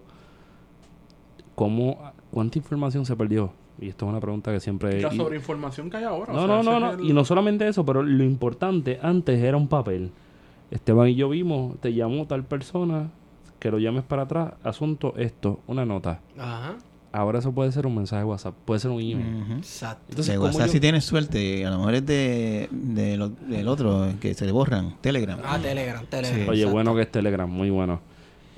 ¿cómo, 1.55 1.99
¿cuánta 2.31 2.57
información 2.57 3.05
se 3.05 3.15
perdió? 3.15 3.51
Y 3.79 3.89
esto 3.89 4.05
es 4.05 4.09
una 4.11 4.21
pregunta 4.21 4.51
que 4.53 4.59
siempre... 4.59 5.01
La 5.01 5.11
sobreinformación 5.11 5.89
que 5.89 5.97
hay 5.97 6.03
ahora. 6.05 6.31
no, 6.31 6.43
o 6.43 6.47
sea, 6.47 6.55
no, 6.63 6.63
no, 6.63 6.79
no. 6.79 6.91
el- 6.93 7.09
Y 7.09 7.13
no 7.13 7.25
solamente 7.25 7.67
eso, 7.67 7.85
pero 7.85 8.01
lo 8.03 8.23
importante 8.23 8.99
antes 9.01 9.41
era 9.43 9.57
un 9.57 9.67
papel. 9.67 10.11
Esteban 10.71 11.09
y 11.09 11.15
yo 11.15 11.29
vimos, 11.29 11.77
te 11.81 11.93
llamó 11.93 12.25
tal 12.25 12.43
persona, 12.45 13.09
que 13.59 13.69
lo 13.71 13.77
llames 13.79 14.03
para 14.03 14.23
atrás, 14.23 14.53
asunto 14.63 15.13
esto, 15.17 15.59
una 15.67 15.85
nota. 15.85 16.21
Ajá. 16.37 16.75
Ahora 17.15 17.39
eso 17.39 17.51
puede 17.53 17.71
ser 17.71 17.85
un 17.87 17.95
mensaje 17.95 18.19
de 18.21 18.25
WhatsApp, 18.25 18.53
puede 18.65 18.79
ser 18.79 18.91
un 18.91 19.01
email. 19.01 19.57
Exacto. 19.57 20.03
Entonces, 20.09 20.33
de 20.33 20.37
¿cómo 20.37 20.47
WhatsApp 20.47 20.67
yo- 20.67 20.71
si 20.73 20.79
tienes 20.79 21.05
suerte, 21.05 21.65
a 21.65 21.69
lo 21.69 21.77
mejor 21.79 21.95
es 21.95 22.05
de, 22.05 22.67
de 22.71 23.17
lo- 23.17 23.29
del 23.29 23.67
otro, 23.67 24.07
que 24.19 24.33
se 24.33 24.45
le 24.45 24.51
borran, 24.51 24.97
Telegram. 25.01 25.39
Ah, 25.43 25.57
Telegram, 25.61 26.05
Telegram. 26.05 26.35
Sí. 26.43 26.49
Oye, 26.49 26.59
exacto. 26.61 26.73
bueno 26.73 26.95
que 26.95 27.01
es 27.03 27.11
Telegram, 27.11 27.49
muy 27.49 27.69
bueno. 27.69 28.01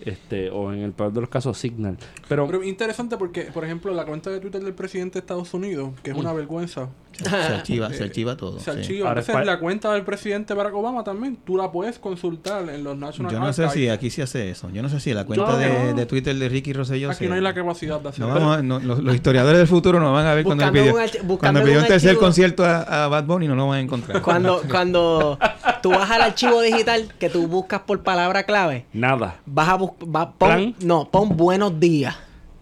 Este, 0.06 0.50
o 0.52 0.72
en 0.72 0.80
el 0.84 0.92
peor 0.94 1.12
de 1.12 1.22
los 1.22 1.30
casos, 1.30 1.58
Signal. 1.58 1.98
Pero, 2.30 2.46
Pero 2.48 2.64
interesante 2.64 3.18
porque, 3.18 3.44
por 3.54 3.66
ejemplo, 3.66 3.94
la 3.94 4.06
cuenta 4.06 4.30
de 4.30 4.40
Twitter 4.40 4.64
del 4.64 4.74
presidente 4.74 5.14
de 5.14 5.20
Estados 5.22 5.54
Unidos, 5.54 5.92
que 6.04 6.12
es 6.12 6.18
una 6.18 6.32
vergüenza, 6.34 6.90
Se 7.14 7.28
archiva, 7.36 7.92
se 7.92 8.04
archiva 8.04 8.38
todo. 8.38 8.60
se 8.60 8.66
sí. 8.72 8.78
archiva. 8.80 9.08
Ahora 9.10 9.22
Entonces, 9.22 9.46
la 9.48 9.60
cuenta 9.60 9.92
del 9.94 10.04
presidente 10.04 10.54
Barack 10.54 10.76
Obama 10.76 11.04
también, 11.04 11.38
tú 11.44 11.58
la 11.58 11.72
puedes 11.72 11.98
consultar 11.98 12.70
en 12.70 12.84
los 12.84 12.96
National 12.96 13.32
Yo 13.34 13.40
no 13.40 13.52
sé 13.52 13.64
Archives. 13.64 13.86
si 13.86 13.90
aquí 13.90 14.10
se 14.12 14.22
hace 14.22 14.52
eso. 14.52 14.70
Yo 14.70 14.84
no 14.84 14.90
sé 14.90 15.00
si 15.00 15.14
la 15.16 15.26
cuenta 15.26 15.48
No, 15.52 15.58
de, 15.58 15.70
no. 15.92 15.94
de 15.96 16.06
Twitter 16.06 16.36
de 16.36 16.48
Ricky 16.48 16.74
Rosselló 16.74 17.10
Aquí 17.10 17.18
se- 17.24 17.28
no 17.28 17.34
hay 17.34 17.42
la 17.42 17.56
capacidad 17.56 17.98
de 17.98 18.04
No 18.04 18.10
hacerlo. 18.10 18.34
vamos 18.34 18.58
a- 18.58 18.62
no, 18.62 18.80
los, 18.80 19.00
los 19.04 19.16
historiadores 19.16 19.58
del 19.58 19.68
futuro 19.68 20.00
nos 20.00 20.14
van 20.14 20.28
a 20.28 20.36
ver 20.36 20.44
cuando 20.44 20.64
Buscando 20.64 20.80
pidió, 20.94 21.24
un 21.32 21.38
cuando 21.38 21.64
pidió 21.64 21.78
un 21.80 21.82
un 21.84 21.88
tercer 21.88 22.18
concierto 22.18 22.64
a, 22.64 23.06
a 23.06 23.08
Bad 23.08 23.24
Bunny 23.26 23.48
no 23.48 23.56
lo 23.56 23.68
van 23.68 23.80
a 23.80 23.82
encontrar. 23.82 24.22
Cuando, 24.22 24.62
cuando 24.70 25.40
tú 25.82 25.90
vas 25.90 26.12
al 26.12 26.22
archivo 26.22 26.62
digital 26.62 27.12
que 27.20 27.30
tú 27.32 27.48
buscas 27.48 27.82
por 27.82 28.04
palabra 28.04 28.44
clave, 28.44 28.86
nada. 28.94 29.38
vas 29.48 29.70
a 29.70 29.74
buscar. 29.74 29.87
Pon, 29.88 30.34
Plan. 30.38 30.76
no, 30.82 31.10
pon 31.10 31.36
buenos 31.36 31.80
días. 31.80 32.16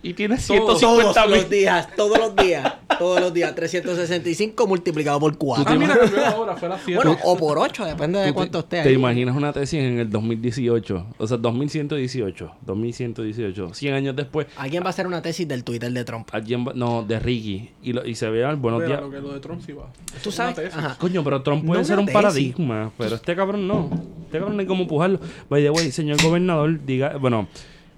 Y 0.08 0.14
tienes 0.14 0.46
Todos, 0.46 0.78
150 0.80 1.14
Todos 1.14 1.28
mil. 1.32 1.42
los 1.42 1.50
días, 1.50 1.88
todos 1.96 2.18
los 2.20 2.36
días, 2.36 2.74
todos 3.00 3.20
los 3.22 3.34
días. 3.34 3.56
365 3.56 4.68
multiplicado 4.68 5.20
por 5.20 5.34
Ah, 5.34 5.36
4. 5.40 5.80
mira, 5.80 5.98
cambió 5.98 6.18
la 6.22 6.36
hora, 6.38 6.56
fue 6.56 6.68
a 6.72 6.78
7. 6.78 6.96
Bueno, 6.96 7.18
o 7.24 7.36
por 7.38 7.58
8, 7.58 7.86
depende 7.86 8.20
de 8.20 8.28
¿Tú 8.28 8.34
cuánto 8.36 8.64
te, 8.64 8.78
esté 8.78 8.84
te 8.84 8.90
ahí. 8.90 8.96
imaginas 9.02 9.36
una 9.36 9.52
tesis 9.52 9.80
en 9.80 9.98
el 9.98 10.10
2018, 10.12 11.08
o 11.18 11.28
sea, 11.28 11.38
2118, 11.38 12.52
2118, 12.66 13.74
100 13.74 13.94
años 13.96 14.16
después, 14.16 14.46
Alguien 14.58 14.84
va 14.84 14.88
a 14.88 14.90
hacer 14.92 15.08
una 15.08 15.22
tesis 15.24 15.48
del 15.48 15.64
Twitter 15.64 15.92
de 15.92 16.04
Trump. 16.06 16.30
alguien 16.32 16.66
va- 16.68 16.74
no, 16.76 17.02
de 17.04 17.20
Ricky, 17.20 17.72
y, 17.82 17.94
lo- 17.94 18.06
y 18.06 18.14
se 18.14 18.30
vea 18.30 18.52
el 18.52 18.58
buenos 18.58 18.86
días. 18.86 19.02
lo 19.02 19.10
que 19.10 19.20
lo 19.22 19.34
de 19.34 19.40
Trump 19.40 19.62
sí 19.66 19.72
va. 19.74 19.88
Tú 20.24 20.32
sabes. 20.32 20.72
Coño, 21.00 21.24
pero 21.24 21.42
Trump 21.42 21.66
puede 21.66 21.82
No 21.82 21.86
ser 21.86 21.98
un 21.98 22.06
tesis. 22.06 22.14
paradigma, 22.22 22.92
pero 22.98 23.16
este 23.16 23.36
cabrón 23.36 23.68
no. 23.68 23.90
Este 24.26 24.38
cabrón 24.38 24.56
no 24.56 24.62
hay 24.62 24.68
cómo 24.68 24.84
empujarlo. 24.84 25.20
By 25.50 25.64
the 25.64 25.70
way, 25.72 25.92
señor 25.92 26.22
gobernador, 26.22 26.80
diga, 26.86 27.18
bueno, 27.18 27.48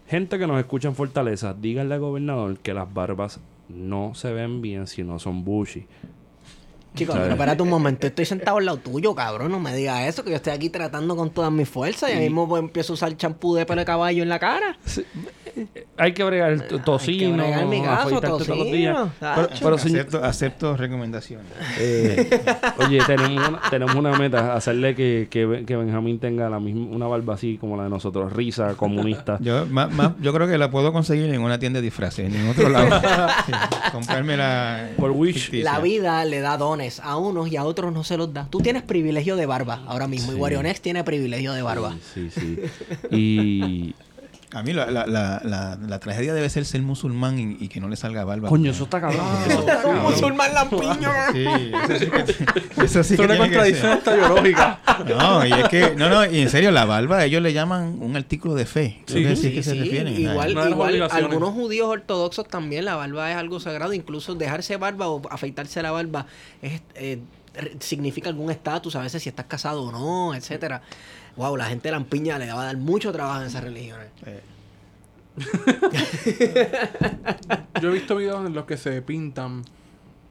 gente 0.08 0.40
que 0.40 0.48
nos 0.48 0.60
escucha 0.60 0.88
en 0.88 0.96
Fortaleza, 0.96 1.54
díganle 1.54 1.96
al 1.96 2.00
gobernador 2.00 2.58
que 2.60 2.74
las 2.74 2.92
barbas 2.94 3.40
no 3.70 4.14
se 4.16 4.32
ven 4.32 4.62
bien 4.62 4.88
si 4.88 5.04
no 5.04 5.20
son 5.20 5.44
bushy. 5.44 5.86
Chicos, 6.98 7.14
¿Sabes? 7.16 7.26
pero 7.28 7.36
espérate 7.36 7.64
un 7.64 7.70
momento. 7.70 8.08
Estoy 8.08 8.26
sentado 8.26 8.58
al 8.58 8.66
lado 8.66 8.78
tuyo, 8.78 9.14
cabrón. 9.16 9.52
No 9.52 9.60
me 9.60 9.76
digas 9.76 10.02
eso, 10.08 10.24
que 10.24 10.32
yo 10.32 10.36
estoy 10.38 10.54
aquí 10.54 10.70
tratando 10.70 11.16
con 11.16 11.30
todas 11.30 11.52
mis 11.52 11.68
fuerzas. 11.70 12.10
Y 12.10 12.14
ahí 12.14 12.20
mismo 12.26 12.48
pues, 12.48 12.62
empiezo 12.62 12.94
a 12.94 12.96
usar 12.96 13.16
champú 13.18 13.56
de 13.56 13.66
pelo 13.66 13.82
de 13.82 13.86
caballo 13.86 14.24
en 14.24 14.30
la 14.30 14.40
cara. 14.40 14.78
Hay 15.98 16.14
que 16.14 16.24
bregar 16.24 16.52
el 16.52 16.62
tocino, 16.84 17.38
bregar 17.44 17.62
en 17.64 17.70
mi 17.70 17.82
caso, 17.82 18.02
afeitarte 18.02 18.28
todos 18.28 18.48
los 18.48 18.58
tocino, 18.60 18.78
días. 18.78 18.96
Pero, 19.20 19.48
tacho. 19.48 19.60
pero, 19.64 19.78
señor- 19.80 20.00
acepto, 20.02 20.24
acepto 20.24 20.78
recomendaciones. 20.78 21.48
Eh, 21.80 22.30
oye, 22.78 23.00
tenemos 23.08 23.48
una, 23.50 23.62
tenemos 23.72 23.96
una 23.96 24.18
meta, 24.20 24.54
hacerle 24.56 24.94
que, 24.94 25.28
que, 25.32 25.64
que 25.66 25.76
Benjamín 25.76 26.20
tenga 26.20 26.48
la 26.50 26.60
misma, 26.60 26.96
una 26.96 27.08
barba 27.08 27.34
así 27.34 27.58
como 27.60 27.76
la 27.76 27.86
de 27.86 27.90
nosotros, 27.90 28.32
risa 28.34 28.76
comunista. 28.76 29.38
Yo, 29.42 29.66
ma- 29.66 29.88
ma- 29.88 30.16
yo 30.22 30.32
creo 30.32 30.48
que 30.48 30.60
la 30.60 30.70
puedo 30.70 30.94
conseguir 30.94 31.34
en 31.34 31.42
una 31.42 31.58
tienda 31.58 31.80
de 31.80 31.86
disfraces, 31.86 32.32
en 32.34 32.48
otro 32.50 32.70
lado. 32.70 32.88
Sí, 33.48 33.52
comprármela 33.92 34.90
Por 34.98 35.12
Wish. 35.12 35.46
ficticia. 35.46 35.74
La 35.74 35.80
vida 35.80 36.24
le 36.26 36.40
da 36.40 36.58
dones 36.58 36.87
a 37.02 37.18
unos 37.18 37.52
y 37.52 37.58
a 37.58 37.64
otros 37.64 37.94
no 37.94 38.04
se 38.04 38.18
los 38.18 38.34
da. 38.34 38.48
Tú 38.50 38.60
tienes 38.60 38.84
privilegio 38.84 39.36
de 39.36 39.46
barba 39.46 39.84
ahora 39.88 40.08
mismo. 40.08 40.32
Sí. 40.32 40.38
Y 40.38 40.42
Warionex 40.42 40.82
tiene 40.82 41.04
privilegio 41.04 41.54
de 41.54 41.62
barba. 41.62 41.96
Sí, 42.14 42.30
sí. 42.30 42.58
sí. 43.10 43.16
Y. 43.16 43.96
A 44.54 44.64
mí 44.64 44.72
la, 44.72 44.90
la, 44.90 45.06
la, 45.06 45.42
la, 45.44 45.78
la 45.86 46.00
tragedia 46.00 46.34
debe 46.34 46.50
ser 46.50 46.64
ser 46.64 46.82
musulmán 46.82 47.38
y, 47.38 47.58
y 47.66 47.68
que 47.68 47.82
no 47.82 47.90
le 47.90 47.98
salga 47.98 48.24
barba. 48.24 48.48
Coño, 48.48 48.72
eso 48.72 48.86
está 48.86 49.02
cabrón. 49.02 49.26
Eso 49.46 49.60
está 49.60 49.82
cabrón. 49.82 50.04
Musulmán 50.04 50.54
lampiño. 50.54 51.12
Sí, 51.34 51.46
eso 51.84 52.00
sí 52.00 52.06
que, 52.10 52.84
eso 52.86 53.04
sí 53.04 53.14
Es 53.16 53.20
que 53.20 53.26
una 53.26 53.34
tiene 53.34 53.40
contradicción 53.40 54.00
biológica. 54.06 54.80
No, 55.06 55.46
y 55.46 55.52
es 55.52 55.68
que, 55.68 55.96
no, 55.98 56.08
no, 56.10 56.26
y 56.26 56.40
en 56.40 56.50
serio, 56.50 56.72
la 56.72 56.86
barba 56.86 57.26
ellos 57.26 57.42
le 57.42 57.52
llaman 57.52 57.98
un 58.02 58.16
artículo 58.16 58.56
de 58.56 58.66
fe. 58.66 59.02
Sí, 59.06 59.22
que 59.22 59.36
sí, 59.36 59.54
que 59.54 59.64
se 59.64 59.72
Sí, 59.72 59.80
refieren. 59.80 60.18
igual, 60.18 60.52
igual 60.52 61.02
algunos 61.12 61.50
judíos 61.54 61.90
ortodoxos 61.90 62.48
también 62.48 62.86
la 62.86 62.96
barba 62.96 63.30
es 63.32 63.36
algo 63.38 63.60
sagrado, 63.60 63.92
incluso 63.94 64.34
dejarse 64.36 64.78
barba 64.78 65.10
o 65.10 65.22
afeitarse 65.30 65.82
la 65.82 65.92
barba 65.92 66.26
es, 66.62 66.82
eh, 66.96 67.20
significa 67.80 68.30
algún 68.30 68.50
estatus, 68.50 68.96
a 68.96 69.02
veces 69.02 69.22
si 69.24 69.28
estás 69.30 69.48
casado 69.48 69.84
o 69.84 69.92
no, 69.92 70.34
etcétera. 70.34 70.82
Wow, 71.38 71.56
la 71.56 71.66
gente 71.66 71.92
lampiña 71.92 72.40
le 72.40 72.52
va 72.52 72.64
a 72.64 72.66
dar 72.66 72.78
mucho 72.78 73.12
trabajo 73.12 73.42
en 73.42 73.48
esas 73.48 73.64
religiones. 73.64 74.08
Eh, 74.26 74.42
Yo 77.82 77.90
he 77.90 77.94
visto 77.94 78.16
videos 78.16 78.46
en 78.46 78.54
los 78.54 78.66
que 78.66 78.78
se 78.78 79.02
pintan. 79.02 79.64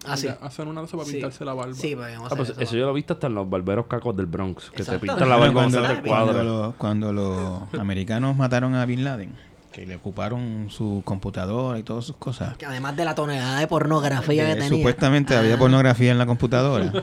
Ah, 0.04 0.16
sí. 0.16 0.28
Hacen 0.40 0.68
una 0.68 0.82
cosa 0.82 0.96
para 0.96 1.06
Sí. 1.06 1.12
pintarse 1.14 1.44
la 1.44 1.54
barba. 1.54 1.74
Sí, 1.74 1.94
pues, 1.96 2.16
Ah, 2.30 2.34
pues 2.36 2.50
eso 2.58 2.76
yo 2.76 2.84
lo 2.86 2.92
he 2.92 2.94
visto 2.94 3.14
hasta 3.14 3.26
en 3.26 3.34
los 3.34 3.48
barberos 3.48 3.86
cacos 3.86 4.16
del 4.16 4.26
Bronx, 4.26 4.70
que 4.70 4.84
se 4.84 4.98
pintan 4.98 5.28
la 5.28 5.36
barba 5.36 5.52
cuando, 5.52 5.78
cuando 5.80 5.94
el 5.94 6.02
cuando, 6.02 6.32
cuadro. 6.32 6.44
los- 6.44 6.74
cuando 6.76 7.12
los 7.12 7.80
americanos 7.80 8.36
mataron 8.36 8.74
a 8.74 8.84
Bin 8.86 9.02
Laden, 9.04 9.32
que 9.72 9.84
le 9.86 9.96
ocuparon 9.96 10.68
su 10.70 11.02
computadora 11.04 11.78
y 11.78 11.82
todas 11.82 12.04
sus 12.04 12.16
cosas. 12.16 12.56
Que 12.56 12.66
Además 12.66 12.96
de 12.96 13.04
la 13.04 13.14
tonelada 13.16 13.58
de 13.58 13.66
pornografía 13.66 14.44
Eh, 14.50 14.54
que 14.54 14.60
tenía. 14.60 14.76
supuestamente 14.78 15.36
había 15.36 15.54
Ah. 15.54 15.58
pornografía 15.58 16.12
en 16.12 16.18
la 16.18 16.26
computadora. 16.26 16.92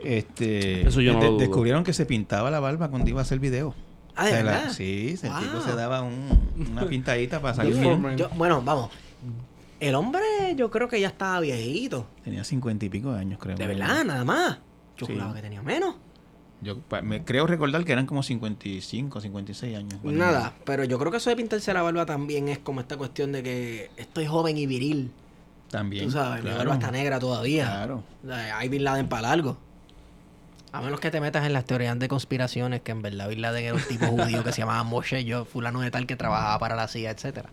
Este, 0.00 0.86
Eso 0.86 1.00
yo 1.00 1.12
no 1.14 1.20
de- 1.20 1.24
lo 1.26 1.30
dudo. 1.32 1.40
descubrieron 1.40 1.84
que 1.84 1.92
se 1.92 2.04
pintaba 2.06 2.50
la 2.50 2.60
barba 2.60 2.88
cuando 2.88 3.08
iba 3.08 3.20
a 3.20 3.22
hacer 3.22 3.38
video. 3.38 3.74
Ah, 4.16 4.26
¿de 4.26 4.30
O 4.30 4.34
sea, 4.34 4.44
la- 4.44 4.52
verdad? 4.52 4.70
sí, 4.72 5.08
el 5.10 5.18
tipo 5.20 5.52
Wow. 5.54 5.62
se 5.64 5.74
daba 5.74 6.02
un- 6.02 6.40
una 6.70 6.86
pintadita 6.86 7.40
para 7.40 7.54
salir 7.54 7.74
bien. 7.76 8.16
Yo- 8.16 8.28
bueno, 8.36 8.62
vamos. 8.62 8.90
El 9.80 9.94
hombre 9.96 10.22
yo 10.56 10.70
creo 10.70 10.88
que 10.88 11.00
ya 11.00 11.08
estaba 11.08 11.40
viejito. 11.40 12.06
Tenía 12.22 12.44
cincuenta 12.44 12.84
y 12.84 12.88
pico 12.88 13.12
de 13.12 13.20
años, 13.20 13.38
creo. 13.40 13.56
De 13.56 13.66
verdad, 13.66 14.04
nada 14.04 14.24
más. 14.24 14.58
Yo 14.96 15.06
Sí. 15.06 15.12
juraba 15.14 15.34
que 15.34 15.42
tenía 15.42 15.62
menos. 15.62 15.96
Yo 16.60 16.78
me 17.02 17.24
creo 17.24 17.46
recordar 17.46 17.84
que 17.84 17.92
eran 17.92 18.06
como 18.06 18.22
55, 18.22 19.20
56 19.20 19.76
años. 19.76 20.02
Nada, 20.04 20.54
pero 20.64 20.84
yo 20.84 20.98
creo 20.98 21.10
que 21.10 21.18
eso 21.18 21.28
de 21.28 21.36
pintarse 21.36 21.74
la 21.74 21.82
barba 21.82 22.06
también 22.06 22.48
es 22.48 22.58
como 22.58 22.80
esta 22.80 22.96
cuestión 22.96 23.32
de 23.32 23.42
que 23.42 23.90
estoy 23.96 24.26
joven 24.26 24.56
y 24.56 24.66
viril. 24.66 25.10
También. 25.70 26.04
Tú 26.06 26.12
sabes, 26.12 26.36
mi 26.36 26.42
claro. 26.50 26.58
barba 26.58 26.74
está 26.74 26.90
negra 26.92 27.18
todavía. 27.18 27.64
Claro. 27.66 28.04
Hay 28.54 28.68
Bin 28.68 28.84
Laden 28.84 29.08
para 29.08 29.22
largo. 29.22 29.58
A 30.76 30.80
menos 30.80 30.98
que 30.98 31.10
te 31.12 31.20
metas 31.20 31.46
en 31.46 31.52
las 31.52 31.64
teorías 31.64 31.96
de 31.98 32.08
conspiraciones, 32.08 32.80
que 32.82 32.90
en 32.90 33.00
verdad 33.00 33.28
Bin 33.28 33.40
Laden 33.42 33.64
era 33.64 33.74
un 33.74 33.82
tipo 33.82 34.06
judío 34.08 34.42
que 34.42 34.50
se 34.52 34.58
llamaba 34.62 34.82
Moshe, 34.82 35.24
yo, 35.24 35.44
fulano 35.44 35.80
de 35.80 35.90
tal, 35.92 36.04
que 36.06 36.16
trabajaba 36.16 36.58
para 36.58 36.74
la 36.74 36.88
CIA, 36.88 37.10
etcétera. 37.12 37.48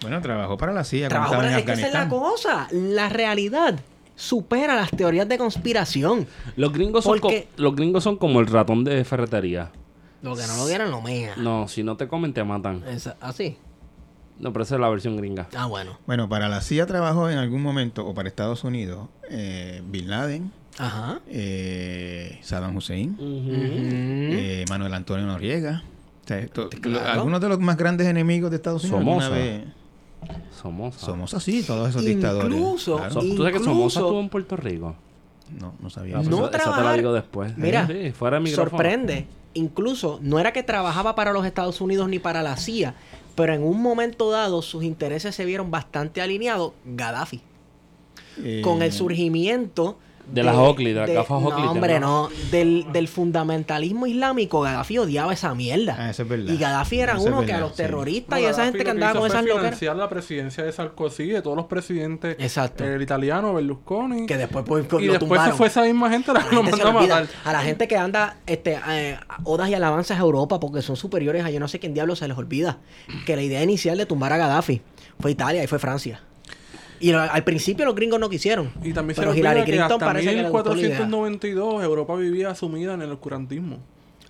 Bueno, 0.00 0.20
trabajó 0.22 0.56
para 0.56 0.72
la 0.72 0.82
CIA 0.84 1.08
Trabajó 1.08 1.34
para... 1.34 1.58
Es 1.58 1.64
que 1.64 1.72
esa 1.72 1.86
es 1.88 1.92
la 1.92 2.08
cosa. 2.08 2.68
La 2.72 3.08
realidad 3.10 3.78
supera 4.16 4.74
las 4.76 4.90
teorías 4.90 5.28
de 5.28 5.36
conspiración. 5.36 6.26
Los 6.56 6.72
gringos, 6.72 7.04
son 7.04 7.20
Porque- 7.20 7.48
co- 7.54 7.62
los 7.62 7.76
gringos 7.76 8.02
son 8.02 8.16
como 8.16 8.40
el 8.40 8.46
ratón 8.46 8.82
de 8.84 9.04
ferretería. 9.04 9.70
Lo 10.22 10.34
que 10.34 10.46
no 10.46 10.56
lo 10.56 10.64
vieron 10.66 10.90
lo 10.90 11.02
mea. 11.02 11.34
No, 11.36 11.68
si 11.68 11.82
no 11.82 11.96
te 11.98 12.08
comen, 12.08 12.32
te 12.32 12.44
matan. 12.44 12.82
Esa- 12.88 13.16
¿Así? 13.20 13.58
No, 14.38 14.52
pero 14.54 14.62
esa 14.64 14.76
es 14.76 14.80
la 14.80 14.88
versión 14.88 15.16
gringa. 15.18 15.48
Ah, 15.54 15.66
bueno. 15.66 15.98
Bueno, 16.06 16.28
para 16.30 16.48
la 16.48 16.60
CIA 16.62 16.86
trabajó 16.86 17.28
en 17.28 17.36
algún 17.38 17.62
momento, 17.62 18.06
o 18.06 18.14
para 18.14 18.26
Estados 18.28 18.64
Unidos, 18.64 19.08
eh, 19.30 19.82
Bin 19.86 20.08
Laden, 20.08 20.50
Ajá. 20.78 21.20
eh, 21.28 22.38
Saddam 22.42 22.76
Hussein, 22.76 23.16
eh, 23.20 24.64
Manuel 24.68 24.92
Antonio 24.94 25.26
Noriega. 25.26 25.82
O 26.24 26.26
sea, 26.26 26.38
esto- 26.38 26.68
Claro. 26.70 27.10
Algunos 27.20 27.40
de 27.40 27.48
los 27.48 27.60
más 27.60 27.76
grandes 27.76 28.06
enemigos 28.06 28.50
de 28.50 28.56
Estados 28.56 28.82
Unidos 28.84 29.00
Somoza. 29.02 29.28
vez 29.28 29.62
Somos. 30.60 30.94
somos 30.96 31.34
así, 31.34 31.62
todos 31.62 31.90
esos 31.90 32.04
dictadores. 32.04 32.50
Incluso- 32.50 32.96
Claro. 32.96 33.12
So- 33.14 33.20
¿Tú 33.20 33.36
sabes 33.36 33.52
que 33.52 33.58
Somoza 33.60 34.00
estuvo 34.00 34.20
en 34.20 34.28
Puerto 34.30 34.56
Rico? 34.56 34.96
No, 35.60 35.74
no 35.80 35.90
sabía. 35.90 36.18
Ah, 36.18 36.22
eso. 36.22 36.30
No 36.30 36.38
esa 36.38 36.50
te 36.50 36.58
la 36.58 36.64
trabajar- 36.64 36.96
digo 36.96 37.12
después. 37.12 37.56
Mira, 37.58 37.86
Sí, 37.86 38.12
fuera 38.12 38.38
de 38.38 38.44
micrófono. 38.44 38.70
Sorprende. 38.70 39.26
Incluso 39.52 40.18
no 40.22 40.38
era 40.40 40.52
que 40.52 40.62
trabajaba 40.62 41.14
para 41.14 41.32
los 41.32 41.44
Estados 41.46 41.80
Unidos 41.80 42.08
ni 42.08 42.18
para 42.18 42.42
la 42.42 42.56
CIA, 42.56 42.94
pero 43.36 43.52
en 43.52 43.62
un 43.62 43.80
momento 43.82 44.30
dado 44.30 44.62
sus 44.62 44.82
intereses 44.82 45.34
se 45.34 45.44
vieron 45.44 45.70
bastante 45.70 46.20
alineados. 46.22 46.72
Gaddafi. 46.86 47.42
Eh, 48.42 48.62
Con 48.64 48.82
el 48.82 48.90
surgimiento 48.92 49.98
De 50.26 50.42
las 50.42 50.56
Oakley, 50.56 50.92
de 50.92 51.00
las 51.00 51.10
gafas 51.10 51.42
Oakley, 51.42 51.64
No, 51.64 51.72
hombre, 51.72 52.00
¿no? 52.00 52.28
Del, 52.50 52.86
del 52.92 53.08
fundamentalismo 53.08 54.06
islámico, 54.06 54.60
Gaddafi 54.60 54.98
odiaba 54.98 55.32
esa 55.32 55.54
mierda. 55.54 55.96
Ah, 55.98 56.10
eso 56.10 56.22
es 56.22 56.28
verdad. 56.28 56.52
Y 56.52 56.56
Gaddafi 56.56 57.00
era 57.00 57.16
Eso 57.16 57.24
uno 57.24 57.44
que 57.44 57.52
a 57.52 57.60
los 57.60 57.72
sí. 57.72 57.76
terroristas 57.78 58.40
y 58.40 58.42
No, 58.42 58.48
esa 58.48 58.64
gente 58.64 58.84
que 58.84 58.90
andaba 58.90 59.18
con 59.20 59.26
esas 59.26 59.44
la 59.94 60.08
presidencia 60.08 60.64
de 60.64 60.72
Sarkozy, 60.72 61.28
de 61.28 61.42
todos 61.42 61.56
los 61.56 61.66
presidentes. 61.66 62.36
Exacto. 62.38 62.84
El 62.84 63.02
italiano, 63.02 63.54
Berlusconi. 63.54 64.26
Que 64.26 64.36
después 64.36 64.64
pues, 64.66 64.86
y 65.00 65.06
lo 65.06 65.12
después 65.14 65.42
se 65.42 65.52
fue 65.52 65.66
esa 65.68 65.82
misma 65.82 66.10
gente 66.10 66.32
la 66.32 66.40
La 66.40 66.48
que 66.48 66.54
lo 66.56 66.62
mandó 66.62 66.88
a 66.88 66.92
matar. 66.92 67.26
A 67.44 67.52
la 67.52 67.60
gente 67.60 67.86
que 67.86 67.96
anda 67.96 68.38
este, 68.46 68.78
eh, 68.88 69.18
odas 69.44 69.68
y 69.68 69.74
alabanzas 69.74 70.18
a 70.18 70.20
Europa 70.20 70.58
porque 70.60 70.82
son 70.82 70.96
superiores 70.96 71.44
a 71.44 71.50
yo 71.50 71.60
no 71.60 71.68
sé 71.68 71.78
quién 71.78 71.94
diablo 71.94 72.16
se 72.16 72.26
les 72.28 72.36
olvida 72.36 72.78
que 73.26 73.36
la 73.36 73.42
idea 73.42 73.62
inicial 73.62 73.98
de 73.98 74.06
tumbar 74.06 74.32
a 74.32 74.36
Gaddafi 74.36 74.82
fue 75.20 75.30
Italia 75.30 75.62
y 75.62 75.66
fue 75.66 75.78
Francia. 75.78 76.20
Y 77.04 77.12
lo- 77.12 77.20
al 77.20 77.44
principio 77.44 77.84
los 77.84 77.94
gringos 77.94 78.18
no 78.20 78.28
quisieron. 78.30 78.70
Y 78.82 78.92
también 78.92 79.16
pero 79.16 79.32
se 79.32 79.38
Hillary 79.38 79.60
olvida 79.60 79.64
que 79.66 79.70
Clinton 79.72 79.92
hasta 79.92 80.06
parece 80.06 80.30
que. 80.30 80.36
1492 80.36 81.82
Europa 81.84 82.14
vivía 82.16 82.54
sumida 82.54 82.94
en 82.94 83.02
el 83.02 83.10
oscurantismo. 83.12 83.78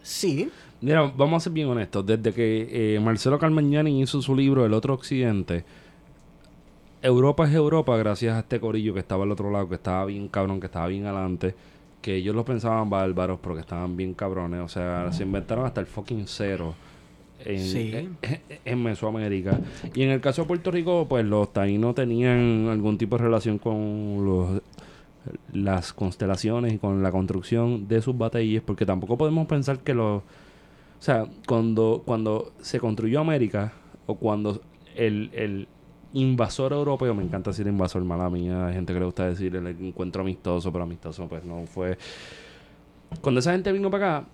Sí. 0.03 0.51
Mira, 0.81 1.03
vamos 1.16 1.43
a 1.43 1.45
ser 1.45 1.53
bien 1.53 1.68
honestos. 1.68 2.05
Desde 2.05 2.33
que 2.33 2.97
eh, 2.97 3.01
Marcelo 3.01 3.39
Carmagnani 3.39 4.03
hizo 4.03 4.20
su 4.20 4.35
libro 4.35 4.66
El 4.66 4.75
Otro 4.75 4.93
Occidente, 4.95 5.64
Europa 7.03 7.47
es 7.47 7.55
Europa 7.55 7.97
gracias 7.97 8.35
a 8.35 8.41
este 8.41 8.61
corillo 8.61 8.95
que 8.95 9.01
estaba 9.01 9.25
al 9.25 9.31
otro 9.33 9.51
lado, 9.51 9.68
que 9.68 9.75
estaba 9.77 10.05
bien 10.07 10.29
cabrón, 10.29 10.59
que 10.61 10.66
estaba 10.66 10.87
bien 10.87 11.05
adelante, 11.07 11.55
que 12.03 12.16
ellos 12.16 12.35
lo 12.35 12.45
pensaban 12.45 12.89
bárbaros, 12.91 13.39
pero 13.43 13.55
que 13.55 13.61
estaban 13.61 13.97
bien 13.97 14.14
cabrones. 14.14 14.61
O 14.61 14.68
sea, 14.68 15.12
se 15.12 15.22
inventaron 15.22 15.66
hasta 15.66 15.81
el 15.81 15.87
fucking 15.87 16.25
cero. 16.27 16.75
En, 17.45 17.59
Sí. 17.61 17.90
en, 17.95 18.18
en 18.64 18.82
Mesoamérica. 18.82 19.61
Y 19.95 20.03
en 20.03 20.11
el 20.11 20.20
caso 20.20 20.42
de 20.42 20.49
Puerto 20.49 20.70
Rico, 20.70 21.07
pues 21.09 21.24
los 21.24 21.53
taínos 21.53 21.95
tenían 21.95 22.68
algún 22.70 22.99
tipo 22.99 23.16
de 23.16 23.24
relación 23.24 23.59
con 23.59 24.24
los 24.24 24.62
las 25.53 25.92
constelaciones 25.92 26.74
y 26.74 26.78
con 26.78 27.03
la 27.03 27.11
construcción 27.11 27.88
de 27.88 28.03
sus 28.03 28.16
batallas, 28.16 28.62
porque 28.64 28.84
tampoco 28.86 29.16
podemos 29.16 29.47
pensar 29.47 29.78
que 29.78 29.95
los... 29.95 30.22
O 30.22 31.03
sea, 31.05 31.26
cuando, 31.47 32.03
cuando 32.05 32.53
se 32.61 32.80
construyó 32.80 33.20
América, 33.20 33.72
o 34.07 34.16
cuando 34.16 34.61
el, 34.97 35.30
el 35.34 35.68
invasor 36.12 36.72
europeo, 36.72 37.14
me 37.14 37.22
encanta 37.24 37.51
decir 37.51 37.66
invasor, 37.66 38.05
mala 38.05 38.30
mía, 38.30 38.66
hay 38.66 38.74
gente 38.74 38.92
que 38.92 38.99
le 38.99 39.05
gusta 39.05 39.28
decir 39.28 39.55
el 39.57 39.66
encuentro 39.66 40.22
amistoso, 40.22 40.72
pero 40.72 40.84
amistoso 40.84 41.26
pues 41.28 41.45
no 41.45 41.66
fue... 41.66 41.99
Cuando 43.20 43.40
esa 43.40 43.53
gente 43.53 43.70
vino 43.72 43.90
para 43.90 44.18
acá, 44.18 44.28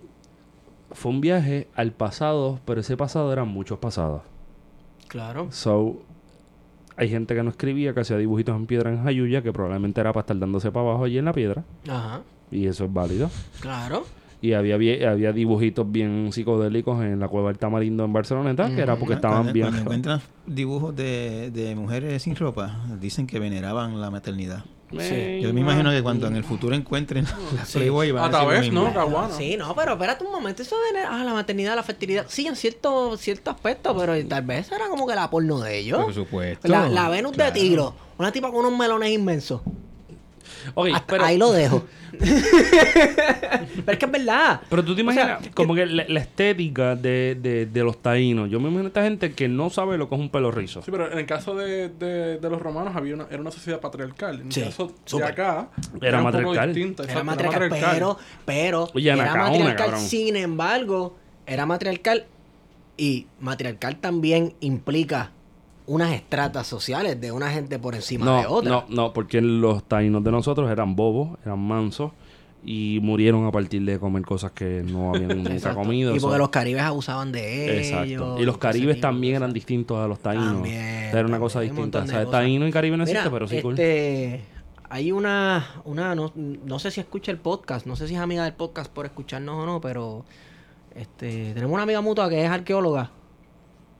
fue 0.93 1.11
un 1.12 1.20
viaje 1.20 1.68
al 1.74 1.93
pasado, 1.93 2.61
pero 2.64 2.80
ese 2.80 2.97
pasado 2.97 3.32
eran 3.32 3.49
muchos 3.49 3.78
pasados. 3.78 4.22
Claro. 5.09 5.49
So, 5.51 6.03
hay 6.97 7.09
gente 7.09 7.34
que 7.34 7.43
no 7.43 7.51
escribía, 7.51 7.95
que 7.95 8.01
hacía 8.01 8.16
dibujitos 8.16 8.55
en 8.57 8.66
piedra 8.66 8.91
en 8.91 9.03
Jayuya, 9.03 9.43
que 9.43 9.53
probablemente 9.53 10.01
era 10.01 10.12
para 10.12 10.22
estar 10.22 10.38
dándose 10.38 10.70
para 10.70 10.86
abajo 10.88 11.05
allí 11.05 11.18
en 11.18 11.24
la 11.24 11.32
piedra. 11.32 11.64
Ajá. 11.88 12.20
Y 12.51 12.66
eso 12.66 12.84
es 12.84 12.93
válido. 12.93 13.30
Claro. 13.61 14.05
Y 14.43 14.55
había, 14.55 14.74
había 15.11 15.32
dibujitos 15.32 15.91
bien 15.91 16.30
psicodélicos 16.32 17.03
en 17.05 17.20
la 17.20 17.28
cueva 17.28 17.49
del 17.49 17.59
Tamarindo 17.59 18.05
en 18.05 18.12
Barceloneta, 18.12 18.74
que 18.74 18.80
era 18.80 18.97
porque 18.97 19.14
estaban 19.14 19.36
cuando- 19.38 19.53
bien... 19.53 19.66
Cuando 19.66 19.82
encuentran 19.82 20.20
dibujos 20.47 20.97
de, 20.97 21.51
de 21.51 21.74
mujeres 21.74 22.22
sin 22.22 22.36
ropa, 22.36 22.80
dicen 23.01 23.26
que 23.26 23.38
veneraban 23.38 24.01
la 24.01 24.11
maternidad. 24.11 24.64
Yo 24.91 25.53
me 25.55 25.61
imagino 25.61 25.91
que 25.91 26.03
cuando 26.03 26.26
en 26.26 26.36
el 26.36 26.45
futuro 26.45 26.74
encuentren 26.74 27.24
la 27.24 27.64
Playboy 27.72 28.11
van 28.11 28.24
a 28.24 28.26
A 28.26 28.30
través. 28.30 28.72
¿no? 28.72 28.93
Caguana. 28.93 29.34
Sí, 29.34 29.57
no, 29.57 29.74
pero 29.74 29.93
espérate 29.93 30.24
un 30.24 30.32
momento. 30.32 30.62
Eso 30.62 30.76
de 30.93 31.01
ah, 31.01 31.22
la 31.24 31.32
maternidad, 31.32 31.76
la 31.76 31.82
fertilidad. 31.82 32.26
Sí, 32.28 32.47
en 32.47 32.57
cierto, 32.57 33.16
cierto 33.16 33.51
aspecto, 33.51 33.97
pero 33.97 34.14
tal 34.26 34.43
vez 34.45 34.70
era 34.72 34.88
como 34.88 35.07
que 35.07 35.14
la 35.14 35.30
porno 35.30 35.61
de 35.61 35.78
ellos. 35.78 36.03
Por 36.03 36.14
supuesto. 36.14 36.68
La, 36.68 36.88
la 36.88 37.09
Venus 37.09 37.32
Claro. 37.32 37.53
de 37.53 37.61
Tiro. 37.61 37.95
Una 38.18 38.32
tipa 38.32 38.51
con 38.51 38.66
unos 38.66 38.78
melones 38.78 39.11
inmensos. 39.12 39.61
Ok, 40.74 40.88
Hasta 40.95 41.07
pero, 41.07 41.24
ahí 41.24 41.38
lo 41.38 41.53
dejo. 41.53 41.84
pero 42.18 43.93
es 43.93 43.99
que 43.99 44.05
es 44.07 44.11
verdad. 44.12 44.61
pero 44.68 44.84
tú 44.84 44.95
te 44.97 45.03
O 45.03 45.12
sea, 45.12 45.22
imaginas 45.38 45.55
como 45.55 45.74
que 45.74 45.86
la, 45.86 46.05
la 46.09 46.20
estética 46.20 46.97
de, 46.97 47.36
de, 47.41 47.66
de 47.66 47.84
los 47.84 48.01
taínos. 48.03 48.51
Yo 48.51 48.59
me 48.61 48.68
imagino 48.68 48.84
a 48.84 48.88
esta 48.88 49.03
gente 49.03 49.32
que 49.32 49.49
no 49.49 49.70
sabe 49.70 49.97
lo 49.97 50.09
que 50.09 50.14
es 50.16 50.20
un 50.20 50.30
pelo 50.30 50.51
rizo. 50.51 50.82
Sí, 50.82 50.91
pero 50.91 51.11
en 51.11 51.18
el 51.18 51.26
caso 51.26 51.55
de, 51.55 51.88
de, 51.88 52.38
de 52.38 52.51
los 52.51 52.61
romanos 52.61 52.95
había 52.97 53.14
una, 53.14 53.26
era 53.30 53.41
una 53.41 53.51
sociedad 53.51 53.80
patriarcal. 53.80 54.41
En 54.41 54.47
el 54.47 54.53
Sí, 54.53 54.62
caso 54.62 54.93
de 55.12 55.24
acá 55.24 55.68
Era 56.01 56.18
poco 56.18 56.32
matriarcal. 56.32 56.74
distinta, 56.74 57.03
Era 57.05 57.12
exacto, 57.12 57.26
matriarcal, 57.26 57.68
pero, 57.70 58.18
pero 58.45 58.88
Oye, 58.95 59.11
era 59.11 59.22
Anacaona, 59.22 59.49
matriarcal. 59.51 59.76
cabrón. 59.86 60.01
Sin 60.01 60.36
embargo, 60.36 61.16
era 61.47 61.66
matriarcal 61.66 62.26
y 62.97 63.26
matriarcal 63.41 63.97
también 64.01 64.55
implica 64.61 65.30
unas 65.91 66.12
estratas 66.12 66.68
sociales 66.68 67.20
de 67.20 67.32
una 67.32 67.51
gente 67.51 67.80
por 67.80 67.97
encima 67.97 68.41
de 68.41 68.47
otra. 68.47 68.70
no, 68.70 68.84
no, 68.88 69.12
porque 69.12 69.41
los 69.41 69.82
taínos 69.82 70.22
de 70.22 70.30
nosotros 70.30 70.70
eran 70.70 70.95
bobos, 70.95 71.36
eran 71.45 71.59
mansos 71.59 72.12
y 72.64 73.01
murieron 73.03 73.45
a 73.45 73.51
partir 73.51 73.84
de 73.84 73.99
comer 73.99 74.22
cosas 74.22 74.53
que 74.53 74.84
no 74.84 75.12
habían 75.12 75.43
nunca 75.43 75.74
comido. 75.74 76.14
Y 76.14 76.20
porque 76.20 76.38
los 76.38 76.51
caribes 76.51 76.82
abusaban 76.82 77.32
de 77.32 77.64
ellos. 77.64 77.86
Exacto. 77.88 78.41
Y 78.41 78.45
los 78.45 78.59
caribes 78.59 79.01
también 79.01 79.34
eran 79.34 79.53
distintos 79.53 79.99
a 79.99 80.07
los 80.07 80.20
taínos. 80.20 80.55
También, 80.55 80.76
Era 80.76 81.26
una 81.26 81.41
cosa 81.41 81.59
un 81.59 81.66
distinta. 81.66 82.05
O 82.05 82.07
sea, 82.07 82.24
taíno 82.24 82.68
y 82.68 82.70
caribe 82.70 82.97
no 82.97 83.03
existe, 83.03 83.22
Mira, 83.22 83.32
pero 83.32 83.49
sí 83.49 83.61
cool. 83.61 83.72
este, 83.72 84.43
hay 84.88 85.11
una, 85.11 85.82
una 85.84 86.14
no, 86.14 86.32
no 86.36 86.78
sé 86.78 86.93
si 86.93 87.01
escucha 87.01 87.32
el 87.32 87.38
podcast, 87.38 87.84
no 87.86 87.97
sé 87.97 88.07
si 88.07 88.14
es 88.14 88.20
amiga 88.20 88.45
del 88.45 88.55
podcast 88.55 88.93
por 88.93 89.07
escucharnos 89.07 89.57
o 89.57 89.66
no, 89.66 89.80
pero 89.80 90.24
este, 90.95 91.53
tenemos 91.53 91.74
una 91.74 91.82
amiga 91.82 92.01
mutua 92.01 92.28
que 92.28 92.45
es 92.45 92.49
arqueóloga, 92.49 93.11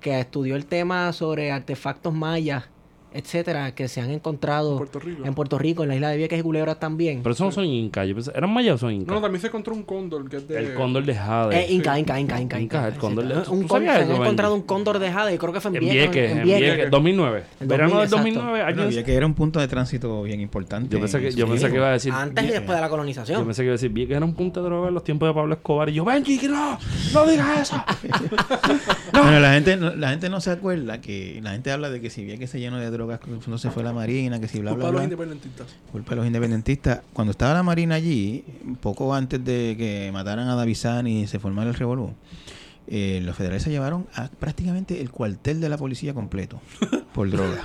que 0.01 0.19
estudió 0.19 0.57
el 0.57 0.67
tema 0.67 1.13
sobre 1.13 1.53
artefactos 1.53 2.13
mayas, 2.13 2.65
etcétera, 3.13 3.75
que 3.75 3.89
se 3.89 4.01
han 4.01 4.11
encontrado 4.11 4.73
En 4.73 4.79
Puerto 4.79 4.99
Rico. 5.01 5.25
en 5.27 5.35
Puerto 5.35 5.59
Rico, 5.59 5.83
en 5.83 5.89
la 5.89 5.95
isla 5.97 6.09
de 6.11 6.17
Vieques 6.17 6.39
y 6.39 6.43
Culebras 6.43 6.79
también. 6.79 7.21
Pero 7.23 7.33
eso 7.35 7.45
no 7.45 7.53
son 7.53 7.65
incas. 7.67 8.07
Yo 8.09 8.15
pensé, 8.15 8.33
¿eran 8.35 8.53
mayas 8.53 8.77
o 8.77 8.79
son 8.79 8.93
incas? 8.93 9.15
No, 9.15 9.21
también 9.21 9.41
se 9.41 9.49
encontró 9.49 9.75
un 9.75 9.83
cóndor 9.83 10.29
que 10.29 10.37
es 10.39 10.49
de... 10.49 10.59
el 10.59 10.75
cóndor 10.75 11.05
de 11.05 11.15
Jade. 11.15 11.61
Eh, 11.61 11.73
Inca, 11.73 11.99
Inca, 11.99 12.19
Inca, 12.21 12.41
Inca, 12.41 12.61
Inca, 12.61 12.89
el 12.89 12.95
cóndor 12.95 13.27
de- 13.27 13.35
Un 13.51 13.63
¿tú 13.63 13.69
cóndor, 13.69 13.95
se 13.95 14.03
han 14.03 14.11
encontrado 14.13 14.55
un 14.55 14.63
cóndor 14.63 14.99
de 14.99 15.11
Jade, 15.13 15.39
creo 15.39 15.53
que 15.53 15.61
fue 15.61 15.71
en, 15.71 15.77
en 15.77 15.81
Vieques, 15.81 16.11
Vieques, 16.13 16.31
en 16.37 16.43
Vieques. 16.45 16.75
Vieques, 16.75 16.91
2009. 16.91 17.43
En 17.61 17.69
Verano 17.69 17.91
2000, 17.91 17.99
del 18.01 18.05
exacto. 18.05 18.17
2009. 18.17 18.51
Bueno, 18.51 18.67
alguien- 18.67 18.87
había 18.87 19.05
que 19.05 19.15
era 19.15 19.27
un 19.27 19.35
punto 19.35 19.61
de 19.61 19.69
tránsito 19.69 20.23
bien 20.23 20.41
importante. 20.41 20.95
Yo 20.95 21.01
pensé 21.01 21.21
que, 21.21 21.31
yo 21.33 21.47
Sí. 21.47 21.53
pensé 21.53 21.69
que 21.71 21.77
iba 21.77 21.89
a 21.89 21.93
decir. 21.93 22.13
Antes 22.13 22.45
y 22.45 22.49
después 22.49 22.77
de 22.77 22.81
la 22.81 22.87
Yo 22.87 22.91
colonización. 22.91 23.45
pensé 23.45 23.63
que 23.63 23.67
iba 23.67 23.73
a 23.73 23.77
decir, 23.79 23.91
Vieques 23.91 24.17
era 24.17 24.25
un 24.25 24.35
punto 24.35 24.63
de 24.63 24.69
droga 24.69 24.89
en 24.89 24.95
los 24.95 25.05
tiempos 25.05 25.29
de 25.29 25.35
Pablo 25.35 25.55
Escobar. 25.55 25.89
Y 25.89 25.95
yo, 25.95 26.05
Benji, 26.05 26.39
que 26.39 26.49
no, 26.49 26.79
no 27.15 27.27
digas 27.27 27.61
eso. 27.63 27.83
Bueno, 29.13 29.41
la 29.41 29.53
gente, 29.55 29.77
no- 29.77 29.95
la 29.95 30.11
gente 30.11 30.29
no 30.29 30.41
se 30.41 30.51
acuerda 30.51 31.01
que 31.01 31.41
la 31.43 31.51
gente 31.53 31.71
habla 31.71 31.91
de 31.91 32.01
que 32.01 32.11
si 32.11 32.25
bien 32.25 32.39
que 32.39 32.47
se 32.47 32.59
llenó 32.61 32.79
de 32.79 32.91
drogas, 33.07 33.21
no 33.47 33.59
se 33.59 33.71
fue 33.71 33.83
la 33.83 33.93
marina, 33.93 34.39
que 34.41 34.49
si 34.49 34.61
bla, 34.61 34.71
Culpa 34.73 34.91
bla, 34.91 35.01
de 35.01 35.07
los 35.09 35.13
independentistas. 35.13 35.67
Culpa 35.91 36.11
de 36.11 36.17
los 36.17 36.27
independentistas. 36.27 37.01
Cuando 37.13 37.31
estaba 37.33 37.55
la 37.55 37.63
Marina 37.63 37.95
allí, 37.95 38.45
poco 38.81 39.15
antes 39.15 39.45
de 39.45 39.75
que 39.79 40.11
mataran 40.13 40.49
a 40.49 40.55
Davizán 40.55 41.07
y 41.07 41.27
se 41.27 41.39
formara 41.39 41.71
el 41.71 41.75
revolú, 41.77 42.13
eh, 42.87 43.21
los 43.25 43.37
federales 43.37 43.63
se 43.63 43.71
llevaron 43.71 44.07
a 44.15 44.29
prácticamente 44.29 45.01
el 45.01 45.11
cuartel 45.11 45.61
de 45.61 45.69
la 45.69 45.79
policía 45.79 46.13
completo 46.15 46.61
por 47.15 47.31
droga. 47.31 47.65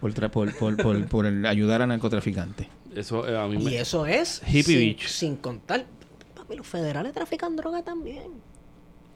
Por, 0.00 0.14
tra- 0.14 0.30
por, 0.30 0.54
por, 0.56 0.76
por- 0.76 1.06
por 1.06 1.26
el 1.26 1.44
ayudar 1.46 1.82
a 1.82 1.86
narcotraficantes. 1.86 2.66
Eso 2.94 3.28
eh, 3.28 3.36
a 3.38 3.46
mí 3.46 3.58
me. 3.58 3.70
Y 3.72 3.76
eso 3.76 4.06
es 4.06 4.40
Hippie 4.46 4.62
sin, 4.62 4.78
Beach. 4.78 5.06
sin 5.08 5.36
contar. 5.36 5.84
Papi, 6.36 6.56
los 6.56 6.66
federales 6.66 7.12
trafican 7.12 7.54
droga 7.56 7.82
también. 7.82 8.24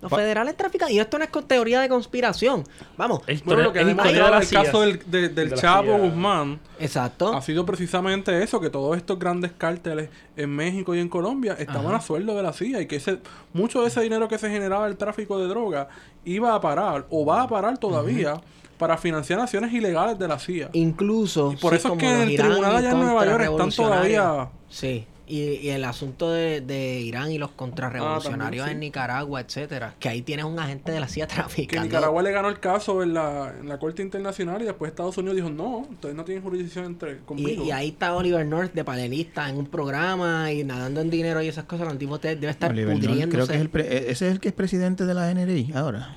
Los 0.04 0.18
federales 0.20 0.56
trafican. 0.56 0.90
Y 0.90 0.98
esto 0.98 1.18
no 1.18 1.24
es 1.24 1.30
con 1.30 1.44
teoría 1.44 1.80
de 1.80 1.88
conspiración. 1.88 2.64
Vamos. 2.96 3.20
Es 3.26 3.44
Bueno, 3.44 3.62
lo 3.62 3.72
que 3.72 3.80
es 3.80 3.84
ha 3.84 3.88
demostrado 3.88 4.38
el 4.38 4.48
caso 4.48 4.80
del, 4.82 5.00
de- 5.06 5.28
del 5.30 5.50
De 5.50 5.56
Chapo. 5.56 5.98
Guzmán 5.98 6.60
Exacto. 6.78 7.34
ha 7.34 7.42
sido 7.42 7.66
precisamente 7.66 8.42
eso, 8.42 8.60
que 8.60 8.70
todos 8.70 8.96
estos 8.96 9.18
grandes 9.18 9.52
cárteles 9.56 10.10
en 10.36 10.50
México 10.50 10.94
y 10.94 11.00
en 11.00 11.08
Colombia 11.08 11.56
estaban 11.58 11.94
a 11.94 12.00
sueldo 12.00 12.36
de 12.36 12.42
la 12.42 12.52
CIA 12.52 12.80
y 12.82 12.86
que 12.86 12.96
ese 12.96 13.18
mucho 13.52 13.82
de 13.82 13.88
ese 13.88 14.00
dinero 14.00 14.28
que 14.28 14.38
se 14.38 14.50
generaba 14.50 14.86
del 14.86 14.96
tráfico 14.96 15.38
de 15.38 15.46
droga 15.48 15.88
iba 16.24 16.54
a 16.54 16.60
parar 16.60 17.06
o 17.10 17.24
va 17.26 17.42
a 17.42 17.48
parar 17.48 17.78
todavía 17.78 18.40
para 18.78 18.96
financiar 18.98 19.38
acciones 19.40 19.72
ilegales 19.72 20.18
de 20.18 20.26
la 20.28 20.38
CIA. 20.38 20.68
Incluso. 20.72 21.52
Y 21.52 21.56
por 21.56 21.72
sí, 21.72 21.78
eso 21.78 21.92
es 21.92 21.98
que 21.98 22.06
en 22.12 22.20
el 22.28 22.36
tribunal 22.36 22.76
allá 22.76 22.90
en 22.90 23.00
Nueva 23.00 23.24
York 23.24 23.42
están 23.44 23.70
todavía- 23.70 24.48
Sí. 24.68 25.06
Y, 25.26 25.40
y 25.56 25.70
el 25.70 25.84
asunto 25.84 26.30
de, 26.30 26.60
de 26.60 27.00
Irán 27.00 27.30
y 27.32 27.38
los 27.38 27.50
contrarrevolucionarios 27.52 28.34
Ah, 28.34 28.40
también, 28.40 28.64
sí. 28.66 28.70
en 28.72 28.80
Nicaragua, 28.80 29.40
etcétera. 29.40 29.94
Que 29.98 30.10
ahí 30.10 30.20
tienes 30.20 30.44
un 30.44 30.58
agente 30.58 30.92
de 30.92 31.00
la 31.00 31.08
CIA 31.08 31.26
Que 31.28 31.34
traficando. 31.34 31.84
Nicaragua 31.86 32.22
le 32.22 32.30
ganó 32.32 32.48
el 32.50 32.60
caso 32.60 33.02
en 33.02 33.14
la, 33.14 33.54
en 33.58 33.68
la 33.68 33.78
Corte 33.78 34.02
Internacional 34.02 34.60
y 34.60 34.66
después 34.66 34.90
Estados 34.90 35.16
Unidos 35.16 35.36
dijo, 35.36 35.48
no, 35.48 35.78
ustedes 35.90 36.14
no 36.14 36.24
tienen 36.24 36.42
jurisdicción 36.44 36.84
entre 36.84 37.12
Y, 37.12 37.16
conmigo. 37.20 37.64
y 37.64 37.70
ahí 37.70 37.88
está 37.88 38.14
Oliver 38.14 38.44
North 38.44 38.74
de 38.74 38.84
panelista 38.84 39.48
en 39.48 39.56
un 39.56 39.66
programa 39.66 40.52
y 40.52 40.62
nadando 40.62 41.00
en 41.00 41.08
dinero 41.08 41.40
y 41.42 41.48
esas 41.48 41.64
cosas. 41.64 41.90
El 41.90 41.96
tipo 41.98 42.18
te- 42.20 42.36
debe 42.36 42.50
estar 42.50 42.70
Oliver 42.70 42.94
North, 42.94 43.06
pudriéndose. 43.06 43.30
creo 43.30 43.46
que 43.46 43.54
es 43.54 43.60
el 43.60 43.70
pre- 43.70 43.96
e- 43.96 44.10
ese 44.10 44.26
es 44.26 44.32
el 44.32 44.40
que 44.40 44.48
es 44.48 44.54
presidente 44.54 45.06
de 45.06 45.14
la 45.14 45.30
NRI 45.30 45.72
ahora. 45.74 46.16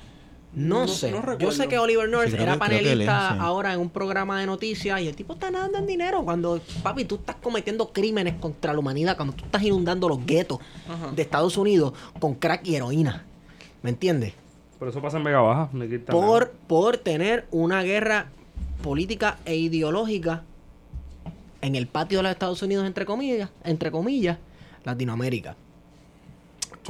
No, 0.54 0.80
No- 0.80 0.88
sé. 0.88 1.10
no 1.12 1.38
Yo 1.38 1.52
sé 1.52 1.68
que 1.68 1.78
Oliver 1.78 2.08
North 2.08 2.28
Sí, 2.30 2.34
era 2.34 2.44
que- 2.46 2.52
él 2.52 2.58
panelista 2.58 3.32
sí. 3.32 3.36
ahora 3.40 3.74
en 3.74 3.80
un 3.80 3.90
programa 3.90 4.40
de 4.40 4.46
noticias 4.46 5.00
y 5.00 5.06
el 5.06 5.14
tipo 5.14 5.34
está 5.34 5.50
nadando 5.50 5.78
en 5.78 5.86
dinero. 5.86 6.24
Cuando, 6.24 6.60
papi, 6.82 7.04
tú 7.04 7.16
estás 7.16 7.36
cometiendo 7.36 7.92
crímenes 7.92 8.34
contra 8.40 8.72
la 8.72 8.78
humanidad, 8.78 9.16
cuando 9.16 9.34
tú 9.34 9.44
estás 9.44 9.62
inundando 9.62 10.08
los 10.08 10.24
guetos 10.24 10.58
Ajá. 10.88 11.12
de 11.14 11.22
Estados 11.22 11.56
Unidos 11.58 11.92
con 12.18 12.34
crack 12.34 12.66
y 12.66 12.76
heroína. 12.76 13.24
¿Me 13.82 13.90
entiendes? 13.90 14.32
Pero 14.78 14.90
eso 14.90 15.02
pasa 15.02 15.18
en 15.18 15.24
Vega 15.24 15.40
Baja. 15.40 15.70
Por, 16.10 16.50
por 16.66 16.96
tener 16.96 17.46
una 17.50 17.82
guerra 17.82 18.28
política 18.82 19.38
e 19.44 19.56
ideológica 19.56 20.44
en 21.60 21.74
el 21.74 21.86
patio 21.88 22.18
de 22.20 22.22
los 22.22 22.32
Estados 22.32 22.62
Unidos, 22.62 22.86
entre 22.86 23.04
comillas, 23.04 23.50
entre 23.64 23.90
comillas, 23.90 24.38
Latinoamérica. 24.84 25.56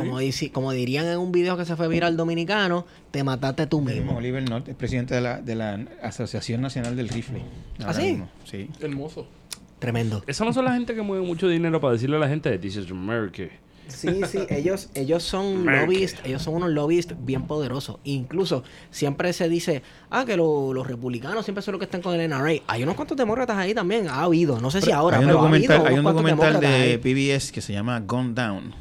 Como, 0.04 0.20
dici- 0.20 0.50
como 0.52 0.72
dirían 0.72 1.06
en 1.06 1.18
un 1.18 1.30
video 1.32 1.56
que 1.56 1.64
se 1.64 1.76
fue 1.76 1.88
viral 1.88 2.16
dominicano, 2.16 2.86
te 3.10 3.22
mataste 3.24 3.66
tú 3.66 3.80
mismo. 3.80 4.16
Oliver 4.16 4.48
North 4.48 4.68
es 4.68 4.74
presidente 4.74 5.14
de 5.14 5.20
la, 5.20 5.40
de 5.40 5.54
la 5.54 5.86
Asociación 6.02 6.60
Nacional 6.60 6.96
del 6.96 7.08
Rifle. 7.08 7.42
ahora 7.80 7.92
sí? 7.94 8.68
Hermoso. 8.80 9.26
Tremendo. 9.78 10.24
Esa 10.26 10.44
no 10.44 10.52
son 10.52 10.64
la 10.64 10.72
gente 10.72 10.94
que 10.94 11.02
mueve 11.02 11.24
mucho 11.24 11.46
dinero 11.48 11.80
para 11.80 11.92
decirle 11.92 12.16
a 12.16 12.18
la 12.18 12.28
gente, 12.28 12.58
This 12.58 12.76
is 12.76 12.90
America. 12.90 13.44
Sí, 13.86 14.20
sí, 14.26 14.40
ellos, 14.50 14.90
ellos 14.94 15.22
son 15.22 15.64
Merkel. 15.64 15.86
lobbyistas, 15.86 16.26
ellos 16.26 16.42
son 16.42 16.54
unos 16.56 16.70
lobbyistas 16.70 17.16
bien 17.24 17.44
poderosos. 17.46 17.96
Incluso 18.04 18.62
siempre 18.90 19.32
se 19.32 19.48
dice, 19.48 19.82
ah, 20.10 20.24
que 20.26 20.36
lo- 20.36 20.74
los 20.74 20.86
republicanos 20.86 21.44
siempre 21.46 21.62
son 21.62 21.72
los 21.72 21.78
que 21.78 21.84
están 21.86 22.02
con 22.02 22.14
el 22.18 22.28
NRA. 22.28 22.52
Hay 22.66 22.82
unos 22.82 22.96
cuantos 22.96 23.16
demócratas 23.16 23.56
ahí 23.56 23.72
también, 23.72 24.08
ha 24.08 24.22
habido, 24.24 24.60
no 24.60 24.70
sé 24.70 24.82
si 24.82 24.90
ahora, 24.90 25.16
hay 25.18 25.22
un 25.24 25.28
pero 25.28 25.38
ha 25.38 25.42
documental, 25.42 25.76
habido 25.76 25.88
hay 25.90 25.98
un 25.98 26.04
documental 26.04 26.60
de 26.60 26.66
ahí. 26.66 26.98
PBS 26.98 27.50
que 27.52 27.60
se 27.62 27.72
llama 27.72 28.00
Gone 28.00 28.34
Down 28.34 28.74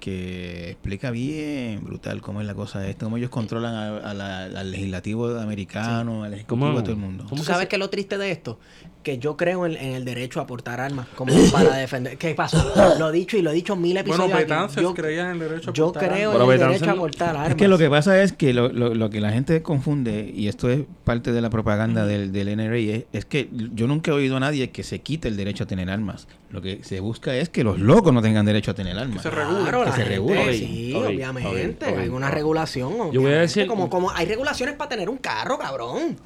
que 0.00 0.70
explica 0.70 1.10
bien 1.12 1.84
brutal 1.84 2.20
cómo 2.22 2.40
es 2.40 2.46
la 2.46 2.54
cosa 2.54 2.80
de 2.80 2.90
esto, 2.90 3.06
cómo 3.06 3.18
ellos 3.18 3.30
controlan 3.30 3.74
a- 3.74 3.96
a 3.98 4.14
la- 4.14 4.44
al 4.46 4.70
legislativo 4.72 5.38
americano, 5.38 6.24
al 6.24 6.34
ejecutivo 6.34 6.66
¿Cómo? 6.66 6.78
de 6.78 6.82
todo 6.82 6.92
el 6.94 6.98
mundo. 6.98 7.26
¿Tú 7.28 7.44
sabes 7.44 7.68
qué 7.68 7.76
es 7.76 7.80
lo 7.80 7.90
triste 7.90 8.18
de 8.18 8.30
esto? 8.32 8.58
Que 9.02 9.16
yo 9.18 9.34
creo 9.36 9.64
en, 9.64 9.76
en 9.76 9.94
el 9.94 10.04
derecho 10.04 10.40
a 10.40 10.46
portar 10.46 10.78
armas 10.78 11.06
como 11.14 11.32
para 11.52 11.74
defender. 11.76 12.18
¿Qué 12.18 12.34
pasó? 12.34 12.72
Lo 12.98 13.08
he 13.08 13.12
dicho 13.12 13.38
y 13.38 13.42
lo 13.42 13.50
he 13.50 13.54
dicho 13.54 13.74
mil 13.74 13.96
episodios. 13.96 14.30
Bueno. 14.30 14.46
Betances 14.46 14.82
yo, 14.82 14.92
creía 14.94 15.22
en 15.22 15.30
el 15.30 15.38
derecho 15.38 15.70
a 15.70 15.72
yo 15.72 15.84
portar 15.92 16.08
creo 16.10 16.30
armas. 16.32 16.46
Pero 16.46 16.52
en 16.52 16.60
el 16.60 16.68
derecho 16.68 16.90
a 16.90 16.94
portar 16.96 17.28
armas. 17.30 17.48
Es 17.50 17.54
que 17.56 17.68
lo 17.68 17.78
que 17.78 17.88
pasa 17.88 18.22
es 18.22 18.32
que 18.34 18.52
lo, 18.52 18.68
lo- 18.68 18.94
lo 18.94 19.08
que 19.08 19.20
la 19.20 19.32
gente 19.32 19.62
confunde, 19.62 20.30
y 20.34 20.48
esto 20.48 20.68
es 20.68 20.82
parte 21.04 21.32
de 21.32 21.40
la 21.40 21.48
propaganda 21.48 22.04
del, 22.04 22.30
del 22.32 22.54
NRA, 22.56 22.76
es, 22.78 23.04
es 23.12 23.24
que 23.24 23.48
yo 23.74 23.86
nunca 23.86 24.10
he 24.10 24.14
oído 24.14 24.36
a 24.36 24.40
nadie 24.40 24.70
que 24.70 24.82
se 24.82 25.00
quite 25.00 25.28
el 25.28 25.36
derecho 25.38 25.64
a 25.64 25.66
tener 25.66 25.88
armas. 25.88 26.28
Lo 26.50 26.60
que 26.60 26.84
se 26.84 27.00
busca 27.00 27.34
es 27.34 27.48
que 27.48 27.64
los 27.64 27.78
locos 27.78 28.12
no 28.12 28.20
tengan 28.20 28.44
derecho 28.44 28.72
a 28.72 28.74
tener 28.74 28.98
armas. 28.98 29.22
se 29.22 29.30
regule. 29.30 29.60
Claro, 29.62 29.84
que 29.84 29.90
se 29.92 29.96
gente, 29.98 30.10
regule. 30.10 30.54
Sí, 30.58 30.92
obviamente. 30.94 31.86
Hay 31.86 32.08
una 32.08 32.30
regulación. 32.30 33.12
Yo 33.12 33.20
voy 33.22 33.32
a 33.32 33.40
decir- 33.40 33.66
Como, 33.66 33.88
como 33.88 34.10
hay 34.10 34.26
regulaciones 34.26 34.74
para 34.74 34.88
tener 34.90 35.08
un 35.08 35.16
carro, 35.18 35.58
cabrón. 35.58 36.16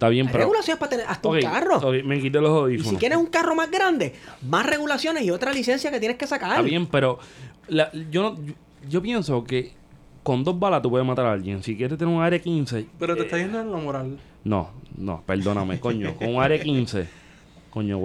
Está 0.00 0.08
bien, 0.08 0.28
Hay 0.28 0.32
pero... 0.32 0.44
regulaciones 0.44 0.78
para 0.78 0.88
tener 0.88 1.04
hasta 1.06 1.28
un 1.28 1.40
carro. 1.42 1.78
me 2.06 2.18
quité 2.22 2.40
los 2.40 2.50
Y 2.50 2.54
audífonos. 2.62 2.88
si 2.92 2.96
quieres 2.96 3.18
un 3.18 3.26
carro 3.26 3.54
más 3.54 3.70
grande, 3.70 4.14
más 4.48 4.64
regulaciones 4.64 5.24
y 5.24 5.30
otra 5.30 5.52
licencia 5.52 5.90
que 5.90 6.00
tienes 6.00 6.16
que 6.16 6.26
sacar. 6.26 6.52
Está 6.52 6.62
bien, 6.62 6.86
pero 6.86 7.18
la- 7.68 7.92
yo, 8.10 8.22
no- 8.22 8.36
yo, 8.42 8.54
yo 8.88 9.02
pienso 9.02 9.44
que 9.44 9.72
con 10.22 10.42
dos 10.42 10.58
balas 10.58 10.80
tú 10.80 10.88
puedes 10.88 11.06
matar 11.06 11.26
a 11.26 11.32
alguien. 11.32 11.62
Si 11.62 11.76
quieres 11.76 11.98
tener 11.98 12.14
un 12.14 12.22
área 12.22 12.38
15... 12.38 12.86
Pero 12.98 13.14
te 13.14 13.20
eh, 13.20 13.24
está 13.26 13.36
yendo 13.36 13.60
en 13.60 13.70
lo 13.70 13.76
moral. 13.76 14.16
No, 14.42 14.70
no, 14.96 15.22
perdóname, 15.26 15.78
coño. 15.78 16.14
Con 16.16 16.34
un 16.34 16.42
área 16.42 16.58
15... 16.58 17.06
Coño, 17.70 18.00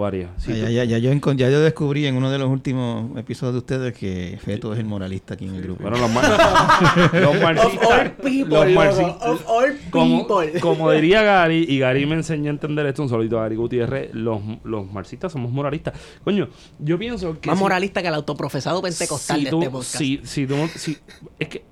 Ah, 0.53 0.53
tú- 0.53 0.59
ya, 0.61 0.69
ya, 0.69 0.83
ya 0.83 0.97
yo 0.99 1.09
ya 1.37 1.49
yo 1.49 1.59
descubrí 1.59 2.05
en 2.05 2.15
uno 2.17 2.29
de 2.29 2.37
los 2.37 2.49
últimos 2.49 3.17
episodios 3.17 3.53
de 3.53 3.57
ustedes 3.59 3.93
que 3.97 4.37
Feto 4.39 4.71
es 4.73 4.79
el 4.79 4.85
moralista 4.85 5.33
aquí 5.33 5.45
en 5.47 5.55
el 5.55 5.63
grupo. 5.63 5.81
Bueno, 5.81 5.97
los, 5.97 6.11
mar- 6.11 6.29
los 7.13 7.23
Of 7.23 7.35
all 7.35 7.41
marxistas... 7.41 8.11
people, 8.21 8.45
los 8.45 8.67
marxistas- 8.67 9.27
of 9.27 9.43
all 9.49 9.75
como, 9.89 10.27
people. 10.27 10.59
como 10.61 10.91
diría 10.91 11.23
Gary, 11.23 11.65
y 11.67 11.79
Gary 11.79 12.05
me 12.05 12.13
enseñó 12.13 12.51
a 12.51 12.53
entender 12.53 12.85
esto, 12.85 13.01
un 13.01 13.09
solito 13.09 13.39
a 13.39 13.43
Gary 13.43 13.55
Gutiérrez, 13.55 14.13
los, 14.13 14.39
los 14.63 14.91
marxistas 14.91 15.31
somos 15.31 15.51
moralistas. 15.51 15.95
Coño, 16.23 16.47
yo 16.77 16.99
pienso 16.99 17.39
que... 17.39 17.49
Más 17.49 17.57
si- 17.57 17.63
moralista 17.63 18.03
que 18.03 18.07
el 18.09 18.13
autoprofesado 18.13 18.83
pentecostal 18.83 19.39
si 19.39 19.43
de 19.45 19.49
tú, 19.49 19.59
este 19.61 19.69
podcast. 19.71 19.95
si, 19.97 20.21
si 20.23 20.45
tú 20.45 20.57
no- 20.57 20.67
si- 20.67 20.97
es 21.39 21.47
que, 21.49 21.63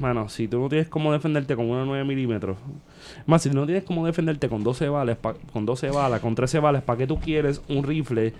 mano, 0.00 0.28
si 0.28 0.48
tú 0.48 0.60
no 0.60 0.68
tienes 0.68 0.88
cómo 0.88 1.12
defenderte 1.12 1.54
con 1.56 1.68
una 1.70 1.84
9 1.84 2.04
milímetros, 2.04 2.56
más 3.26 3.42
si 3.42 3.50
tú 3.50 3.56
no 3.56 3.64
tienes 3.66 3.84
cómo 3.84 4.04
defenderte 4.06 4.48
con 4.48 4.62
12 4.64 4.88
balas, 4.88 5.16
pa- 5.16 5.34
con 5.52 5.64
12 5.66 5.90
balas, 5.90 6.20
con 6.20 6.34
13 6.34 6.58
balas, 6.60 6.82
¿para 6.82 6.98
qué 6.98 7.06
tú 7.06 7.18
quieres 7.18 7.60
un 7.68 7.82
rifle? 7.82 8.32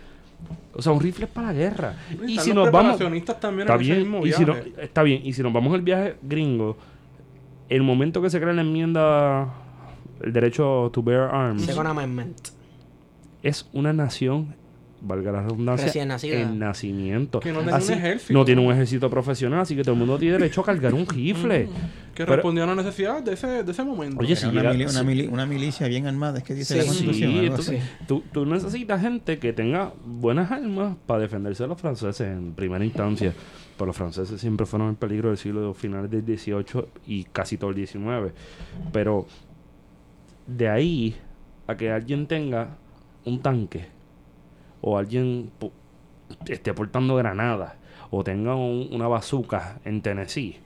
O 0.74 0.82
sea, 0.82 0.92
un 0.92 1.00
rifle 1.00 1.24
es 1.26 1.30
para 1.30 1.48
la 1.48 1.52
guerra. 1.54 1.94
Y 2.26 2.38
si 2.38 2.52
nos 2.52 2.70
vamos... 2.70 2.98
también 2.98 3.22
Está 3.22 3.48
en 3.50 3.60
ese 3.60 3.78
bien, 3.78 3.98
mismo 4.00 4.26
y 4.26 4.32
si 4.32 4.44
no, 4.44 4.54
está 4.78 5.02
bien, 5.02 5.22
y 5.24 5.32
si 5.32 5.42
nos 5.42 5.52
vamos 5.52 5.72
al 5.74 5.82
viaje 5.82 6.16
gringo, 6.22 6.76
el 7.68 7.82
momento 7.82 8.20
que 8.20 8.28
se 8.30 8.40
crea 8.40 8.52
la 8.52 8.60
enmienda, 8.62 9.48
el 10.22 10.32
derecho 10.32 10.90
to 10.92 11.02
bear 11.02 11.34
arms, 11.34 11.62
Second 11.64 11.86
Amendment. 11.86 12.36
es 13.42 13.68
una 13.72 13.92
nación, 13.92 14.54
valga 15.04 15.30
la 15.32 15.42
redundancia, 15.42 16.02
en 16.02 16.58
nacimiento. 16.58 17.40
Que 17.40 17.52
no 17.52 17.60
tiene 17.60 17.74
un 17.84 17.90
ejército. 17.92 18.32
No 18.32 18.44
tiene 18.44 18.60
un 18.66 18.72
ejército 18.72 19.10
profesional, 19.10 19.60
así 19.60 19.76
que 19.76 19.82
todo 19.82 19.92
el 19.92 19.98
mundo 19.98 20.18
tiene 20.18 20.38
derecho 20.38 20.60
a 20.62 20.64
cargar 20.64 20.94
un 20.94 21.06
rifle. 21.06 21.68
Que 22.14 22.22
Pero- 22.22 22.36
respondió 22.36 22.62
a 22.62 22.66
la 22.68 22.76
necesidad 22.76 23.24
de 23.24 23.32
ese, 23.32 23.64
de 23.64 23.72
ese 23.72 23.82
momento. 23.82 24.18
Oye, 24.20 24.36
si 24.36 24.46
una, 24.46 24.60
llega- 24.62 24.72
mili- 24.72 24.84
una, 24.88 25.00
si- 25.00 25.04
mili- 25.04 25.28
una 25.32 25.46
milicia 25.46 25.88
bien 25.88 26.06
armada, 26.06 26.38
es 26.38 26.44
que 26.44 26.54
dice 26.54 26.74
Sí, 26.74 26.78
la 26.78 26.86
constitución. 26.86 27.32
Sí, 27.32 27.38
entonces 27.46 27.82
tú, 28.06 28.22
tú 28.32 28.46
necesitas 28.46 29.00
gente 29.00 29.40
que 29.40 29.52
tenga 29.52 29.92
buenas 30.06 30.52
armas 30.52 30.96
para 31.06 31.18
defenderse 31.22 31.64
de 31.64 31.70
los 31.70 31.80
franceses 31.80 32.28
en 32.28 32.52
primera 32.54 32.84
instancia. 32.84 33.32
Pero 33.76 33.86
los 33.86 33.96
franceses 33.96 34.40
siempre 34.40 34.64
fueron 34.64 34.90
el 34.90 34.94
peligro 34.94 35.30
del 35.30 35.38
siglo 35.38 35.74
finales 35.74 36.08
del 36.08 36.24
18 36.24 36.88
y 37.04 37.24
casi 37.24 37.56
todo 37.58 37.70
el 37.70 37.76
19. 37.76 38.32
Pero 38.92 39.26
de 40.46 40.68
ahí 40.68 41.16
a 41.66 41.76
que 41.76 41.90
alguien 41.90 42.28
tenga 42.28 42.76
un 43.24 43.40
tanque 43.42 43.86
o 44.86 44.98
alguien 44.98 45.50
esté 46.46 46.74
portando 46.74 47.16
granadas 47.16 47.72
o 48.10 48.22
tenga 48.22 48.54
un- 48.54 48.88
una 48.92 49.08
bazooka 49.08 49.80
en 49.84 50.02
Tennessee. 50.02 50.58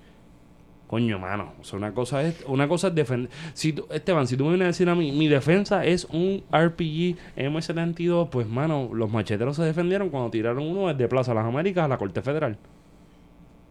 Coño, 0.88 1.18
mano. 1.18 1.52
O 1.60 1.64
sea, 1.64 1.78
una 1.78 1.92
cosa 1.92 2.22
es, 2.22 2.42
una 2.46 2.66
cosa 2.66 2.88
es 2.88 2.94
defender. 2.94 3.30
Si 3.52 3.74
tú- 3.74 3.86
Esteban, 3.90 4.26
si 4.26 4.36
tú 4.38 4.44
me 4.44 4.50
vienes 4.50 4.64
a 4.64 4.68
decir 4.68 4.88
a 4.88 4.94
mí, 4.94 5.12
mi 5.12 5.28
defensa 5.28 5.84
es 5.84 6.06
un 6.06 6.42
RPG 6.50 7.16
M72, 7.36 8.28
pues, 8.30 8.48
mano, 8.48 8.88
los 8.94 9.10
macheteros 9.12 9.54
se 9.56 9.64
defendieron 9.64 10.08
cuando 10.08 10.30
tiraron 10.30 10.66
uno 10.66 10.88
desde 10.88 11.06
Plaza 11.08 11.34
Las 11.34 11.44
Américas 11.44 11.84
a 11.84 11.88
la 11.88 11.98
Corte 11.98 12.22
Federal. 12.22 12.56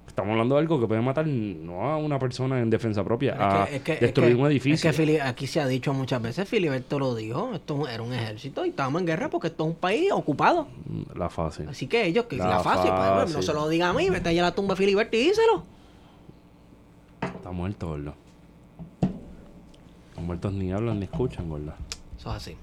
Estamos 0.07 0.31
hablando 0.31 0.55
de 0.55 0.61
algo 0.61 0.79
que 0.79 0.87
puede 0.87 1.01
matar 1.01 1.27
no 1.27 1.83
a 1.91 1.97
una 1.97 2.17
persona 2.17 2.59
en 2.59 2.69
defensa 2.71 3.03
propia, 3.03 3.35
a 3.37 3.63
Es 3.65 3.69
que- 3.69 3.75
es 3.75 3.81
que- 3.83 3.93
es 3.93 3.99
destruir 3.99 4.35
que- 4.35 4.41
un 4.41 4.47
edificio. 4.47 4.89
Es 4.89 4.95
que 4.97 5.03
Fili- 5.03 5.19
aquí 5.19 5.45
se 5.45 5.59
ha 5.61 5.67
dicho 5.67 5.93
muchas 5.93 6.21
veces, 6.21 6.47
Filiberto 6.49 6.97
lo 6.97 7.13
dijo, 7.13 7.51
esto 7.53 7.87
era 7.87 8.01
un 8.01 8.13
ejército 8.13 8.65
y 8.65 8.69
estábamos 8.69 9.01
en 9.01 9.05
guerra 9.07 9.29
porque 9.29 9.47
esto 9.47 9.63
es 9.65 9.69
un 9.71 9.75
país 9.75 10.11
ocupado. 10.11 10.67
Mm, 10.85 11.17
La 11.19 11.29
fácil. 11.29 11.67
Así 11.69 11.85
que 11.87 12.05
ellos, 12.05 12.25
que 12.25 12.37
La 12.37 12.47
la, 12.47 12.59
fácil, 12.61 12.89
pues, 12.89 13.01
fácil. 13.09 13.35
no 13.35 13.41
se 13.43 13.53
lo 13.53 13.67
diga 13.69 13.89
a 13.89 13.93
mí, 13.93 14.09
vete 14.09 14.29
allá 14.29 14.41
a 14.41 14.49
la 14.49 14.55
tumba 14.55 14.73
de 14.73 14.77
Filiberto 14.79 15.15
y 15.15 15.19
díselo. 15.19 15.63
Está 17.21 17.51
muerto, 17.51 17.87
gordo. 17.89 18.15
Los 20.15 20.25
muertos 20.25 20.53
ni 20.53 20.71
hablan 20.71 20.99
ni 20.99 21.05
escuchan, 21.05 21.47
gordo. 21.49 21.73
Eso 22.17 22.29
es 22.31 22.35
así. 22.35 22.55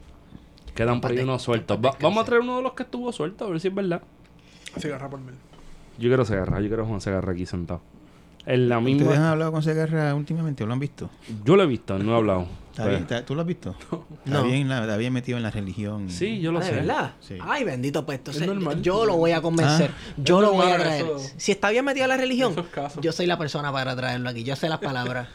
Quedan 0.74 1.01
por 1.01 1.12
ahí 1.12 1.20
unos 1.20 1.42
sueltos. 1.42 1.78
Va- 1.78 1.97
vamos 2.01 2.22
a 2.22 2.24
traer 2.24 2.40
uno 2.42 2.57
de 2.57 2.62
los 2.62 2.72
que 2.72 2.82
estuvo 2.82 3.12
suelto, 3.12 3.45
a 3.45 3.51
ver 3.51 3.61
si 3.61 3.68
es 3.68 3.74
verdad. 3.74 4.03
Se 4.76 4.88
agarra 4.88 5.09
por 5.09 5.20
mil. 5.20 5.34
Yo 5.99 6.09
quiero 6.09 6.24
Segarra, 6.24 6.61
yo 6.61 6.68
quiero 6.68 6.82
a 6.84 6.86
Juan 6.86 7.01
Segarra 7.01 7.32
aquí 7.32 7.47
sentado. 7.47 7.80
En 8.47 8.68
la 8.68 8.78
¿Ustedes 8.78 9.01
han 9.01 9.09
misma. 9.09 9.30
hablado 9.30 9.53
con 9.53 9.62
Segarra 9.62 10.14
últimamente 10.14 10.64
o 10.64 10.66
lo 10.66 10.74
han 10.74 10.78
visto? 10.80 11.09
Yo 11.45 11.57
lo 11.57 11.62
he 11.62 11.66
visto, 11.66 11.99
no 11.99 12.12
he 12.12 12.16
hablado. 12.16 12.47
Está 12.72 12.88
bien, 12.88 13.03
está- 13.03 13.24
¿Tú 13.24 13.34
lo 13.36 13.40
has 13.40 13.47
visto? 13.47 13.70
Está, 14.24 14.38
No. 14.38 14.45
bien, 14.45 14.68
la- 14.68 14.80
está 14.82 14.97
bien 14.97 15.12
metido 15.12 15.38
en 15.38 15.45
la 15.45 15.51
religión. 15.51 16.11
Sí, 16.11 16.40
yo 16.40 16.51
lo 16.53 16.59
Ah, 16.59 16.62
¿De 16.62 16.68
sé. 16.68 16.74
verdad? 16.74 17.12
Sí. 17.20 17.38
Ay, 17.40 17.64
bendito, 17.64 18.05
pues 18.05 18.18
entonces 18.18 18.42
Es 18.42 18.49
normal. 18.49 18.82
yo 18.82 19.07
lo 19.07 19.16
voy 19.16 19.30
a 19.30 19.40
convencer. 19.40 19.92
Ah. 19.95 20.12
yo 20.18 20.40
lo 20.42 20.53
voy 20.53 20.70
a 20.70 20.76
traer. 20.78 21.05
eso. 21.07 21.18
Si 21.38 21.53
está 21.53 21.70
bien 21.70 21.84
metido 21.84 22.05
en 22.05 22.11
la 22.11 22.16
religión, 22.16 22.55
yo 23.01 23.12
soy 23.12 23.26
la 23.26 23.38
persona 23.38 23.72
para 23.72 23.95
traerlo 23.97 24.28
aquí. 24.28 24.42
Yo 24.45 24.57
sé 24.57 24.68
las 24.68 24.80
palabras, 24.80 25.28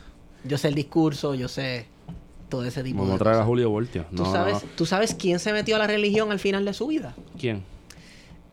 yo 0.44 0.58
sé 0.60 0.68
el 0.68 0.76
discurso, 0.76 1.34
yo 1.34 1.48
sé 1.48 1.88
todo 2.50 2.66
ese 2.66 2.84
tipo 2.84 2.98
Vamos 3.00 3.12
de 3.12 3.16
a 3.16 3.20
traer 3.20 3.36
a 3.36 3.38
cosas. 3.40 3.48
Julio 3.48 3.70
Voltio. 3.70 4.06
¿Tú, 4.16 4.24
No, 4.24 4.32
sabes, 4.32 4.56
no, 4.56 4.60
no. 4.62 4.68
¿Tú 4.76 4.86
sabes 4.86 5.16
quién 5.16 5.40
se 5.40 5.54
metió 5.54 5.78
a 5.78 5.80
la 5.80 5.88
religión 5.88 6.32
al 6.32 6.40
final 6.40 6.66
de 6.66 6.74
su 6.74 6.88
vida? 6.88 7.16
¿Quién? 7.40 7.64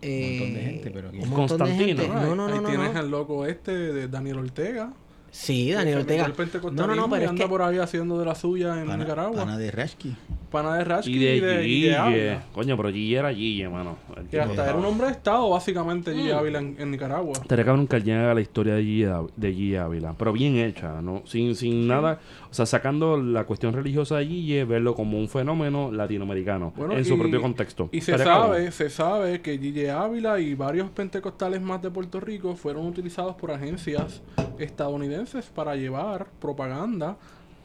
Eh, 0.03 0.37
montón 0.41 0.55
de 0.55 0.61
gente, 0.61 0.91
pero 0.91 1.11
un 1.11 1.21
de 1.21 1.27
Constantino. 1.35 1.79
gente. 1.87 2.03
Ahí- 2.03 2.09
No, 2.29 2.35
no, 2.37 2.47
ahí 2.47 2.55
no, 2.55 2.61
no. 2.63 2.69
tienes 2.69 2.93
no. 2.93 2.99
al 3.01 3.11
loco 3.11 3.47
este 3.47 3.73
de 3.73 4.09
Daniel 4.09 4.39
Ortega. 4.39 4.93
Sí, 5.31 5.71
Daniel 5.73 5.99
Ortega. 5.99 6.33
No, 6.73 6.87
no, 6.87 6.95
no, 6.95 7.11
pero 7.11 7.25
es 7.25 7.29
anda 7.29 7.45
que 7.45 7.49
por 7.49 7.61
ahí 7.61 7.77
haciendo 7.77 8.19
de 8.19 8.25
la 8.25 8.35
suya 8.35 8.81
en 8.81 8.87
Pana, 8.87 9.03
Nicaragua. 9.05 9.37
pana 9.45 9.59
de 9.59 9.71
Rashki. 9.71 10.17
Pana 10.51 10.77
de 10.79 10.85
Rashki 10.85 11.13
Y 11.13 11.19
de 11.19 11.37
y 11.37 11.41
de, 11.41 11.69
y 11.69 11.83
de. 11.83 11.97
Ávila. 11.97 12.45
Coño, 12.55 12.75
pero 12.79 12.89
Guille 12.91 13.19
era 13.19 13.29
Guille, 13.31 13.69
mano. 13.69 13.99
Que 14.31 14.41
hasta 14.41 14.65
era 14.65 14.77
un 14.77 14.85
hombre 14.87 15.09
de 15.09 15.13
Estado, 15.13 15.51
básicamente, 15.51 16.15
Gille 16.15 16.33
Mm. 16.33 16.39
Ávila 16.39 16.59
en, 16.61 16.77
en 16.79 16.91
Nicaragua. 16.91 17.35
Estaría 17.35 17.67
cabrón 17.67 17.87
que 17.87 17.97
alguien 17.97 18.17
haga 18.19 18.33
la 18.33 18.41
historia 18.41 18.75
de 18.77 18.81
Ávila- 18.83 19.27
de 19.37 19.51
Guille 19.51 19.79
Ávila, 19.79 20.15
pero 20.17 20.33
bien 20.33 20.57
hecha, 20.57 21.03
¿no? 21.03 21.23
Sin, 21.27 21.55
sin 21.55 21.87
nada, 21.87 22.19
o 22.46 22.46
sea, 22.57 22.67
sacando 22.67 23.17
la 23.21 23.45
cuestión 23.45 23.73
religiosa 23.75 24.17
de 24.17 24.25
Guille, 24.27 24.65
verlo 24.65 24.95
como 24.95 25.19
un 25.19 25.29
fenómeno 25.29 25.93
latinoamericano, 25.93 26.73
Bueno, 26.77 26.97
en 26.97 27.05
su 27.05 27.17
propio 27.19 27.41
contexto. 27.41 27.89
Y 27.93 28.01
se 28.01 28.13
cabrón. 28.13 28.27
sabe, 28.27 28.73
se 28.73 28.91
sabe 28.91 29.41
que 29.43 29.59
Gille 29.59 29.91
Ávila 29.91 30.41
y 30.41 30.55
varios 30.55 30.91
pentecostales 30.91 31.61
más 31.61 31.83
de 31.83 31.91
Puerto 31.91 32.19
Rico 32.21 32.57
fueron 32.57 32.87
utilizados 32.87 33.37
por 33.37 33.51
agencias 33.51 34.23
estadounidenses 34.59 35.47
para 35.47 35.77
llevar 35.77 36.27
propaganda 36.41 37.17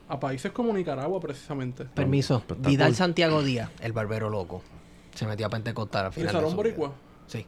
a 0.08 0.20
países 0.20 0.52
como 0.52 0.74
Nicaragua, 0.74 1.20
precisamente. 1.22 1.86
Permiso. 1.86 2.44
Vidal. 2.60 2.94
Santiago 2.96 3.42
Díaz, 3.44 3.70
el 3.82 3.94
barbero 3.94 4.30
loco. 4.30 4.62
Se 5.16 5.26
metió 5.26 5.46
a 5.46 5.50
Pentecostal 5.50 6.02
al 6.06 6.08
¿El 6.08 6.14
final. 6.14 6.28
de 6.34 6.40
Salón 6.40 6.56
Boricua? 6.56 6.94
Sí. 7.28 7.46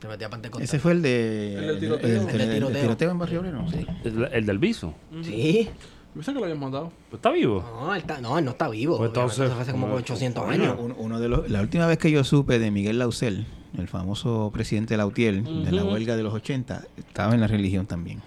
Se 0.00 0.08
metió 0.08 0.26
a 0.26 0.30
Pentecostal. 0.30 0.64
Ese 0.64 0.78
fue 0.78 0.92
el 0.92 1.02
de... 1.02 1.54
El 1.58 1.66
del 1.66 1.78
tiroteo. 1.80 2.08
El, 2.08 2.16
El 2.16 2.26
del 2.26 2.40
el- 2.40 2.40
el 2.48 2.54
tiroteo. 2.54 2.82
tiroteo 2.82 3.10
en 3.12 3.18
Barrio 3.18 3.40
Obrero, 3.40 3.64
sí. 3.70 3.86
El, 4.04 4.28
el 4.32 4.46
del 4.46 4.58
viso. 4.58 4.94
Sí. 5.22 5.68
Yo 6.14 6.20
pensé 6.20 6.32
que 6.34 6.38
lo 6.38 6.44
habían 6.44 6.60
matado. 6.60 6.92
Pues 7.10 7.18
está 7.18 7.30
vivo. 7.30 7.64
No, 7.80 7.94
él, 7.94 8.00
está- 8.00 8.20
no, 8.20 8.38
él 8.38 8.44
no 8.44 8.50
está 8.50 8.68
vivo. 8.68 8.98
Pues 8.98 9.08
entonces, 9.08 9.50
eso 9.50 9.58
hace 9.60 9.72
como 9.72 9.86
como- 9.86 9.98
800 9.98 10.44
coño, 10.44 10.52
años. 10.52 10.76
Uno, 10.78 10.94
uno 10.98 11.20
de 11.20 11.28
los, 11.28 11.50
la 11.50 11.60
última 11.62 11.86
vez 11.86 11.98
que 11.98 12.10
yo 12.10 12.22
supe 12.24 12.58
de 12.58 12.70
Miguel 12.70 12.98
Lausel, 12.98 13.46
el 13.78 13.88
famoso 13.88 14.50
presidente 14.52 14.96
Lautier, 14.98 15.42
de 15.42 15.72
la 15.72 15.84
huelga 15.84 16.14
de 16.16 16.22
los 16.22 16.34
80, 16.34 16.82
estaba 16.98 17.34
en 17.34 17.40
la 17.40 17.46
religión 17.46 17.86
también. 17.86 18.20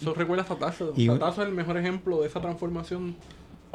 Eso 0.00 0.14
recuerda 0.14 0.42
a 0.44 0.46
Tatazo. 0.46 0.92
Y- 0.96 1.06
Tatazo 1.06 1.42
es 1.42 1.48
el 1.48 1.54
mejor 1.54 1.76
ejemplo 1.76 2.20
de 2.20 2.26
esa 2.26 2.40
transformación. 2.40 3.14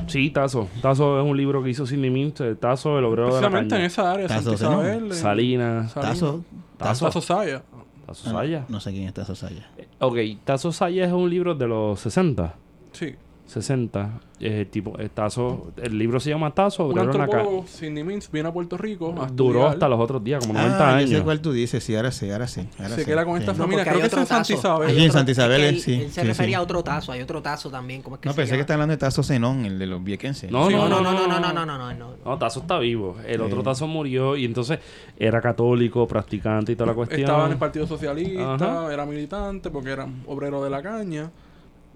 Sí, 0.07 0.29
Tazo. 0.29 0.67
Tazo 0.81 1.21
es 1.21 1.25
un 1.25 1.37
libro 1.37 1.63
que 1.63 1.69
hizo 1.69 1.85
Sidney 1.85 2.09
Mintz, 2.09 2.41
el 2.41 2.57
Tazo, 2.57 2.99
el 2.99 3.05
obrero 3.05 3.27
de 3.27 3.33
la 3.33 3.39
Precisamente 3.39 3.75
en 3.75 3.79
caña. 3.79 3.85
esa 3.87 4.11
área, 4.11 4.27
Tazo, 4.27 4.57
Santa 4.57 4.75
¿no? 4.75 4.81
Isabel. 4.81 5.03
en- 5.05 5.13
Salinas. 5.13 5.91
Salinas. 5.93 5.93
Tazo. 5.93 6.43
Tazo. 6.77 7.05
Tazo 7.05 7.21
Saya. 7.21 7.63
Tazo 8.05 8.23
Ah, 8.29 8.31
Saya. 8.33 8.65
No 8.67 8.79
sé 8.81 8.91
quién 8.91 9.03
es 9.07 9.13
Tazo 9.13 9.35
Saya. 9.35 9.69
Ok, 9.99 10.17
Tazo 10.43 10.71
Saya 10.73 11.05
es 11.05 11.13
un 11.13 11.29
libro 11.29 11.55
de 11.55 11.67
los 11.67 11.99
60. 12.01 12.55
Sí. 12.95 13.15
60. 13.47 14.21
Eh, 14.39 14.65
tipo, 14.69 14.99
eh, 14.99 15.07
Tazo, 15.13 15.71
el 15.81 15.97
libro 15.99 16.19
se 16.19 16.31
llama 16.31 16.49
Tazo, 16.51 16.87
Un 16.87 16.93
obrero 16.97 17.11
en 17.13 17.17
la 17.19 17.25
caña. 17.27 17.37
antropólogo, 17.41 17.67
Sidney 17.67 18.03
Mintz, 18.03 18.29
viene 18.31 18.49
a 18.49 18.51
Puerto 18.51 18.75
Rico 18.75 19.09
a 19.21 19.27
Duró 19.27 19.59
estudiar. 19.59 19.67
hasta 19.73 19.87
los 19.87 19.99
otros 19.99 20.23
días, 20.23 20.45
como 20.45 20.59
90 20.59 20.75
Ah, 20.97 20.99
yo 21.01 21.07
sé 21.07 21.13
años. 21.13 21.23
cuál 21.25 21.39
tú 21.41 21.51
dices, 21.53 21.83
sí, 21.83 21.95
ahora 21.95 22.11
sí, 22.11 22.29
ahora 22.31 22.47
sí. 22.47 22.67
Ahora 22.79 22.89
Se 22.95 23.01
sí. 23.01 23.05
queda 23.05 23.23
con 23.23 23.37
esta 23.37 23.53
Sí. 23.53 23.59
familia. 23.59 23.83
porque 23.85 23.89
creo 23.99 24.01
que 24.01 24.07
es 24.07 24.13
en 24.21 24.25
Santa. 24.25 24.51
Isabel. 24.53 24.89
Allí 24.89 25.05
en 25.05 25.11
Santa 25.11 25.31
Isabel, 25.31 25.61
es 25.61 25.67
que 25.69 25.75
él, 25.75 25.79
sí, 25.81 25.93
él 26.05 26.11
se 26.11 26.21
sí, 26.21 26.27
refería 26.27 26.57
sí. 26.57 26.59
a 26.59 26.61
otro 26.63 26.83
tazo. 26.83 27.11
Hay 27.11 27.21
otro 27.21 27.41
tazo 27.43 27.69
también. 27.69 28.01
¿Cómo 28.01 28.15
es 28.15 28.21
que 28.23 28.27
No, 28.29 28.33
se 28.33 28.37
pensé 28.37 28.49
que 28.49 28.55
llama? 28.57 28.61
está 28.61 28.73
hablando 28.73 28.91
de 28.93 28.97
Tazo 28.97 29.21
Zenón, 29.23 29.65
el 29.65 29.77
de 29.77 29.85
los 29.85 30.03
viequenses. 30.03 30.51
No, 30.51 30.67
Sí, 30.67 30.73
no, 30.73 30.89
No, 30.89 31.01
no, 31.01 31.11
no, 31.13 31.27
no, 31.27 31.39
no, 31.39 31.53
no, 31.53 31.65
no, 31.65 31.77
no, 31.77 31.93
no. 31.93 32.09
No, 32.25 32.37
Tazo 32.39 32.61
está 32.61 32.79
vivo. 32.79 33.15
El 33.27 33.41
otro. 33.41 33.61
Tazo 33.61 33.85
murió 33.87 34.35
y 34.35 34.43
entonces 34.45 34.79
era 35.17 35.39
católico, 35.39 36.07
practicante 36.07 36.71
y 36.71 36.75
toda 36.75 36.87
la 36.87 36.93
cuestión. 36.95 37.21
Estaba 37.21 37.45
en 37.45 37.51
el 37.51 37.57
Partido 37.59 37.85
Socialista, 37.85 38.55
Ajá. 38.55 38.91
era 38.93 39.05
militante 39.05 39.69
porque 39.69 39.91
era 39.91 40.07
obrero 40.25 40.63
de 40.63 40.71
la 40.71 40.81
caña. 40.81 41.29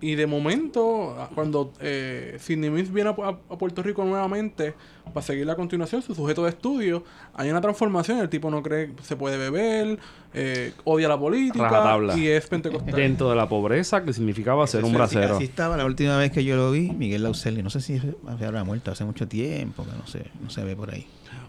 Y 0.01 0.15
de 0.15 0.27
momento, 0.27 1.15
cuando 1.35 1.73
eh, 1.81 2.37
Sidney 2.39 2.69
Mintz 2.69 2.91
viene 2.91 3.09
a, 3.09 3.15
Pu- 3.15 3.25
a- 3.25 3.53
a 3.53 3.57
Puerto 3.57 3.83
Rico 3.83 4.03
nuevamente 4.05 4.73
para 5.13 5.25
seguir 5.25 5.45
la 5.45 5.55
continuación, 5.55 6.01
su 6.01 6.15
sujeto 6.15 6.43
de 6.43 6.49
estudio, 6.51 7.03
hay 7.33 7.49
una 7.49 7.59
transformación. 7.59 8.19
El 8.19 8.29
tipo 8.29 8.49
no 8.49 8.61
cree 8.63 8.93
que 8.95 9.03
se 9.03 9.15
puede 9.15 9.37
beber, 9.37 9.99
eh, 10.33 10.71
odia 10.85 11.07
la 11.09 11.19
política 11.19 11.63
Rajatabla. 11.67 12.15
y 12.17 12.27
es 12.27 12.47
pentecostal. 12.47 12.93
Dentro 12.95 13.29
de 13.29 13.35
la 13.35 13.49
pobreza, 13.49 14.03
que 14.05 14.13
significaba 14.13 14.65
ser 14.67 14.83
un 14.85 14.93
bracero. 14.93 15.35
Así 15.35 15.45
estaba 15.45 15.75
la 15.75 15.85
última 15.85 16.17
vez 16.17 16.31
que 16.31 16.43
yo 16.45 16.55
lo 16.55 16.71
vi, 16.71 16.91
Miguel 16.91 17.23
Lausel. 17.23 17.57
y 17.57 17.63
No 17.63 17.69
sé 17.69 17.81
si 17.81 17.99
habrá 18.29 18.63
muerto 18.63 18.91
hace 18.91 19.03
mucho 19.03 19.27
tiempo, 19.27 19.83
que 19.83 19.91
no 19.97 20.07
sé, 20.07 20.25
no 20.41 20.49
se 20.49 20.63
ve 20.63 20.75
por 20.75 20.93
ahí. 20.93 21.05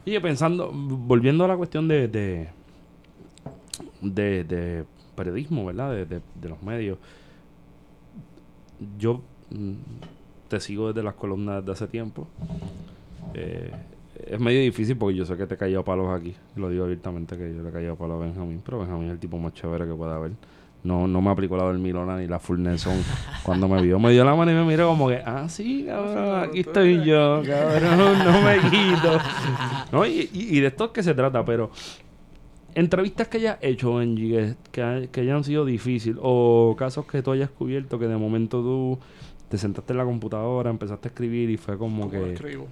Oye, 0.07 0.21
pensando, 0.21 0.73
volviendo 0.73 1.45
a 1.45 1.49
la 1.49 1.57
cuestión 1.57 1.87
de, 1.87 2.09
de, 2.09 2.49
de, 4.01 4.45
de 4.45 4.85
periodismo, 5.15 5.67
¿verdad? 5.67 5.91
De, 5.93 6.07
de- 6.07 6.21
de 6.35 6.49
los 6.49 6.63
medios. 6.63 6.99
Yo 8.99 9.21
mm, 9.51 9.73
te 10.49 10.61
sigo 10.61 10.89
desde 10.89 11.03
las 11.03 11.15
columnas 11.15 11.65
de 11.65 11.73
hace 11.73 11.87
tiempo. 11.87 12.27
Eh, 13.35 13.71
es 14.27 14.39
medio 14.41 14.61
difícil 14.61 14.97
porque 14.97 15.17
yo 15.17 15.25
sé 15.25 15.37
que 15.37 15.47
te 15.47 15.55
he 15.55 15.59
caído 15.59 15.85
palos 15.85 16.09
aquí. 16.09 16.35
Lo 16.57 16.69
digo 16.69 16.85
abiertamente 16.85 17.37
que 17.37 17.55
yo 17.55 17.63
le 17.63 17.69
he 17.69 17.73
caído 17.73 17.97
palos 17.97 18.21
a 18.21 18.25
Benjamín, 18.27 18.61
pero 18.65 18.79
Benjamín 18.81 19.07
es 19.07 19.13
el 19.13 19.19
tipo 19.19 19.39
más 19.39 19.55
chévere 19.55 19.87
que 19.87 19.95
pueda 19.95 20.17
haber. 20.17 20.33
No, 20.83 21.07
no 21.07 21.21
me 21.21 21.31
aplicó 21.31 21.59
la 21.59 21.67
del 21.69 21.79
Milona 21.79 22.17
ni 22.17 22.27
la 22.27 22.39
Full 22.39 22.59
Nelson 22.59 22.95
cuando 23.43 23.69
me 23.69 23.83
vio. 23.83 23.99
Me 23.99 24.13
dio 24.13 24.25
la 24.25 24.35
mano 24.35 24.51
y 24.51 24.55
me 24.55 24.65
miró 24.65 24.89
como 24.89 25.09
que, 25.09 25.17
ah, 25.25 25.47
sí, 25.49 25.85
cabrón, 25.87 26.43
aquí 26.49 26.61
estoy 26.61 27.05
yo, 27.05 27.43
cabrón, 27.47 28.19
no 28.19 28.43
me 28.43 28.59
quito. 28.71 29.19
¿No? 29.93 30.07
Y, 30.07 30.31
y- 30.33 30.57
y 30.57 30.61
de 30.61 30.69
esto 30.69 30.87
es 30.87 30.91
que 30.93 31.03
se 31.03 31.13
trata, 31.15 31.45
pero 31.45 31.71
entrevistas 32.75 33.29
que 33.29 33.39
hayas 33.39 33.59
hecho, 33.61 33.95
Benji, 33.97 34.31
que, 34.31 34.55
que, 34.73 34.83
hay- 34.83 35.09
que 35.09 35.21
hayan 35.23 35.45
sido 35.45 35.65
difíciles, 35.65 36.19
o 36.23 36.75
casos 36.79 37.07
que 37.07 37.23
tú 37.23 37.33
hayas 37.33 37.51
cubierto 37.51 37.99
que 37.99 38.07
de 38.07 38.17
momento 38.17 38.63
tú 38.63 38.99
te 39.49 39.59
sentaste 39.59 39.93
en 39.93 39.99
la 39.99 40.05
computadora, 40.05 40.71
empezaste 40.71 41.09
a 41.09 41.11
escribir 41.11 41.51
y 41.51 41.57
fue 41.57 41.77
como 41.77 42.09
Como 42.09 42.11
que... 42.25 42.33
escribo. 42.35 42.67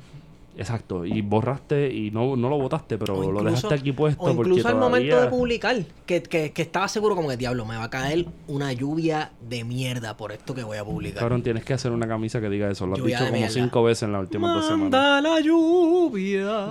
Exacto, 0.59 1.07
y 1.07 1.23
borraste 1.23 1.89
y 1.89 2.11
no, 2.11 2.35
no 2.35 2.49
lo 2.49 2.59
botaste, 2.59 2.99
pero 2.99 3.31
lo 3.31 3.43
dejaste 3.45 3.75
aquí 3.75 3.93
puesto 3.93 4.21
O 4.25 4.35
porque 4.35 4.51
incluso 4.51 4.67
al 4.69 4.77
momento 4.77 5.21
de 5.21 5.29
publicar, 5.29 5.77
que, 6.05 6.21
que, 6.21 6.51
que 6.53 6.63
estaba 6.63 6.89
seguro 6.89 7.15
como 7.15 7.29
que 7.29 7.37
diablo, 7.37 7.65
me 7.65 7.77
va 7.77 7.85
a 7.85 7.91
caer 7.91 8.27
una 8.49 8.73
lluvia 8.73 9.31
de 9.49 9.63
mierda 9.63 10.17
por 10.17 10.33
esto 10.33 10.57
que 10.57 10.65
voy 10.65 10.77
a 10.77 10.85
publicar. 10.85 11.21
Cabrón, 11.21 11.45
tienes 11.45 11.65
que 11.65 11.75
hacer 11.75 11.93
una 11.93 12.09
camisa 12.09 12.41
que 12.41 12.49
diga 12.51 12.69
eso. 12.69 12.87
Lo 12.89 12.95
has 12.95 12.99
Lluvia 12.99 13.19
dicho 13.19 13.27
como 13.29 13.39
mierda. 13.39 13.55
cinco 13.55 13.83
veces 13.85 14.03
en 14.03 14.13
las 14.13 14.23
últimas 14.23 14.55
dos 14.57 14.65
semanas. 14.67 14.91
Manda 14.91 15.21
la 15.21 15.41
lluvia, 15.41 16.67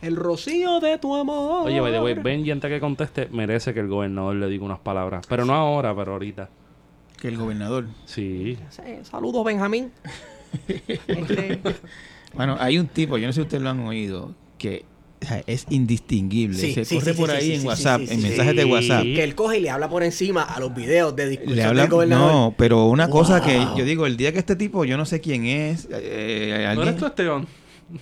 el 0.00 0.16
rocío 0.16 0.80
de 0.80 0.96
tu 0.96 1.14
amor. 1.14 1.66
Oye, 1.66 1.78
by 1.80 1.92
the 1.92 2.00
way, 2.00 2.14
Benji, 2.14 2.50
antes 2.50 2.70
que 2.70 2.80
conteste, 2.80 3.28
merece 3.30 3.74
que 3.74 3.80
el 3.80 3.88
gobernador 3.88 4.34
le 4.36 4.48
diga 4.48 4.64
unas 4.64 4.78
palabras. 4.80 5.26
Pero 5.28 5.44
no 5.44 5.52
ahora, 5.52 5.94
pero 5.94 6.12
ahorita. 6.12 6.48
Que 7.20 7.28
el 7.28 7.36
gobernador. 7.36 7.84
Sí. 8.06 8.56
Sí, 8.70 8.82
Saludos, 9.02 9.44
Benjamín. 9.44 9.92
Este, 11.06 11.60
Bueno, 12.34 12.56
hay 12.60 12.78
un 12.78 12.86
tipo, 12.86 13.18
yo 13.18 13.26
no 13.26 13.32
sé 13.32 13.36
si 13.36 13.42
ustedes 13.42 13.62
lo 13.62 13.70
han 13.70 13.80
oído, 13.80 14.34
que 14.58 14.84
o 15.22 15.26
sea, 15.26 15.42
es 15.46 15.66
indistinguible. 15.68 16.56
Sí, 16.58 16.72
Se 16.72 16.84
sí, 16.84 16.94
corre 16.94 17.12
sí, 17.12 17.20
por 17.20 17.30
sí, 17.30 17.36
ahí 17.36 17.42
sí, 17.46 17.52
en 17.54 17.60
sí, 17.60 17.66
WhatsApp, 17.66 18.00
sí, 18.00 18.06
sí, 18.06 18.12
en 18.14 18.20
sí. 18.22 18.26
mensajes 18.28 18.56
de 18.56 18.64
WhatsApp. 18.64 19.02
que 19.02 19.22
él 19.22 19.34
coge 19.34 19.58
y 19.58 19.60
le 19.60 19.70
habla 19.70 19.88
por 19.90 20.02
encima 20.02 20.42
a 20.44 20.58
los 20.60 20.74
videos 20.74 21.14
de 21.14 21.28
discursos 21.28 21.56
Le 21.56 21.62
del 21.62 21.70
habla, 21.70 21.86
gobernador. 21.88 22.32
no, 22.32 22.54
pero 22.56 22.86
una 22.86 23.10
cosa 23.10 23.42
que 23.42 23.58
yo 23.76 23.84
digo, 23.84 24.06
el 24.06 24.16
día 24.16 24.32
que 24.32 24.38
este 24.38 24.56
tipo, 24.56 24.84
yo 24.86 24.96
no 24.96 25.04
sé 25.04 25.20
quién 25.20 25.44
es, 25.46 25.88
eh, 25.92 26.60
¿No 26.62 26.68
alguien, 26.70 26.88
eres 26.88 27.00
tú, 27.00 27.06
Esteban? 27.06 27.46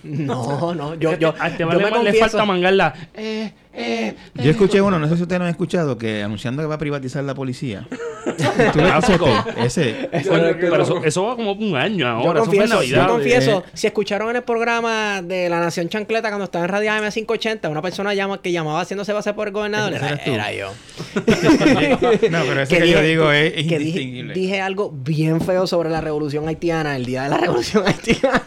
No, 0.03 0.73
no, 0.75 0.95
yo, 0.95 1.17
yo, 1.17 1.33
a 1.39 1.47
este 1.47 1.63
yo 1.63 1.67
vale 1.67 1.83
me 1.83 1.91
más 1.91 2.03
le 2.03 2.13
falta 2.13 2.45
mangarla. 2.45 2.93
Eh, 3.13 3.51
eh. 3.73 4.15
yo 4.35 4.51
escuché 4.51 4.81
uno, 4.81 4.99
no 4.99 5.07
sé 5.07 5.15
si 5.15 5.21
ustedes 5.23 5.39
lo 5.39 5.45
han 5.45 5.51
escuchado, 5.51 5.97
que 5.97 6.23
anunciando 6.23 6.61
que 6.61 6.67
va 6.67 6.75
a 6.75 6.79
privatizar 6.79 7.23
la 7.23 7.33
policía. 7.33 7.87
¿Tú 8.73 8.79
escuchaste? 8.79 9.15
Ese. 9.57 10.09
Eso 10.11 10.31
pero 10.59 10.83
eso, 10.83 11.03
eso 11.03 11.25
va 11.25 11.35
como 11.35 11.53
un 11.53 11.75
año 11.75 11.99
Yo 11.99 12.07
ahora. 12.07 12.41
eso 12.41 12.51
fue 12.51 12.63
en 12.63 12.69
confieso, 12.69 12.75
Navidad. 12.75 13.07
yo 13.07 13.13
confieso, 13.13 13.63
eh. 13.65 13.71
si 13.73 13.87
escucharon 13.87 14.29
en 14.29 14.35
el 14.37 14.43
programa 14.43 15.21
de 15.21 15.49
La 15.49 15.59
Nación 15.59 15.89
Chancleta 15.89 16.29
cuando 16.29 16.45
estaba 16.45 16.65
en 16.65 16.71
Radio 16.71 16.91
AM580, 16.91 17.69
una 17.69 17.81
persona 17.81 18.13
llama, 18.13 18.41
que 18.41 18.51
llamaba 18.51 18.81
haciéndose 18.81 19.13
base 19.13 19.33
por 19.33 19.47
el 19.47 19.53
gobernador, 19.53 19.93
¿Ese 19.93 20.05
era, 20.05 20.23
era 20.25 20.53
yo. 20.53 20.71
No, 22.29 22.39
pero 22.47 22.61
ese 22.61 22.77
que, 22.77 22.89
yo 22.89 23.01
digo 23.01 23.31
es, 23.31 23.53
es 23.55 23.67
que 23.67 23.79
dije, 23.79 24.33
dije 24.33 24.61
algo 24.61 24.91
bien 24.93 25.41
feo 25.41 25.65
sobre 25.65 25.89
la 25.89 26.01
revolución 26.01 26.47
haitiana, 26.47 26.95
el 26.95 27.05
día 27.05 27.23
de 27.23 27.29
la 27.29 27.37
revolución 27.37 27.83
haitiana. 27.87 28.43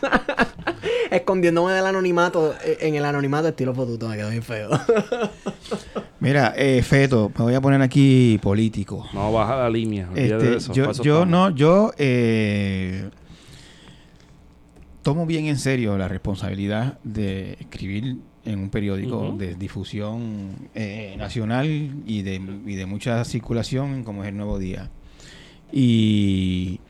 Escondiéndome 1.10 1.72
del 1.72 1.86
anonimato, 1.86 2.55
eh, 2.64 2.78
en 2.80 2.94
el 2.94 3.05
anonimato 3.05 3.48
estilo 3.48 3.74
fotuto, 3.74 4.09
me 4.09 4.16
quedó 4.16 4.30
bien 4.30 4.43
feo. 4.43 4.70
Mira, 6.20 6.55
eh, 6.56 6.82
Feto, 6.82 7.32
me 7.36 7.44
voy 7.44 7.55
a 7.55 7.60
poner 7.60 7.82
aquí 7.82 8.39
político. 8.40 9.06
No, 9.12 9.32
baja 9.32 9.56
la 9.56 9.68
línea. 9.68 10.09
Este, 10.14 10.56
eso, 10.56 10.72
yo 11.02 11.26
no, 11.26 11.51
yo 11.51 11.93
eh, 11.98 13.10
tomo 15.02 15.26
bien 15.26 15.47
en 15.47 15.59
serio 15.59 15.98
la 15.98 16.06
responsabilidad 16.06 16.98
de 17.02 17.55
escribir 17.55 18.18
en 18.44 18.59
un 18.59 18.70
periódico 18.70 19.34
de 19.36 19.55
difusión 19.55 20.68
eh, 20.74 21.14
nacional 21.18 21.66
y 22.06 22.22
de, 22.22 22.40
y 22.66 22.74
de 22.74 22.86
mucha 22.86 23.24
circulación 23.24 24.05
como 24.05 24.22
es 24.22 24.28
el 24.28 24.36
Nuevo 24.36 24.59
Día. 24.59 24.90
Y 25.72 26.80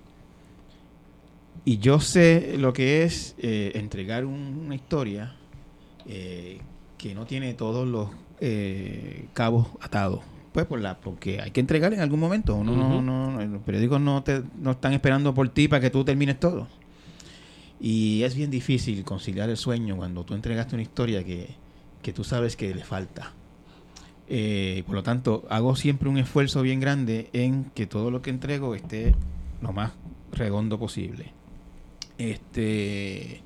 y 1.64 1.78
yo 1.78 2.00
sé 2.00 2.56
lo 2.58 2.72
que 2.72 3.04
es 3.04 3.34
eh, 3.38 3.72
entregar 3.74 4.24
un- 4.24 4.62
una 4.66 4.74
historia 4.74 5.36
eh, 6.06 6.60
que 6.98 7.14
no 7.14 7.26
tiene 7.26 7.54
todos 7.54 7.86
los 7.86 8.10
eh, 8.40 9.26
cabos 9.34 9.68
atados. 9.80 10.20
Pues 10.52 10.66
por 10.66 10.80
la, 10.80 10.98
porque 11.00 11.40
hay 11.40 11.50
que 11.50 11.60
entregar 11.60 11.94
en 11.94 12.00
algún 12.00 12.20
momento. 12.20 12.56
Uno 12.56 13.00
no, 13.00 13.42
los 13.46 13.62
periódicos 13.62 14.00
no, 14.00 14.22
te, 14.22 14.42
no 14.60 14.72
están 14.72 14.92
esperando 14.92 15.32
por 15.32 15.48
ti 15.48 15.66
para 15.68 15.80
que 15.80 15.90
tú 15.90 16.04
termines 16.04 16.38
todo. 16.38 16.68
Y 17.80 18.22
es 18.22 18.34
bien 18.34 18.50
difícil 18.50 19.02
conciliar 19.04 19.48
el 19.50 19.56
sueño 19.56 19.96
cuando 19.96 20.24
tú 20.24 20.34
entregaste 20.34 20.74
una 20.74 20.82
historia 20.82 21.24
que, 21.24 21.54
que 22.02 22.12
tú 22.12 22.22
sabes 22.22 22.54
que 22.56 22.74
le 22.74 22.84
falta. 22.84 23.32
Eh, 24.28 24.82
por 24.86 24.94
lo 24.94 25.02
tanto, 25.02 25.44
hago 25.50 25.74
siempre 25.74 26.08
un 26.08 26.18
esfuerzo 26.18 26.62
bien 26.62 26.80
grande 26.80 27.28
en 27.32 27.64
que 27.74 27.86
todo 27.86 28.10
lo 28.10 28.22
que 28.22 28.30
entrego 28.30 28.74
esté 28.74 29.14
lo 29.60 29.72
más 29.72 29.92
redondo 30.32 30.78
posible. 30.78 31.32
Este, 32.18 33.40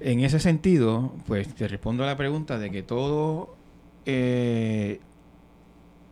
en 0.00 0.20
ese 0.20 0.38
sentido, 0.40 1.12
pues 1.26 1.54
te 1.54 1.66
respondo 1.68 2.04
a 2.04 2.06
la 2.06 2.16
pregunta 2.16 2.58
de 2.58 2.70
que 2.70 2.82
todo, 2.82 3.56
eh, 4.06 5.00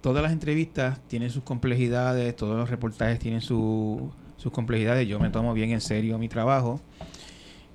todas 0.00 0.22
las 0.22 0.32
entrevistas 0.32 1.00
tienen 1.08 1.30
sus 1.30 1.42
complejidades, 1.42 2.34
todos 2.36 2.56
los 2.56 2.70
reportajes 2.70 3.18
tienen 3.18 3.40
su- 3.40 4.10
sus 4.36 4.52
complejidades. 4.52 5.06
Yo 5.08 5.18
me 5.20 5.30
tomo 5.30 5.54
bien 5.54 5.70
en 5.70 5.80
serio 5.80 6.18
mi 6.18 6.28
trabajo 6.28 6.80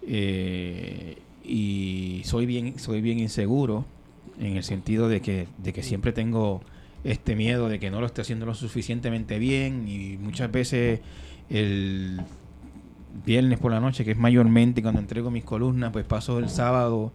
eh, 0.07 1.17
y 1.43 2.21
soy 2.25 2.45
bien, 2.45 2.79
soy 2.79 3.01
bien 3.01 3.19
inseguro 3.19 3.85
en 4.39 4.57
el 4.57 4.63
sentido 4.63 5.07
de 5.09 5.21
que, 5.21 5.47
de 5.57 5.73
que 5.73 5.83
siempre 5.83 6.11
tengo 6.11 6.61
este 7.03 7.35
miedo 7.35 7.67
de 7.67 7.79
que 7.79 7.89
no 7.91 7.99
lo 7.99 8.05
esté 8.05 8.21
haciendo 8.21 8.45
lo 8.45 8.53
suficientemente 8.53 9.39
bien 9.39 9.87
y 9.87 10.17
muchas 10.17 10.51
veces 10.51 10.99
el 11.49 12.21
viernes 13.25 13.59
por 13.59 13.71
la 13.71 13.79
noche, 13.79 14.03
que 14.05 14.11
es 14.11 14.17
mayormente 14.17 14.81
cuando 14.81 14.99
entrego 14.99 15.31
mis 15.31 15.43
columnas, 15.43 15.91
pues 15.91 16.05
paso 16.05 16.39
el 16.39 16.49
sábado 16.49 17.11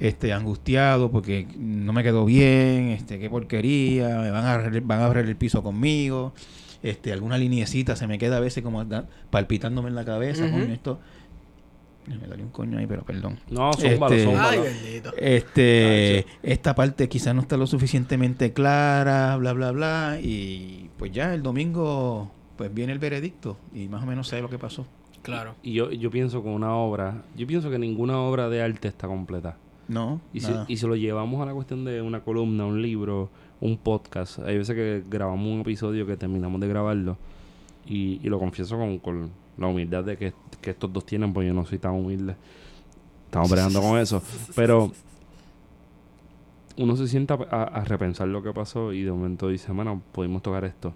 este 0.00 0.32
angustiado 0.32 1.10
porque 1.10 1.46
no 1.58 1.92
me 1.92 2.02
quedó 2.02 2.24
bien, 2.24 2.88
este 2.90 3.18
qué 3.18 3.30
porquería, 3.30 4.08
me 4.20 4.30
van 4.30 4.44
a 4.46 4.80
van 4.82 5.00
a 5.02 5.08
barrer 5.08 5.26
el 5.26 5.36
piso 5.36 5.62
conmigo, 5.62 6.32
este 6.82 7.12
alguna 7.12 7.38
linecita 7.38 7.94
se 7.96 8.06
me 8.06 8.18
queda 8.18 8.38
a 8.38 8.40
veces 8.40 8.62
como 8.62 8.84
da- 8.84 9.06
palpitándome 9.30 9.88
en 9.90 9.94
la 9.94 10.04
cabeza, 10.04 10.50
coño, 10.50 10.72
esto 10.72 10.98
me 12.06 12.26
daría 12.26 12.44
un 12.44 12.50
coño 12.50 12.76
ahí, 12.78 12.86
pero 12.86 13.02
perdón. 13.02 13.38
No, 13.50 13.72
zúmbalo, 13.72 14.14
Este- 14.14 14.24
zúmbalo. 14.26 14.48
Ay, 14.50 14.58
bendito. 14.58 15.12
Este, 15.16 16.26
esta 16.42 16.74
parte 16.74 17.08
quizás 17.08 17.34
no 17.34 17.40
está 17.40 17.56
lo 17.56 17.66
suficientemente 17.66 18.52
clara, 18.52 19.36
bla, 19.36 19.52
bla, 19.54 19.70
bla, 19.70 20.18
y 20.22 20.90
pues 20.98 21.12
ya 21.12 21.32
el 21.34 21.42
domingo 21.42 22.30
pues 22.56 22.72
viene 22.74 22.92
el 22.92 22.98
veredicto 22.98 23.56
y 23.74 23.88
más 23.88 24.02
o 24.02 24.06
menos 24.06 24.28
sé 24.28 24.40
lo 24.42 24.50
que 24.50 24.58
pasó. 24.58 24.86
Claro. 25.24 25.54
Y 25.62 25.72
yo, 25.72 25.90
yo 25.90 26.10
pienso 26.10 26.42
que 26.42 26.48
una 26.48 26.76
obra, 26.76 27.22
yo 27.34 27.46
pienso 27.46 27.70
que 27.70 27.78
ninguna 27.78 28.20
obra 28.20 28.48
de 28.48 28.62
arte 28.62 28.88
está 28.88 29.08
completa. 29.08 29.56
No, 29.88 30.20
Y 30.32 30.40
si, 30.40 30.52
y 30.68 30.76
si 30.78 30.86
lo 30.86 30.96
llevamos 30.96 31.42
a 31.42 31.46
la 31.46 31.52
cuestión 31.52 31.84
de 31.84 32.00
una 32.00 32.20
columna, 32.20 32.64
un 32.64 32.80
libro, 32.80 33.28
un 33.60 33.76
podcast, 33.76 34.38
hay 34.38 34.56
veces 34.56 34.74
que 34.74 35.04
grabamos 35.10 35.46
un 35.46 35.60
episodio 35.60 36.06
que 36.06 36.16
terminamos 36.16 36.58
de 36.60 36.68
grabarlo 36.68 37.18
y, 37.86 38.18
y 38.22 38.28
lo 38.30 38.38
confieso 38.38 38.78
con, 38.78 38.98
con 38.98 39.30
la 39.58 39.66
humildad 39.66 40.04
de 40.04 40.16
que, 40.16 40.32
que 40.62 40.70
estos 40.70 40.90
dos 40.92 41.04
tienen, 41.04 41.32
porque 41.34 41.48
yo 41.48 41.54
no 41.54 41.66
soy 41.66 41.78
tan 41.78 41.92
humilde. 41.92 42.34
Estamos 43.26 43.50
bregando 43.50 43.80
con 43.82 43.98
eso. 43.98 44.22
Pero 44.54 44.90
uno 46.76 46.96
se 46.96 47.06
sienta 47.06 47.38
a, 47.50 47.62
a 47.64 47.84
repensar 47.84 48.28
lo 48.28 48.42
que 48.42 48.52
pasó 48.52 48.92
y 48.92 49.02
de 49.02 49.12
momento 49.12 49.48
dice, 49.48 49.70
bueno, 49.72 50.02
pudimos 50.12 50.42
tocar 50.42 50.64
esto, 50.64 50.92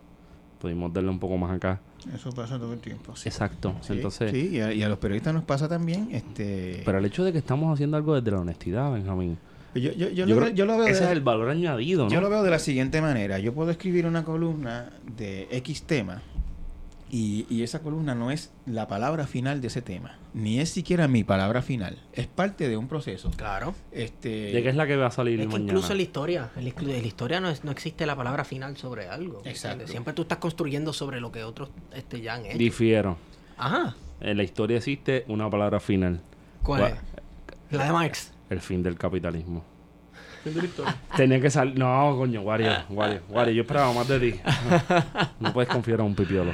pudimos 0.61 0.93
darle 0.93 1.11
un 1.11 1.19
poco 1.19 1.37
más 1.37 1.55
acá. 1.55 1.81
Eso 2.15 2.31
pasa 2.33 2.59
todo 2.59 2.73
el 2.73 2.79
tiempo. 2.81 3.15
Sí, 3.17 3.29
Exacto. 3.29 3.75
Sí, 3.81 3.95
Entonces, 3.95 4.31
sí, 4.31 4.51
y, 4.53 4.61
a, 4.61 4.73
y 4.73 4.83
a 4.83 4.89
los 4.89 4.99
periodistas 4.99 5.35
nos 5.35 5.45
pasa 5.45 5.69
también. 5.69 6.09
Este, 6.13 6.83
pero 6.85 6.99
el 6.99 7.05
hecho 7.05 7.25
de 7.25 7.33
que 7.33 7.39
estamos 7.39 7.73
haciendo 7.75 7.97
algo 7.97 8.15
desde 8.15 8.31
la 8.31 8.41
honestidad, 8.41 8.93
Benjamín. 8.93 9.37
yo, 9.75 9.81
yo, 9.81 9.93
yo, 9.93 10.09
Yo 10.11 10.27
lo, 10.27 10.35
creo 10.37 10.41
veo- 10.47 10.55
yo 10.55 10.67
lo 10.67 10.79
veo 10.79 10.87
Ese 10.87 11.01
de, 11.01 11.07
es 11.07 11.13
el 11.13 11.21
valor 11.21 11.51
añadido, 11.51 12.05
¿no? 12.05 12.11
yo 12.11 12.21
lo 12.21 12.31
veo 12.31 12.43
de 12.43 12.51
la 12.51 12.59
siguiente 12.59 13.01
manera. 13.03 13.39
Yo 13.39 13.53
puedo 13.53 13.71
escribir 13.71 14.07
una 14.07 14.25
columna 14.25 14.91
de 15.17 15.49
X 15.51 15.83
tema 15.83 16.23
y, 17.11 17.47
y 17.49 17.63
esa 17.63 17.81
columna 17.81 18.15
no 18.15 18.31
es 18.31 18.53
la 18.67 18.87
palabra 18.89 19.27
final 19.27 19.61
de 19.61 19.69
ese 19.69 19.83
tema, 19.83 20.19
ni 20.35 20.61
es 20.61 20.69
siquiera 20.71 21.09
mi 21.09 21.25
palabra 21.25 21.63
final. 21.63 21.99
Es 22.13 22.27
parte 22.27 22.69
de 22.69 22.77
un 22.77 22.89
proceso. 22.89 23.31
Claro. 23.37 23.75
Este, 23.93 24.29
¿De 24.53 24.63
qué 24.63 24.69
es 24.69 24.77
la 24.77 24.87
que 24.87 24.97
va 24.97 25.07
a 25.07 25.11
salir 25.11 25.41
Es 25.41 25.47
que 25.47 25.53
mañana? 25.53 25.73
incluso 25.73 25.93
en 25.93 25.97
la 25.99 26.03
historia, 26.03 26.51
en 26.57 26.65
la, 26.65 26.99
historia 26.99 27.41
no, 27.41 27.49
es- 27.51 27.65
no 27.65 27.71
existe 27.71 28.05
la 28.07 28.17
palabra 28.17 28.45
final 28.45 28.77
sobre 28.77 29.09
algo. 29.09 29.43
Exacto. 29.45 29.87
Siempre 29.87 30.13
tú 30.13 30.23
estás 30.23 30.39
construyendo 30.39 30.93
sobre 30.93 31.21
lo 31.21 31.33
que 31.33 31.45
otros 31.45 31.71
este, 31.95 32.21
ya 32.21 32.35
han 32.35 32.47
hecho. 32.47 32.59
Difiero. 32.59 33.17
Ajá. 33.57 33.95
En 34.21 34.37
la 34.37 34.43
historia 34.43 34.77
existe 34.79 35.25
una 35.29 35.49
palabra 35.51 35.81
final. 35.81 36.21
¿Cuál 36.63 36.83
es? 36.89 36.95
La 37.71 37.85
de 37.87 37.93
Marx. 37.93 38.33
El 38.51 38.61
fin 38.61 38.83
del 38.83 38.97
capitalismo. 38.97 39.65
Fin 40.45 40.55
de 40.55 40.61
la 40.63 40.67
historia. 40.69 40.97
Tenía 41.17 41.41
que 41.41 41.51
salir... 41.51 41.77
No, 41.79 42.15
coño, 42.17 42.43
Wario, 42.43 42.71
Wario, 42.91 43.21
Wario. 43.29 43.53
Yo 43.55 43.63
esperaba 43.63 43.93
más 43.93 44.07
de 44.09 44.21
ti. 44.21 44.41
No 45.41 45.53
puedes 45.53 45.69
confiar 45.69 46.01
a 46.01 46.05
un 46.05 46.15
pipiolo. 46.15 46.53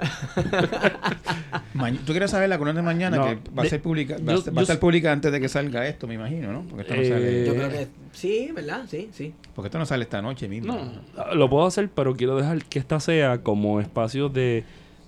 ¿Tú 2.06 2.12
quieres 2.12 2.30
saber 2.30 2.48
la 2.48 2.58
columna 2.58 2.80
de 2.80 2.86
mañana 2.86 3.16
No, 3.16 3.24
que 3.24 3.38
va 3.56 3.62
a 3.62 3.66
ser 3.66 3.80
pública? 3.80 4.16
Va, 4.18 4.34
yo- 4.34 4.42
a 4.46 4.50
va 4.52 4.62
estar 4.62 4.78
pública 4.78 5.12
antes 5.12 5.32
de 5.32 5.40
que 5.40 5.48
salga 5.48 5.86
esto, 5.86 6.06
me 6.06 6.14
imagino, 6.14 6.52
¿no? 6.52 6.62
Porque 6.62 6.82
esto 6.82 6.94
no 6.94 7.02
Eh, 7.02 7.08
sale, 7.08 7.46
Yo 7.46 7.54
creo 7.54 7.68
que 7.70 7.86
sí, 8.12 8.50
¿verdad? 8.54 8.84
Sí, 8.88 9.08
sí. 9.12 9.34
porque 9.54 9.68
esto 9.68 9.78
no 9.78 9.86
sale 9.86 10.04
esta 10.04 10.20
noche 10.22 10.48
mismo. 10.48 10.74
No, 10.74 11.34
lo 11.34 11.50
puedo 11.50 11.66
hacer, 11.66 11.88
pero 11.94 12.14
quiero 12.16 12.36
dejar 12.36 12.64
que 12.64 12.78
esta 12.78 13.00
sea 13.00 13.42
como 13.42 13.80
espacio 13.80 14.28
de, 14.28 14.64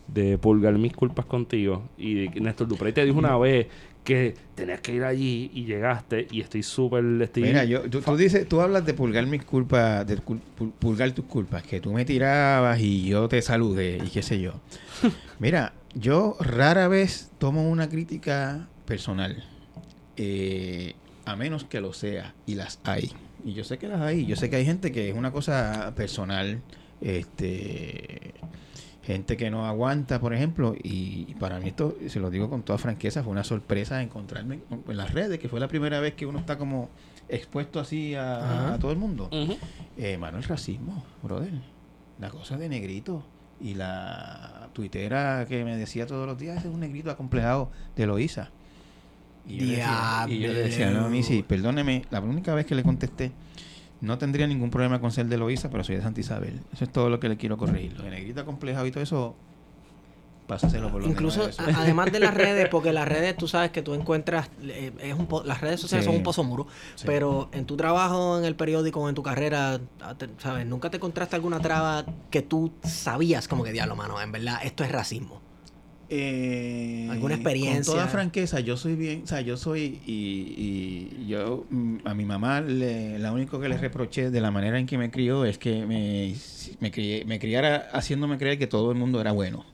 de 0.08 0.38
pulgar 0.38 0.74
mis 0.78 0.92
culpas 0.92 1.26
contigo. 1.26 1.82
Y 1.98 2.28
Néstor 2.40 2.68
Duprey 2.68 2.92
te 2.92 3.04
dijo 3.04 3.18
una 3.18 3.36
vez 3.38 3.66
que 4.04 4.34
tenías 4.54 4.80
que 4.80 4.94
ir 4.94 5.04
allí 5.04 5.50
y 5.54 5.64
llegaste 5.64 6.26
y 6.30 6.40
estoy 6.40 6.62
súper... 6.62 7.04
Estoy... 7.22 7.44
Mira, 7.44 7.64
yo, 7.64 7.82
tú, 7.88 8.00
tú 8.00 8.16
dices, 8.16 8.48
tú 8.48 8.60
hablas 8.60 8.84
de 8.84 8.94
pulgar 8.94 9.26
mis 9.26 9.44
culpas, 9.44 10.06
de 10.06 10.18
pul- 10.18 10.40
pulgar 10.78 11.12
tus 11.12 11.24
culpas, 11.26 11.62
que 11.62 11.80
tú 11.80 11.92
me 11.92 12.04
tirabas 12.04 12.80
y 12.80 13.04
yo 13.08 13.28
te 13.28 13.40
saludé 13.42 13.98
y 14.04 14.08
qué 14.10 14.22
sé 14.22 14.40
yo. 14.40 14.54
Mira, 15.38 15.74
yo 15.94 16.36
rara 16.40 16.88
vez 16.88 17.30
tomo 17.38 17.70
una 17.70 17.88
crítica 17.88 18.68
personal, 18.86 19.44
eh, 20.16 20.94
a 21.24 21.36
menos 21.36 21.64
que 21.64 21.80
lo 21.80 21.92
sea, 21.92 22.34
y 22.46 22.54
las 22.56 22.80
hay. 22.84 23.12
Y 23.44 23.52
yo 23.54 23.64
sé 23.64 23.78
que 23.78 23.88
las 23.88 24.00
hay, 24.00 24.26
yo 24.26 24.36
sé 24.36 24.50
que 24.50 24.56
hay 24.56 24.64
gente 24.64 24.90
que 24.92 25.08
es 25.10 25.14
una 25.16 25.30
cosa 25.32 25.92
personal, 25.96 26.60
este 27.00 28.34
gente 29.02 29.36
que 29.36 29.50
no 29.50 29.66
aguanta, 29.66 30.20
por 30.20 30.32
ejemplo, 30.32 30.74
y, 30.80 31.34
para 31.40 31.58
mí 31.58 31.68
esto, 31.68 31.96
se 32.06 32.20
lo 32.20 32.30
digo 32.30 32.48
con 32.48 32.62
toda 32.62 32.78
franqueza, 32.78 33.22
fue 33.22 33.32
una 33.32 33.44
sorpresa 33.44 34.02
encontrarme 34.02 34.60
en 34.70 34.96
las 34.96 35.12
redes, 35.12 35.38
que 35.38 35.48
fue 35.48 35.58
la 35.58 35.68
primera 35.68 36.00
vez 36.00 36.14
que 36.14 36.24
uno 36.24 36.38
está 36.38 36.56
como 36.56 36.88
expuesto 37.28 37.80
así 37.80 38.14
a, 38.14 38.76
todo 38.80 38.92
el 38.92 38.98
mundo. 38.98 39.28
Eh, 39.96 40.16
mano, 40.18 40.38
el 40.38 40.44
racismo, 40.44 41.04
brother. 41.22 41.52
La 42.20 42.30
cosa 42.30 42.56
de 42.56 42.68
negrito. 42.68 43.24
Y 43.60 43.74
la 43.74 44.70
tuitera 44.72 45.46
que 45.48 45.64
me 45.64 45.76
decía 45.76 46.04
todos 46.04 46.26
los 46.26 46.36
días, 46.36 46.58
ese 46.58 46.66
es 46.66 46.74
un 46.74 46.80
negrito 46.80 47.12
acomplejado 47.12 47.70
de 47.94 48.06
Loíza. 48.06 48.50
Y 49.46 49.58
yo, 49.58 49.66
decía, 49.66 50.26
y 50.28 50.38
yo 50.40 50.52
le 50.52 50.62
decía, 50.64 50.90
no, 50.90 51.08
Missy, 51.08 51.44
perdóneme, 51.44 52.02
la 52.10 52.20
única 52.20 52.54
vez 52.54 52.66
que 52.66 52.74
le 52.74 52.82
contesté, 52.82 53.30
no 54.02 54.18
tendría 54.18 54.46
ningún 54.46 54.68
problema 54.70 55.00
con 55.00 55.10
ser 55.12 55.26
de 55.26 55.38
Loíza, 55.38 55.70
pero 55.70 55.82
soy 55.84 55.96
de 55.96 56.02
Santa 56.02 56.20
Isabel. 56.20 56.60
Eso 56.74 56.84
es 56.84 56.92
todo 56.92 57.08
lo 57.08 57.18
que 57.18 57.28
le 57.30 57.36
quiero 57.38 57.56
corregir. 57.56 57.94
Lo 57.96 58.02
de 58.04 58.10
negrito 58.10 58.40
acomplejado 58.42 58.84
y 58.86 58.90
todo 58.90 59.02
eso, 59.02 59.34
pásaselo 60.46 60.90
por 60.90 61.02
lo 61.02 61.08
Incluso, 61.08 61.48
además 61.76 62.10
de 62.12 62.18
las 62.20 62.34
redes, 62.34 62.68
porque 62.68 62.92
las 62.92 63.06
redes 63.08 63.36
tú 63.36 63.46
sabes 63.48 63.70
que 63.70 63.80
tú 63.80 63.94
encuentras, 63.94 64.50
eh, 64.62 64.92
es 65.00 65.14
un 65.14 65.26
po- 65.26 65.44
las 65.44 65.60
redes 65.60 65.80
sociales 65.80 66.04
Sí. 66.04 66.08
son 66.10 66.16
un 66.16 66.24
pozo 66.24 66.42
muro, 66.42 66.66
Sí. 66.96 67.04
pero 67.06 67.48
en 67.52 67.64
tu 67.64 67.76
trabajo, 67.76 68.38
en 68.38 68.44
el 68.44 68.56
periódico, 68.56 69.08
en 69.08 69.14
tu 69.14 69.22
carrera, 69.22 69.80
¿sabes? 70.38 70.66
Nunca 70.66 70.90
te 70.90 70.96
encontraste 70.96 71.36
alguna 71.36 71.60
traba 71.60 72.04
que 72.30 72.42
tú 72.42 72.72
sabías 72.82 73.46
como 73.46 73.62
que 73.62 73.70
diablo, 73.72 73.94
mano, 73.96 74.20
en 74.20 74.32
verdad, 74.32 74.58
esto 74.64 74.82
es 74.84 74.90
racismo. 74.90 75.40
Eh, 76.14 77.06
¿Alguna 77.10 77.34
experiencia? 77.36 77.74
Con 77.74 77.84
toda 78.00 78.06
franqueza, 78.06 78.60
yo 78.60 78.76
soy 78.76 78.96
bien, 78.96 79.22
o 79.24 79.26
sea, 79.26 79.40
yo 79.40 79.56
soy 79.56 79.98
y, 80.06 81.08
y 81.18 81.26
yo 81.26 81.64
mm, 81.70 81.96
a 82.04 82.12
mi 82.12 82.26
mamá 82.26 82.60
le, 82.60 83.18
la 83.18 83.32
único 83.32 83.58
que 83.58 83.70
le 83.70 83.78
reproché 83.78 84.30
de 84.30 84.40
la 84.42 84.50
manera 84.50 84.78
en 84.78 84.84
que 84.84 84.98
me 84.98 85.10
crió 85.10 85.46
es 85.46 85.56
que 85.56 85.86
me, 85.86 86.34
me, 86.80 86.92
crié- 86.92 87.24
me 87.24 87.38
criara 87.38 87.88
haciéndome 87.94 88.36
creer 88.36 88.58
que 88.58 88.66
todo 88.66 88.92
el 88.92 88.98
mundo 88.98 89.22
era 89.22 89.32
bueno, 89.32 89.64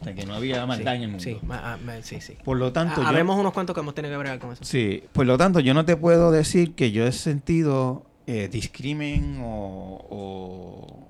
o 0.00 0.04
sea, 0.04 0.14
que 0.16 0.26
no 0.26 0.34
había 0.34 0.66
maldad 0.66 0.96
en 0.96 1.02
el 1.02 1.08
mundo. 1.10 1.22
Sí, 1.22 1.36
ma- 1.46 1.74
ah, 1.74 1.78
sí, 2.02 2.20
sí. 2.20 2.34
Por 2.44 2.56
lo 2.58 2.72
tanto, 2.72 3.00
yo, 3.00 3.06
Habemos 3.06 3.38
unos 3.38 3.52
cuantos 3.52 3.72
que 3.74 3.80
hemos 3.80 3.94
tenido 3.94 4.14
que 4.14 4.18
bregar 4.18 4.40
con 4.40 4.52
eso. 4.52 4.64
sí, 4.64 5.04
por 5.12 5.26
lo 5.26 5.38
tanto, 5.38 5.60
yo 5.60 5.74
no 5.74 5.84
te 5.84 5.96
puedo 5.96 6.32
decir 6.32 6.74
que 6.74 6.90
yo 6.90 7.06
he 7.06 7.12
sentido 7.12 8.04
eh, 8.26 8.48
discrimen 8.50 9.38
o, 9.42 10.04
o, 10.10 11.08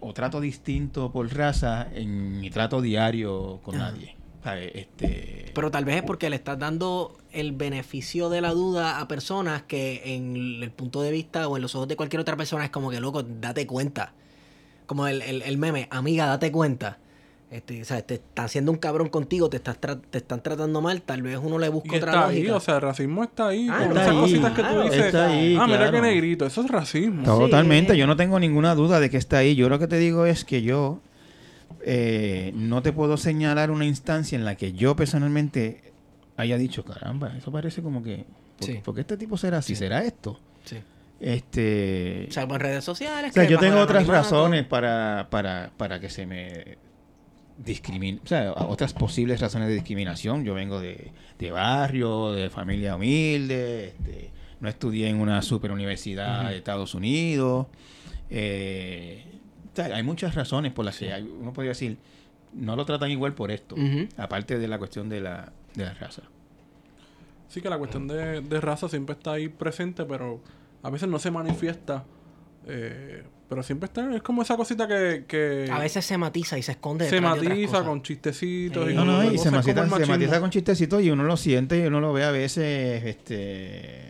o 0.00 0.12
trato 0.12 0.40
distinto 0.40 1.10
por 1.12 1.32
raza 1.34 1.88
en 1.94 2.40
mi 2.40 2.50
trato 2.50 2.80
diario 2.80 3.60
con 3.62 3.74
Ajá. 3.76 3.92
nadie. 3.92 4.14
Este, 4.74 5.50
Pero 5.54 5.70
tal 5.70 5.84
vez 5.84 5.96
es 5.96 6.02
porque 6.02 6.30
le 6.30 6.36
estás 6.36 6.58
dando 6.58 7.18
el 7.32 7.52
beneficio 7.52 8.30
de 8.30 8.40
la 8.40 8.52
duda 8.52 8.98
a 9.00 9.06
personas 9.08 9.62
que 9.64 10.00
en 10.14 10.62
el 10.62 10.70
punto 10.70 11.02
de 11.02 11.10
vista 11.10 11.48
o 11.48 11.56
en 11.56 11.62
los 11.62 11.74
ojos 11.74 11.86
de 11.88 11.96
cualquier 11.96 12.20
otra 12.20 12.36
persona 12.36 12.64
es 12.64 12.70
como 12.70 12.90
que, 12.90 12.98
loco, 13.00 13.22
date 13.22 13.66
cuenta. 13.66 14.12
Como 14.86 15.06
el, 15.06 15.20
el- 15.20 15.42
el 15.42 15.58
meme, 15.58 15.86
amiga, 15.90 16.24
date 16.26 16.50
cuenta. 16.50 16.98
Este, 17.50 17.80
o 17.80 17.84
sea, 17.84 18.02
te 18.02 18.14
está 18.14 18.44
haciendo 18.44 18.70
un 18.70 18.78
cabrón 18.78 19.08
contigo, 19.08 19.48
te, 19.48 19.56
estás 19.56 19.80
tra- 19.80 20.00
te 20.10 20.18
están 20.18 20.42
tratando 20.42 20.80
mal, 20.82 21.00
tal 21.02 21.22
vez 21.22 21.38
uno 21.42 21.58
le 21.58 21.68
busca 21.70 21.94
Y 21.94 21.96
otra 21.98 22.12
está 22.12 22.26
ahí, 22.28 22.36
lógica. 22.42 22.56
o 22.56 22.60
sea, 22.60 22.74
el 22.76 22.80
racismo 22.82 23.24
está 23.24 23.48
ahí. 23.48 23.68
Ah, 23.70 23.84
está 23.84 24.02
esas 24.02 24.08
ahí, 24.14 24.20
cositas 24.20 24.52
que 24.52 24.62
tú 24.62 24.82
dices. 24.82 25.06
está 25.06 25.26
ahí, 25.28 25.56
ah, 25.58 25.66
mira 25.66 25.78
claro. 25.78 25.92
qué 25.92 26.00
negrito. 26.02 26.46
Eso 26.46 26.60
es 26.62 26.70
racismo. 26.70 27.22
Totalmente, 27.24 27.92
Sí. 27.94 27.98
yo 27.98 28.06
no 28.06 28.16
tengo 28.16 28.38
ninguna 28.38 28.74
duda 28.74 29.00
de 29.00 29.08
que 29.10 29.16
está 29.16 29.38
ahí. 29.38 29.54
Yo 29.54 29.68
lo 29.68 29.78
que 29.78 29.86
te 29.86 29.96
digo 29.98 30.26
es 30.26 30.44
que 30.44 30.60
yo 30.62 31.00
eh, 31.82 32.52
no 32.54 32.82
te 32.82 32.92
puedo 32.92 33.16
señalar 33.16 33.70
una 33.70 33.84
instancia 33.86 34.36
en 34.36 34.44
la 34.44 34.54
que 34.56 34.72
yo 34.72 34.94
personalmente 34.96 35.92
haya 36.36 36.58
dicho, 36.58 36.84
caramba, 36.84 37.34
eso 37.36 37.50
parece 37.50 37.82
como 37.82 38.02
que... 38.02 38.24
¿Por, 38.58 38.66
Sí. 38.66 38.80
por 38.84 38.94
qué 38.94 39.02
este 39.02 39.16
tipo 39.16 39.36
será 39.38 39.58
así? 39.58 39.74
¿Será 39.74 40.02
esto? 40.04 40.38
Sí. 40.64 40.76
Este... 41.20 42.26
Salvo 42.30 42.54
en 42.54 42.60
redes 42.60 42.84
sociales. 42.84 43.30
O 43.30 43.34
sea, 43.34 43.46
que 43.46 43.52
yo 43.52 43.58
tengo 43.58 43.78
otras 43.80 44.06
razones 44.06 44.64
para, 44.66 45.28
para, 45.30 45.70
para 45.76 46.00
que 46.00 46.10
se 46.10 46.26
me 46.26 46.76
discrimine, 47.64 48.20
o 48.24 48.26
sea, 48.26 48.52
otras 48.52 48.92
posibles 48.94 49.40
razones 49.40 49.68
de 49.68 49.74
discriminación. 49.74 50.44
Yo 50.44 50.54
vengo 50.54 50.80
de, 50.80 51.10
de 51.38 51.50
barrio, 51.50 52.32
de 52.32 52.50
familia 52.50 52.96
humilde, 52.96 53.88
este, 53.88 54.30
no 54.60 54.68
estudié 54.68 55.08
en 55.08 55.20
una 55.20 55.42
super 55.42 55.70
universidad 55.72 56.50
de 56.50 56.56
Estados 56.56 56.94
Unidos. 56.94 57.66
eh, 58.30 59.24
o 59.72 59.76
sea, 59.80 59.94
hay 59.96 60.02
muchas 60.02 60.34
razones 60.34 60.72
por 60.72 60.84
las 60.84 60.98
que 60.98 61.12
hay- 61.12 61.22
uno 61.22 61.52
podría 61.52 61.70
decir, 61.70 61.98
no 62.52 62.74
lo 62.76 62.84
tratan 62.84 63.10
igual 63.10 63.34
por 63.34 63.50
esto, 63.50 63.76
aparte 64.16 64.58
de 64.58 64.66
la 64.68 64.78
cuestión 64.78 65.08
de 65.08 65.20
la, 65.20 65.52
de 65.74 65.84
la 65.84 65.94
raza. 65.94 66.22
Sí 67.48 67.60
que 67.60 67.70
la 67.70 67.78
cuestión 67.78 68.08
de, 68.08 68.40
de 68.40 68.60
raza 68.60 68.88
siempre 68.88 69.14
está 69.14 69.32
ahí 69.32 69.48
presente, 69.48 70.04
pero 70.04 70.40
a 70.82 70.90
veces 70.90 71.08
no 71.08 71.18
se 71.18 71.30
manifiesta. 71.30 72.04
eh, 72.66 73.22
pero 73.48 73.62
siempre 73.62 73.86
está, 73.86 74.14
es 74.14 74.22
como 74.22 74.42
esa 74.42 74.56
cosita 74.56 74.86
que, 74.86 75.24
que 75.26 75.70
A 75.72 75.78
veces 75.78 76.04
se 76.04 76.18
matiza 76.18 76.58
y 76.58 76.62
se 76.62 76.72
esconde 76.72 77.08
se 77.08 77.14
detrás 77.14 77.34
de 77.34 77.40
otras 77.40 77.58
matiza 77.58 77.84
con 77.84 78.02
chistecitos. 78.02 78.86
Sí. 78.86 78.92
y 78.92 78.94
No, 78.94 79.06
no, 79.06 79.24
y 79.24 79.38
se 79.38 79.50
matiza, 79.50 79.88
se 79.88 80.06
matiza 80.06 80.40
con 80.40 80.50
chistecitos 80.50 81.02
y 81.02 81.10
uno 81.10 81.24
lo 81.24 81.36
siente 81.38 81.78
y 81.78 81.86
uno 81.86 81.98
lo 81.98 82.12
ve 82.12 82.24
a 82.24 82.30
veces, 82.30 83.04
este, 83.06 84.08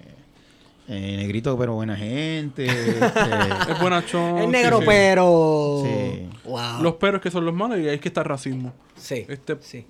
eh, 0.89 1.16
negrito 1.16 1.56
pero 1.56 1.74
buena 1.74 1.97
gente. 1.97 2.66
este, 2.66 3.73
Es 3.73 3.81
buenachón. 3.81 4.39
Es 4.39 4.48
negro, 4.48 4.81
sí. 4.81 4.86
pero. 4.86 5.82
Sí. 5.85 6.28
Wow. 6.44 6.82
Los 6.82 6.94
peros 6.94 7.20
que 7.20 7.31
son 7.31 7.44
los 7.44 7.55
malos 7.55 7.78
y 7.78 7.89
ahí 7.89 7.94
es 7.94 8.01
que 8.01 8.09
está 8.09 8.23
el 8.23 8.27
racismo. 8.27 8.73
Sí. 8.97 9.24
Este, 9.28 9.56
sí. 9.60 9.86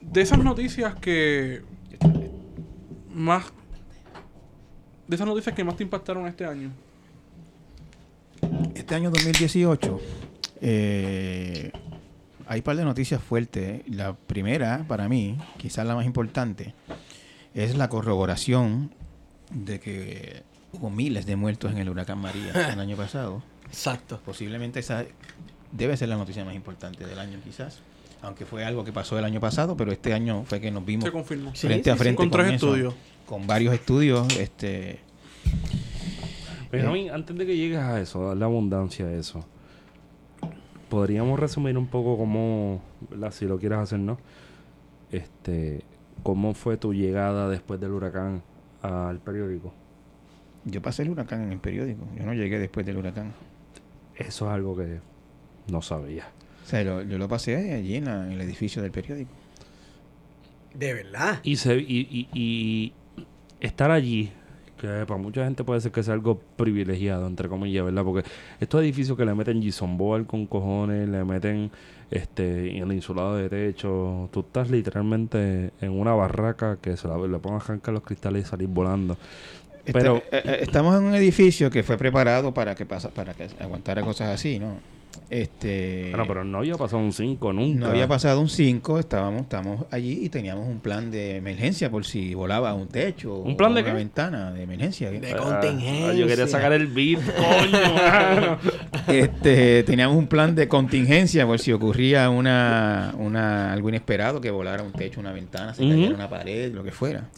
de 0.00 0.20
esas 0.20 0.38
noticias 0.38 0.94
que 0.94 1.62
más 3.10 3.52
de 5.08 5.16
esas 5.16 5.26
noticias 5.26 5.56
que 5.56 5.64
más 5.64 5.76
te 5.76 5.82
impactaron 5.82 6.26
este 6.28 6.46
año 6.46 6.70
Este 8.74 8.94
año 8.94 9.10
2018 9.10 10.00
eh, 10.60 11.72
hay 12.46 12.58
un 12.60 12.64
par 12.64 12.76
de 12.76 12.84
noticias 12.84 13.22
fuertes. 13.22 13.82
La 13.88 14.14
primera, 14.14 14.84
para 14.88 15.08
mí, 15.08 15.38
quizás 15.58 15.86
la 15.86 15.94
más 15.94 16.06
importante, 16.06 16.74
es 17.54 17.76
la 17.76 17.88
corroboración 17.88 18.92
de 19.50 19.80
que 19.80 20.42
hubo 20.72 20.90
miles 20.90 21.26
de 21.26 21.36
muertos 21.36 21.72
en 21.72 21.78
el 21.78 21.88
huracán 21.88 22.18
María 22.18 22.52
el 22.72 22.80
año 22.80 22.96
pasado. 22.96 23.42
Exacto. 23.66 24.20
Posiblemente 24.24 24.80
esa 24.80 25.04
debe 25.70 25.96
ser 25.96 26.08
la 26.08 26.16
noticia 26.16 26.44
más 26.44 26.54
importante 26.54 27.06
del 27.06 27.18
año, 27.18 27.38
quizás. 27.44 27.80
Aunque 28.20 28.46
fue 28.46 28.64
algo 28.64 28.84
que 28.84 28.92
pasó 28.92 29.18
el 29.18 29.24
año 29.24 29.40
pasado, 29.40 29.76
pero 29.76 29.90
este 29.90 30.12
año 30.14 30.44
fue 30.46 30.60
que 30.60 30.70
nos 30.70 30.84
vimos 30.84 31.04
se 31.06 31.10
confirmó 31.10 31.50
Sí, 31.56 31.66
frente 31.66 31.90
a 31.90 31.94
sí, 31.94 31.98
sí. 31.98 32.02
frente 32.04 32.16
con 32.16 32.30
tres 32.30 32.46
eso, 32.52 32.54
estudios 32.66 32.94
con 33.26 33.46
varios 33.46 33.74
estudios. 33.74 34.36
Este, 34.36 35.00
Benjamín, 36.72 37.10
antes 37.10 37.36
de 37.36 37.46
que 37.46 37.56
llegues 37.56 37.78
a 37.78 38.00
eso, 38.00 38.30
a 38.30 38.34
la 38.34 38.46
abundancia 38.46 39.06
de 39.06 39.18
eso, 39.18 39.44
podríamos 40.88 41.38
resumir 41.38 41.76
un 41.78 41.86
poco 41.86 42.16
cómo, 42.16 42.82
¿verdad? 43.10 43.30
si 43.32 43.46
lo 43.46 43.58
quieres 43.58 43.78
hacer, 43.78 43.98
¿no? 43.98 44.18
Este, 45.10 45.82
cómo 46.22 46.54
fue 46.54 46.76
tu 46.76 46.94
llegada 46.94 47.48
después 47.48 47.80
del 47.80 47.92
huracán 47.92 48.42
al 48.82 49.18
periódico. 49.18 49.72
yo 50.64 50.80
pasé 50.82 51.02
el 51.02 51.10
huracán 51.10 51.42
en 51.42 51.52
el 51.52 51.58
periódico. 51.58 52.04
Yo 52.16 52.24
no 52.24 52.34
llegué 52.34 52.58
después 52.58 52.86
del 52.86 52.96
huracán. 52.96 53.32
Eso 54.16 54.46
es 54.46 54.52
algo 54.52 54.76
que 54.76 55.00
no 55.70 55.82
sabía. 55.82 56.26
O 56.64 56.66
sea, 56.66 56.82
lo- 56.84 57.02
yo 57.02 57.18
lo 57.18 57.28
pasé 57.28 57.74
allí 57.74 57.96
en, 57.96 58.04
la- 58.06 58.26
en 58.26 58.32
el 58.32 58.40
edificio 58.40 58.80
del 58.82 58.90
periódico. 58.92 59.30
De 60.74 60.94
verdad. 60.94 61.40
Y, 61.42 61.56
se, 61.56 61.76
y, 61.76 62.06
y, 62.10 62.28
y 62.32 62.92
estar 63.60 63.90
allí, 63.90 64.32
que 64.82 65.06
para 65.06 65.18
mucha 65.20 65.44
gente 65.44 65.64
puede 65.64 65.80
ser 65.80 65.92
que 65.92 66.02
sea 66.02 66.14
algo 66.14 66.38
privilegiado, 66.56 67.26
entre 67.26 67.48
comillas, 67.48 67.84
¿verdad? 67.84 68.04
Porque 68.04 68.28
estos 68.60 68.82
edificios 68.82 69.16
que 69.16 69.24
le 69.24 69.34
meten 69.34 69.62
Jason 69.62 69.96
Boal 69.96 70.26
con 70.26 70.46
cojones, 70.46 71.08
le 71.08 71.24
meten 71.24 71.70
este 72.10 72.78
el 72.78 72.92
insulado 72.92 73.36
de 73.36 73.48
techo, 73.48 74.28
tú 74.32 74.40
estás 74.40 74.70
literalmente 74.70 75.70
en 75.80 75.90
una 75.92 76.12
barraca 76.14 76.76
que 76.82 76.96
se 76.96 77.08
la, 77.08 77.16
le 77.16 77.38
pongan 77.38 77.60
a 77.60 77.64
arrancar 77.64 77.94
los 77.94 78.02
cristales 78.02 78.46
y 78.46 78.50
salir 78.50 78.68
volando. 78.68 79.16
Este- 79.84 79.92
Pero- 79.92 80.16
eh, 80.30 80.42
eh, 80.44 80.58
estamos 80.60 80.96
en 80.98 81.04
un 81.04 81.14
edificio 81.14 81.70
que 81.70 81.82
fue 81.82 81.96
preparado 81.96 82.52
para 82.52 82.74
que 82.74 82.84
pasa, 82.86 83.08
para 83.10 83.34
que 83.34 83.48
aguantara 83.58 84.02
cosas 84.02 84.28
así, 84.28 84.58
¿no? 84.58 84.76
Este 85.30 86.08
Bueno, 86.10 86.24
pero 86.28 86.44
no 86.44 86.58
había 86.58 86.74
pasado 86.76 87.02
un 87.02 87.12
5 87.12 87.52
nunca. 87.52 87.80
no 87.80 87.86
había 87.86 88.06
pasado 88.08 88.40
un 88.40 88.48
5, 88.48 88.98
estábamos, 88.98 89.42
estábamos 89.42 89.84
allí 89.90 90.20
y 90.24 90.28
teníamos 90.28 90.68
un 90.68 90.80
plan 90.80 91.10
de 91.10 91.36
emergencia 91.36 91.90
por 91.90 92.04
si 92.04 92.34
volaba 92.34 92.74
un 92.74 92.88
techo 92.88 93.34
¿Un 93.36 93.52
o 93.52 93.56
plan 93.56 93.74
de 93.74 93.80
una 93.82 93.90
qué? 93.90 93.96
ventana 93.96 94.52
de 94.52 94.62
emergencia. 94.62 95.10
De 95.10 95.32
Ah, 95.32 95.36
contingencia. 95.36 96.12
yo 96.14 96.26
quería 96.26 96.46
sacar 96.46 96.72
el 96.72 96.86
beat, 96.88 97.20
coño. 97.36 98.58
Este, 99.08 99.82
teníamos 99.82 100.16
un 100.16 100.26
plan 100.26 100.54
de 100.54 100.68
contingencia 100.68 101.46
por 101.46 101.58
si 101.58 101.72
ocurría 101.72 102.30
una, 102.30 103.14
una 103.18 103.72
algo 103.72 103.88
inesperado, 103.88 104.40
que 104.40 104.50
volara 104.50 104.82
un 104.82 104.92
techo, 104.92 105.18
una 105.20 105.32
ventana, 105.32 105.74
se 105.74 105.82
cayera 105.88 106.14
una 106.14 106.28
pared, 106.28 106.72
lo 106.72 106.84
que 106.84 106.92
fuera. 106.92 107.28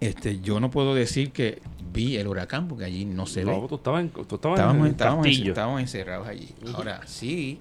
Este, 0.00 0.40
yo 0.40 0.60
no 0.60 0.70
puedo 0.70 0.94
decir 0.94 1.30
que 1.32 1.60
vi 1.92 2.16
el 2.16 2.26
huracán 2.28 2.68
porque 2.68 2.84
allí 2.84 3.04
no 3.04 3.26
se 3.26 3.44
ve. 3.44 3.52
Tú 3.68 3.74
estabas 3.76 4.00
en, 4.02 4.10
tú 4.10 4.34
estabas 4.36 4.58
estábamos, 4.58 4.80
en 4.80 4.84
el 4.86 4.90
estábamos, 4.92 5.26
en- 5.26 5.30
castillo. 5.32 5.52
estábamos 5.52 5.80
encerrados 5.82 6.26
allí. 6.28 6.48
Ahora 6.74 7.00
sí, 7.06 7.58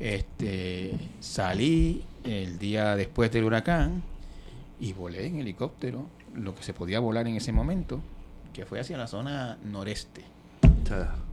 este, 0.00 0.92
salí 1.20 2.02
el 2.24 2.58
día 2.58 2.96
después 2.96 3.30
del 3.32 3.44
huracán 3.44 4.02
y 4.80 4.92
volé 4.92 5.26
en 5.26 5.38
helicóptero, 5.40 6.06
lo 6.34 6.54
que 6.54 6.62
se 6.62 6.72
podía 6.74 6.98
volar 7.00 7.28
en 7.28 7.36
ese 7.36 7.52
momento, 7.52 8.00
que 8.52 8.64
fue 8.66 8.80
hacia 8.80 8.96
la 8.96 9.06
zona 9.06 9.58
noreste. 9.64 10.22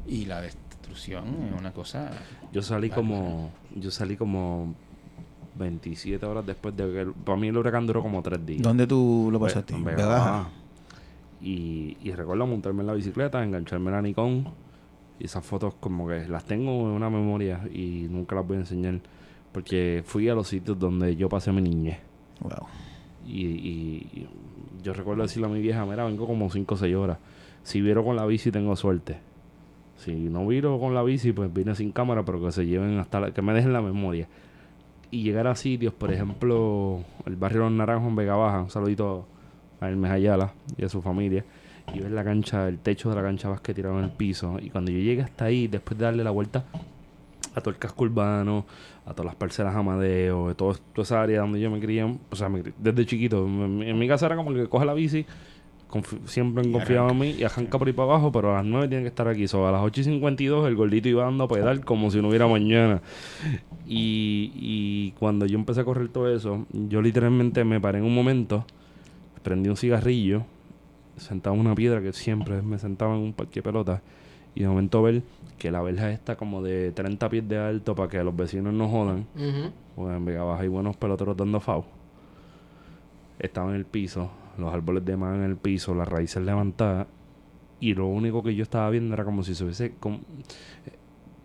Y 0.08 0.26
la 0.26 0.42
destrucción 0.42 1.26
es 1.54 1.60
una 1.60 1.72
cosa... 1.74 2.12
Yo 2.54 2.62
salí 2.62 2.90
Bárbaro. 2.90 3.08
como 3.08 3.52
yo 3.76 3.92
salí 3.92 4.16
como 4.16 4.74
27 5.60 6.26
horas 6.26 6.46
después 6.46 6.76
de 6.76 6.92
que 6.92 7.02
el- 7.02 7.12
para 7.14 7.38
mí 7.38 7.50
el 7.50 7.58
huracán 7.58 7.86
duró 7.86 8.02
como 8.02 8.22
3 8.24 8.44
días. 8.46 8.62
¿Dónde 8.64 8.88
tú 8.88 9.30
lo 9.32 9.38
Ve- 9.40 9.46
pasaste? 9.48 9.76
en 9.76 9.84
Vega. 9.84 10.48
Y, 11.42 11.98
y 12.04 12.12
recuerdo 12.12 12.48
montarme 12.48 12.82
en 12.82 12.88
la 12.88 12.94
bicicleta, 12.94 13.44
engancharme 13.44 13.92
la 13.92 14.02
Nikon. 14.02 14.46
Y 15.20 15.26
esas 15.26 15.46
fotos 15.46 15.74
como 15.80 16.08
que 16.08 16.28
las 16.28 16.46
tengo 16.46 16.72
en 16.90 16.96
una 16.96 17.10
memoria 17.10 17.62
y 17.74 18.08
nunca 18.10 18.36
las 18.36 18.48
voy 18.48 18.58
a 18.58 18.60
enseñar. 18.62 19.00
Porque 19.52 20.02
fui 20.06 20.30
a 20.30 20.36
los 20.36 20.48
sitios 20.48 20.80
donde 20.80 21.16
yo 21.16 21.28
pasé 21.30 21.52
mi 21.52 21.62
niñez. 21.62 21.98
Wow. 22.42 22.68
Y, 23.28 23.46
y 23.46 24.28
yo 24.82 24.94
recuerdo 24.94 25.24
decirle 25.24 25.48
a 25.48 25.50
mi 25.50 25.60
vieja, 25.62 25.86
mira, 25.86 26.06
vengo 26.06 26.26
como 26.26 26.50
5 26.50 26.74
o 26.74 26.78
6 26.78 26.96
horas. 26.96 27.18
Si 27.64 27.82
viro 27.82 28.04
con 28.04 28.16
la 28.16 28.26
bici 28.26 28.52
tengo 28.52 28.76
suerte. 28.76 29.18
Si 29.98 30.14
no 30.14 30.48
viro 30.48 30.80
con 30.80 30.94
la 30.96 31.04
bici, 31.04 31.34
pues 31.34 31.54
vine 31.54 31.76
sin 31.76 31.92
cámara, 31.92 32.24
pero 32.24 32.42
que 32.42 32.52
se 32.54 32.66
lleven 32.66 32.98
hasta 33.00 33.20
la, 33.20 33.32
que 33.34 33.42
me 33.42 33.54
dejen 33.54 33.74
la 33.74 33.82
memoria. 33.82 34.28
Y 35.12 35.24
llegar 35.24 35.48
a 35.48 35.56
sitios, 35.56 35.94
por 35.94 36.12
ejemplo, 36.12 37.04
el 37.26 37.36
barrio 37.36 37.62
Los 37.62 37.72
Naranjos 37.72 38.10
en 38.10 38.16
Vega 38.16 38.36
Baja, 38.36 38.62
un 38.62 38.70
saludito 38.70 39.26
a 39.82 39.90
Hermes 39.90 40.12
Ayala 40.12 40.54
y 40.78 40.86
a 40.86 40.90
su 40.90 41.02
familia, 41.02 41.44
y 41.94 42.00
ver 42.00 42.12
la 42.12 42.24
cancha, 42.24 42.68
el 42.68 42.78
techo 42.80 43.10
de 43.10 43.16
la 43.16 43.24
cancha 43.24 43.50
básquet 43.50 43.76
tirado 43.76 43.98
en 43.98 44.06
el 44.06 44.12
piso. 44.12 44.58
Y 44.62 44.70
cuando 44.70 44.92
yo 44.92 45.00
llegué 45.00 45.24
hasta 45.24 45.46
ahí, 45.46 45.68
después 45.68 45.98
de 45.98 46.06
darle 46.06 46.24
la 46.24 46.32
vuelta 46.32 46.66
a 47.56 47.62
todo 47.62 47.72
el 47.72 47.78
casco 47.78 48.04
urbano, 48.04 48.66
a 49.06 49.14
todas 49.14 49.26
las 49.26 49.36
parcelas 49.36 49.76
Amadeo, 49.76 50.50
de 50.50 50.56
todo, 50.56 50.76
toda 50.94 51.04
esa 51.04 51.22
área 51.22 51.42
donde 51.42 51.60
yo 51.60 51.72
me 51.72 51.80
crié, 51.80 52.04
o 52.04 52.36
sea, 52.36 52.48
me 52.50 52.62
crié 52.62 52.76
desde 52.78 53.06
chiquito. 53.08 53.46
En, 53.48 53.82
en 53.82 53.98
mi 53.98 54.08
casa 54.08 54.28
era 54.28 54.36
como 54.36 54.54
que 54.54 54.68
coge 54.68 54.86
la 54.86 54.94
bici, 54.94 55.26
siempre 56.26 56.64
han 56.64 56.72
confiado 56.72 57.10
en 57.10 57.18
mí 57.18 57.30
y 57.32 57.44
arranca 57.44 57.78
por 57.80 57.88
ahí 57.88 57.94
para 57.94 58.12
abajo, 58.12 58.32
pero 58.32 58.52
a 58.52 58.58
las 58.58 58.66
9 58.66 58.88
tienen 58.88 59.04
que 59.04 59.10
estar 59.10 59.28
aquí. 59.28 59.48
So, 59.48 59.68
a 59.68 59.72
las 59.72 59.82
8 59.82 60.02
y 60.02 60.04
52 60.04 60.68
el 60.68 60.76
gordito 60.76 61.10
iba 61.10 61.24
dando 61.24 61.46
a 61.46 61.48
pedal 61.48 61.84
como 61.84 62.12
si 62.12 62.22
no 62.22 62.30
hubiera 62.30 62.48
mañana. 62.48 63.02
Y, 63.88 64.52
y 64.56 65.12
cuando 65.20 65.46
yo 65.46 65.58
empecé 65.58 65.82
a 65.82 65.84
correr 65.84 66.10
todo 66.10 66.34
eso, 66.34 66.66
yo 66.72 67.02
literalmente 67.02 67.64
me 67.64 67.82
paré 67.82 67.98
en 68.00 68.06
un 68.06 68.14
momento, 68.14 68.66
prendí 69.42 69.70
un 69.70 69.78
cigarrillo, 69.78 70.46
sentado 71.18 71.56
en 71.56 71.62
una 71.62 71.76
piedra 71.76 72.02
que 72.02 72.14
siempre 72.14 72.62
me 72.62 72.78
sentaba 72.78 73.16
en 73.16 73.22
un 73.22 73.34
parque 73.34 73.56
de 73.56 73.64
pelota 73.64 74.02
y 74.56 74.62
de 74.62 74.68
momento 74.68 75.02
ver 75.02 75.24
que 75.58 75.72
la 75.72 75.82
verja 75.82 76.12
está 76.12 76.36
como 76.36 76.62
de 76.62 76.92
30 76.92 77.30
pies 77.30 77.48
de 77.48 77.58
alto 77.58 77.96
para 77.96 78.10
que 78.10 78.24
los 78.24 78.36
vecinos 78.36 78.74
no 78.74 78.88
jodan. 78.88 79.26
Ujú. 79.36 79.72
Porque 79.96 80.16
en 80.16 80.26
Vega 80.26 80.44
Baja 80.44 80.64
hay 80.64 80.68
buenos 80.68 80.96
peloteros 80.98 81.36
dando 81.36 81.60
FAU. 81.60 81.84
Estaba 83.40 83.70
en 83.70 83.76
el 83.76 83.86
piso, 83.86 84.30
los 84.60 84.74
árboles 84.74 85.06
de 85.06 85.18
man 85.18 85.36
en 85.36 85.44
el 85.44 85.56
piso, 85.58 85.94
las 85.96 86.08
raíces 86.08 86.44
levantadas. 86.44 87.08
Y 87.80 87.94
lo 87.94 88.08
único 88.08 88.44
que 88.44 88.54
yo 88.56 88.64
estaba 88.64 88.90
viendo 88.90 89.14
era 89.14 89.24
como 89.24 89.44
si 89.44 89.56
se 89.56 89.64
hubiese. 89.64 89.94
como- 90.00 90.20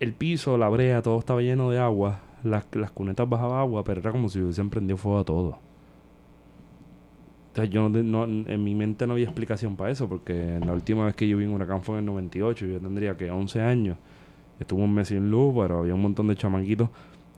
el 0.00 0.12
piso, 0.12 0.58
la 0.58 0.68
brea, 0.68 1.00
todo 1.02 1.18
estaba 1.18 1.40
lleno 1.40 1.70
de 1.70 1.78
agua. 1.78 2.20
las, 2.42 2.66
las 2.72 2.90
cunetas 2.90 3.26
bajaba 3.26 3.60
agua, 3.60 3.84
pero 3.84 4.00
era 4.00 4.12
como 4.12 4.28
si 4.28 4.38
hubiesen 4.40 4.68
prendido 4.68 4.98
fuego 4.98 5.18
a 5.20 5.24
todo. 5.24 5.58
Entonces 7.48 7.72
yo 7.72 7.88
no, 7.88 8.02
no- 8.26 8.48
en 8.48 8.64
mi 8.64 8.74
mente 8.74 9.06
no 9.06 9.12
había 9.14 9.24
explicación 9.26 9.76
para 9.76 9.90
eso, 9.90 10.08
porque 10.08 10.58
la 10.64 10.72
última 10.72 11.06
vez 11.06 11.14
que 11.14 11.26
yo 11.28 11.36
vi 11.38 11.44
un 11.46 11.54
huracán 11.54 11.82
fue 11.82 11.94
en 11.94 12.00
el 12.00 12.06
98, 12.06 12.66
yo 12.66 12.80
tendría 12.80 13.16
que 13.16 13.30
11 13.30 13.62
años. 13.62 13.96
Estuve 14.60 14.82
un 14.82 14.92
mes 14.92 15.08
sin 15.08 15.30
luz, 15.30 15.54
pero 15.56 15.78
había 15.78 15.94
un 15.94 16.02
montón 16.02 16.26
de 16.28 16.36
chamaquitos 16.36 16.90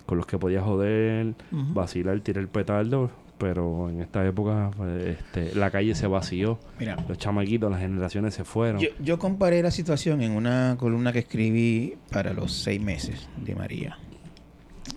con 0.07 0.17
los 0.19 0.27
que 0.27 0.39
podía 0.39 0.63
joder, 0.63 1.35
Ujú. 1.53 1.75
vacilar, 1.75 2.19
tirar 2.21 2.43
el 2.43 2.49
petardo, 2.49 3.11
pero 3.39 3.91
en 3.91 4.01
esta 4.01 4.27
época 4.27 4.71
pues, 4.77 5.19
este, 5.19 5.55
la 5.55 5.71
calle 5.71 5.95
se 5.95 6.07
vació, 6.07 6.59
Mira, 6.79 6.97
los 7.09 7.19
chamaquitos, 7.19 7.71
las 7.71 7.81
generaciones 7.81 8.35
se 8.35 8.45
fueron. 8.45 8.81
yo, 8.81 8.89
yo 8.99 9.19
comparé 9.19 9.63
la 9.63 9.71
situación 9.71 10.23
en 10.23 10.33
una 10.33 10.77
columna 10.79 11.13
que 11.13 11.21
escribí 11.21 11.95
para 12.11 12.33
los 12.33 12.53
seis 12.53 12.81
meses 12.81 13.29
de 13.37 13.55
María. 13.55 13.99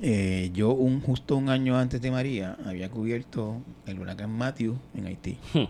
Eh, 0.01 0.51
yo 0.53 0.71
un 0.71 1.01
justo 1.01 1.35
un 1.35 1.49
año 1.49 1.77
antes 1.77 2.01
de 2.01 2.11
María 2.11 2.55
había 2.65 2.89
cubierto 2.89 3.61
el 3.85 3.99
huracán 3.99 4.31
Matthew 4.31 4.77
en 4.95 5.07
Haití. 5.07 5.37
Hmm. 5.53 5.65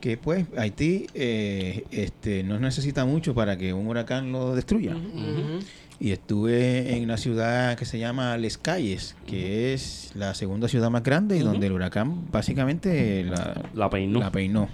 Que 0.00 0.18
pues 0.18 0.46
Haití 0.58 1.06
eh, 1.14 1.84
este, 1.90 2.42
no 2.42 2.58
necesita 2.58 3.06
mucho 3.06 3.34
para 3.34 3.56
que 3.56 3.72
un 3.72 3.86
huracán 3.86 4.30
lo 4.32 4.54
destruya. 4.54 4.94
Ujú. 4.94 5.60
Y 5.98 6.12
estuve 6.12 6.94
en 6.94 7.04
una 7.04 7.16
ciudad 7.16 7.76
que 7.76 7.86
se 7.86 7.98
llama 7.98 8.36
Les 8.36 8.58
Calles, 8.58 9.16
que 9.26 9.72
es 9.72 10.12
la 10.14 10.34
segunda 10.34 10.68
ciudad 10.68 10.90
más 10.90 11.02
grande 11.02 11.38
y 11.38 11.40
donde 11.40 11.68
el 11.68 11.72
huracán 11.72 12.30
básicamente 12.30 13.24
la, 13.24 13.62
La 13.74 13.88
peinó. 13.88 14.20
la 14.20 14.30
peinó. 14.30 14.68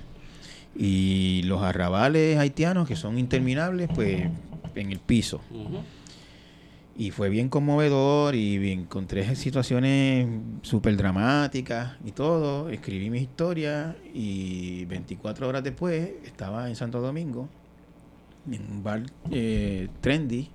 Y 0.75 1.43
los 1.45 1.63
arrabales 1.63 2.39
haitianos, 2.39 2.89
que 2.89 2.97
son 2.97 3.19
interminables, 3.19 3.89
pues 3.95 4.25
en 4.75 4.91
el 4.91 4.99
piso. 4.99 5.41
Y 6.97 7.11
fue 7.11 7.29
bien 7.29 7.49
conmovedor 7.49 8.35
y 8.35 8.73
encontré 8.73 9.35
situaciones 9.37 10.27
súper 10.63 10.97
dramáticas 10.97 11.97
y 12.05 12.13
todo. 12.13 12.69
Escribí 12.69 13.11
mis 13.11 13.23
historias 13.23 13.95
y 14.13 14.85
24 14.87 15.49
horas 15.49 15.63
después 15.63 16.11
estaba 16.25 16.69
en 16.69 16.77
Santo 16.77 17.01
Domingo, 17.01 17.49
en 18.51 18.63
un 18.71 18.83
bar 18.83 19.03
eh, 19.31 19.89
trendy, 20.01 20.51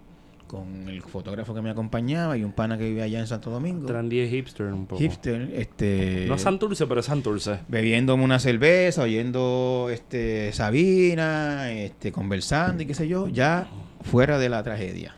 con 0.47 0.87
el 0.89 1.01
fotógrafo 1.01 1.53
que 1.53 1.61
me 1.61 1.69
acompañaba 1.69 2.37
y 2.37 2.43
un 2.43 2.53
pana 2.53 2.77
que 2.77 2.85
vive 2.89 3.03
allá 3.03 3.19
en 3.19 3.27
Santo 3.27 3.49
Domingo. 3.51 3.85
Trendy 3.85 4.19
es 4.19 4.29
hipster 4.31 4.67
un 4.67 4.85
poco. 4.87 5.01
Hipster, 5.01 5.51
este... 5.53 6.25
No 6.27 6.37
Santurce, 6.37 6.87
pero 6.87 7.01
Santurce. 7.03 7.59
bebiéndome 7.67 8.23
una 8.23 8.39
cerveza, 8.39 9.03
oyendo 9.03 9.89
este 9.91 10.51
Sabina, 10.53 11.71
este 11.71 12.11
conversando 12.11 12.83
y 12.83 12.85
qué 12.85 12.93
sé 12.93 13.07
yo, 13.07 13.27
ya 13.27 13.67
fuera 14.01 14.39
de 14.39 14.49
la 14.49 14.63
tragedia. 14.63 15.15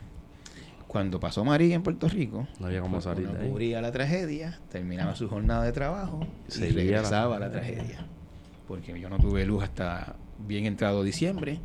Cuando 0.88 1.20
pasó 1.20 1.44
María 1.44 1.76
en 1.76 1.82
Puerto 1.84 2.08
Rico, 2.08 2.48
No 2.58 2.66
había 2.66 2.82
pues, 2.82 3.04
salir 3.04 3.28
uno 3.28 3.38
cubría 3.38 3.80
la 3.80 3.92
tragedia, 3.92 4.58
terminaba 4.72 5.14
su 5.14 5.28
jornada 5.28 5.62
de 5.64 5.70
trabajo 5.72 6.26
y 6.48 6.52
Seguía 6.52 6.68
la- 6.72 6.80
regresaba 6.82 7.36
a 7.36 7.38
la 7.38 7.50
tragedia. 7.52 8.04
Porque 8.66 8.98
yo 8.98 9.08
no 9.08 9.18
tuve 9.18 9.44
luz 9.46 9.62
hasta 9.62 10.16
bien 10.46 10.66
entrado 10.66 11.04
diciembre. 11.04 11.60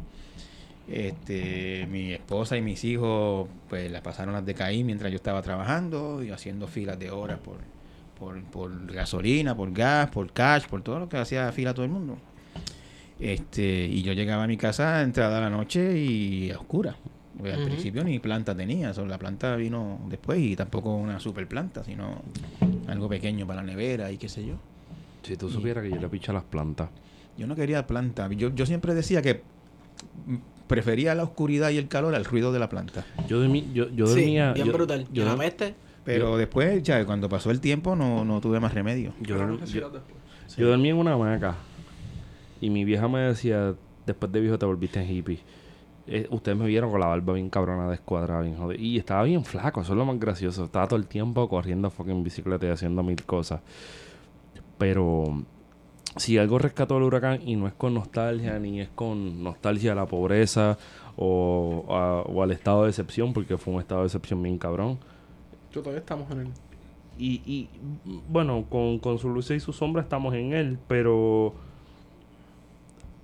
Este, 0.88 1.88
mi 1.90 2.14
esposa 2.14 2.58
y 2.58 2.62
mis 2.62 2.84
hijos 2.84 3.48
pues 3.68 3.90
la 3.92 4.04
pasaron 4.04 4.36
las 4.36 4.46
de 4.46 4.54
caí 4.54 4.84
mientras 4.84 5.12
yo 5.12 5.16
estaba 5.16 5.42
trabajando 5.42 6.24
y 6.24 6.30
haciendo 6.30 6.68
filas 6.68 7.00
de 7.00 7.10
horas 7.10 7.40
por, 7.40 7.58
por, 8.20 8.44
por 8.44 8.92
gasolina, 8.92 9.56
por 9.56 9.72
gas, 9.72 10.10
por 10.12 10.32
cash, 10.32 10.68
por 10.68 10.84
todo 10.84 11.00
lo 11.00 11.10
que 11.10 11.18
hacía 11.18 11.52
fila 11.52 11.74
todo 11.74 11.86
el 11.86 11.92
mundo. 11.92 12.18
Este, 13.20 13.86
y 13.86 14.04
yo 14.04 14.14
llegaba 14.14 14.44
a 14.44 14.48
mi 14.48 14.58
casa 14.58 15.02
entrada 15.02 15.40
la 15.40 15.50
noche 15.50 15.98
y 15.98 16.52
a 16.52 16.60
oscura. 16.60 16.96
Pues, 17.38 17.54
al 17.54 17.66
principio 17.66 18.04
ni 18.04 18.20
planta 18.20 18.56
tenía, 18.56 18.94
solo 18.94 19.08
la 19.08 19.18
planta 19.18 19.56
vino 19.56 20.00
después 20.08 20.40
y 20.40 20.56
tampoco 20.56 20.96
una 20.96 21.20
super 21.20 21.48
planta, 21.48 21.84
sino 21.84 22.22
algo 22.88 23.10
pequeño 23.10 23.46
para 23.46 23.62
la 23.62 23.68
nevera 23.68 24.12
y 24.12 24.18
qué 24.18 24.30
sé 24.30 24.46
yo. 24.46 24.56
Si 25.24 25.36
tú 25.36 25.50
supieras 25.50 25.84
que 25.84 25.90
yo 25.90 26.00
le 26.00 26.08
picho 26.08 26.32
a 26.32 26.36
las 26.36 26.44
plantas. 26.44 26.90
Yo 27.38 27.48
no 27.48 27.56
quería 27.56 27.86
planta. 27.86 28.30
Yo, 28.32 28.54
yo 28.54 28.66
siempre 28.66 28.94
decía 28.94 29.22
que 29.22 29.42
prefería 30.68 31.14
la 31.16 31.24
oscuridad 31.24 31.70
y 31.70 31.78
el 31.78 31.88
calor 31.88 32.16
al 32.16 32.26
ruido 32.26 32.52
de 32.52 32.60
la 32.60 32.70
planta. 32.70 33.06
Yo, 33.28 33.40
dormí, 33.40 33.68
yo, 33.74 33.90
yo 33.90 34.08
Sí, 34.08 34.22
dormía. 34.22 34.54
bien 34.54 34.68
yo, 34.68 34.74
brutal. 34.74 35.08
Yo, 35.12 35.24
¿Y 35.24 35.26
la 35.26 35.36
peste? 35.38 35.76
Pero 36.04 36.38
después, 36.38 36.84
ya 36.84 37.04
cuando 37.06 37.28
pasó 37.30 37.50
el 37.52 37.60
tiempo, 37.60 37.96
no, 37.96 38.24
no 38.26 38.40
tuve 38.42 38.60
más 38.60 38.74
remedio. 38.74 39.14
yo, 39.22 39.38
yo 40.58 40.68
dormí 40.70 40.90
en 40.90 40.98
una 40.98 41.14
hamaca. 41.14 41.56
Y 42.62 42.70
mi 42.70 42.86
vieja 42.86 43.08
me 43.08 43.20
decía, 43.20 43.74
después 44.06 44.32
de 44.32 44.40
viejo 44.40 44.58
te 44.60 44.66
volviste 44.66 45.04
hippie. 45.06 45.40
Eh, 46.08 46.28
ustedes 46.30 46.56
me 46.56 46.68
vieron 46.68 46.92
con 46.92 47.00
la 47.00 47.08
barba 47.08 47.34
bien 47.34 47.50
cabrona, 47.50 47.90
descuadrada, 47.90 48.42
bien 48.42 48.56
jodida. 48.58 48.80
Y 48.80 48.98
estaba 49.00 49.24
bien 49.24 49.44
flaco, 49.44 49.82
eso 49.82 49.94
es 49.94 49.98
lo 49.98 50.06
más 50.06 50.20
gracioso. 50.20 50.66
Estaba 50.66 50.88
todo 50.88 51.00
el 51.00 51.08
tiempo 51.08 51.50
corriendo 51.50 51.90
fucking 51.90 52.24
bicicleta 52.24 52.68
y 52.68 52.70
haciendo 52.70 53.02
mil 53.02 53.24
cosas. 53.26 53.62
Pero 54.78 55.44
si 56.18 56.38
algo 56.38 56.58
rescató 56.60 56.98
el 56.98 57.04
huracán 57.04 57.42
y 57.46 57.56
no 57.56 57.68
es 57.68 57.74
con 57.74 57.94
nostalgia, 57.94 58.58
ni 58.60 58.80
es 58.82 58.90
con 58.90 59.44
nostalgia 59.44 59.92
a 59.92 59.96
la 59.96 60.06
pobreza 60.06 60.78
o, 61.18 61.86
a- 61.90 62.22
o 62.30 62.42
al 62.44 62.52
estado 62.52 62.84
de 62.84 62.90
excepción, 62.90 63.34
porque 63.34 63.58
fue 63.58 63.74
un 63.74 63.82
estado 63.82 64.02
de 64.02 64.08
excepción 64.08 64.42
bien 64.42 64.58
cabrón. 64.58 64.98
Yo 65.74 65.82
todavía 65.82 66.00
estamos 66.00 66.30
en 66.32 66.40
el... 66.40 66.48
Y, 67.18 67.42
y 67.46 67.70
bueno, 68.30 68.66
con, 68.70 69.00
con 69.00 69.18
su 69.20 69.30
luz 69.30 69.50
y 69.52 69.60
su 69.60 69.72
sombra 69.74 70.02
estamos 70.02 70.34
en 70.34 70.54
él, 70.54 70.78
pero 70.88 71.54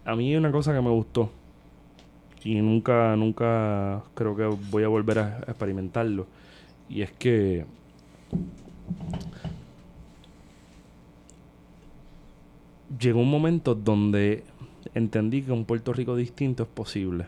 a 0.05 0.15
mí 0.15 0.30
hay 0.30 0.38
una 0.38 0.51
cosa 0.51 0.73
que 0.73 0.81
me 0.81 0.89
gustó 0.89 1.30
y 2.43 2.55
nunca, 2.55 3.15
nunca 3.18 4.01
creo 4.15 4.35
que 4.35 4.45
voy 4.45 4.84
a 4.84 4.88
volver 4.88 5.19
a 5.19 5.38
experimentarlo. 5.47 6.26
Y 6.89 7.01
es 7.01 7.11
que 7.11 7.65
llegó 12.99 13.19
un 13.19 13.31
momento 13.31 13.76
donde 13.76 14.43
entendí 14.93 15.43
que 15.43 15.51
un 15.51 15.65
Puerto 15.65 15.93
Rico 15.93 16.15
distinto 16.15 16.63
es 16.63 16.69
posible. 16.69 17.27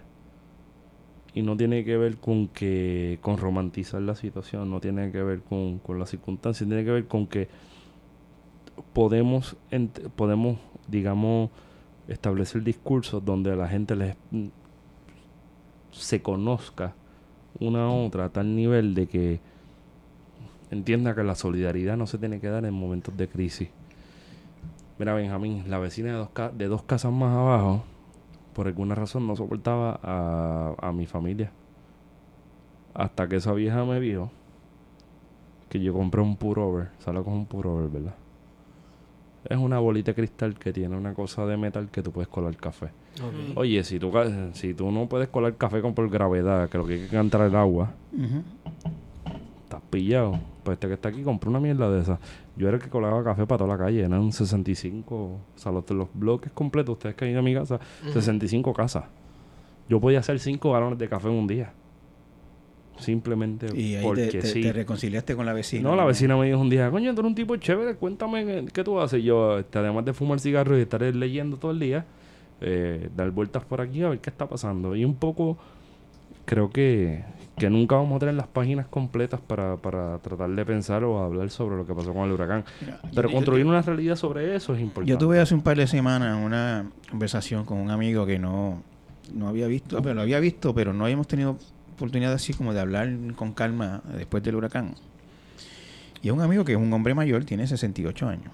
Y 1.35 1.41
no 1.41 1.57
tiene 1.57 1.83
que 1.83 1.97
ver 1.97 2.17
con 2.17 2.47
que 2.47 3.17
con 3.21 3.37
romantizar 3.37 4.01
la 4.01 4.15
situación, 4.15 4.69
no 4.69 4.79
tiene 4.79 5.11
que 5.11 5.23
ver 5.23 5.41
con, 5.41 5.79
con 5.79 5.97
las 5.97 6.09
circunstancias, 6.09 6.67
tiene 6.67 6.83
que 6.83 6.91
ver 6.91 7.07
con 7.07 7.25
que 7.25 7.47
podemos, 8.93 9.55
podemos 10.15 10.57
digamos, 10.87 11.49
establecer 12.07 12.63
discursos 12.63 13.23
donde 13.23 13.55
la 13.55 13.67
gente 13.67 13.95
les 13.95 14.15
mm, 14.31 14.47
se 15.91 16.21
conozca 16.21 16.95
una 17.59 17.85
a 17.85 17.89
otra 17.89 18.25
a 18.25 18.29
tal 18.29 18.55
nivel 18.55 18.93
de 18.95 19.07
que 19.07 19.39
entienda 20.71 21.15
que 21.15 21.23
la 21.23 21.35
solidaridad 21.35 21.97
no 21.97 22.07
se 22.07 22.17
tiene 22.17 22.39
que 22.39 22.47
dar 22.47 22.65
en 22.65 22.73
momentos 22.73 23.15
de 23.15 23.27
crisis. 23.27 23.69
Mira, 24.99 25.13
Benjamín, 25.13 25.63
la 25.69 25.79
vecina 25.79 26.09
de 26.11 26.17
dos, 26.17 26.29
ca- 26.29 26.51
de 26.51 26.67
dos 26.67 26.83
casas 26.83 27.11
más 27.11 27.35
abajo, 27.35 27.83
por 28.53 28.67
alguna 28.67 28.95
razón 28.95 29.25
no 29.27 29.35
soportaba 29.35 29.99
a, 30.03 30.75
a 30.79 30.91
mi 30.91 31.07
familia. 31.07 31.51
Hasta 32.93 33.27
que 33.27 33.37
esa 33.37 33.53
vieja 33.53 33.83
me 33.85 33.99
vio 33.99 34.29
que 35.69 35.79
yo 35.79 35.93
compré 35.93 36.21
un 36.21 36.37
purover. 36.37 36.89
¿Sabes 36.99 37.23
con 37.23 37.33
un 37.33 37.45
purover, 37.47 37.89
verdad? 37.89 38.13
Es 39.49 39.57
una 39.57 39.79
bolita 39.79 40.11
de 40.11 40.15
cristal 40.15 40.53
que 40.57 40.71
tiene 40.71 40.95
una 40.95 41.13
cosa 41.15 41.45
de 41.47 41.57
metal 41.57 41.89
que 41.89 42.03
tú 42.03 42.11
puedes 42.11 42.27
colar 42.29 42.55
café. 42.55 42.91
Oye, 43.57 43.83
si 43.83 43.97
tú, 43.99 44.11
ca- 44.11 44.53
si 44.53 44.73
tú 44.75 44.91
no 44.91 45.07
puedes 45.07 45.27
colar 45.29 45.55
café 45.55 45.81
con 45.81 45.95
por 45.95 46.07
gravedad, 46.09 46.69
que 46.69 46.77
lo 46.77 46.85
que 46.85 46.93
hay 46.93 47.07
que 47.07 47.17
entrar 47.17 47.47
el 47.47 47.55
agua. 47.55 47.91
Estás 49.75 49.89
pillado. 49.89 50.39
Pues 50.63 50.75
este 50.75 50.87
que 50.87 50.93
está 50.93 51.09
aquí 51.09 51.23
compró 51.23 51.49
una 51.49 51.59
mierda 51.59 51.89
de 51.89 52.01
esa. 52.01 52.19
Yo 52.55 52.67
era 52.67 52.77
el 52.77 52.83
que 52.83 52.89
colaba 52.89 53.23
café 53.23 53.45
para 53.47 53.57
toda 53.59 53.75
la 53.77 53.83
calle. 53.83 54.01
Eran 54.03 54.31
65, 54.31 55.15
o 55.15 55.39
sea, 55.55 55.71
los, 55.71 55.89
los 55.91 56.07
bloques 56.13 56.51
completos, 56.51 56.93
ustedes 56.93 57.15
que 57.15 57.25
han 57.25 57.31
ido 57.31 57.39
a 57.39 57.43
mi 57.43 57.53
casa, 57.53 57.79
65 58.13 58.73
casas. 58.73 59.05
Yo 59.89 59.99
podía 59.99 60.19
hacer 60.19 60.39
5 60.39 60.71
galones 60.71 60.97
de 60.99 61.09
café 61.09 61.27
en 61.27 61.33
un 61.35 61.47
día. 61.47 61.73
Simplemente 62.97 63.67
Y 63.75 63.95
ahí 63.95 64.03
porque 64.03 64.27
te, 64.27 64.39
te- 64.39 64.47
sí. 64.47 64.61
te 64.61 64.71
reconciliaste 64.71 65.35
con 65.35 65.45
la 65.45 65.53
vecina. 65.53 65.89
No, 65.89 65.95
la 65.95 66.05
vecina 66.05 66.37
me 66.37 66.45
dijo 66.45 66.59
un 66.59 66.69
día, 66.69 66.89
coño, 66.91 67.13
tú 67.15 67.21
eres 67.21 67.29
un 67.29 67.35
tipo 67.35 67.55
chévere, 67.55 67.95
cuéntame 67.95 68.65
qué, 68.71 68.83
tú 68.83 68.99
haces. 68.99 69.23
Yo, 69.23 69.57
este, 69.57 69.79
además 69.79 70.05
de 70.05 70.13
fumar 70.13 70.39
cigarros 70.39 70.77
y 70.77 70.81
estar 70.81 71.01
leyendo 71.01 71.57
todo 71.57 71.71
el 71.71 71.79
día, 71.79 72.05
eh, 72.61 73.09
dar 73.15 73.31
vueltas 73.31 73.65
por 73.65 73.81
aquí 73.81 74.03
a 74.03 74.09
ver 74.09 74.19
qué 74.19 74.29
está 74.29 74.47
pasando. 74.47 74.95
Y 74.95 75.03
un 75.03 75.15
poco, 75.15 75.57
creo 76.45 76.69
que, 76.69 77.23
que 77.57 77.69
nunca 77.69 77.95
vamos 77.95 78.15
a 78.17 78.19
tener 78.19 78.35
las 78.35 78.47
páginas 78.47 78.87
completas 78.87 79.39
para, 79.41 79.77
para 79.77 80.17
tratar 80.19 80.49
de 80.49 80.65
pensar 80.65 81.03
o 81.03 81.19
hablar 81.23 81.49
sobre 81.49 81.75
lo 81.77 81.85
que 81.85 81.93
pasó 81.93 82.13
con 82.13 82.25
el 82.27 82.31
huracán. 82.33 82.63
Mira, 82.81 82.99
Pero 83.13 83.29
yo- 83.29 83.35
construir 83.35 83.65
una 83.65 83.81
realidad 83.81 84.15
sobre 84.15 84.55
eso 84.55 84.73
es 84.75 84.81
importante. 84.81 85.09
Yo 85.11 85.17
tuve 85.17 85.39
hace 85.39 85.53
un 85.55 85.61
par 85.61 85.77
de 85.77 85.87
semanas 85.87 86.37
una 86.43 86.89
conversación 87.09 87.65
con 87.65 87.77
un 87.79 87.91
amigo 87.91 88.25
que 88.25 88.39
no, 88.39 88.81
no 89.33 89.47
había 89.47 89.67
visto, 89.67 90.01
pero 90.01 90.15
lo 90.15 90.21
había 90.21 90.39
visto, 90.39 90.73
pero 90.73 90.93
no 90.93 91.05
habíamos 91.05 91.27
tenido 91.27 91.57
oportunidad 91.95 92.33
así 92.33 92.53
como 92.53 92.73
de 92.73 92.79
hablar 92.79 93.09
con 93.35 93.53
calma 93.53 94.01
después 94.17 94.41
del 94.43 94.55
huracán. 94.55 94.95
Y 96.21 96.27
es 96.29 96.33
un 96.33 96.41
amigo 96.41 96.63
que 96.65 96.71
es 96.73 96.77
un 96.77 96.91
hombre 96.93 97.13
mayor, 97.13 97.43
tiene 97.45 97.67
68 97.67 98.27
años. 98.27 98.51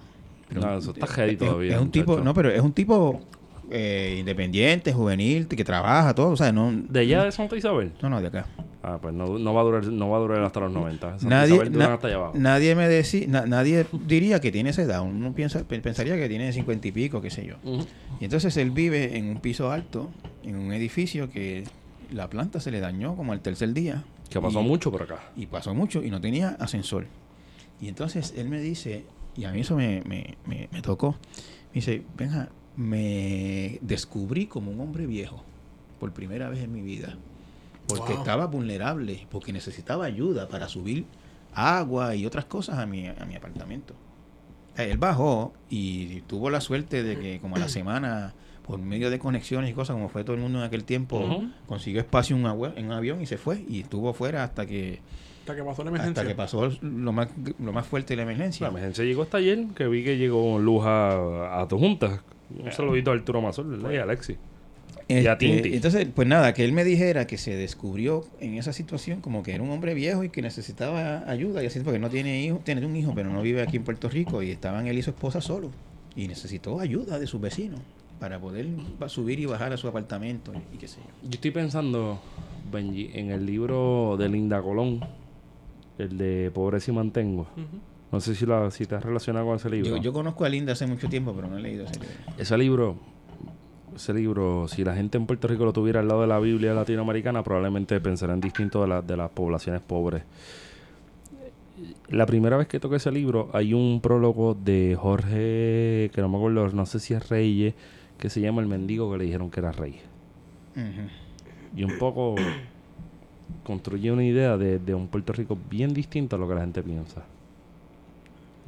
Pero 0.48 0.60
No, 0.62 0.76
eso 0.78 0.90
está 0.90 1.06
heavy 1.06 1.32
es- 1.32 1.38
todavía, 1.38 1.74
Es 1.76 1.80
un 1.80 1.90
tipo, 1.90 2.18
no, 2.20 2.34
pero 2.34 2.50
es 2.50 2.60
un 2.60 2.72
tipo 2.72 3.20
eh, 3.70 4.16
independiente, 4.18 4.92
juvenil, 4.92 5.46
que 5.48 5.64
trabaja, 5.64 6.14
todo, 6.14 6.30
o 6.30 6.36
sea, 6.36 6.52
no... 6.52 6.72
¿De 6.72 7.00
allá 7.00 7.24
de 7.24 7.32
Santa 7.32 7.56
Isabel? 7.56 7.92
No, 8.02 8.10
no, 8.10 8.20
de 8.20 8.28
acá. 8.28 8.46
Ah, 8.82 8.98
pues 9.00 9.12
no, 9.14 9.38
no 9.38 9.52
va 9.54 9.60
a 9.60 9.64
durar, 9.64 9.86
no 9.86 10.08
va 10.10 10.16
a 10.16 10.20
durar 10.20 10.42
hasta 10.42 10.60
los 10.60 10.72
90. 10.72 11.18
Santa 11.18 11.28
Nadie, 11.28 11.54
Isabel 11.54 11.78
na- 11.78 11.94
hasta 11.94 12.06
allá 12.08 12.16
abajo. 12.16 12.32
nadie 12.36 12.74
me 12.74 12.88
decía, 12.88 13.26
na- 13.28 13.46
nadie 13.46 13.84
diría 14.06 14.40
que 14.40 14.50
tiene 14.50 14.70
esa 14.70 14.82
edad. 14.82 15.02
Uno 15.02 15.32
piensa, 15.34 15.62
pe- 15.64 15.80
pensaría 15.80 16.16
que 16.16 16.28
tiene 16.28 16.52
cincuenta 16.52 16.88
y 16.88 16.92
pico, 16.92 17.20
qué 17.20 17.30
sé 17.30 17.44
yo. 17.46 17.56
Y 18.20 18.24
entonces 18.24 18.56
él 18.56 18.70
vive 18.70 19.16
en 19.18 19.28
un 19.28 19.40
piso 19.40 19.70
alto, 19.70 20.10
en 20.42 20.56
un 20.56 20.72
edificio 20.72 21.30
que 21.30 21.64
la 22.10 22.28
planta 22.30 22.58
se 22.58 22.70
le 22.70 22.80
dañó 22.80 23.14
como 23.16 23.32
al 23.32 23.40
tercer 23.40 23.72
día. 23.74 24.02
Que 24.30 24.40
pasó 24.40 24.60
Y- 24.62 24.64
mucho 24.64 24.90
por 24.90 25.02
acá. 25.02 25.18
Y 25.36 25.46
pasó 25.46 25.74
mucho 25.74 26.02
y 26.02 26.10
no 26.10 26.20
tenía 26.20 26.56
ascensor. 26.58 27.06
Y 27.82 27.88
entonces 27.88 28.32
él 28.36 28.48
me 28.48 28.60
dice, 28.60 29.04
y 29.36 29.44
a 29.44 29.52
mí 29.52 29.60
eso 29.60 29.76
me, 29.76 30.02
me, 30.06 30.36
me, 30.46 30.68
me 30.72 30.80
tocó, 30.82 31.10
me 31.12 31.74
dice, 31.74 32.02
venga, 32.16 32.48
me 32.76 33.78
descubrí 33.82 34.46
como 34.46 34.70
un 34.70 34.80
hombre 34.80 35.06
viejo 35.06 35.42
por 35.98 36.12
primera 36.12 36.48
vez 36.48 36.60
en 36.62 36.72
mi 36.72 36.80
vida. 36.82 37.16
Porque 37.86 38.12
Wow. 38.12 38.20
estaba 38.22 38.46
vulnerable, 38.46 39.26
porque 39.30 39.52
necesitaba 39.52 40.04
ayuda 40.04 40.48
para 40.48 40.68
subir 40.68 41.04
agua 41.54 42.14
y 42.14 42.24
otras 42.26 42.44
cosas 42.44 42.78
a 42.78 42.86
mi, 42.86 43.06
a 43.08 43.24
mi 43.26 43.34
apartamento. 43.34 43.94
Él 44.76 44.96
bajó 44.98 45.52
y 45.68 46.20
tuvo 46.22 46.48
la 46.48 46.60
suerte 46.60 47.02
de 47.02 47.18
que 47.18 47.40
como 47.40 47.56
a 47.56 47.58
la 47.58 47.68
semana, 47.68 48.32
por 48.66 48.78
medio 48.78 49.10
de 49.10 49.18
conexiones 49.18 49.68
y 49.70 49.74
cosas, 49.74 49.94
como 49.94 50.08
fue 50.08 50.22
todo 50.22 50.36
el 50.36 50.42
mundo 50.42 50.60
en 50.60 50.64
aquel 50.64 50.84
tiempo, 50.84 51.42
consiguió 51.66 52.00
espacio 52.00 52.36
en 52.36 52.42
un, 52.42 52.48
agua- 52.48 52.72
en 52.76 52.86
un 52.86 52.92
avión 52.92 53.20
y 53.20 53.26
se 53.26 53.36
fue. 53.36 53.64
Y 53.68 53.80
estuvo 53.80 54.12
fuera 54.14 54.44
hasta 54.44 54.64
que 54.66 55.00
Hasta 55.40 55.56
que 55.56 55.64
pasó 55.64 55.82
la 55.82 55.90
emergencia. 55.90 56.22
hasta 56.22 56.30
que 56.30 56.36
pasó 56.36 56.70
lo 56.80 57.12
más, 57.12 57.28
lo 57.58 57.72
más 57.72 57.84
fuerte 57.86 58.12
de 58.12 58.18
la 58.18 58.22
emergencia. 58.22 58.66
La 58.66 58.70
emergencia 58.70 59.04
llegó 59.04 59.22
hasta 59.22 59.38
ayer, 59.38 59.66
que 59.74 59.88
vi 59.88 60.04
que 60.04 60.16
llegó 60.16 60.60
luz 60.60 60.84
a, 60.86 61.60
a 61.60 61.66
tu 61.66 61.76
junta. 61.78 62.22
Un 62.58 62.72
saludito 62.72 63.10
a 63.10 63.14
Arturo 63.14 63.40
Mazol, 63.40 63.68
¿verdad? 63.68 63.90
Y 63.92 63.96
a 63.96 64.02
Alexi. 64.02 64.36
y 65.08 65.14
a 65.26 65.32
Este, 65.32 65.36
Tinti. 65.36 65.74
entonces, 65.74 66.06
pues 66.14 66.26
nada, 66.28 66.52
que 66.54 66.64
él 66.64 66.72
me 66.72 66.84
dijera 66.84 67.26
que 67.26 67.36
se 67.38 67.56
descubrió 67.56 68.24
en 68.40 68.54
esa 68.54 68.72
situación 68.72 69.20
como 69.20 69.42
que 69.42 69.54
era 69.54 69.62
un 69.62 69.70
hombre 69.70 69.94
viejo 69.94 70.22
y 70.24 70.28
que 70.30 70.40
necesitaba 70.42 71.28
ayuda, 71.30 71.62
y 71.62 71.66
así 71.66 71.80
porque 71.80 71.98
no 71.98 72.10
tiene 72.10 72.42
hijo, 72.42 72.60
tiene 72.64 72.84
un 72.86 72.94
hijo, 72.96 73.12
pero 73.14 73.30
no 73.30 73.42
vive 73.42 73.62
aquí 73.62 73.76
en 73.76 73.84
Puerto 73.84 74.08
Rico, 74.08 74.42
y 74.42 74.50
estaban 74.50 74.86
él 74.86 74.98
y 74.98 75.02
su 75.02 75.10
esposa 75.10 75.40
solos, 75.40 75.70
y 76.14 76.28
necesitó 76.28 76.78
ayuda 76.80 77.18
de 77.18 77.26
sus 77.26 77.40
vecinos 77.40 77.80
para 78.20 78.38
poder 78.38 78.66
subir 79.06 79.40
y 79.40 79.46
bajar 79.46 79.72
a 79.72 79.76
su 79.76 79.88
apartamento 79.88 80.52
y 80.74 80.76
qué 80.76 80.86
sé 80.86 80.98
yo. 81.00 81.28
Yo 81.28 81.34
estoy 81.34 81.50
pensando, 81.52 82.20
Benji, 82.70 83.10
en 83.14 83.30
el 83.30 83.46
libro 83.46 84.16
de 84.18 84.28
Linda 84.28 84.60
Colón, 84.60 85.00
el 85.98 86.18
de 86.18 86.50
Pobreza 86.52 86.90
y 86.90 86.94
Mantengo. 86.94 87.42
Ujú. 87.56 87.80
No 88.12 88.20
sé 88.20 88.34
si, 88.34 88.44
la, 88.46 88.70
si 88.70 88.86
te 88.86 88.96
has 88.96 89.04
relacionado 89.04 89.46
con 89.46 89.56
ese 89.56 89.70
libro. 89.70 89.96
Yo, 89.96 90.02
yo 90.02 90.12
conozco 90.12 90.44
a 90.44 90.48
Linda 90.48 90.72
hace 90.72 90.86
mucho 90.86 91.08
tiempo, 91.08 91.32
pero 91.34 91.48
no 91.48 91.58
he 91.58 91.60
leído 91.62 91.84
ese 91.84 91.94
libro. 92.00 92.14
Ese 92.38 92.58
libro, 92.58 92.96
ese 93.94 94.12
libro, 94.14 94.66
si 94.68 94.82
la 94.84 94.94
gente 94.96 95.16
en 95.16 95.26
Puerto 95.26 95.46
Rico 95.46 95.64
lo 95.64 95.72
tuviera 95.72 96.00
al 96.00 96.08
lado 96.08 96.22
de 96.22 96.26
la 96.26 96.38
Biblia 96.40 96.74
latinoamericana, 96.74 97.42
probablemente 97.44 98.00
pensarían 98.00 98.40
distinto 98.40 98.82
de, 98.82 98.88
la- 98.88 99.02
de 99.02 99.16
las 99.16 99.30
poblaciones 99.30 99.80
pobres. 99.80 100.22
La 102.08 102.26
primera 102.26 102.56
vez 102.56 102.66
que 102.66 102.80
toqué 102.80 102.96
ese 102.96 103.12
libro, 103.12 103.48
hay 103.52 103.72
un 103.72 104.00
prólogo 104.02 104.54
de 104.54 104.96
Jorge, 105.00 106.10
que 106.12 106.20
no 106.20 106.28
me 106.28 106.36
acuerdo, 106.36 106.68
no 106.70 106.84
sé 106.86 106.98
si 106.98 107.14
es 107.14 107.28
Reyes, 107.28 107.74
que 108.18 108.28
se 108.28 108.40
llama 108.40 108.60
El 108.60 108.66
Mendigo, 108.68 109.10
que 109.12 109.18
le 109.18 109.24
dijeron 109.24 109.50
que 109.50 109.60
era 109.60 109.70
rey. 109.72 110.00
Y 111.76 111.84
un 111.84 111.96
poco 111.98 112.34
construye 113.64 114.10
una 114.10 114.24
idea 114.24 114.56
de, 114.56 114.78
de 114.80 114.94
un 114.94 115.06
Puerto 115.08 115.32
Rico 115.32 115.56
bien 115.70 115.94
distinto 115.94 116.36
a 116.36 116.38
lo 116.38 116.48
que 116.48 116.54
la 116.56 116.60
gente 116.62 116.82
piensa. 116.82 117.22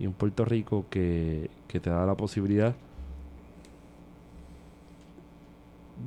Y 0.03 0.07
un 0.07 0.13
Puerto 0.13 0.45
Rico 0.45 0.85
que, 0.91 1.49
que 1.69 1.81
te 1.81 1.89
da 1.89 2.05
la 2.05 2.17
posibilidad 2.17 2.75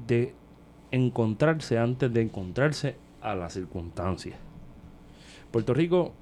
de 0.05 0.33
encontrarse 0.91 1.79
antes 1.79 2.13
de 2.13 2.21
encontrarse 2.21 2.95
a 3.21 3.33
las 3.35 3.53
circunstancias. 3.53 4.37
Puerto 5.49 5.73
Rico, 5.73 6.13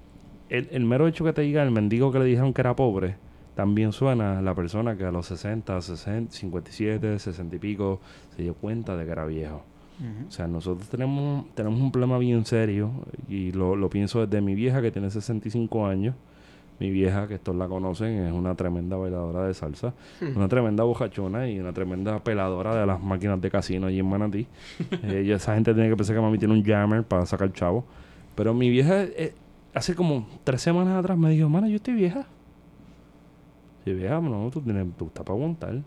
el, 0.49 0.69
el 0.71 0.85
mero 0.85 1.07
hecho 1.07 1.25
que 1.25 1.33
te 1.33 1.41
diga 1.41 1.63
el 1.63 1.71
mendigo 1.71 2.11
que 2.11 2.19
le 2.19 2.25
dijeron 2.25 2.53
que 2.53 2.61
era 2.61 2.75
pobre, 2.75 3.17
también 3.55 3.91
suena 3.91 4.39
a 4.39 4.41
la 4.41 4.55
persona 4.55 4.95
que 4.97 5.05
a 5.05 5.11
los 5.11 5.25
60, 5.27 5.81
60, 5.81 6.31
57, 6.31 7.19
60 7.19 7.55
y 7.55 7.59
pico 7.59 7.99
se 8.35 8.43
dio 8.43 8.53
cuenta 8.55 8.95
de 8.95 9.05
que 9.05 9.11
era 9.11 9.25
viejo. 9.25 9.63
O 10.27 10.31
sea, 10.31 10.47
nosotros 10.47 10.89
tenemos, 10.89 11.45
tenemos 11.53 11.79
un 11.79 11.91
problema 11.91 12.17
bien 12.17 12.45
serio 12.45 12.91
y 13.29 13.51
lo, 13.51 13.75
lo 13.75 13.89
pienso 13.89 14.25
desde 14.25 14.41
mi 14.41 14.55
vieja 14.55 14.81
que 14.81 14.91
tiene 14.91 15.09
65 15.09 15.85
años. 15.85 16.15
Mi 16.79 16.89
vieja, 16.89 17.27
que 17.27 17.35
estos 17.35 17.55
la 17.55 17.67
conocen, 17.67 18.25
es 18.25 18.33
una 18.33 18.55
tremenda 18.55 18.97
bailadora 18.97 19.45
de 19.45 19.53
salsa, 19.53 19.93
una 20.35 20.47
tremenda 20.47 20.83
bojachona 20.83 21.47
y 21.47 21.59
una 21.59 21.71
tremenda 21.71 22.23
peladora 22.23 22.75
de 22.75 22.85
las 22.85 23.01
máquinas 23.01 23.39
de 23.39 23.51
casino 23.51 23.87
allí 23.87 23.99
en 23.99 24.07
Manatí. 24.07 24.47
Eh, 25.03 25.31
esa 25.33 25.53
gente 25.53 25.73
tiene 25.73 25.89
que 25.89 25.95
pensar 25.95 26.15
que 26.15 26.21
mami 26.21 26.37
tiene 26.37 26.53
un 26.53 26.63
jammer 26.63 27.03
para 27.03 27.25
sacar 27.25 27.51
chavo. 27.53 27.85
Pero 28.35 28.53
mi 28.53 28.69
vieja, 28.69 29.03
eh, 29.03 29.33
hace 29.73 29.95
como 29.95 30.27
tres 30.43 30.61
semanas 30.61 30.97
atrás 30.97 31.17
me 31.17 31.29
dijo, 31.29 31.49
mana, 31.49 31.67
yo 31.67 31.75
estoy 31.75 31.93
vieja. 31.93 32.25
Sí, 33.83 33.93
vieja, 33.93 34.19
no, 34.19 34.49
tú, 34.49 34.61
tienes, 34.61 34.87
tú 34.97 35.07
estás 35.07 35.23
para 35.23 35.37
aguantar. 35.37 35.81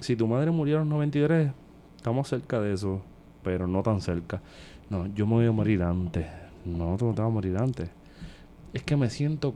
Si 0.00 0.16
tu 0.16 0.26
madre 0.26 0.50
murió 0.50 0.76
a 0.76 0.80
los 0.80 0.88
93, 0.88 1.50
estamos 1.96 2.28
cerca 2.28 2.60
de 2.60 2.74
eso, 2.74 3.02
pero 3.42 3.66
no 3.66 3.82
tan 3.82 4.00
cerca. 4.00 4.40
No, 4.90 5.06
yo 5.14 5.26
me 5.26 5.34
voy 5.34 5.46
a 5.46 5.52
morir 5.52 5.82
antes. 5.82 6.26
No, 6.64 6.96
tú 6.96 7.06
no 7.06 7.14
te 7.14 7.22
vas 7.22 7.30
a 7.30 7.32
morir 7.32 7.56
antes. 7.56 7.90
Es 8.72 8.82
que 8.82 8.96
me 8.96 9.10
siento 9.10 9.54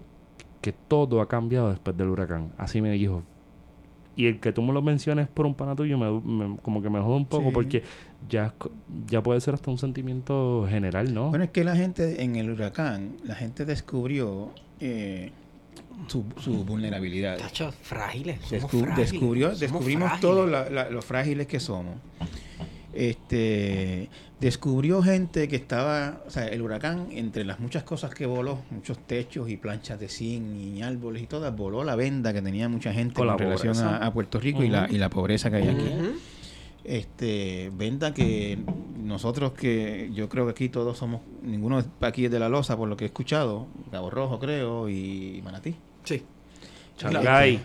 que 0.63 0.73
todo 0.73 1.21
ha 1.21 1.29
cambiado 1.29 1.69
después 1.69 1.95
del 1.97 2.09
huracán. 2.09 2.53
Así 2.57 2.81
me 2.81 2.91
dijo. 2.93 3.23
Y 4.15 4.27
el 4.27 4.41
que 4.41 4.53
tú 4.53 4.61
me 4.63 4.73
lo 4.75 4.83
menciones 4.83 5.27
por 5.27 5.47
un 5.47 5.55
pana 5.55 5.75
tuyo, 5.75 5.97
me, 5.99 6.11
me- 6.21 6.57
como 6.59 6.83
que 6.83 6.91
me 6.91 7.01
jode 7.01 7.17
un 7.17 7.25
poco 7.27 7.47
Sí. 7.47 7.51
porque 7.55 7.83
ya, 8.29 8.55
ya 9.07 9.23
puede 9.23 9.41
ser 9.41 9.55
hasta 9.55 9.71
un 9.71 9.79
sentimiento 9.79 10.67
general, 10.69 11.13
¿no? 11.15 11.31
Bueno, 11.31 11.45
es 11.45 11.51
que 11.51 11.65
la 11.65 11.75
gente 11.77 12.23
en 12.23 12.37
el 12.37 12.51
huracán, 12.51 13.17
la 13.25 13.35
gente 13.35 13.65
descubrió 13.65 14.51
eh, 14.81 15.33
su, 16.09 16.25
su 16.39 16.63
vulnerabilidad. 16.65 17.39
Tachos 17.39 17.75
frágiles. 17.75 18.41
Somos 18.43 18.65
Descu- 18.65 18.81
frágiles, 18.85 19.11
descubrió, 19.13 19.47
somos 19.49 19.61
descubrimos 19.61 20.09
frágiles. 20.11 20.21
todos 20.21 20.51
la- 20.51 20.69
la- 20.69 20.91
lo 20.91 21.01
frágiles 21.03 21.47
que 21.47 21.59
somos. 21.61 21.95
Este 22.95 24.09
descubrió 24.41 25.03
gente 25.03 25.47
que 25.49 25.57
estaba, 25.57 26.21
o 26.27 26.31
sea, 26.31 26.47
el 26.49 26.63
huracán, 26.63 27.09
entre 27.13 27.45
las 27.45 27.61
muchas 27.61 27.85
cosas 27.85 28.13
que 28.15 28.27
voló, 28.27 28.59
muchos 28.71 28.99
techos 29.07 29.49
y 29.49 29.57
planchas 29.57 30.01
de 30.01 30.09
zinc 30.09 30.45
y 30.57 30.83
árboles 30.83 31.23
y 31.23 31.27
todas, 31.27 31.55
voló 31.55 31.85
la 31.85 31.95
venda 31.97 32.33
que 32.33 32.43
tenía 32.43 32.69
mucha 32.69 32.93
gente 32.93 33.15
Con 33.15 33.29
la 33.29 33.37
relación 33.37 33.77
a, 33.79 33.99
a 33.99 34.13
Puerto 34.13 34.41
Rico 34.41 34.65
y, 34.65 34.69
la, 34.69 34.89
y 34.91 34.99
la 34.99 35.09
pobreza 35.11 35.49
que 35.51 35.57
hay 35.57 35.69
aquí. 35.69 35.85
Ujú. 35.85 36.13
Este, 36.85 37.71
venda 37.77 38.13
que 38.13 38.59
nosotros 39.01 39.53
que 39.53 40.11
yo 40.13 40.29
creo 40.29 40.47
que 40.47 40.51
aquí 40.51 40.69
todos 40.69 40.99
somos, 40.99 41.21
ninguno 41.45 41.79
es- 41.79 41.87
aquí 42.01 42.25
es 42.25 42.31
de 42.33 42.41
la 42.41 42.49
losa 42.49 42.77
por 42.77 42.89
lo 42.89 42.97
que 42.97 43.05
he 43.05 43.07
escuchado, 43.07 43.69
Cabo 43.93 44.11
Rojo 44.11 44.41
creo 44.41 44.89
y 44.89 45.41
Manatí. 45.45 45.77
Sí. 46.03 46.23
Changay. 46.99 47.61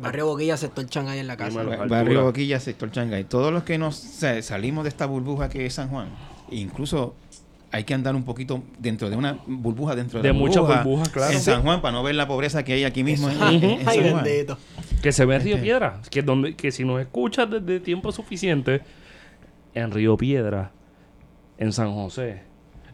Barrio 0.00 0.26
Boquilla, 0.26 0.56
sector 0.56 0.86
Changay 0.86 1.18
en 1.20 1.26
la 1.26 1.36
casa. 1.36 1.62
Dímelo. 1.62 1.88
Barrio 1.88 2.24
Boquilla, 2.24 2.58
sector 2.60 2.90
Changay. 2.90 3.24
Todos 3.24 3.52
los 3.52 3.62
que 3.62 3.78
nos 3.78 3.98
o 3.98 4.08
sea, 4.08 4.42
salimos 4.42 4.84
de 4.84 4.88
esta 4.88 5.06
burbuja 5.06 5.48
que 5.48 5.66
es 5.66 5.74
San 5.74 5.88
Juan, 5.88 6.08
incluso 6.50 7.14
hay 7.70 7.84
que 7.84 7.94
andar 7.94 8.14
un 8.14 8.22
poquito 8.24 8.62
dentro 8.78 9.10
de 9.10 9.16
una 9.16 9.38
burbuja 9.46 9.96
dentro 9.96 10.20
de, 10.22 10.28
De 10.28 10.32
muchas 10.32 10.58
burbuja 10.62 10.82
burbujas, 10.82 11.08
claro. 11.10 11.32
En. 11.32 11.40
San 11.40 11.62
Juan 11.62 11.80
para 11.80 11.92
no 11.92 12.02
ver 12.02 12.14
la 12.14 12.28
pobreza 12.28 12.62
que 12.64 12.72
hay 12.72 12.84
aquí 12.84 13.02
mismo 13.02 13.28
en, 13.28 13.42
Ay, 13.42 13.56
en- 13.56 13.64
en 13.64 13.88
ay, 13.88 13.98
San 14.00 14.10
Juan. 14.12 14.24
bendito. 14.24 14.58
Que 15.02 15.12
se 15.12 15.24
ve 15.24 15.34
en 15.36 15.42
Río 15.42 15.54
Este. 15.56 15.64
Piedra. 15.64 16.00
Que, 16.10 16.22
donde, 16.22 16.54
que 16.54 16.70
si 16.72 16.84
nos 16.84 17.00
escuchas 17.00 17.50
desde 17.50 17.80
tiempo 17.80 18.12
suficiente, 18.12 18.80
en 19.74 19.90
Río 19.90 20.16
Piedra, 20.16 20.70
en 21.58 21.72
San 21.72 21.92
José, 21.94 22.42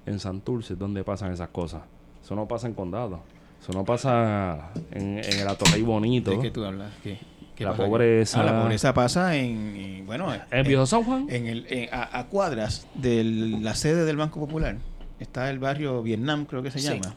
en 0.06 0.18
Santurce, 0.18 0.74
donde 0.76 1.04
pasan 1.04 1.32
esas 1.32 1.48
cosas. 1.48 1.82
Eso 2.22 2.34
no 2.34 2.48
pasa 2.48 2.66
en 2.66 2.72
condado. 2.74 3.20
Eso 3.60 3.72
no 3.72 3.84
pasa 3.84 4.70
en, 4.92 5.18
en 5.18 5.38
el 5.40 5.48
Atorrey 5.48 5.82
Bonito. 5.82 6.30
¿De 6.30 6.40
qué 6.40 6.50
tú 6.50 6.64
hablas? 6.64 6.92
¿Qué- 7.02 7.18
qué 7.54 7.64
La 7.64 7.74
pobreza. 7.74 8.40
Ah, 8.40 8.44
la 8.44 8.62
pobreza 8.62 8.94
pasa 8.94 9.36
en, 9.36 9.76
en- 9.76 10.06
bueno, 10.06 10.32
En 10.34 10.40
el 10.50 10.66
Viejo 10.66 10.86
San 10.86 11.02
Juan. 11.04 11.26
en 11.28 11.46
el, 11.46 11.66
en- 11.68 11.88
a, 11.92 12.18
a 12.18 12.26
cuadras 12.28 12.86
de 12.94 13.22
la 13.24 13.74
sede 13.74 14.04
del 14.06 14.16
Banco 14.16 14.40
Popular 14.40 14.76
está 15.18 15.50
el 15.50 15.58
barrio 15.58 16.02
Vietnam, 16.02 16.46
creo 16.46 16.62
que 16.62 16.70
se 16.70 16.78
Sí. 16.78 16.88
llama. 16.88 17.14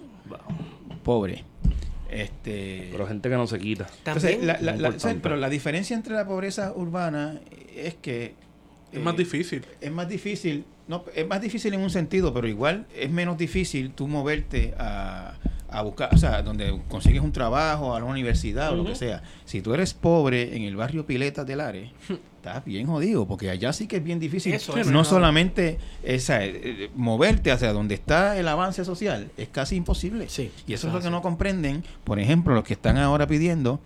Pobre. 1.03 1.43
Este, 2.09 2.89
Pero 2.91 3.07
gente 3.07 3.29
que 3.29 3.35
no 3.35 3.47
se 3.47 3.57
quita. 3.59 3.87
entonces, 4.05 4.37
pero 5.21 5.35
la 5.35 5.49
diferencia 5.49 5.95
entre 5.95 6.13
la 6.13 6.27
pobreza 6.27 6.71
urbana 6.75 7.39
es 7.75 7.95
que 7.95 8.35
Es 8.91 8.99
eh, 8.99 9.01
más 9.01 9.17
difícil. 9.17 9.65
es 9.81 9.91
más 9.91 10.07
difícil, 10.07 10.63
no, 10.87 11.05
es 11.15 11.27
más 11.27 11.41
difícil 11.41 11.73
en 11.73 11.81
un 11.81 11.89
sentido, 11.89 12.31
pero 12.33 12.47
igual 12.47 12.85
es 12.95 13.09
menos 13.09 13.37
difícil 13.37 13.91
tú 13.93 14.07
moverte 14.07 14.75
a, 14.77 15.33
a 15.73 15.81
buscar, 15.81 16.13
o 16.13 16.17
sea, 16.17 16.43
donde 16.43 16.79
consigues 16.87 17.21
un 17.21 17.31
trabajo, 17.31 17.95
a 17.95 17.99
la 17.99 18.05
universidad 18.05 18.71
o 18.71 18.75
lo 18.75 18.85
que 18.85 18.95
sea. 18.95 19.23
Si 19.43 19.61
tú 19.61 19.73
eres 19.73 19.93
pobre 19.93 20.55
en 20.55 20.63
el 20.63 20.75
barrio 20.75 21.05
Pileta 21.05 21.43
del 21.43 21.61
Are, 21.61 21.91
estás 22.37 22.63
bien 22.63 22.85
jodido, 22.85 23.27
porque 23.27 23.49
allá 23.49 23.73
sí 23.73 23.87
que 23.87 23.97
es 23.97 24.03
bien 24.03 24.19
difícil. 24.19 24.53
Eso, 24.53 24.75
no 24.91 25.03
solamente 25.03 25.79
esa, 26.03 26.45
eh, 26.45 26.51
eh, 26.63 26.89
moverte 26.95 27.51
hacia 27.51 27.73
donde 27.73 27.95
está 27.95 28.37
el 28.37 28.47
avance 28.47 28.85
social, 28.85 29.31
es 29.35 29.49
casi 29.49 29.75
imposible. 29.75 30.29
Sí, 30.29 30.51
y 30.67 30.73
eso 30.73 30.87
es 30.87 30.93
lo 30.93 31.01
que 31.01 31.09
no 31.09 31.23
comprenden, 31.23 31.83
por 32.03 32.19
ejemplo, 32.19 32.53
los 32.53 32.63
que 32.63 32.73
están 32.73 32.97
ahora 32.97 33.25
pidiendo 33.25 33.79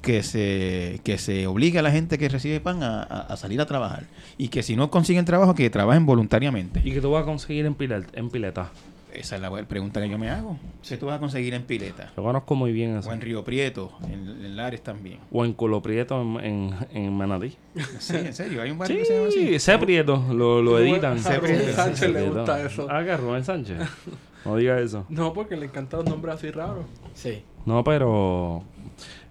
que 0.00 0.22
se, 0.22 1.00
que 1.04 1.18
se 1.18 1.46
obligue 1.46 1.80
a 1.80 1.82
la 1.82 1.90
gente 1.90 2.16
que 2.16 2.28
recibe 2.30 2.60
pan 2.60 2.82
a, 2.82 3.36
salir 3.36 3.60
a 3.60 3.66
trabajar. 3.66 4.06
Y 4.38 4.48
que 4.48 4.62
si 4.62 4.76
no 4.76 4.90
consiguen 4.90 5.24
trabajo, 5.26 5.54
que 5.54 5.68
trabajen 5.68 6.06
voluntariamente. 6.06 6.80
¿Y 6.82 6.92
que 6.92 7.00
tú 7.00 7.10
vas 7.10 7.24
a 7.24 7.26
conseguir 7.26 7.66
en, 7.66 7.76
en 8.14 8.30
pileta? 8.30 8.70
Esa 9.12 9.36
es 9.36 9.40
la 9.42 9.50
pregunta 9.66 10.00
que 10.02 10.08
yo 10.10 10.18
me 10.18 10.28
hago. 10.28 10.58
¿Qué 10.86 10.96
tú 10.98 11.06
vas 11.06 11.16
a 11.16 11.20
conseguir 11.20 11.54
en 11.54 11.62
Pileta? 11.62 12.12
Yo 12.16 12.22
conozco 12.22 12.54
muy 12.54 12.72
bien 12.72 12.96
eso. 12.98 13.08
O 13.08 13.12
en 13.12 13.20
Río 13.22 13.44
Prieto, 13.44 13.92
en, 14.04 14.28
en 14.44 14.56
Lares 14.56 14.82
también. 14.82 15.20
O 15.32 15.44
en 15.44 15.54
Colo 15.54 15.80
Prieto 15.80 16.20
en, 16.20 16.36
en, 16.44 16.74
en 16.92 17.16
Manatí. 17.16 17.56
Sí, 17.98 18.14
en 18.16 18.34
serio, 18.34 18.60
hay 18.60 18.70
un 18.70 18.78
barrio 18.78 18.98
que 18.98 19.04
se 19.06 19.16
llama 19.18 19.30
Sí, 19.30 19.44
así. 19.46 19.54
ese 19.54 19.78
Prieto, 19.78 20.22
lo, 20.32 20.60
lo 20.60 20.78
editan. 20.78 21.18
A 21.18 21.36
Rubén 21.36 21.56
Prieto. 21.56 21.72
Sánchez 21.72 22.10
le 22.10 22.28
gusta 22.28 22.62
eso. 22.66 22.86
Ah, 22.90 23.02
que 23.04 23.16
Rubén 23.16 23.44
Sánchez. 23.44 23.78
No 24.44 24.56
diga 24.56 24.78
eso. 24.80 25.06
No, 25.08 25.32
porque 25.32 25.56
le 25.56 25.66
encantan 25.66 26.00
los 26.00 26.08
nombres 26.10 26.34
así 26.36 26.50
raros. 26.50 26.84
Sí. 27.14 27.42
No, 27.64 27.82
pero 27.84 28.62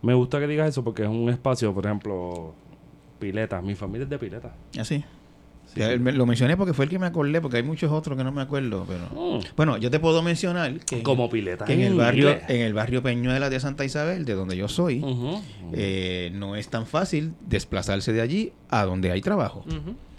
me 0.01 0.13
gusta 0.13 0.39
que 0.39 0.47
digas 0.47 0.67
eso 0.69 0.83
porque 0.83 1.03
es 1.03 1.09
un 1.09 1.29
espacio, 1.29 1.73
por 1.73 1.85
ejemplo, 1.85 2.53
pileta. 3.19 3.61
Mi 3.61 3.75
familia 3.75 4.03
es 4.05 4.09
de 4.09 4.17
pileta. 4.19 4.53
Así. 4.79 4.95
Ya, 4.97 5.05
me- 5.05 5.24
Lo 5.75 6.25
mencioné 6.25 6.55
porque 6.55 6.73
fue 6.73 6.85
el 6.85 6.91
que 6.91 6.97
me 6.99 7.05
acordé, 7.05 7.41
porque 7.41 7.57
hay 7.57 7.63
muchos 7.63 7.91
otros 7.91 8.17
que 8.17 8.23
no 8.23 8.31
me 8.31 8.41
acuerdo. 8.41 8.85
pero 8.87 9.05
Mm. 9.39 9.39
Bueno, 9.57 9.77
yo 9.77 9.91
te 9.91 9.99
puedo 9.99 10.21
mencionar 10.23 10.79
que, 10.79 11.03
Como 11.03 11.29
pileta. 11.29 11.65
que 11.65 11.73
en, 11.73 11.81
el 11.81 11.95
barrio, 11.95 12.29
en 12.47 12.61
el 12.61 12.73
barrio 12.73 13.03
Peñuela 13.03 13.49
de 13.49 13.59
Santa 13.59 13.83
Isabel, 13.83 14.23
de 14.25 14.33
donde 14.35 14.55
yo 14.55 14.67
soy, 14.69 15.03
eh, 15.73 16.31
no 16.33 16.55
es 16.55 16.69
tan 16.69 16.85
fácil 16.87 17.33
desplazarse 17.47 18.13
de 18.13 18.21
allí 18.21 18.53
a 18.69 18.85
donde 18.85 19.11
hay 19.11 19.21
trabajo. 19.21 19.65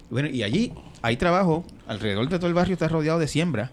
Bueno, 0.09 0.29
y 0.29 0.43
allí 0.43 0.71
hay 1.01 1.17
trabajo, 1.17 1.65
alrededor 1.87 2.29
de 2.29 2.37
todo 2.37 2.47
el 2.47 2.53
barrio 2.53 2.73
está 2.73 2.87
rodeado 2.87 3.19
de 3.19 3.27
siembra, 3.27 3.71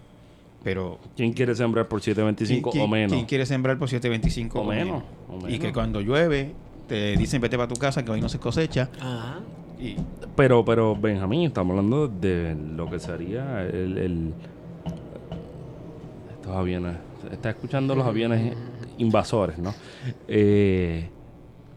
pero 0.63 0.99
¿Quién 1.15 1.33
quiere 1.33 1.53
sembrar 1.55 1.87
por 1.87 2.01
725 2.01 2.71
¿quién- 2.71 2.83
o 2.83 2.87
menos? 2.87 3.13
¿Quién 3.13 3.25
quiere 3.25 3.45
sembrar 3.45 3.77
por 3.77 3.87
725 3.89 4.59
O 4.59 4.63
menos, 4.65 5.03
o 5.29 5.37
Y 5.47 5.53
que 5.53 5.59
menos. 5.59 5.73
cuando 5.73 6.01
llueve 6.01 6.53
te 6.87 7.15
dicen 7.15 7.39
vete 7.41 7.55
para 7.57 7.67
tu 7.67 7.75
casa 7.79 8.03
que 8.03 8.11
hoy 8.11 8.21
no 8.21 8.29
se 8.29 8.39
cosecha 8.39 8.89
Ajá. 8.99 9.39
Y 9.79 9.95
Pero, 10.35 10.63
pero, 10.65 10.95
Benjamín, 10.95 11.43
estamos 11.43 11.71
hablando 11.71 12.07
de 12.07 12.55
lo 12.75 12.89
que 12.89 12.99
sería 12.99 13.61
el... 13.63 13.97
el- 13.97 14.33
estos 16.31 16.55
aviones. 16.55 16.95
Está 17.31 17.49
escuchando 17.51 17.95
los 17.95 18.05
aviones 18.05 18.55
invasores, 18.97 19.57
¿no? 19.57 19.73
Eh, 20.27 21.09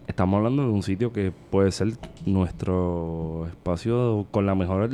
estamos 0.07 0.37
hablando 0.39 0.63
de 0.63 0.69
un 0.71 0.83
sitio 0.83 1.13
que 1.13 1.33
puede 1.51 1.73
ser 1.73 1.93
nuestro 2.27 3.47
espacio 3.49 4.27
con 4.31 4.47
la 4.47 4.55
mejor 4.55 4.91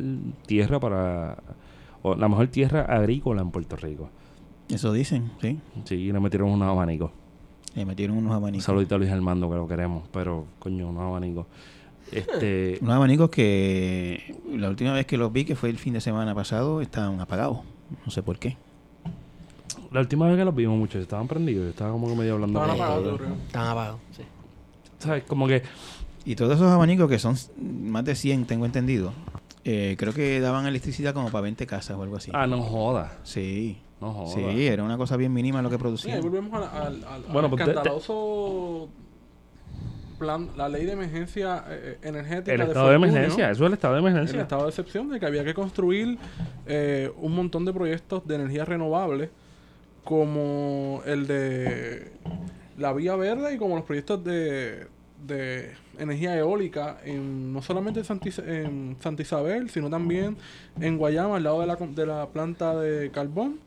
tierra 0.46 0.78
para... 0.80 1.38
O 2.02 2.14
la 2.14 2.28
mejor 2.28 2.48
tierra 2.48 2.82
agrícola 2.82 3.40
en 3.42 3.50
Puerto 3.50 3.76
Rico. 3.76 4.10
eso 4.68 4.92
dicen, 4.92 5.30
sí. 5.40 5.58
Sí, 5.84 6.12
le 6.12 6.20
metieron 6.20 6.50
unos 6.50 6.68
abanicos. 6.68 7.10
Le 7.74 7.84
metieron 7.86 8.18
unos 8.18 8.30
Un 8.30 8.36
abanicos. 8.36 8.64
saludito 8.64 8.94
a 8.94 8.98
Luis 8.98 9.10
Armando 9.10 9.48
que 9.50 9.56
lo 9.56 9.66
queremos, 9.66 10.04
pero 10.12 10.44
coño, 10.58 10.88
unos 10.90 11.02
abanicos. 11.02 11.46
Este... 12.18 12.78
Unos 12.80 12.94
abanicos 12.94 13.30
que 13.30 14.36
la 14.52 14.68
última 14.68 14.92
vez 14.92 15.06
que 15.06 15.16
los 15.16 15.32
vi, 15.32 15.44
que 15.44 15.56
fue 15.56 15.70
el 15.70 15.78
fin 15.78 15.92
de 15.94 16.00
semana 16.00 16.34
pasado, 16.34 16.80
estaban 16.80 17.20
apagados. 17.20 17.58
No 18.04 18.10
sé 18.12 18.22
por 18.22 18.38
qué. 18.38 18.56
La 19.92 20.00
última 20.00 20.26
vez 20.26 20.36
que 20.36 20.44
los 20.44 20.54
vimos 20.54 20.76
muchos 20.78 21.00
estaban 21.02 21.28
prendidos. 21.28 21.64
Yo 21.64 21.70
estaba 21.70 21.92
como 21.92 22.08
que 22.08 22.14
medio 22.14 22.34
hablando. 22.34 22.60
Estaban 22.60 22.80
apagados. 22.80 23.20
Están 23.46 23.66
apagados. 23.68 24.00
Sí. 24.16 24.22
¿Sabes? 24.98 25.24
Como 25.24 25.46
que... 25.46 25.62
Y 26.24 26.34
todos 26.36 26.54
esos 26.56 26.68
abanicos, 26.68 27.08
que 27.08 27.18
son 27.18 27.36
más 27.60 28.04
de 28.04 28.14
100, 28.14 28.46
tengo 28.46 28.64
entendido, 28.64 29.12
eh, 29.64 29.94
creo 29.98 30.12
que 30.14 30.40
daban 30.40 30.66
electricidad 30.66 31.12
como 31.14 31.30
para 31.30 31.42
20 31.42 31.66
casas 31.66 31.96
o 31.98 32.02
algo 32.02 32.16
así. 32.16 32.30
Ah, 32.34 32.46
no 32.46 32.62
joda. 32.62 33.18
Sí. 33.24 33.78
No 34.00 34.12
joda. 34.12 34.34
Sí, 34.34 34.66
era 34.66 34.82
una 34.82 34.96
cosa 34.96 35.16
bien 35.18 35.32
mínima 35.34 35.60
lo 35.62 35.68
que 35.68 35.76
Sí, 35.76 35.80
producían. 35.82 36.20
volvemos 36.22 36.54
al, 36.54 36.64
al, 36.64 37.04
al- 37.04 37.22
Bueno, 37.24 37.48
al 37.48 37.50
pues, 37.50 37.58
te- 37.60 37.64
te- 37.66 37.70
escandaloso 37.72 38.88
plan, 40.24 40.48
la 40.56 40.68
ley 40.68 40.84
de 40.84 40.92
emergencia 40.92 41.64
eh, 41.68 41.98
energética. 42.02 42.52
El 42.52 42.58
de 42.60 42.66
estado 42.66 42.88
de 42.90 42.96
emergencia. 42.96 43.50
Eso 43.50 43.64
es 43.64 43.68
el 43.68 43.74
estado 43.74 43.94
de 43.94 44.00
El 44.00 44.06
emergencia. 44.06 44.40
estado 44.42 44.62
de 44.64 44.68
excepción 44.70 45.08
de 45.10 45.20
que 45.20 45.26
había 45.26 45.44
que 45.44 45.54
construir 45.54 46.18
eh, 46.66 47.10
un 47.18 47.34
montón 47.34 47.64
de 47.64 47.72
proyectos 47.72 48.26
de 48.26 48.34
energía 48.36 48.64
renovable, 48.64 49.30
como 50.02 51.02
el 51.06 51.26
de 51.26 52.12
la 52.78 52.92
Vía 52.92 53.16
Verde 53.16 53.54
y 53.54 53.58
como 53.58 53.76
los 53.76 53.84
proyectos 53.84 54.22
de, 54.24 54.86
de 55.26 55.70
energía 55.98 56.36
eólica, 56.36 56.98
en, 57.04 57.52
no 57.52 57.62
solamente 57.62 58.00
en 58.00 58.04
Santa, 58.04 58.28
Is- 58.28 58.38
en 58.40 58.96
Santa 59.00 59.22
Isabel, 59.22 59.70
sino 59.70 59.88
también 59.88 60.36
en 60.80 60.98
Guayama, 60.98 61.36
al 61.36 61.44
lado 61.44 61.60
de 61.60 61.66
la, 61.66 61.76
de 61.76 62.06
la 62.06 62.26
planta 62.28 62.74
de 62.78 63.10
carbón, 63.10 63.60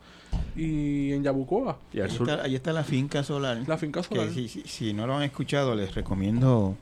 y 0.56 1.12
en 1.14 1.24
Yabucoa, 1.24 1.78
Y 1.94 2.00
al 2.00 2.10
Ahí 2.10 2.16
sur... 2.16 2.30
está, 2.30 2.44
ahí 2.44 2.56
está 2.56 2.74
la 2.74 2.84
finca 2.84 3.24
solar. 3.24 3.60
la 3.68 3.78
finca 3.78 4.02
que 4.02 4.08
solar. 4.16 4.30
si, 4.34 4.48
si- 4.48 4.64
si 4.66 4.94
no 4.94 5.06
lo 5.08 5.16
han 5.16 5.24
escuchado, 5.24 5.76
les 5.76 5.94
recomiendo 5.94 6.76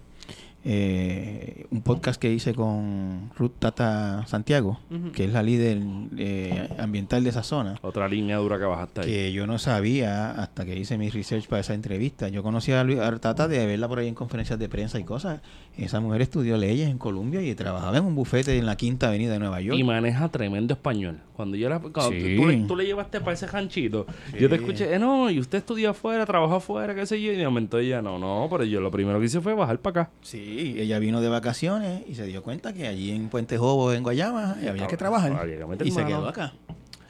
eh, 0.67 1.67
un 1.69 1.81
podcast 1.83 2.19
que 2.19 2.31
hice 2.33 2.55
con 2.55 3.29
Ruth 3.37 3.51
Tata 3.59 4.25
Santiago, 4.27 4.79
que 5.13 5.25
es 5.25 5.31
la 5.31 5.43
líder 5.43 5.79
eh, 6.17 6.69
ambiental 6.79 7.23
de 7.23 7.29
esa 7.29 7.43
zona. 7.43 7.77
Otra 7.83 8.07
línea 8.07 8.37
dura 8.37 8.57
que 8.57 8.63
bajaste 8.65 9.01
ahí. 9.01 9.07
Que 9.07 9.31
yo 9.33 9.45
no 9.45 9.59
sabía 9.59 10.31
hasta 10.31 10.65
que 10.65 10.75
hice 10.75 10.97
mi 10.97 11.09
research 11.11 11.47
para 11.47 11.59
esa 11.59 11.75
entrevista. 11.75 12.29
Yo 12.29 12.41
conocía 12.41 12.81
a, 12.81 12.83
Lu- 12.83 13.01
a 13.01 13.15
Tata 13.19 13.47
de 13.47 13.63
verla 13.67 13.87
por 13.87 13.99
ahí 13.99 14.07
en 14.07 14.15
conferencias 14.15 14.57
de 14.57 14.67
prensa 14.67 14.97
y 14.99 15.03
cosas. 15.03 15.41
Esa 15.77 15.99
mujer 15.99 16.21
estudió 16.21 16.55
leyes 16.57 16.89
en 16.89 16.97
Colombia 16.97 17.41
y 17.41 17.53
trabajaba 17.53 17.97
en 17.97 18.05
un 18.05 18.15
bufete 18.15 18.57
en 18.57 18.65
la 18.65 18.77
Quinta 18.77 19.09
Avenida 19.09 19.33
de 19.33 19.39
Nueva 19.39 19.59
York. 19.59 19.77
Y 19.77 19.83
maneja 19.83 20.29
tremendo 20.29 20.73
español. 20.73 21.19
Cuando 21.35 21.57
yo 21.57 21.67
la, 21.67 21.79
cuando 21.79 22.11
Sí. 22.11 22.35
tú, 22.37 22.47
le, 22.47 22.57
tú 22.65 22.75
le 22.77 22.85
llevaste 22.85 23.19
para 23.19 23.33
ese 23.33 23.45
ranchito, 23.47 24.05
yo 24.39 24.47
te 24.47 24.55
escuché, 24.55 24.93
eh, 24.93 24.99
no, 24.99 25.29
y 25.29 25.37
usted 25.39 25.57
estudió 25.57 25.89
afuera, 25.89 26.25
trabajó 26.25 26.55
afuera, 26.55 26.95
qué 26.95 27.05
sé 27.05 27.21
yo, 27.21 27.33
y 27.33 27.35
de 27.35 27.43
momento 27.43 27.77
ella, 27.77 28.01
no, 28.01 28.17
no, 28.17 28.47
pero 28.49 28.63
yo 28.63 28.79
lo 28.79 28.89
primero 28.89 29.19
que 29.19 29.25
hice 29.25 29.41
fue 29.41 29.53
bajar 29.53 29.79
para 29.79 30.03
acá. 30.03 30.11
Sí, 30.21 30.75
ella 30.77 30.97
vino 30.99 31.19
de 31.19 31.27
vacaciones 31.27 32.03
y 32.07 32.15
se 32.15 32.25
dio 32.25 32.41
cuenta 32.41 32.71
que 32.73 32.87
allí 32.87 33.11
en 33.11 33.27
Puente 33.27 33.57
Jobo, 33.57 33.91
en 33.91 34.03
Guayama, 34.03 34.55
había 34.67 34.87
que 34.87 34.95
trabajar. 34.95 35.45
Y 35.83 35.91
se 35.91 36.05
quedó 36.05 36.27
acá. 36.29 36.53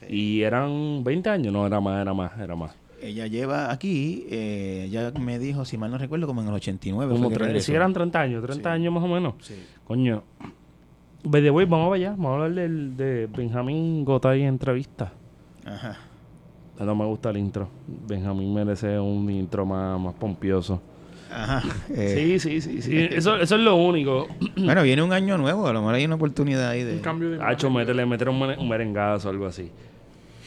Y 0.09 0.41
eran 0.41 1.03
20 1.03 1.29
años, 1.29 1.53
no, 1.53 1.65
era 1.67 1.79
más, 1.79 2.01
era 2.01 2.13
más, 2.13 2.31
era 2.39 2.55
más. 2.55 2.71
Ella 3.05 3.27
lleva 3.27 3.71
aquí, 3.71 4.25
eh, 4.29 4.85
ella 4.87 5.11
me 5.19 5.37
dijo, 5.39 5.63
si 5.65 5.77
mal 5.77 5.91
no 5.91 5.97
recuerdo, 5.97 6.27
como 6.27 6.41
en 6.41 6.47
el 6.47 6.53
89. 6.55 7.13
Como 7.13 7.29
si 7.59 7.73
eran 7.73 7.93
30 7.93 8.19
años, 8.19 8.43
30 8.43 8.69
Sí. 8.69 8.73
años 8.75 8.93
más 8.93 9.03
o 9.03 9.07
menos. 9.07 9.33
Sí. 9.41 9.55
Coño. 9.85 10.23
By 11.23 11.41
the 11.41 11.49
way, 11.51 11.65
vamos 11.65 11.93
allá, 11.93 12.11
vamos 12.11 12.27
a 12.31 12.33
hablar 12.33 12.53
del, 12.53 12.95
de 12.97 13.27
Benjamín 13.35 14.03
Gotay 14.05 14.41
en 14.41 14.47
entrevista. 14.49 15.11
Ajá. 15.65 15.97
No 16.79 16.93
me 16.95 17.05
gusta 17.05 17.29
el 17.29 17.37
intro. 17.37 17.69
Benjamín 18.07 18.53
merece 18.53 18.99
un 18.99 19.29
intro 19.31 19.65
más, 19.65 19.99
más 19.99 20.13
pompioso. 20.15 20.81
Ajá. 21.31 21.63
Eh, 21.89 22.37
Sí, 22.39 22.39
sí, 22.39 22.61
sí, 22.61 22.81
sí. 22.81 22.97
Eso, 23.11 23.37
eso 23.37 23.55
es 23.55 23.61
lo 23.61 23.75
único. 23.75 24.27
Bueno, 24.57 24.83
viene 24.83 25.01
un 25.01 25.13
año 25.13 25.37
nuevo, 25.37 25.67
a 25.67 25.73
lo 25.73 25.79
mejor 25.81 25.95
hay 25.95 26.05
una 26.05 26.15
oportunidad 26.15 26.69
ahí 26.69 26.83
de... 26.83 26.93
Un 26.93 26.99
cambio 26.99 27.29
de 27.31 27.43
Hacho, 27.43 27.67
un, 27.67 27.73
mere- 27.75 28.57
un 28.59 28.69
merengazo 28.69 29.27
o 29.27 29.31
algo 29.31 29.45
así. 29.47 29.71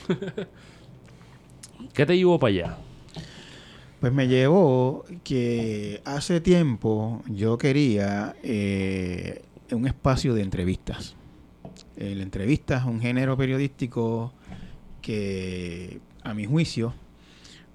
¿Qué 1.99 2.07
te 2.07 2.17
llevó 2.17 2.39
para 2.39 2.51
allá? 2.53 2.79
Pues 3.99 4.13
me 4.13 4.29
llevó 4.29 5.05
que 5.25 6.01
hace 6.05 6.41
tiempo 6.41 7.25
yo 7.27 7.59
quería 7.59 8.37
eh, 8.45 9.43
un 9.73 9.85
espacio 9.85 10.33
de 10.33 10.43
entrevistas. 10.43 11.17
La 11.97 12.23
entrevista 12.23 12.77
es 12.77 12.85
un 12.85 13.01
género 13.01 13.37
periodístico 13.37 14.33
que, 15.03 15.99
a 16.23 16.35
mi 16.35 16.47
juicio, 16.47 16.95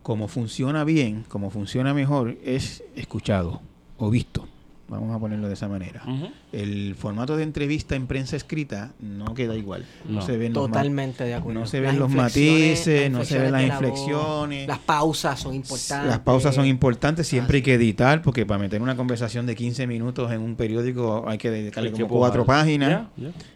como 0.04 0.30
funciona 0.30 0.86
bien, 0.86 1.26
como 1.28 1.50
funciona 1.50 1.94
mejor, 1.94 2.38
es 2.46 2.82
escuchado 2.96 3.62
o 3.98 4.10
visto. 4.10 4.48
Vamos 4.90 5.16
a 5.16 5.18
ponerlo 5.18 5.48
de 5.48 5.54
esa 5.54 5.68
manera. 5.70 6.04
El 6.52 6.94
formato 6.96 7.38
de 7.38 7.44
entrevista 7.44 7.96
en 7.96 8.06
prensa 8.06 8.36
escrita 8.36 8.92
no 9.00 9.34
queda 9.34 9.56
igual. 9.56 9.86
No, 10.08 10.16
No. 10.16 10.22
se 10.22 10.38
ven 10.38 10.54
los 10.54 10.68
Totalmente 10.68 11.24
de 11.24 11.34
acuerdo. 11.34 11.62
no 11.62 11.66
se 11.66 11.80
Las 11.82 11.92
ven 11.94 12.00
los 12.00 12.10
matices, 12.12 13.10
no 13.10 13.24
se 13.24 13.40
ven 13.40 13.54
las 13.54 13.62
de 13.62 13.68
la 13.70 13.80
voz, 13.80 13.84
inflexiones. 13.90 14.68
las 14.68 14.80
pausas 14.80 15.40
son 15.40 15.56
importantes. 15.56 16.08
Las 16.10 16.20
pausas 16.20 16.54
son 16.54 16.66
importantes, 16.68 17.26
siempre 17.28 17.58
Ah, 17.58 17.60
hay 17.60 17.64
que 17.64 17.74
editar, 17.76 18.22
porque 18.22 18.46
para 18.46 18.60
meter 18.60 18.82
una 18.82 18.96
conversación 18.98 19.46
de 19.46 19.56
15 19.56 19.88
minutos 19.88 20.32
en 20.34 20.42
un 20.42 20.56
periódico 20.58 21.24
hay 21.28 21.38
que 21.38 21.50
dedicarle 21.50 21.92
como 21.94 22.08
cuatro 22.10 22.46
páginas. 22.46 23.08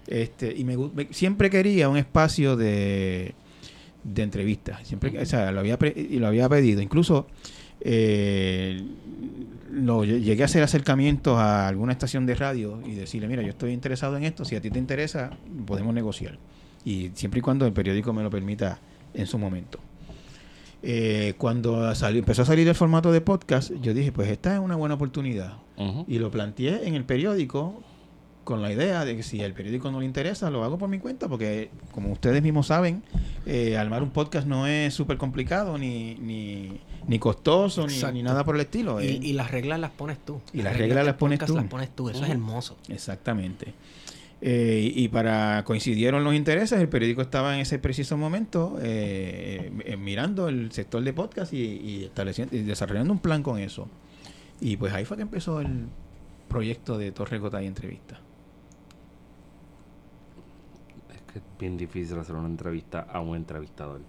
Este, 0.08 0.56
y 0.58 0.64
me, 0.64 0.78
me- 0.78 1.08
siempre 1.12 1.49
quería 1.49 1.90
un 1.90 1.98
espacio 1.98 2.56
de, 2.56 3.36
de 4.04 4.24
entrevistas. 4.24 4.88
Siempre, 4.88 5.22
o 5.22 5.26
sea, 5.26 5.52
lo 5.52 5.60
había, 5.60 5.78
pre- 5.78 5.94
y 5.95 6.18
lo 6.20 6.28
había 6.28 6.48
pedido. 6.48 6.82
Incluso 6.82 7.28
eh, 7.82 8.82
lo, 9.78 10.04
lle- 10.04 10.22
llegué 10.22 10.41
a 10.44 10.45
hacer 10.45 10.64
acercamientos 10.64 11.38
a 11.38 11.68
alguna 11.68 11.91
estación 11.94 12.26
de 12.26 12.36
radio 12.36 12.82
y 12.86 12.94
decirle, 12.95 13.28
mira, 13.28 13.41
yo 13.44 13.49
estoy 13.49 13.72
interesado 13.72 14.18
en 14.18 14.24
esto, 14.24 14.44
si 14.45 14.56
a 14.56 14.62
ti 14.62 14.70
te 14.70 14.80
interesa, 14.80 15.32
podemos 15.66 15.94
negociar. 15.94 16.38
Y 16.84 17.12
siempre 17.14 17.40
y 17.40 17.41
cuando 17.41 17.66
el 17.66 17.74
periódico 17.74 18.14
me 18.14 18.24
lo 18.24 18.30
permita 18.30 18.80
en 19.14 19.28
su 19.28 19.38
momento. 19.38 19.80
Eh, 20.84 21.34
cuando 21.38 21.94
salió- 21.95 22.20
empezó 22.20 22.44
a 22.44 22.45
salir 22.45 22.68
el 22.68 22.76
formato 22.76 23.12
de 23.12 23.22
podcast, 23.22 23.72
yo 23.82 23.94
dije, 23.94 24.12
pues 24.12 24.30
esta 24.30 24.54
es 24.54 24.60
una 24.60 24.76
buena 24.76 24.95
oportunidad. 24.95 25.54
Y 26.08 26.20
lo 26.20 26.32
planteé 26.32 26.88
en 26.88 26.95
el 26.95 27.04
periódico 27.04 27.82
con 28.48 28.61
la 28.61 28.72
idea 28.72 29.03
de 29.03 29.18
que 29.18 29.24
si 29.24 29.44
al 29.44 29.52
periódico 29.52 29.91
no 29.91 29.99
le 29.99 30.06
interesa, 30.06 30.49
lo 30.49 30.64
hago 30.64 30.78
por 30.78 30.88
mi 30.88 30.99
cuenta, 30.99 31.28
porque 31.28 31.69
como 31.91 32.14
ustedes 32.14 32.41
mismos 32.41 32.68
saben, 32.68 33.03
eh, 33.45 33.76
armar 33.76 34.02
un 34.02 34.11
podcast 34.11 34.48
no 34.48 34.65
es 34.68 34.94
súper 34.94 35.18
complicado, 35.18 35.78
ni, 35.78 36.15
ni, 36.15 36.80
ni 37.07 37.19
costoso, 37.19 37.86
ni, 38.14 38.24
nada 38.24 38.45
por 38.45 38.56
el 38.56 38.61
estilo. 38.61 39.02
Y, 39.02 39.07
eh. 39.07 39.19
y 39.22 39.34
las 39.34 39.52
reglas 39.52 39.82
las 39.82 39.91
pones 39.91 40.24
tú. 40.24 40.40
Y 40.53 40.61
las 40.61 40.78
reglas 40.78 41.06
las 41.06 41.15
pones 41.15 41.40
tú. 41.40 41.56
las 41.57 41.65
pones 41.65 41.94
tú. 41.94 42.10
Eso 42.10 42.24
es 42.24 42.30
hermoso. 42.30 42.78
Exactamente. 42.88 43.74
Eh, 44.40 44.94
y 44.95 45.10
para 45.10 45.65
coincidieron 45.65 46.24
los 46.24 46.34
intereses, 46.34 46.80
el 46.80 46.88
periódico 46.88 47.22
estaba 47.22 47.53
en 47.53 47.60
ese 47.60 47.80
preciso 47.80 48.15
momento 48.15 48.78
eh, 48.82 49.98
mirando 49.99 50.48
el 50.48 50.72
sector 50.72 51.03
de 51.03 51.11
podcast 51.11 51.52
y, 51.52 51.57
y 51.57 52.03
estableciendo 52.06 52.56
y 52.56 52.61
desarrollando 52.61 53.11
un 53.11 53.19
plan 53.19 53.44
con 53.44 53.60
eso. 53.60 53.90
Y 54.61 54.78
pues 54.78 54.94
ahí 54.94 55.03
fue 55.03 55.18
que 55.18 55.24
empezó 55.24 55.60
el 55.60 55.88
proyecto 56.48 56.98
de 56.98 57.11
Torre 57.11 57.40
Gota 57.40 57.61
y 57.61 57.68
Entrevista. 57.68 58.22
Es 61.14 61.22
que 61.39 61.45
es 61.53 61.59
bien 61.59 61.77
difícil 61.77 62.18
hacer 62.19 62.35
una 62.35 62.47
entrevista 62.47 63.01
a 63.11 63.19
un 63.19 63.35
entrevistador. 63.35 64.01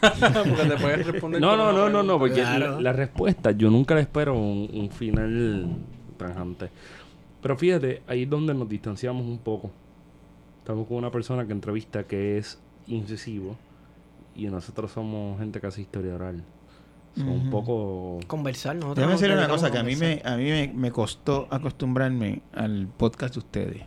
Porque 0.00 0.68
te 0.68 0.76
puedes 0.76 1.06
responder. 1.12 1.40
No, 1.40 1.56
no, 1.56 1.72
no, 1.72 1.88
no, 1.88 2.02
no, 2.02 2.18
porque 2.18 2.34
Claro. 2.34 2.76
la, 2.76 2.80
la 2.80 2.92
respuesta, 2.92 3.50
yo 3.50 3.70
nunca 3.70 3.94
le 3.94 4.02
espero 4.02 4.34
un, 4.34 4.68
un 4.72 4.90
final 4.90 5.68
tajante. 6.16 6.70
Pero 7.42 7.56
fíjate, 7.56 8.02
ahí 8.06 8.22
es 8.22 8.30
donde 8.30 8.54
nos 8.54 8.68
distanciamos 8.68 9.24
un 9.24 9.38
poco. 9.38 9.70
Estamos 10.58 10.86
con 10.86 10.96
una 10.98 11.10
persona 11.10 11.46
que 11.46 11.52
entrevista 11.52 12.04
que 12.04 12.38
es 12.38 12.60
incisivo 12.86 13.56
y 14.34 14.46
nosotros 14.46 14.90
somos 14.92 15.38
gente 15.38 15.60
que 15.60 15.66
hace 15.66 15.80
historia 15.80 16.14
oral. 16.14 16.42
Son 17.16 17.28
un 17.28 17.50
poco... 17.50 18.18
Conversar, 18.26 18.74
nosotros. 18.76 18.96
Déjame 18.96 19.12
nos 19.12 19.20
decirle 19.20 19.38
una 19.42 19.48
cosa 19.48 19.70
que 19.70 19.78
a 19.78 19.82
mí 19.82 19.96
me, 19.96 20.20
a 20.22 20.36
mí 20.36 20.44
me, 20.44 20.70
me 20.74 20.90
costó 20.90 21.48
acostumbrarme 21.50 22.42
al 22.52 22.88
podcast 22.88 23.34
de 23.34 23.38
ustedes. 23.38 23.82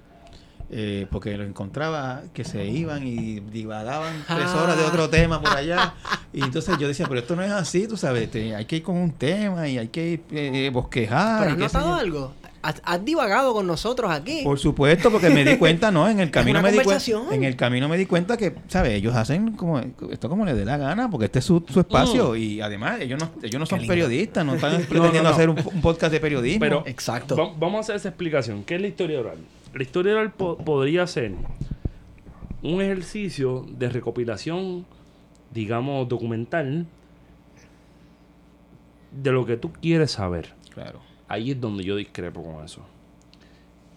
Eh, 0.71 1.07
porque 1.09 1.35
lo 1.35 1.43
encontraba 1.45 2.21
que 2.31 2.43
se 2.43 2.63
iban 2.65 3.05
y 3.07 3.39
divagaban 3.39 4.23
tres 4.27 4.49
horas 4.49 4.77
de 4.77 4.83
otro 4.83 5.09
tema 5.09 5.41
por 5.41 5.55
allá. 5.55 5.93
Y 6.31 6.43
entonces 6.43 6.77
yo 6.77 6.87
decía, 6.87 7.07
pero 7.07 7.21
esto 7.21 7.35
no 7.35 7.41
es 7.41 7.49
así, 7.49 7.87
tú 7.87 7.97
sabes, 7.97 8.29
te- 8.29 8.53
hay 8.53 8.65
que 8.65 8.75
ir 8.75 8.83
con 8.83 8.95
un 8.97 9.11
tema 9.13 9.67
y 9.67 9.79
hay 9.79 9.87
que 9.87 10.09
ir, 10.11 10.21
eh, 10.29 10.69
bosquejar. 10.71 11.39
Pero 11.39 11.53
has 11.53 11.57
notado 11.73 11.95
algo. 11.95 12.33
Has, 12.61 12.79
has 12.85 13.03
divagado 13.03 13.51
con 13.51 13.65
nosotros 13.65 14.11
aquí. 14.11 14.41
Por 14.43 14.59
supuesto, 14.59 15.09
porque 15.09 15.31
me 15.31 15.43
di 15.43 15.57
cuenta, 15.57 15.89
¿no? 15.89 16.07
En 16.07 16.19
el 16.19 16.29
camino 16.31 16.61
me 16.61 16.71
di 16.71 16.77
cuenta. 16.81 17.03
En 17.31 17.43
el 17.43 17.55
camino 17.55 17.89
me 17.89 17.97
di 17.97 18.05
cuenta 18.05 18.37
que, 18.37 18.53
¿sabes? 18.67 18.91
Ellos 18.93 19.15
hacen 19.15 19.53
como 19.53 19.79
esto 19.79 20.29
como 20.29 20.45
les 20.45 20.55
dé 20.55 20.65
la 20.65 20.77
gana, 20.77 21.09
porque 21.09 21.25
este 21.25 21.39
es 21.39 21.45
su, 21.45 21.63
su 21.67 21.79
espacio. 21.79 22.35
Y 22.35 22.61
además, 22.61 22.99
ellos 23.01 23.19
no, 23.19 23.31
ellos 23.41 23.59
no 23.59 23.65
son 23.65 23.79
lindo. 23.79 23.91
periodistas, 23.91 24.45
no 24.45 24.53
están 24.53 24.73
pretendiendo 24.87 25.23
no. 25.23 25.29
hacer 25.29 25.49
un, 25.49 25.57
un 25.73 25.81
podcast 25.81 26.11
de 26.11 26.19
periodismo. 26.19 26.59
Pero 26.59 26.83
Exacto. 26.85 27.35
va- 27.35 27.51
vamos 27.57 27.77
a 27.77 27.79
hacer 27.79 27.95
esa 27.95 28.09
explicación. 28.09 28.63
¿Qué 28.65 28.75
es 28.75 28.81
la 28.81 28.87
historia 28.87 29.19
oral? 29.19 29.37
La 29.73 29.83
historia 29.83 30.13
oral 30.13 30.31
po- 30.33 30.57
podría 30.57 31.05
ser 31.07 31.33
un 32.61 32.81
ejercicio 32.81 33.65
de 33.69 33.89
recopilación, 33.89 34.85
digamos, 35.53 36.07
documental 36.09 36.85
de 39.11 39.31
lo 39.31 39.45
que 39.45 39.57
tú 39.57 39.71
quieres 39.71 40.11
saber. 40.11 40.53
claro. 40.73 40.99
Ahí 41.31 41.51
es 41.51 41.61
donde 41.61 41.83
yo 41.83 41.95
discrepo 41.95 42.43
con 42.43 42.65
eso. 42.65 42.81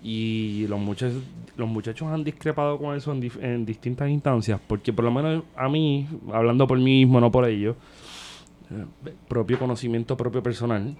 Y 0.03 0.66
los 0.69 0.78
muchachos, 0.78 1.23
los 1.57 1.66
muchachos 1.66 2.09
han 2.09 2.24
discrepado 2.24 2.77
con 2.77 2.94
eso 2.94 3.11
en, 3.12 3.23
dif- 3.23 3.43
en 3.43 3.65
distintas 3.65 4.11
instancias, 4.11 4.61
porque 4.66 4.93
por 4.93 5.07
lo 5.07 5.11
menos 5.12 5.43
a 5.57 5.69
mí, 5.70 6.07
hablando 6.31 6.66
por 6.66 6.77
mí 6.77 6.85
mismo, 7.05 7.20
no 7.20 7.31
por 7.32 7.47
ellos, 7.49 7.77
eh, 8.70 8.85
propio 9.28 9.59
conocimiento 9.59 10.15
propio 10.15 10.43
personal, 10.43 10.94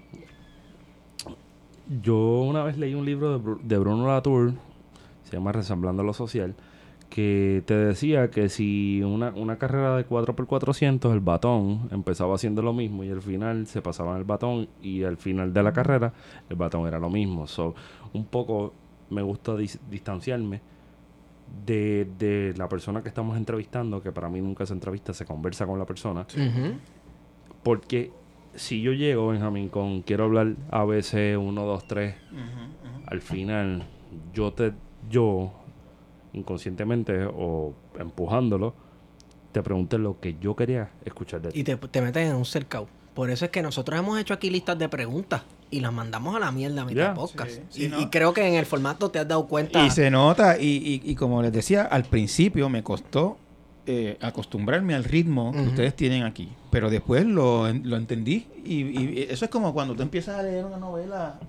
yo 2.01 2.41
una 2.41 2.63
vez 2.63 2.77
leí 2.77 2.93
un 2.93 3.05
libro 3.05 3.37
de, 3.37 3.43
Bru- 3.43 3.61
de 3.61 3.77
Bruno 3.77 4.07
Latour, 4.07 4.53
se 5.23 5.33
llama 5.37 5.51
Resamblando 5.51 6.03
lo 6.03 6.13
Social, 6.13 6.55
que 7.09 7.61
te 7.67 7.75
decía 7.75 8.31
que 8.31 8.49
si 8.49 9.01
una, 9.03 9.29
una 9.35 9.57
carrera 9.57 9.95
de 9.95 10.07
4x400, 10.07 11.11
el 11.13 11.19
batón 11.19 11.87
empezaba 11.91 12.33
haciendo 12.35 12.61
lo 12.63 12.73
mismo 12.73 13.03
y 13.03 13.09
al 13.11 13.21
final 13.21 13.67
se 13.67 13.81
pasaban 13.81 14.17
el 14.17 14.23
batón 14.23 14.67
y 14.81 15.03
al 15.03 15.17
final 15.17 15.53
de 15.53 15.61
la 15.63 15.73
carrera 15.73 16.13
el 16.49 16.55
batón 16.55 16.87
era 16.87 16.99
lo 16.99 17.09
mismo. 17.09 17.45
So, 17.47 17.75
un 18.13 18.25
poco 18.25 18.73
me 19.11 19.21
gusta 19.21 19.53
dis- 19.53 19.79
distanciarme 19.91 20.61
de, 21.67 22.07
de 22.17 22.55
la 22.57 22.67
persona 22.67 23.03
que 23.03 23.09
estamos 23.09 23.37
entrevistando, 23.37 24.01
que 24.01 24.11
para 24.11 24.27
mí 24.29 24.41
nunca 24.41 24.65
se 24.65 24.73
entrevista, 24.73 25.13
se 25.13 25.25
conversa 25.25 25.67
con 25.67 25.77
la 25.77 25.85
persona. 25.85 26.25
Porque 27.61 28.11
si 28.55 28.81
yo 28.81 28.91
llego, 28.93 29.27
Benjamín, 29.29 29.69
con 29.69 30.01
quiero 30.01 30.25
hablar 30.25 30.55
ABC 30.71 31.37
1, 31.37 31.65
2, 31.65 31.87
3, 31.87 32.15
al 33.07 33.21
final 33.21 33.83
yo 34.33 34.53
te 34.53 34.73
yo 35.09 35.51
inconscientemente 36.33 37.25
o 37.25 37.73
empujándolo 37.99 38.73
te 39.51 39.61
pregunté 39.61 39.99
lo 39.99 40.19
que 40.19 40.35
yo 40.39 40.55
quería 40.55 40.89
escuchar 41.05 41.41
de 41.41 41.51
ti. 41.51 41.59
Y 41.59 41.63
te, 41.63 41.75
te 41.77 42.01
metes 42.01 42.27
en 42.27 42.35
un 42.35 42.45
cercado. 42.45 42.87
Por 43.13 43.29
eso 43.29 43.45
es 43.45 43.51
que 43.51 43.61
nosotros 43.61 43.99
hemos 43.99 44.19
hecho 44.19 44.33
aquí 44.33 44.49
listas 44.49 44.79
de 44.79 44.89
preguntas 44.89 45.43
y 45.69 45.79
las 45.81 45.93
mandamos 45.93 46.35
a 46.35 46.39
la 46.39 46.51
mierda 46.51 46.81
a 46.81 46.85
mitad 46.85 46.97
Ya. 47.03 47.09
de 47.09 47.15
podcast. 47.15 47.51
Sí, 47.51 47.61
sí, 47.69 47.85
y, 47.85 47.87
¿no? 47.89 48.01
y 48.01 48.07
creo 48.07 48.33
que 48.33 48.47
en 48.47 48.55
el 48.55 48.65
formato 48.65 49.11
te 49.11 49.19
has 49.19 49.27
dado 49.27 49.47
cuenta. 49.47 49.85
Y 49.85 49.91
se 49.91 50.09
nota, 50.09 50.57
y, 50.59 50.65
y, 51.05 51.11
y 51.11 51.13
como 51.13 51.43
les 51.43 51.51
decía, 51.53 51.83
al 51.83 52.03
principio 52.05 52.67
me 52.69 52.81
costó 52.81 53.37
eh, 53.85 54.17
acostumbrarme 54.21 54.93
al 54.95 55.03
ritmo 55.03 55.51
que 55.51 55.59
ustedes 55.61 55.95
tienen 55.95 56.23
aquí. 56.23 56.49
Pero 56.71 56.89
después 56.89 57.25
lo, 57.25 57.71
lo 57.71 57.97
entendí. 57.97 58.45
Y, 58.65 58.81
y 58.99 59.27
eso 59.29 59.45
es 59.45 59.51
como 59.51 59.73
cuando 59.73 59.93
tú 59.95 60.01
empiezas 60.03 60.37
a 60.39 60.43
leer 60.43 60.65
una 60.65 60.77
novela. 60.77 61.39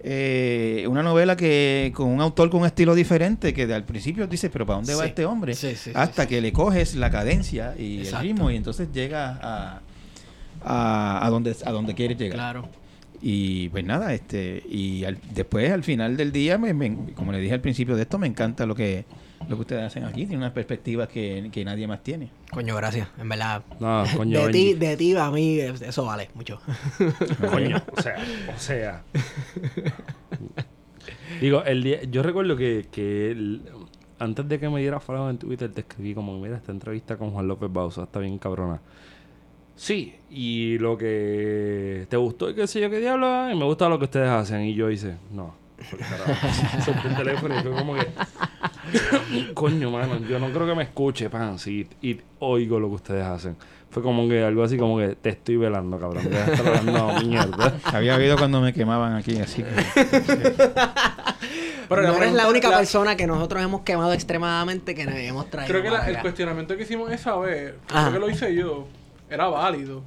eh, 0.00 0.84
una 0.88 1.02
novela 1.02 1.36
que 1.36 1.92
con 1.94 2.08
un 2.08 2.20
autor 2.20 2.50
con 2.50 2.60
un 2.60 2.66
estilo 2.66 2.94
diferente 2.94 3.52
que 3.52 3.66
de 3.66 3.74
al 3.74 3.84
principio 3.84 4.26
dices 4.28 4.48
pero 4.52 4.64
para 4.64 4.76
dónde 4.76 4.94
va 4.94 5.04
este 5.06 5.24
hombre 5.26 5.54
Sí, 5.54 5.70
sí, 5.70 5.76
sí, 5.76 5.90
hasta 5.94 6.26
que 6.28 6.40
le 6.40 6.52
coges 6.52 6.94
la 6.94 7.10
cadencia 7.10 7.74
y 7.76 7.98
Exacto. 7.98 8.18
el 8.18 8.28
ritmo 8.32 8.50
y 8.52 8.56
entonces 8.56 8.88
llegas 8.92 9.38
a 9.42 9.80
a, 10.64 11.26
a 11.26 11.30
donde 11.30 11.56
a 11.64 11.72
donde 11.72 11.94
quieres 11.94 12.16
llegar 12.18 12.36
Claro. 12.36 12.68
y 13.22 13.68
pues 13.70 13.84
nada, 13.84 14.12
este, 14.14 14.62
y 14.68 15.04
al- 15.04 15.18
después 15.34 15.70
al 15.72 15.82
final 15.84 16.16
del 16.16 16.30
día, 16.32 16.58
me, 16.58 16.74
me- 16.74 17.12
como 17.14 17.32
le 17.32 17.40
dije 17.40 17.54
al 17.54 17.60
principio 17.60 17.96
de 17.96 18.02
esto, 18.02 18.18
me 18.18 18.26
encanta 18.28 18.66
lo 18.66 18.74
que 18.76 19.04
lo 19.46 19.56
que 19.56 19.60
ustedes 19.62 19.84
hacen 19.84 20.04
aquí, 20.04 20.26
tiene 20.26 20.38
unas 20.38 20.52
perspectivas 20.52 21.08
que, 21.08 21.48
que 21.52 21.64
nadie 21.64 21.86
más 21.86 22.02
tiene. 22.02 22.30
Coño, 22.50 22.74
gracias. 22.76 23.08
En 23.18 23.28
verdad. 23.28 23.62
No, 23.80 24.04
coño, 24.16 24.46
de, 24.46 24.52
ti, 24.52 24.74
de 24.74 24.96
ti 24.96 25.16
a 25.16 25.30
mí, 25.30 25.58
eso 25.60 26.04
vale 26.04 26.28
mucho. 26.34 26.60
Coño, 27.50 27.82
o 27.96 28.02
sea, 28.02 28.16
o 28.54 28.58
sea. 28.58 29.02
Digo, 31.40 31.62
el 31.64 31.82
día, 31.82 32.02
yo 32.04 32.22
recuerdo 32.22 32.56
que, 32.56 32.86
que 32.90 33.30
el- 33.30 33.62
antes 34.18 34.48
de 34.48 34.58
que 34.58 34.68
me 34.68 34.80
diera 34.80 34.98
follow 34.98 35.28
en 35.30 35.38
Twitter 35.38 35.70
te 35.70 35.82
escribí 35.82 36.14
como, 36.14 36.38
mira, 36.40 36.56
esta 36.56 36.72
entrevista 36.72 37.16
con 37.16 37.30
Juan 37.30 37.46
López 37.46 37.72
Bausa 37.72 38.04
está 38.04 38.18
bien 38.18 38.38
cabrona. 38.38 38.80
Sí, 39.76 40.16
y 40.28 40.76
lo 40.78 40.98
que 40.98 42.06
te 42.08 42.16
gustó 42.16 42.50
y 42.50 42.54
qué 42.56 42.66
sé 42.66 42.80
yo 42.80 42.90
qué 42.90 42.98
diablo, 42.98 43.48
y 43.48 43.54
me 43.54 43.64
gusta 43.64 43.88
lo 43.88 43.98
que 43.98 44.06
ustedes 44.06 44.28
hacen. 44.28 44.62
Y 44.62 44.74
yo 44.74 44.90
hice, 44.90 45.16
no. 45.30 45.54
Solté 46.84 47.08
el 47.08 47.16
teléfono 47.16 47.54
y 47.58 47.62
fue 47.62 47.70
como 47.72 47.94
que, 47.94 48.08
coño, 49.54 49.90
mano, 49.90 50.18
yo 50.28 50.38
no 50.38 50.50
creo 50.50 50.66
que 50.66 50.74
me 50.74 50.82
escuche, 50.82 51.30
pan, 51.30 51.58
sí, 51.58 51.88
y 52.02 52.20
oigo 52.40 52.80
lo 52.80 52.88
que 52.88 52.94
ustedes 52.96 53.24
hacen. 53.24 53.56
Fue 53.90 54.02
como 54.02 54.28
que 54.28 54.42
algo 54.44 54.62
así 54.64 54.76
como 54.76 54.98
que 54.98 55.16
te 55.16 55.30
estoy 55.30 55.56
velando, 55.56 55.98
cabrón. 55.98 56.28
De 56.28 56.38
estar 56.38 56.66
hablando 56.76 57.20
mierda. 57.26 57.74
Había 57.84 58.16
habido 58.16 58.36
cuando 58.36 58.60
me 58.60 58.72
quemaban 58.74 59.14
aquí, 59.14 59.38
así 59.38 59.62
que 59.62 59.70
Pero 61.88 62.02
no 62.02 62.16
eres 62.16 62.34
la 62.34 62.48
única 62.48 62.68
la- 62.68 62.76
persona 62.78 63.16
que 63.16 63.26
nosotros 63.26 63.62
hemos 63.62 63.80
quemado 63.82 64.12
extremadamente 64.12 64.94
que 64.94 65.06
nos 65.06 65.14
hemos 65.14 65.48
traído. 65.48 65.70
Creo 65.72 65.82
que 65.82 65.90
la- 65.90 66.06
el 66.08 66.18
cuestionamiento 66.18 66.76
que 66.76 66.82
hicimos 66.82 67.10
esa 67.10 67.36
vez, 67.36 67.74
Ajá. 67.88 68.08
creo 68.10 68.12
que 68.14 68.18
lo 68.26 68.30
hice 68.30 68.54
yo, 68.54 68.86
era 69.30 69.46
válido. 69.46 70.02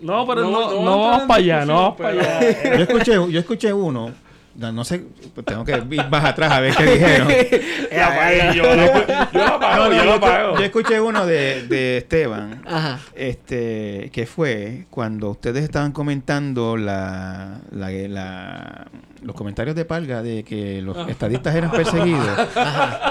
No, 0.00 0.24
pero 0.26 0.42
No, 0.42 0.50
no, 0.50 0.70
no 0.72 0.82
no, 0.84 1.00
vamos 1.00 1.22
para 1.22 1.40
allá, 1.40 1.64
no 1.64 1.74
vamos 1.74 1.96
para 1.96 2.08
allá. 2.10 2.76
yo 2.76 2.82
escuché, 2.84 3.12
yo 3.32 3.40
escuché 3.40 3.72
uno, 3.72 4.12
no, 4.58 4.72
no 4.72 4.84
sé, 4.84 5.02
tengo 5.44 5.64
que 5.64 5.72
ir 5.90 6.08
más 6.10 6.24
atrás 6.24 6.52
a 6.52 6.60
ver 6.60 6.74
qué 6.74 6.84
dijeron. 6.84 7.28
Yo, 8.54 8.62
lo, 8.76 9.06
yo 9.32 9.44
lo 9.46 9.60
pago, 9.60 9.84
No, 9.84 9.92
yo 9.92 9.96
yo, 9.96 10.04
lo 10.04 10.20
pago. 10.20 10.58
yo 10.58 10.64
escuché 10.64 11.00
uno 11.00 11.24
de, 11.26 11.66
de 11.66 11.98
Esteban, 11.98 12.62
Ajá. 12.66 12.98
este, 13.14 14.10
que 14.12 14.26
fue 14.26 14.84
cuando 14.90 15.30
ustedes 15.30 15.64
estaban 15.64 15.92
comentando 15.92 16.76
la, 16.76 17.58
la, 17.70 17.90
la- 17.90 18.86
los 19.22 19.34
comentarios 19.34 19.74
de 19.74 19.84
Palga 19.84 20.22
de 20.22 20.44
que 20.44 20.80
los 20.82 21.08
estadistas 21.08 21.54
eran 21.54 21.70
perseguidos. 21.70 22.28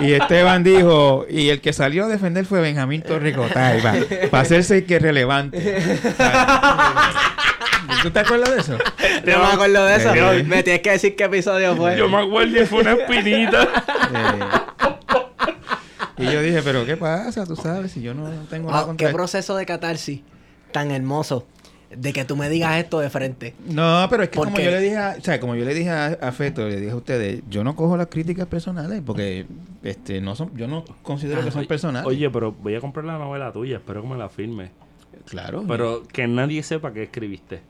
y 0.02 0.14
Esteban 0.14 0.64
dijo, 0.64 1.26
y 1.30 1.50
el 1.50 1.62
que 1.62 1.74
salió 1.74 2.06
a 2.06 2.08
defender 2.08 2.46
fue 2.46 2.62
Benjamín 2.62 3.02
Torricotay, 3.02 3.82
para 4.30 4.42
hacerse 4.44 4.86
que 4.86 5.00
relevante. 5.00 5.58
¿Tú 8.06 8.12
te 8.12 8.20
acuerdas 8.20 8.54
de 8.54 8.62
eso? 8.62 8.78
No 9.26 9.40
me 9.40 9.46
acuerdo 9.54 9.86
de 9.86 9.96
eso. 9.96 10.14
Eh. 10.14 10.44
Me 10.44 10.62
tienes 10.62 10.82
que 10.84 10.92
decir 10.92 11.16
qué 11.16 11.24
episodio 11.24 11.76
fue. 11.76 11.98
Yo 11.98 12.08
me 12.08 12.18
acuerdo 12.18 12.62
y 12.62 12.66
fue 12.68 12.82
una 12.82 12.92
espinita. 12.94 13.64
Eh, 13.64 14.40
Y 16.18 16.26
yo 16.32 16.42
dije, 16.42 16.62
pero 16.64 16.86
¿qué 16.86 16.96
pasa? 16.96 17.46
Tú 17.46 17.56
sabes, 17.56 17.92
si 17.92 18.02
yo 18.02 18.14
no 18.14 18.30
tengo 18.50 18.70
nada 18.70 18.84
Ah, 18.84 18.86
contra 18.86 19.08
qué 19.08 19.14
proceso 19.14 19.56
de 19.58 19.66
catarsis 19.66 20.22
tan 20.72 20.92
hermoso 20.92 21.46
de 21.90 22.14
que 22.14 22.24
tú 22.26 22.36
me 22.38 22.48
digas 22.48 22.78
esto 22.78 23.00
de 23.00 23.10
frente. 23.10 23.54
No, 23.68 24.06
pero 24.10 24.24
es 24.24 24.30
que 24.30 24.36
¿Por 24.38 24.48
como 24.48 24.60
yo 24.60 24.70
le 24.72 24.80
dije, 24.82 24.98
a, 24.98 25.16
o 25.20 25.22
sea, 25.22 25.40
como 25.42 25.56
yo 25.56 25.66
le 25.66 25.74
dije 25.74 25.90
a, 25.90 26.18
a 26.22 26.32
Feto, 26.32 26.68
le 26.70 26.80
dije 26.80 26.92
a 26.92 26.96
ustedes, 26.96 27.42
yo 27.50 27.64
no 27.66 27.76
cojo 27.76 27.98
las 27.98 28.08
críticas 28.08 28.46
personales 28.48 29.02
porque 29.06 29.46
este 29.84 30.22
no 30.22 30.36
son 30.36 30.56
yo 30.56 30.68
no 30.68 30.86
considero 31.02 31.44
que 31.44 31.52
son 31.52 31.60
Oye, 31.62 31.68
personales. 31.68 32.08
Oye, 32.08 32.30
pero 32.30 32.52
voy 32.54 32.76
a 32.76 32.80
comprar 32.82 33.04
la 33.06 33.18
novela 33.18 33.52
tuya, 33.52 33.78
espero 33.78 34.02
que 34.02 34.08
me 34.08 34.16
la 34.18 34.30
firme. 34.30 34.72
claro, 35.28 35.66
Pero 35.68 36.04
que 36.08 36.28
nadie 36.28 36.64
sepa 36.64 36.94
qué 36.94 37.04
escribiste. 37.04 37.62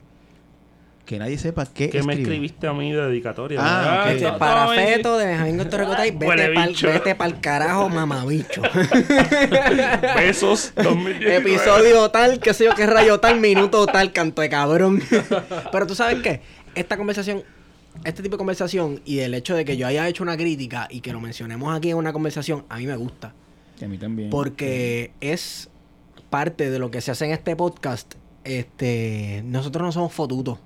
Que 1.05 1.19
nadie 1.19 1.37
sepa 1.37 1.65
qué 1.65 1.89
¿Qué 1.89 2.01
me 2.03 2.15
escribiste 2.15 2.67
a 2.67 2.73
mí 2.73 2.91
de 2.91 3.01
dedicatoria? 3.01 3.59
Ah. 3.61 4.05
Este, 4.11 4.25
esto 4.25 4.37
para 4.39 4.67
Feto 4.69 5.17
de 5.17 5.27
Benjamín 5.27 5.57
Gómez 5.57 5.73
Ricotay, 5.73 6.11
vete 6.11 7.15
pa'l, 7.15 7.15
pa'l 7.15 7.41
carajo, 7.41 7.89
mamabicho. 7.89 8.61
Besos 10.17 10.73
2019. 10.75 11.37
Episodio 11.37 12.09
tal, 12.09 12.39
qué 12.39 12.53
sé 12.53 12.65
yo, 12.65 12.75
qué 12.75 12.87
rayo 12.87 13.19
tal, 13.19 13.39
minuto 13.39 13.85
tal, 13.85 14.11
canto 14.11 14.41
de 14.41 14.49
cabrón. 14.49 15.01
Pero 15.71 15.87
tú 15.87 15.93
sabes 15.93 16.21
qué, 16.21 16.41
esta 16.73 16.97
conversación, 16.97 17.43
este 18.03 18.23
tipo 18.23 18.35
de 18.35 18.39
conversación 18.39 19.01
y 19.05 19.19
el 19.19 19.35
hecho 19.35 19.55
de 19.55 19.63
que 19.63 19.77
yo 19.77 19.85
haya 19.85 20.07
hecho 20.07 20.23
una 20.23 20.35
crítica 20.35 20.87
y 20.89 21.01
que 21.01 21.13
lo 21.13 21.21
mencionemos 21.21 21.75
aquí 21.75 21.91
en 21.91 21.97
una 21.97 22.13
conversación, 22.13 22.65
a 22.67 22.77
mí 22.77 22.87
me 22.87 22.95
gusta. 22.95 23.33
Que 23.77 23.85
a 23.85 23.87
mí 23.87 23.97
también. 23.97 24.31
Porque 24.31 25.11
es 25.21 25.69
parte 26.31 26.71
de 26.71 26.79
lo 26.79 26.89
que 26.89 27.01
se 27.01 27.11
hace 27.11 27.25
en 27.25 27.31
este 27.31 27.55
podcast. 27.55 28.15
Este, 28.43 29.41
nosotros 29.45 29.83
no 29.83 29.91
somos 29.91 30.13
fotutos. 30.13 30.59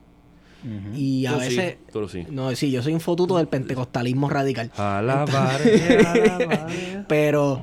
Y 0.94 1.26
a 1.26 1.34
Tú 1.34 1.40
sí, 1.42 1.56
veces. 1.58 1.78
tú 1.92 2.08
sí. 2.10 2.26
No, 2.30 2.54
sí, 2.56 2.70
yo 2.72 2.82
soy 2.84 2.94
un 2.94 3.00
fotuto 3.00 3.38
del 3.38 3.48
pentecostalismo 3.48 4.30
radical. 4.30 4.72
Alabaré, 4.78 6.06
alabaré. 6.06 7.06
Pero 7.08 7.62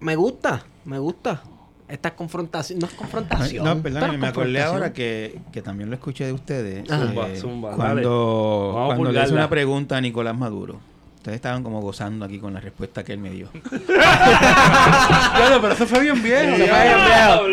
me 0.00 0.16
gusta, 0.16 0.64
me 0.84 0.98
gusta. 0.98 1.42
Esta 1.86 2.14
confrontación. 2.16 2.78
No 2.78 2.86
es 2.86 2.94
confrontación. 2.94 3.64
No, 3.64 3.80
perdón, 3.80 4.18
me 4.18 4.26
acordé 4.26 4.62
ahora 4.62 4.92
que, 4.92 5.38
que 5.52 5.60
también 5.62 5.90
lo 5.90 5.94
escuché 5.96 6.24
de 6.24 6.32
ustedes. 6.32 6.88
Zumba, 6.88 7.28
eh, 7.28 7.36
zumba, 7.36 7.76
cuando 7.76 8.70
a 8.80 8.86
cuando 8.86 9.04
le 9.04 9.10
pulgarla. 9.10 9.34
una 9.34 9.48
pregunta 9.50 9.96
a 9.98 10.00
Nicolás 10.00 10.36
Maduro. 10.36 10.80
Ustedes 11.24 11.36
estaban 11.36 11.62
como 11.62 11.80
gozando 11.80 12.26
aquí 12.26 12.38
con 12.38 12.52
la 12.52 12.60
respuesta 12.60 13.02
que 13.02 13.14
él 13.14 13.18
me 13.18 13.30
dio. 13.30 13.48
Claro, 13.86 15.58
pero 15.62 15.72
eso 15.72 15.86
fue 15.86 16.00
bien 16.02 16.22
viejo. 16.22 16.54
Eso 16.54 16.66
fue 16.66 16.82
bien 16.84 17.00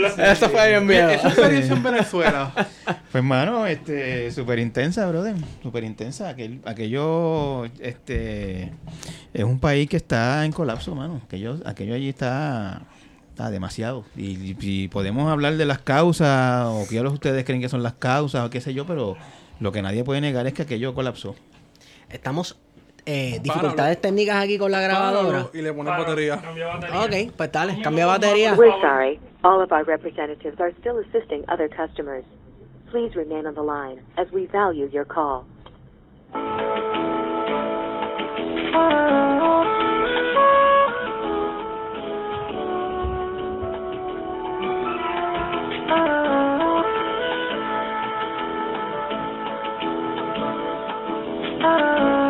viejo. 0.08 0.22
Eso 0.22 0.50
fue 0.50 0.70
bien 0.70 0.88
viejo. 0.88 1.10
Esa 1.10 1.28
experiencia 1.30 1.76
en 1.76 1.84
Venezuela. 1.84 2.52
Pues 2.54 2.98
hermano, 3.14 3.66
este, 3.66 4.30
súper 4.32 4.60
intensa, 4.60 5.08
brother, 5.08 5.36
súper 5.64 5.86
intensa. 5.86 6.28
Aquel, 6.28 6.60
aquello, 6.66 7.64
este, 7.80 8.74
es 9.34 9.44
un 9.46 9.62
país 9.62 9.88
que 9.88 9.96
está 9.96 10.44
en 10.44 10.52
colapso, 10.52 10.94
mano. 10.94 11.22
Aquello, 11.24 11.58
aquello 11.66 11.96
allí 11.96 12.10
está, 12.10 12.82
está 13.30 13.52
demasiado. 13.52 14.04
Y, 14.18 14.58
y 14.60 14.90
podemos 14.90 15.32
hablar 15.32 15.56
de 15.56 15.66
las 15.66 15.80
causas 15.80 16.66
o 16.66 16.86
qué 16.90 17.00
ustedes 17.00 17.46
creen 17.46 17.62
que 17.62 17.70
son 17.70 17.84
las 17.84 17.94
causas 17.94 18.46
o 18.46 18.50
qué 18.50 18.60
sé 18.60 18.74
yo, 18.74 18.86
pero 18.86 19.16
lo 19.62 19.72
que 19.72 19.82
nadie 19.82 20.04
puede 20.04 20.20
negar 20.20 20.46
es 20.46 20.54
que 20.54 20.64
aquello 20.64 20.94
colapsó. 20.94 21.36
Estamos 22.10 22.58
eh, 23.06 23.32
Páralo. 23.32 23.44
dificultades 23.44 24.02
técnicas 24.02 24.44
aquí 24.44 24.58
con 24.58 24.72
la 24.72 24.82
grabadora. 24.82 25.48
Y 25.54 25.62
le 25.62 25.74
pones 25.74 25.98
batería. 25.98 26.36
Batería. 26.36 27.28
Ok, 27.28 27.34
pues 27.36 27.52
dale, 27.52 27.82
cambia 27.82 28.06
batería. 28.06 28.54
We're 28.56 28.80
sorry. 28.82 29.20
All 29.44 29.62
of 29.62 29.72
our 29.72 29.84
representatives 29.84 30.60
are 30.60 30.72
still 30.80 31.00
assisting 31.00 31.44
other 31.48 31.70
customers. 31.70 32.24
Please 32.92 33.16
remain 33.16 33.48
on 33.48 33.56
the 33.56 33.64
line 33.64 34.02
as 34.18 34.32
we 34.32 34.46
value 34.48 34.88
your 34.92 35.06
call. 35.06 35.46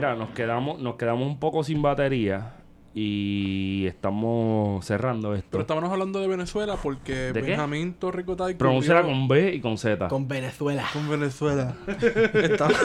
Mira, 0.00 0.16
nos 0.16 0.30
quedamos, 0.30 0.80
nos 0.80 0.94
quedamos 0.94 1.26
un 1.26 1.38
poco 1.38 1.62
sin 1.62 1.82
batería 1.82 2.54
y 2.94 3.84
estamos 3.86 4.82
cerrando 4.86 5.34
esto. 5.34 5.48
Pero 5.50 5.60
estábamos 5.60 5.92
hablando 5.92 6.20
de 6.20 6.26
Venezuela 6.26 6.78
porque 6.82 7.12
¿De? 7.12 7.42
Benjamín 7.42 7.92
Torricotay 7.92 8.54
Pronúnciala 8.54 9.02
con 9.02 9.28
B 9.28 9.52
y 9.56 9.60
con 9.60 9.76
Z. 9.76 10.08
Con 10.08 10.26
Venezuela. 10.26 10.86
con 10.94 11.06
Venezuela. 11.06 11.74
Está- 12.32 12.68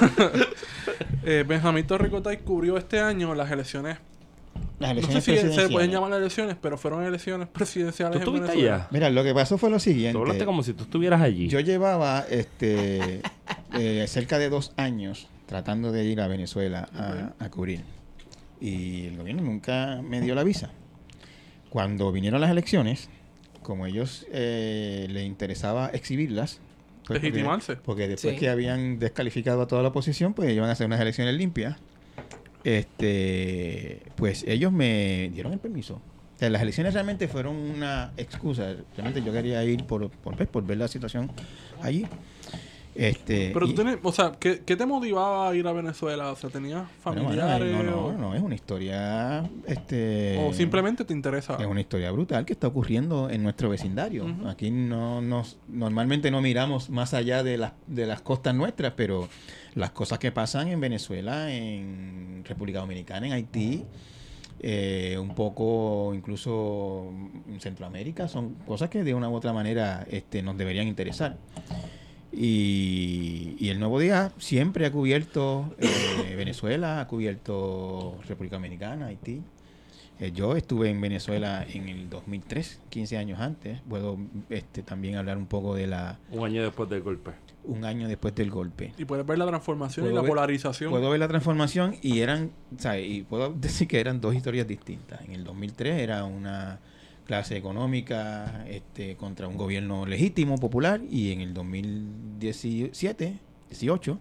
Eh, 1.24 1.46
Benjamín 1.48 1.88
Torricotay 1.88 2.40
cubrió 2.40 2.76
este 2.78 3.00
año 3.00 3.34
las 3.34 3.50
elecciones. 3.50 3.98
Las 4.78 4.94
No 4.94 5.02
sé 5.04 5.12
elecciones 5.32 5.56
si 5.56 5.62
se 5.62 5.70
pueden 5.70 5.90
llamar 5.92 6.12
elecciones, 6.12 6.58
pero 6.62 6.78
fueron 6.78 7.04
elecciones 7.06 7.48
presidenciales 7.48 8.22
¿Tú 8.22 8.32
en 8.32 8.44
estuviste 8.44 8.62
allá? 8.68 8.88
Mira, 8.92 9.10
lo 9.10 9.24
que 9.24 9.34
pasó 9.34 9.58
fue 9.58 9.70
lo 9.70 9.80
siguiente. 9.80 10.12
Tú 10.12 10.20
hablaste 10.20 10.46
como 10.46 10.64
si 10.64 10.74
tú 10.74 10.84
estuvieras 10.84 11.22
allí. 11.22 11.48
Yo 11.48 11.62
llevaba 11.62 12.26
este 12.30 13.22
eh, 13.74 14.06
cerca 14.10 14.38
de 14.38 14.50
dos 14.50 14.74
años 14.76 15.30
tratando 15.46 15.92
de 15.92 16.06
ir 16.06 16.22
a 16.22 16.28
Venezuela 16.28 16.90
a, 16.94 17.34
a 17.44 17.50
cubrir. 17.50 17.82
Y 18.60 19.08
el 19.08 19.18
gobierno 19.18 19.44
nunca 19.44 20.02
me 20.04 20.22
dio 20.22 20.34
la 20.36 20.44
visa. 20.44 20.72
Cuando 21.70 22.12
vinieron 22.12 22.40
las 22.42 22.50
elecciones, 22.52 23.10
como 23.62 23.86
ellos 23.86 24.26
eh, 24.32 25.08
les 25.10 25.26
interesaba 25.26 25.88
exhibirlas, 25.90 26.60
pues, 27.06 27.20
porque- 27.20 27.28
Legitimarse. 27.28 27.76
Porque 27.76 28.08
después 28.08 28.34
Sí. 28.36 28.40
que 28.40 28.50
habían 28.50 28.98
descalificado 29.00 29.62
a 29.62 29.68
toda 29.68 29.82
la 29.84 29.90
oposición, 29.90 30.34
pues 30.34 30.52
iban 30.52 30.70
a 30.70 30.72
hacer 30.72 30.88
unas 30.88 31.00
elecciones 31.02 31.36
limpias. 31.36 31.76
Este, 32.64 34.02
pues 34.16 34.44
ellos 34.48 34.72
me 34.72 35.30
dieron 35.34 35.54
el 35.54 35.60
permiso. 35.60 35.96
O 36.36 36.40
sea, 36.40 36.50
las 36.50 36.62
elecciones 36.62 36.94
realmente 36.94 37.28
fueron 37.28 37.56
una 37.56 38.12
excusa. 38.18 38.76
Realmente 38.98 39.24
yo 39.24 39.32
quería 39.32 39.64
ir 39.64 39.86
por, 39.86 40.10
por, 40.10 40.36
pues, 40.36 40.50
por 40.50 40.66
ver 40.66 40.78
la 40.78 40.88
situación 40.88 41.32
allí. 41.82 42.08
Este, 42.96 43.52
Pero 43.54 43.66
y- 43.66 43.70
tú 43.70 43.76
tienes, 43.76 43.98
o 44.02 44.12
sea, 44.14 44.32
¿qué, 44.40 44.62
qué 44.66 44.78
te 44.78 44.86
motivaba 44.86 45.50
a 45.50 45.56
ir 45.56 45.68
a 45.68 45.74
Venezuela? 45.74 46.32
O 46.32 46.36
sea, 46.38 46.50
¿tenías 46.50 46.90
familiares? 47.02 47.74
no, 47.74 47.84
no, 47.84 48.06
o, 48.06 48.14
no, 48.14 48.34
es 48.34 48.42
una 48.42 48.56
historia, 48.56 49.50
este, 49.68 50.38
o 50.40 50.54
simplemente 50.54 51.04
te 51.04 51.14
interesa? 51.14 51.58
es 51.60 51.68
una 51.68 51.82
historia 51.82 52.10
brutal 52.12 52.46
que 52.46 52.54
está 52.54 52.68
ocurriendo 52.68 53.30
en 53.30 53.44
nuestro 53.44 53.70
vecindario. 53.70 54.26
Aquí 54.48 54.72
no 54.72 55.22
nos 55.22 55.58
normalmente 55.68 56.32
no 56.32 56.42
miramos 56.42 56.90
más 56.90 57.14
allá 57.14 57.44
de 57.44 57.58
las 57.58 57.74
de 57.88 58.06
las 58.06 58.22
costas 58.22 58.56
nuestras, 58.56 58.94
pero 58.94 59.28
las 59.74 59.92
cosas 59.92 60.18
que 60.18 60.32
pasan 60.32 60.70
en 60.70 60.80
Venezuela, 60.80 61.54
en 61.54 62.44
República 62.46 62.80
Dominicana, 62.80 63.28
en 63.28 63.34
Haití, 63.34 63.84
eh, 64.62 65.18
un 65.20 65.36
poco 65.36 66.14
incluso 66.16 67.12
en 67.50 67.60
Centroamérica, 67.60 68.30
son 68.30 68.54
cosas 68.66 68.90
que 68.90 69.04
de 69.04 69.14
una 69.14 69.28
u 69.30 69.36
otra 69.36 69.52
manera 69.52 70.08
este, 70.10 70.42
nos 70.42 70.58
deberían 70.58 70.88
interesar. 70.88 71.38
Y, 72.38 73.56
y 73.60 73.70
el 73.70 73.80
Nuevo 73.80 74.00
Día 74.00 74.32
siempre 74.38 74.86
ha 74.86 74.92
cubierto 74.92 75.74
eh, 75.80 76.34
Venezuela, 76.38 77.00
ha 77.02 77.08
cubierto 77.08 78.18
República 78.28 78.58
Dominicana, 78.58 79.08
Haití. 79.08 79.42
Eh, 80.20 80.32
yo 80.34 80.56
estuve 80.56 80.90
en 80.90 81.02
Venezuela 81.02 81.66
en 81.74 81.90
el 81.90 82.10
2003, 82.10 82.80
15 82.90 83.18
años 83.18 83.40
antes. 83.40 83.82
Puedo 83.90 84.18
este, 84.50 84.82
también 84.82 85.16
hablar 85.18 85.38
un 85.38 85.46
poco 85.46 85.76
de 85.76 85.88
la 85.88 86.20
Un 86.32 86.46
año 86.46 86.62
después 86.64 86.90
del 86.90 87.02
golpe. 87.02 87.32
un 87.66 87.84
año 87.84 88.08
después 88.08 88.34
del 88.36 88.50
golpe. 88.50 88.94
Y 88.98 89.04
puedes 89.06 89.26
ver 89.26 89.38
la 89.38 89.46
transformación 89.48 90.06
y 90.06 90.14
la 90.14 90.22
ver- 90.22 90.30
polarización. 90.30 90.92
Puedo 90.92 91.10
ver 91.10 91.20
la 91.20 91.28
transformación 91.28 91.96
y 92.02 92.20
eran, 92.20 92.52
¿sabes? 92.78 93.10
Y 93.10 93.24
puedo 93.24 93.52
decir 93.54 93.88
que 93.90 94.00
eran 94.00 94.22
dos 94.22 94.34
historias 94.36 94.68
distintas. 94.68 95.20
En 95.26 95.32
el 95.34 95.44
2003 95.44 96.00
era 96.02 96.24
una 96.24 96.80
clase 97.26 97.58
económica 97.58 98.66
este, 98.68 99.16
contra 99.16 99.48
un 99.48 99.58
gobierno 99.58 100.06
legítimo, 100.06 100.58
popular, 100.58 101.02
y 101.10 101.32
en 101.32 101.42
el 101.42 101.54
2017, 101.54 103.40
18, 103.70 104.20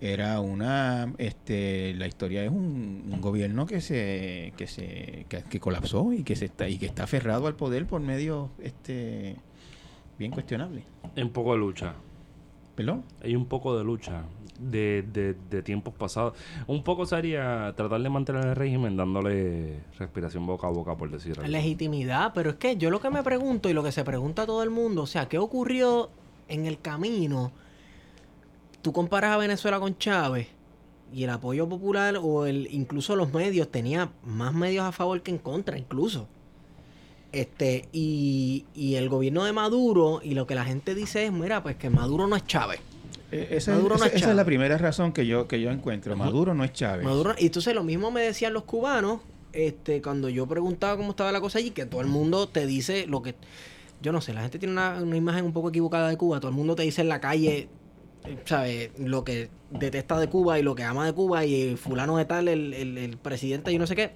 era 0.00 0.40
una, 0.40 1.12
este, 1.18 1.94
la 1.94 2.06
historia 2.06 2.44
es 2.44 2.50
un, 2.50 3.10
un 3.12 3.20
gobierno 3.20 3.66
que 3.66 3.80
se, 3.80 4.52
que 4.56 4.66
se, 4.66 5.26
que, 5.28 5.42
que 5.48 5.60
colapsó 5.60 6.12
y 6.12 6.22
que 6.22 6.36
se 6.36 6.44
está, 6.44 6.68
y 6.68 6.78
que 6.78 6.86
está 6.86 7.04
aferrado 7.04 7.46
al 7.46 7.56
poder 7.56 7.86
por 7.86 8.00
medios, 8.00 8.50
este, 8.62 9.36
bien 10.18 10.30
cuestionables. 10.30 10.84
Hay 11.16 11.22
un 11.22 11.30
poco 11.30 11.52
de 11.52 11.58
lucha. 11.58 11.94
¿Perdón? 12.74 13.02
Hay 13.22 13.34
un 13.34 13.46
poco 13.46 13.76
de 13.76 13.82
lucha 13.82 14.22
de, 14.58 15.04
de, 15.12 15.34
de 15.50 15.62
tiempos 15.62 15.94
pasados. 15.94 16.34
Un 16.66 16.82
poco 16.82 17.06
sería 17.06 17.72
tratar 17.76 18.00
de 18.00 18.08
mantener 18.08 18.44
el 18.46 18.56
régimen 18.56 18.96
dándole 18.96 19.80
respiración 19.98 20.46
boca 20.46 20.66
a 20.66 20.70
boca, 20.70 20.96
por 20.96 21.10
decir 21.10 21.38
algo. 21.38 21.48
Legitimidad, 21.48 22.32
pero 22.34 22.50
es 22.50 22.56
que 22.56 22.76
yo 22.76 22.90
lo 22.90 23.00
que 23.00 23.10
me 23.10 23.22
pregunto 23.22 23.68
y 23.68 23.72
lo 23.72 23.82
que 23.82 23.92
se 23.92 24.04
pregunta 24.04 24.46
todo 24.46 24.62
el 24.62 24.70
mundo, 24.70 25.02
o 25.02 25.06
sea, 25.06 25.28
¿qué 25.28 25.38
ocurrió 25.38 26.10
en 26.48 26.66
el 26.66 26.80
camino, 26.80 27.52
tú 28.82 28.92
comparas 28.92 29.32
a 29.32 29.36
Venezuela 29.36 29.78
con 29.78 29.96
Chávez 29.98 30.48
y 31.12 31.24
el 31.24 31.30
apoyo 31.30 31.68
popular 31.68 32.18
o 32.20 32.46
el 32.46 32.68
incluso 32.70 33.16
los 33.16 33.32
medios 33.32 33.70
tenía 33.70 34.10
más 34.24 34.52
medios 34.52 34.84
a 34.84 34.92
favor 34.92 35.22
que 35.22 35.30
en 35.30 35.38
contra 35.38 35.78
incluso. 35.78 36.26
Este, 37.30 37.88
y, 37.92 38.64
y 38.74 38.94
el 38.94 39.10
gobierno 39.10 39.44
de 39.44 39.52
Maduro, 39.52 40.20
y 40.22 40.32
lo 40.32 40.46
que 40.46 40.54
la 40.54 40.64
gente 40.64 40.94
dice 40.94 41.26
es, 41.26 41.32
mira, 41.32 41.62
pues 41.62 41.76
que 41.76 41.90
Maduro 41.90 42.26
no 42.26 42.36
es 42.36 42.46
Chávez. 42.46 42.80
Eh, 43.30 43.48
esa, 43.52 43.72
Maduro 43.72 43.96
esa- 43.96 44.04
no 44.04 44.06
es 44.06 44.10
esa 44.10 44.16
es 44.16 44.22
Chávez. 44.22 44.36
la 44.36 44.44
primera 44.44 44.78
razón 44.78 45.12
que 45.12 45.26
yo, 45.26 45.46
que 45.48 45.60
yo 45.60 45.70
encuentro. 45.70 46.16
Maduro 46.16 46.54
no 46.54 46.64
es 46.64 46.72
Chávez. 46.72 47.04
Maduro, 47.04 47.34
y 47.38 47.46
entonces 47.46 47.74
lo 47.74 47.84
mismo 47.84 48.10
me 48.10 48.22
decían 48.22 48.52
los 48.54 48.64
cubanos, 48.64 49.20
este, 49.52 50.00
cuando 50.02 50.28
yo 50.28 50.46
preguntaba 50.46 50.96
cómo 50.96 51.10
estaba 51.10 51.30
la 51.32 51.40
cosa 51.40 51.58
allí, 51.58 51.70
que 51.70 51.84
todo 51.86 52.00
el 52.00 52.06
mundo 52.06 52.48
te 52.48 52.66
dice 52.66 53.06
lo 53.06 53.22
que, 53.22 53.34
yo 54.00 54.12
no 54.12 54.20
sé, 54.20 54.32
la 54.32 54.42
gente 54.42 54.58
tiene 54.58 54.72
una, 54.72 54.98
una 55.02 55.16
imagen 55.16 55.44
un 55.44 55.52
poco 55.52 55.68
equivocada 55.70 56.08
de 56.08 56.16
Cuba, 56.16 56.40
todo 56.40 56.50
el 56.50 56.56
mundo 56.56 56.74
te 56.74 56.82
dice 56.84 57.02
en 57.02 57.08
la 57.08 57.20
calle, 57.20 57.68
eh, 58.24 58.38
¿sabes? 58.46 58.90
Lo 58.98 59.24
que 59.24 59.50
detesta 59.70 60.18
de 60.18 60.28
Cuba 60.28 60.58
y 60.58 60.62
lo 60.62 60.74
que 60.74 60.84
ama 60.84 61.04
de 61.04 61.12
Cuba 61.12 61.44
y 61.44 61.76
fulano 61.76 62.16
de 62.16 62.24
tal, 62.24 62.48
el, 62.48 62.72
el, 62.72 62.96
el 62.98 63.16
presidente 63.18 63.72
y 63.72 63.78
no 63.78 63.86
sé 63.86 63.94
qué, 63.96 64.12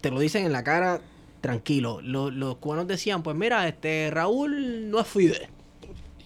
te 0.00 0.10
lo 0.10 0.20
dicen 0.20 0.44
en 0.46 0.52
la 0.52 0.64
cara 0.64 1.00
tranquilo. 1.42 2.00
Lo- 2.02 2.30
los 2.30 2.56
cubanos 2.56 2.86
decían, 2.86 3.22
pues 3.22 3.36
mira, 3.36 3.68
este 3.68 4.10
Raúl 4.10 4.90
no 4.90 5.00
es 5.00 5.06
Fidel. 5.06 5.48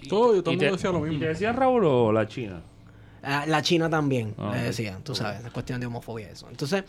Todo, 0.09 0.37
¿Y 0.37 0.43
te- 0.43 0.51
mundo 0.51 0.65
decía 0.73 0.91
lo 0.93 0.99
¿Y 0.99 1.11
mismo. 1.11 1.21
te 1.21 1.29
decía 1.29 1.53
Raúl 1.53 1.85
o 1.85 2.13
la 2.13 2.27
China? 2.29 2.63
La, 3.23 3.47
la 3.47 3.63
China 3.63 3.91
también, 3.91 4.35
Ah, 4.39 4.53
le 4.55 4.63
decían, 4.63 5.03
tú 5.03 5.15
sabes, 5.15 5.45
es 5.45 5.51
cuestión 5.51 5.81
de 5.81 5.87
homofobia 5.87 6.31
eso. 6.31 6.47
Entonces, 6.51 6.85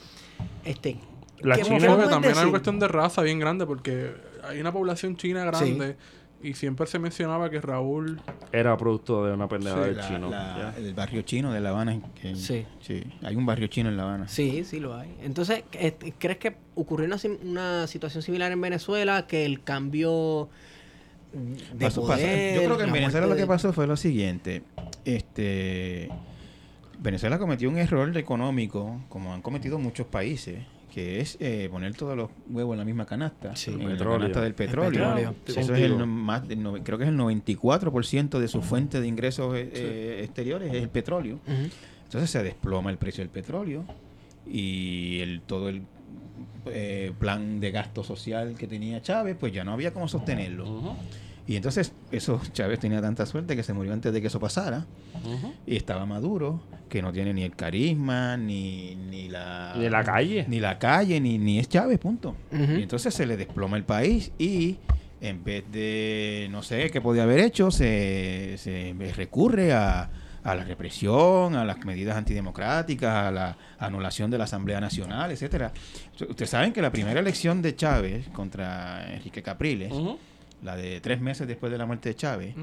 este... 0.64 0.98
La 1.42 1.56
¿qué 1.56 1.64
China- 1.64 1.78
que 1.80 1.86
es 1.86 2.10
también 2.10 2.24
hay 2.24 2.30
decir? 2.30 2.44
una 2.44 2.52
cuestión 2.52 2.80
de 2.80 2.88
raza 2.90 3.22
bien 3.22 3.40
grande 3.40 3.66
porque 3.66 4.12
hay 4.44 4.60
una 4.60 4.72
población 4.74 5.16
china 5.16 5.46
grande 5.46 5.96
y 6.44 6.54
siempre 6.54 6.86
se 6.88 7.00
mencionaba 7.00 7.50
que 7.50 7.60
Raúl 7.62 8.22
Era 8.52 8.76
producto 8.78 9.26
de 9.26 9.34
una 9.34 9.48
pendejada 9.48 9.84
Sí, 9.84 9.88
del 9.90 9.98
la- 9.98 10.08
chino. 10.08 10.30
la- 10.30 10.74
el 10.78 10.94
barrio 10.94 11.22
chino 11.24 11.52
de 11.54 11.60
La 11.62 11.70
Habana. 11.70 12.00
que- 12.22 12.36
Sí. 12.36 12.66
sí, 12.82 13.04
Hay 13.24 13.36
un 13.38 13.46
barrio 13.46 13.68
chino 13.68 13.90
en 13.90 13.98
La 13.98 14.04
Habana. 14.04 14.28
Sí, 14.28 14.64
sí 14.66 14.80
lo 14.82 14.96
hay. 14.96 15.16
Entonces, 15.22 15.64
este, 15.72 16.14
¿crees 16.18 16.38
que 16.38 16.56
ocurrió 16.76 17.08
una, 17.08 17.18
una 17.44 17.88
situación 17.88 18.22
similar 18.22 18.52
en 18.52 18.60
Venezuela? 18.62 19.26
Que 19.26 19.46
el 19.46 19.64
cambio 19.64 20.50
de 21.34 21.86
Pasó- 21.86 22.02
pasó- 22.02 22.08
poder, 22.22 22.56
Yo 22.56 22.64
creo 22.66 22.78
que 22.78 22.84
en 22.84 22.88
la 22.90 22.94
Venezuela 22.94 23.28
lo 23.28 23.36
que 23.36 23.42
de- 23.42 23.48
pasó 23.48 23.72
fue 23.74 23.86
lo 23.88 23.96
siguiente. 23.98 24.64
Este 25.06 26.10
Venezuela 27.02 27.38
cometió 27.40 27.70
un 27.70 27.78
error 27.78 28.16
económico, 28.18 29.02
como 29.10 29.34
han 29.34 29.42
cometido 29.42 29.80
muchos 29.80 30.08
países, 30.08 30.60
que 30.94 31.20
es 31.22 31.38
eh, 31.40 31.68
poner 31.72 31.94
todos 31.96 32.18
los 32.18 32.30
huevos 32.50 32.74
en 32.74 32.80
la 32.80 32.86
misma 32.86 33.06
canasta, 33.06 33.56
Sí. 33.56 33.72
en 33.72 33.78
Petróleo. 33.78 34.14
la 34.14 34.18
canasta 34.20 34.42
del 34.42 34.54
petróleo. 34.56 34.92
petróleo. 34.92 35.36
Eso 35.46 35.74
es 35.76 35.82
el 35.82 36.06
más, 36.08 36.48
no- 36.50 36.74
creo 36.84 36.98
que 36.98 37.04
es 37.06 37.10
el 37.10 37.16
94% 37.18 38.40
de 38.40 38.48
su 38.48 38.62
fuente 38.62 39.00
de 39.00 39.08
ingresos 39.08 39.56
eh, 39.56 39.70
eh, 39.74 40.22
exteriores 40.24 40.74
es 40.74 40.82
el 40.82 40.90
petróleo. 40.90 41.40
Entonces 42.06 42.30
se 42.32 42.42
desploma 42.44 42.90
el 42.90 42.98
precio 42.98 43.22
del 43.24 43.30
petróleo 43.30 43.86
y 44.52 45.20
el 45.20 45.42
todo 45.42 45.70
el 45.70 45.84
eh, 46.66 47.12
plan 47.20 47.60
de 47.60 47.72
gasto 47.72 48.04
social 48.04 48.56
que 48.58 48.68
tenía 48.68 49.02
Chávez, 49.02 49.36
pues 49.40 49.54
ya 49.54 49.64
no 49.64 49.74
había 49.74 49.94
cómo 49.94 50.08
sostenerlo. 50.08 50.96
Y 51.48 51.56
entonces 51.56 51.94
eso 52.12 52.40
Chávez 52.54 52.80
tenía 52.80 53.02
tanta 53.02 53.26
suerte 53.26 53.56
que 53.56 53.64
se 53.64 53.74
murió 53.74 53.92
antes 53.94 54.14
de 54.14 54.22
que 54.22 54.28
eso 54.28 54.40
pasara. 54.40 54.86
Y 55.66 55.76
estaba 55.76 56.06
Maduro, 56.06 56.62
que 56.90 57.02
no 57.02 57.12
tiene 57.12 57.34
ni 57.34 57.44
el 57.44 57.56
carisma, 57.56 58.38
ni, 58.38 58.96
ni 58.96 59.30
la... 59.30 59.74
Ni 59.76 59.90
la 59.90 60.04
calle. 60.04 60.46
Ni 60.48 60.60
la 60.60 60.78
calle, 60.78 61.20
ni, 61.20 61.38
ni 61.40 61.58
es 61.60 61.68
Chávez, 61.68 61.98
punto. 61.98 62.36
Y 62.52 62.84
entonces 62.84 63.14
se 63.14 63.26
le 63.26 63.36
desploma 63.36 63.78
el 63.78 63.84
país 63.84 64.32
y 64.38 64.78
en 65.22 65.44
vez 65.44 65.64
de, 65.72 66.48
no 66.52 66.62
sé, 66.64 66.92
qué 66.92 67.02
podía 67.02 67.24
haber 67.24 67.40
hecho, 67.40 67.72
se, 67.72 68.56
se 68.58 68.94
recurre 69.16 69.74
a, 69.74 70.10
a 70.44 70.56
la 70.56 70.64
represión, 70.64 71.56
a 71.56 71.66
las 71.66 71.84
medidas 71.86 72.16
antidemocráticas, 72.18 73.28
a 73.28 73.32
la 73.32 73.58
anulación 73.78 74.32
de 74.32 74.38
la 74.38 74.44
Asamblea 74.46 74.80
Nacional, 74.80 75.32
etcétera. 75.32 75.72
Ustedes 76.30 76.50
saben 76.50 76.74
que 76.74 76.82
la 76.82 76.92
primera 76.92 77.20
elección 77.20 77.62
de 77.62 77.76
Chávez 77.76 78.28
contra 78.30 79.14
Enrique 79.14 79.42
Capriles, 79.44 79.92
la 80.64 80.76
de 80.76 81.00
tres 81.02 81.22
meses 81.22 81.48
después 81.48 81.72
de 81.72 81.78
la 81.78 81.86
muerte 81.86 82.10
de 82.10 82.16
Chávez, 82.16 82.56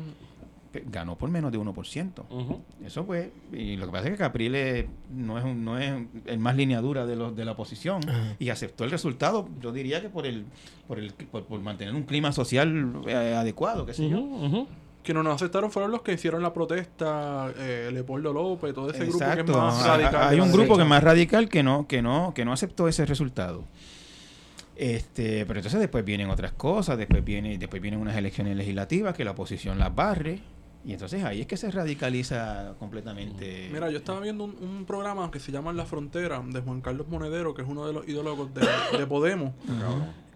ganó 0.90 1.16
por 1.16 1.30
menos 1.30 1.50
de 1.52 1.58
1%. 1.58 2.24
ujú. 2.28 2.60
Eso 2.84 3.04
fue, 3.04 3.32
y 3.50 3.76
lo 3.78 3.86
que 3.86 3.92
pasa 3.92 4.04
es 4.08 4.10
que 4.12 4.18
Capriles 4.18 4.84
no 5.10 5.38
es, 5.38 5.44
un- 5.44 5.64
no 5.64 5.78
es 5.78 6.02
el 6.26 6.38
más 6.38 6.54
línea 6.54 6.82
dura 6.82 7.06
de, 7.06 7.16
los 7.16 7.34
de 7.34 7.46
la 7.46 7.52
oposición 7.52 8.00
y 8.38 8.50
aceptó 8.50 8.84
el 8.84 8.90
resultado, 8.90 9.48
yo 9.62 9.72
diría 9.72 10.02
que 10.02 10.10
por 10.10 10.26
el 10.26 10.44
por, 10.86 10.98
el, 10.98 11.12
por, 11.14 11.44
por 11.44 11.60
mantener 11.60 11.94
un 11.94 12.02
clima 12.02 12.30
social 12.30 13.00
eh, 13.06 13.14
adecuado, 13.34 13.86
qué 13.86 13.94
sé 13.94 14.08
yo. 14.10 14.18
Ujú. 15.06 15.12
quienes 15.14 15.24
nos 15.24 15.34
aceptaron 15.36 15.70
fueron 15.70 15.90
los 15.92 16.02
que 16.02 16.12
hicieron 16.12 16.42
la 16.42 16.52
protesta, 16.52 17.52
eh, 17.56 17.90
Leopoldo 17.92 18.32
López, 18.32 18.74
todo 18.74 18.90
ese 18.90 19.04
grupo 19.06 19.18
que 19.18 19.40
es 19.40 19.46
más 19.48 19.82
Hay- 19.84 19.88
radical. 20.02 20.28
Hay 20.28 20.36
de 20.36 20.42
un 20.42 20.52
grupo 20.52 20.76
que 20.76 20.82
es 20.82 20.88
más 20.88 21.02
radical 21.02 21.48
que 21.48 21.62
no, 21.62 21.86
que 21.86 22.02
no, 22.02 22.32
que 22.34 22.44
no 22.44 22.52
aceptó 22.52 22.88
ese 22.88 23.06
resultado. 23.06 23.64
Este, 24.74 25.46
pero 25.46 25.58
entonces 25.60 25.80
después 25.80 26.04
vienen 26.04 26.28
otras 26.28 26.52
cosas, 26.52 26.98
después 26.98 27.24
viene, 27.24 27.56
después 27.56 27.80
vienen 27.80 28.00
unas 28.00 28.16
elecciones 28.16 28.56
legislativas 28.56 29.14
que 29.14 29.24
la 29.24 29.30
oposición 29.30 29.78
las 29.78 29.94
barre, 29.94 30.40
y 30.84 30.92
entonces 30.92 31.24
ahí 31.24 31.40
es 31.40 31.46
que 31.46 31.56
se 31.56 31.70
radicaliza 31.70 32.74
completamente. 32.78 33.70
Mira, 33.72 33.90
yo 33.90 33.96
estaba 33.98 34.20
viendo 34.20 34.44
un, 34.44 34.54
un 34.60 34.84
programa 34.84 35.30
que 35.30 35.40
se 35.40 35.50
llama 35.50 35.72
La 35.72 35.86
Frontera 35.86 36.42
de 36.46 36.60
Juan 36.60 36.80
Carlos 36.82 37.08
Monedero, 37.08 37.54
que 37.54 37.62
es 37.62 37.68
uno 37.68 37.86
de 37.86 37.92
los 37.94 38.06
ideólogos 38.06 38.52
de, 38.54 38.66
de 38.98 39.06
Podemos. 39.06 39.52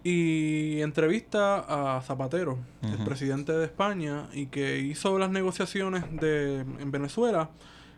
Y 0.03 0.81
entrevista 0.81 1.95
a 1.97 2.01
Zapatero, 2.01 2.57
el 2.81 3.03
presidente 3.03 3.51
de 3.51 3.65
España, 3.65 4.29
y 4.33 4.47
que 4.47 4.79
hizo 4.79 5.19
las 5.19 5.29
negociaciones 5.29 6.03
de, 6.19 6.61
en 6.61 6.91
Venezuela 6.91 7.51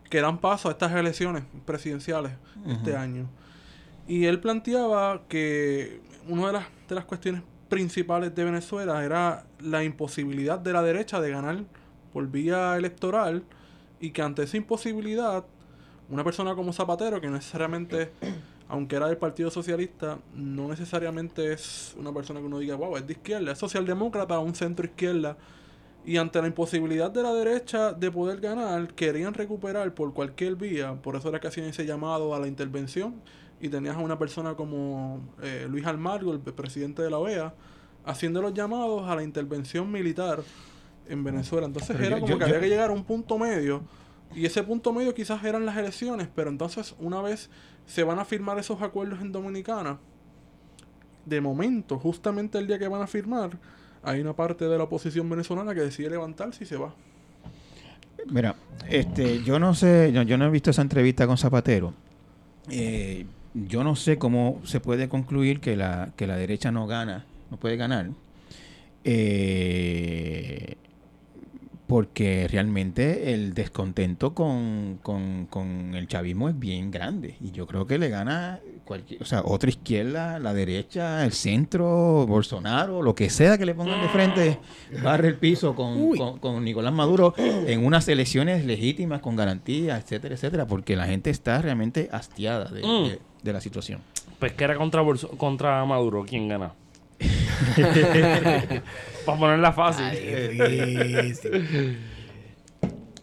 que 0.10 0.22
dan 0.22 0.38
paso 0.38 0.70
a 0.70 0.74
estas 0.74 0.92
elecciones 0.94 1.44
presidenciales 1.66 2.34
este 2.68 2.96
año. 2.96 3.30
Y 4.08 4.26
él 4.26 4.40
planteaba 4.40 5.24
que 5.28 6.02
una 6.28 6.48
de 6.48 6.54
las, 6.54 6.66
de 6.90 6.96
las 6.96 7.06
cuestiones 7.06 7.42
principales 7.70 8.36
de 8.36 8.44
Venezuela 8.44 9.04
era 9.04 9.46
la 9.60 9.84
imposibilidad 9.84 10.60
de 10.60 10.74
la 10.74 10.84
derecha 10.84 11.20
de 11.20 11.32
ganar 11.32 11.64
por 12.12 12.28
vía 12.30 12.78
electoral 12.78 13.44
y 14.00 14.12
que 14.12 14.22
ante 14.22 14.44
esa 14.44 14.58
imposibilidad, 14.58 15.46
una 16.10 16.24
persona 16.24 16.54
como 16.54 16.74
Zapatero, 16.74 17.20
que 17.20 17.28
no 17.28 17.34
necesariamente, 17.34 18.12
aunque 18.70 18.96
era 18.96 19.08
del 19.08 19.18
Partido 19.18 19.52
Socialista, 19.52 20.20
no 20.36 20.68
necesariamente 20.68 21.54
es 21.54 21.96
una 21.98 22.14
persona 22.14 22.40
que 22.40 22.46
uno 22.46 22.60
diga, 22.60 22.76
wow, 22.76 22.98
es 22.98 23.06
de 23.06 23.14
izquierda, 23.14 23.52
es 23.52 23.60
socialdemócrata 23.60 24.40
un 24.40 24.56
centro 24.56 24.86
izquierda. 24.86 25.38
Y 26.06 26.18
ante 26.18 26.42
la 26.42 26.48
imposibilidad 26.48 27.10
de 27.12 27.24
la 27.24 27.34
derecha 27.34 27.94
de 27.94 28.12
poder 28.12 28.42
ganar, 28.42 28.94
querían 28.94 29.34
recuperar 29.34 29.94
por 29.94 30.14
cualquier 30.14 30.56
vía, 30.56 30.96
por 31.02 31.16
eso 31.16 31.30
era 31.30 31.40
que 31.40 31.48
hacían 31.48 31.68
ese 31.68 31.86
llamado 31.86 32.36
a 32.36 32.40
la 32.40 32.48
intervención. 32.48 33.16
Y 33.62 33.70
tenías 33.70 33.96
a 33.96 34.00
una 34.00 34.20
persona 34.20 34.56
como 34.56 35.22
eh, 35.42 35.66
Luis 35.70 35.86
Almargo, 35.86 36.34
el 36.34 36.40
presidente 36.42 37.02
de 37.02 37.10
la 37.10 37.20
OEA, 37.20 37.54
haciendo 38.04 38.42
los 38.42 38.54
llamados 38.54 39.08
a 39.10 39.16
la 39.16 39.24
intervención 39.24 39.90
militar 39.90 40.42
en 41.08 41.24
Venezuela. 41.24 41.66
Entonces 41.68 41.96
Pero 41.96 42.08
era 42.08 42.16
yo- 42.18 42.22
como 42.22 42.34
yo- 42.34 42.38
que 42.40 42.42
yo- 42.42 42.48
había 42.48 42.60
que 42.60 42.68
llegar 42.70 42.90
a 42.90 42.94
un 42.94 43.06
punto 43.06 43.38
medio. 43.38 43.84
Y 44.36 44.46
ese 44.46 44.64
punto 44.64 44.92
medio 44.92 45.14
quizás 45.14 45.42
eran 45.46 45.66
las 45.66 45.78
elecciones, 45.78 46.28
pero 46.36 46.50
entonces 46.50 46.96
una 47.00 47.22
vez 47.22 47.50
se 47.86 48.04
van 48.04 48.20
a 48.20 48.26
firmar 48.26 48.58
esos 48.60 48.82
acuerdos 48.82 49.22
en 49.22 49.32
Dominicana, 49.32 50.00
de 51.26 51.42
momento, 51.42 51.98
justamente 52.00 52.58
el 52.58 52.68
día 52.68 52.78
que 52.80 52.88
van 52.88 53.02
a 53.02 53.08
firmar, 53.08 53.58
hay 54.04 54.20
una 54.20 54.34
parte 54.34 54.66
de 54.66 54.78
la 54.78 54.84
oposición 54.84 55.30
venezolana 55.30 55.74
que 55.74 55.82
decide 55.82 56.10
levantarse 56.10 56.64
y 56.64 56.68
se 56.68 56.76
va. 56.76 56.94
Mira, 58.30 58.56
este, 58.90 59.44
yo 59.44 59.60
no 59.60 59.74
sé, 59.74 60.12
yo, 60.14 60.38
no 60.38 60.46
he 60.46 60.50
visto 60.50 60.72
esa 60.72 60.82
entrevista 60.82 61.28
con 61.28 61.38
Zapatero. 61.38 61.94
Eh, 62.70 63.26
yo 63.54 63.84
no 63.84 63.96
sé 63.96 64.18
cómo 64.18 64.62
se 64.64 64.80
puede 64.80 65.10
concluir 65.10 65.60
que 65.60 65.76
la, 65.76 66.12
que 66.16 66.28
la 66.28 66.36
derecha 66.36 66.72
no 66.72 66.88
gana, 66.88 67.26
no 67.52 67.58
puede 67.58 67.78
ganar. 67.78 68.10
Eh, 69.04 70.76
porque 71.94 72.48
realmente 72.50 73.36
el 73.36 73.54
descontento 73.54 74.34
con, 74.34 74.98
con- 75.04 75.46
con 75.46 75.94
el 75.94 76.08
chavismo 76.08 76.50
es 76.50 76.58
bien 76.58 76.90
grande. 76.90 77.36
Y 77.40 77.52
yo 77.52 77.68
creo 77.68 77.86
que 77.86 78.00
le 78.00 78.10
gana 78.10 78.60
cualquier, 78.84 79.22
o 79.22 79.26
sea, 79.26 79.44
otra 79.46 79.70
izquierda, 79.70 80.40
la 80.40 80.56
derecha, 80.56 81.24
el 81.24 81.34
centro, 81.34 82.26
Bolsonaro, 82.26 83.04
lo 83.04 83.14
que 83.14 83.30
sea 83.30 83.60
que 83.60 83.68
le 83.68 83.76
pongan 83.76 84.02
de 84.02 84.10
frente, 84.10 84.58
barre 85.04 85.28
el 85.28 85.36
piso 85.36 85.76
con, 85.76 86.16
con- 86.18 86.40
con 86.40 86.64
Nicolás 86.64 86.94
Maduro 86.94 87.36
en 87.38 87.86
unas 87.86 88.08
elecciones 88.08 88.66
legítimas, 88.66 89.22
con 89.22 89.36
garantías, 89.36 90.02
etcétera, 90.04 90.34
etcétera, 90.34 90.66
porque 90.66 90.96
la 90.96 91.06
gente 91.06 91.30
está 91.30 91.62
realmente 91.62 92.10
hastiada 92.12 92.72
de, 92.72 92.82
Mm. 92.82 93.04
de- 93.08 93.20
de 93.44 93.54
la 93.54 93.62
situación. 93.62 94.02
Pesquera 94.40 94.76
contra, 94.78 95.04
Bolso- 95.04 95.30
contra 95.38 95.86
Maduro, 95.86 96.26
¿quién 96.28 96.48
gana? 96.48 96.72
Para 99.26 99.38
ponerla 99.40 99.72
fácil. 99.74 100.06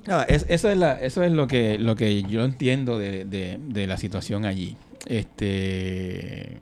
Nada, 0.06 0.24
es- 0.24 0.46
eso 0.48 0.70
es 0.70 0.76
la, 0.78 1.00
eso 1.00 1.22
es 1.22 1.30
lo 1.32 1.46
que, 1.46 1.78
lo 1.78 1.94
que 1.94 2.22
yo 2.22 2.44
entiendo 2.44 2.98
de, 2.98 3.24
de- 3.24 3.58
de 3.60 3.86
la 3.86 3.96
situación 3.98 4.44
allí. 4.44 4.76
Este 5.06 6.58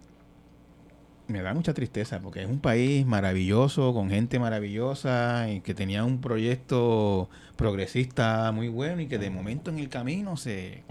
me 1.28 1.42
da 1.42 1.52
mucha 1.52 1.74
tristeza 1.74 2.20
porque 2.20 2.40
es 2.42 2.48
un 2.48 2.58
país 2.60 3.04
maravilloso, 3.04 3.92
con 3.92 4.08
gente 4.08 4.38
maravillosa, 4.38 5.50
y 5.50 5.60
que 5.60 5.74
tenía 5.74 6.02
un 6.02 6.22
proyecto 6.22 7.28
progresista 7.54 8.50
muy 8.52 8.68
bueno 8.68 9.02
y 9.02 9.08
que 9.08 9.18
de 9.18 9.28
momento 9.28 9.70
en 9.70 9.78
el 9.78 9.90
camino 9.90 10.38
se... 10.38 10.84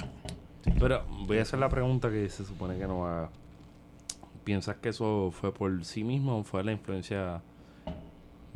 Pero 0.79 1.03
voy 1.25 1.39
a 1.39 1.41
hacer 1.41 1.57
la 1.57 1.69
pregunta 1.69 2.11
que 2.11 2.29
se 2.29 2.45
supone 2.45 2.77
que 2.77 2.85
no 2.85 3.07
haga. 3.07 3.31
¿Piensas 4.43 4.75
que 4.75 4.89
eso 4.89 5.31
fue 5.31 5.51
por 5.53 5.83
sí 5.83 6.03
mismo 6.03 6.37
o 6.37 6.43
fue 6.43 6.63
la 6.63 6.71
influencia 6.71 7.41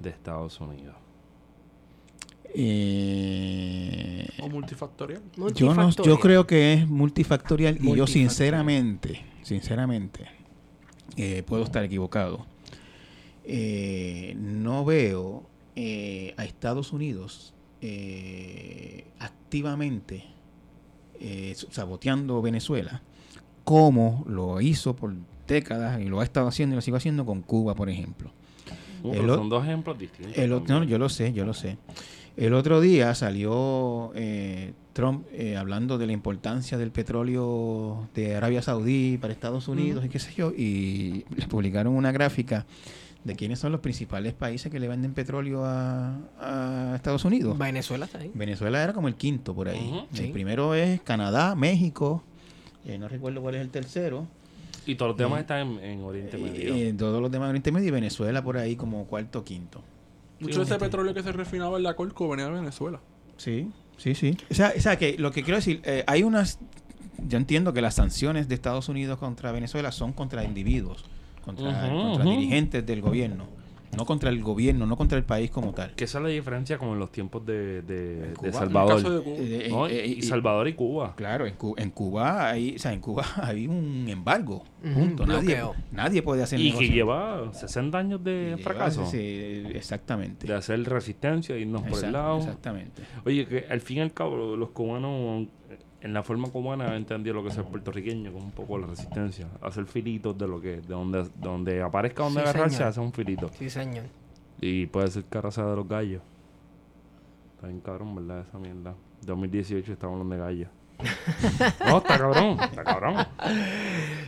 de 0.02 0.10
Estados 0.10 0.60
Unidos? 0.61 0.95
eh, 2.53 4.28
O 4.41 4.49
multifactorial. 4.49 5.22
yo, 5.56 5.73
no, 5.73 5.90
yo 5.90 6.19
creo 6.19 6.45
que 6.48 6.73
es 6.73 6.88
multifactorial 6.88 7.78
y 7.82 7.95
yo 7.95 8.07
sinceramente, 8.07 9.22
sinceramente, 9.44 10.26
eh, 11.15 11.44
puedo 11.45 11.64
estar 11.64 11.84
equivocado. 11.84 12.45
Eh, 13.44 14.36
no 14.38 14.86
veo 14.86 15.44
eh, 15.76 16.34
a 16.38 16.45
Estados 16.45 16.94
Unidos 16.94 17.53
eh, 17.82 19.06
activamente 19.19 20.26
eh, 21.19 21.56
saboteando 21.72 22.41
Venezuela 22.41 23.02
como 23.64 24.23
lo 24.28 24.61
hizo 24.61 24.95
por 24.95 25.15
décadas 25.48 25.99
y 26.02 26.06
lo 26.06 26.19
ha 26.19 26.23
estado 26.23 26.48
haciendo 26.48 26.76
y 26.76 26.78
lo 26.78 26.82
sigue 26.82 26.98
haciendo 26.98 27.26
con 27.26 27.41
Cuba, 27.41 27.73
por 27.76 27.90
ejemplo. 27.90 28.32
Uh, 29.03 29.14
El 29.14 29.28
son 29.28 29.49
dos 29.49 29.64
ejemplos 29.64 29.98
distintos. 29.98 30.38
El 30.38 30.53
otro, 30.53 30.80
no, 30.80 30.84
yo 30.84 30.98
lo 30.98 31.10
sé, 31.10 31.34
yo 31.34 31.45
lo 31.45 31.53
sé. 31.53 31.78
El 32.38 32.53
otro 32.53 32.80
día 32.80 33.14
salió 33.14 34.11
eh, 34.15 34.73
Trump 34.94 35.26
eh, 35.34 35.57
hablando 35.57 35.98
de 35.98 36.07
la 36.07 36.14
importancia 36.14 36.78
del 36.78 36.91
petróleo 36.91 38.07
de 38.15 38.36
Arabia 38.36 38.61
Saudí 38.61 39.18
para 39.18 39.34
Estados 39.34 39.68
Unidos 39.68 40.06
y 40.06 40.10
qué 40.10 40.19
sé 40.19 40.34
yo, 40.34 40.52
y 40.52 41.26
le 41.36 41.48
publicaron 41.48 41.94
una 41.94 42.11
gráfica 42.14 42.65
de 43.23 43.36
quiénes 43.36 43.60
son 43.60 43.72
los 43.73 43.82
principales 43.82 44.34
países 44.34 44.72
que 44.72 44.80
le 44.80 44.88
venden 44.88 45.14
petróleo 45.14 45.65
a, 45.65 46.15
a 46.40 46.94
Estados 46.95 47.26
Unidos. 47.26 47.57
Venezuela 47.57 48.06
está 48.06 48.19
ahí. 48.19 48.32
Venezuela 48.34 48.82
era 48.82 48.94
como 48.94 49.07
el 49.10 49.15
quinto 49.15 49.53
por 49.53 49.68
ahí. 49.68 50.07
El 50.11 50.18
sí. 50.18 50.28
primero 50.32 50.73
es 50.73 51.02
Canadá, 51.02 51.53
México, 51.56 52.23
eh, 52.86 52.98
no 52.98 53.07
recuerdo 53.10 53.41
cuál 53.41 53.56
es 53.56 53.61
el 53.61 53.69
tercero. 53.69 54.26
Y 54.86 54.95
todos 54.95 55.10
los 55.12 55.18
demás 55.18 55.41
están 55.41 55.80
en, 55.80 55.80
en 55.80 56.03
Oriente 56.03 56.38
Medio. 56.38 56.74
Eh, 56.74 56.94
todos 56.98 57.22
los 57.22 57.32
demás 57.32 57.49
Oriente 57.49 57.72
Medio 57.72 57.90
y 57.90 57.91
Venezuela 57.91 58.44
por 58.44 58.58
ahí 58.58 58.76
como 58.76 59.06
cuarto 59.06 59.40
o 59.40 59.44
quinto. 59.44 59.82
Mucho 60.40 60.60
de 60.60 60.66
ese 60.66 60.78
petróleo 60.78 61.14
que 61.14 61.22
se 61.22 61.32
refinaba 61.32 61.78
en 61.78 61.84
la 61.84 61.95
Colco 61.95 62.28
venía 62.28 62.45
de 62.45 62.52
Venezuela. 62.53 62.99
Sí, 63.38 63.70
sí, 63.98 64.16
sí. 64.16 64.36
O 64.49 64.53
sea, 64.53 64.74
o 64.76 64.80
sea, 64.80 64.98
que 64.98 65.18
lo 65.18 65.32
que 65.32 65.44
quiero 65.44 65.58
decir, 65.58 65.82
eh, 65.84 66.03
hay 66.08 66.24
unas... 66.24 66.60
Yo 67.28 67.38
entiendo 67.38 67.74
que 67.74 67.82
las 67.82 67.95
sanciones 67.95 68.48
de 68.48 68.56
Estados 68.56 68.90
Unidos 68.90 69.20
contra 69.20 69.52
Venezuela 69.52 69.91
son 69.91 70.14
contra 70.14 70.44
individuos, 70.44 71.06
contra, 71.45 71.88
contra 71.88 72.26
dirigentes 72.26 72.84
del 72.84 73.02
gobierno, 73.02 73.45
no 73.97 74.05
contra 74.05 74.30
el 74.30 74.41
gobierno, 74.41 74.85
no 74.85 74.95
contra 74.97 75.18
el 75.18 75.23
país 75.23 75.51
como 75.51 75.73
tal. 75.73 75.93
Que 75.95 76.05
esa 76.05 76.18
es 76.19 76.23
la 76.23 76.30
diferencia 76.30 76.77
como 76.77 76.93
en 76.93 76.99
los 76.99 77.11
tiempos 77.11 77.45
de, 77.45 77.81
de, 77.81 78.34
Cuba. 78.35 78.51
Salvador. 78.53 79.01
de 79.03 79.22
Cuba. 79.22 79.35
Eh, 79.39 79.68
¿no? 79.69 79.88
eh, 79.88 80.07
y 80.07 80.22
Salvador 80.22 80.68
y 80.68 80.73
Cuba. 80.73 81.13
Claro, 81.15 81.45
en, 81.45 81.55
Cu- 81.55 81.76
en 81.77 81.89
Cuba 81.91 82.49
hay, 82.49 82.76
o 82.76 82.80
sea, 82.80 82.93
en 82.93 82.99
Cuba 83.01 83.26
hay 83.43 83.68
un 83.68 84.05
embargo, 84.07 84.63
punto. 84.93 85.26
Nadie, 85.26 85.41
bloqueo. 85.55 85.76
nadie 85.91 86.22
puede 86.22 86.43
hacer 86.43 86.59
Y 86.59 86.65
que 86.65 86.69
negocio. 86.72 86.93
lleva 86.93 87.53
60 87.53 87.97
años 87.97 88.23
de 88.23 88.55
Lleva- 88.55 88.63
fracaso. 88.63 89.05
Sí, 89.05 89.63
exactamente. 89.73 90.47
De 90.47 90.53
hacer 90.53 90.81
resistencia, 90.84 91.57
irnos 91.57 91.81
por 91.84 92.03
el 92.03 92.11
lado. 92.11 92.38
Exactamente. 92.38 93.01
Oye, 93.26 93.45
que 93.45 93.65
al 93.69 93.81
fin 93.81 93.97
y 93.97 94.01
al 94.01 94.13
cabo 94.13 94.55
los 94.55 94.69
cubanos, 94.69 95.47
en 96.02 96.14
la 96.14 96.23
forma 96.23 96.49
cubana, 96.49 96.88
han 96.88 96.94
entendido 96.95 97.36
lo 97.36 97.44
que 97.44 97.49
es 97.49 97.57
el 97.57 97.65
puertorriqueño, 97.65 98.32
como 98.32 98.45
un 98.45 98.52
poco 98.52 98.78
la 98.78 98.88
resistencia. 98.88 99.48
Hacer 99.61 99.86
filitos 99.86 100.38
de 100.38 100.48
lo 100.48 100.60
que, 100.60 100.82
de 100.82 100.88
donde, 100.88 101.23
de 101.23 101.30
donde 101.36 101.82
aparezca 101.82 102.23
donde 102.23 102.41
Sí, 102.41 102.48
agarrarse, 102.48 102.78
señor. 102.78 102.90
hace 102.90 102.99
un 102.99 103.14
filito. 103.14 103.49
Sí, 103.57 103.69
señor. 103.69 104.06
Y 104.60 104.88
puede 104.88 105.07
ser 105.10 105.26
carraza 105.26 105.65
de 105.65 105.76
los 105.76 105.88
gallos. 105.88 106.22
Está 107.56 107.68
bien 107.68 107.80
cabrón, 107.82 108.15
¿verdad? 108.15 108.45
Esa 108.48 108.57
mierda. 108.57 108.95
2018 109.22 109.94
estamos 109.94 110.14
hablando 110.15 110.36
de 110.36 110.41
gallos. 110.41 110.69
no, 111.88 111.98
está 111.98 112.18
cabrón, 112.18 112.60
está 112.60 112.84
cabrón. 112.84 113.15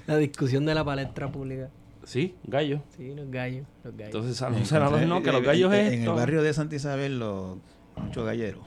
La 0.07 0.17
discusión 0.17 0.65
de 0.65 0.75
la 0.75 0.83
palestra 0.83 1.31
pública. 1.31 1.69
Sí, 2.03 2.35
gallos. 2.43 2.81
Sí, 2.97 3.13
los 3.15 3.29
gallos. 3.31 3.65
Los 3.83 3.95
gallos. 3.95 4.15
Entonces 4.15 4.41
a 4.41 4.49
los 4.49 4.67
senadores 4.67 5.07
no, 5.07 5.21
que 5.23 5.31
los 5.31 5.41
gallos 5.41 5.73
es 5.73 5.93
En 5.93 6.03
el 6.03 6.09
barrio 6.09 6.41
de 6.41 6.53
Santa 6.53 6.75
Isabel, 6.75 7.19
los 7.19 7.57
muchos 7.95 8.25
galleros. 8.25 8.63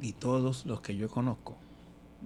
Y 0.00 0.12
todos 0.14 0.66
los 0.66 0.80
que 0.80 0.96
yo 0.96 1.08
conozco, 1.08 1.56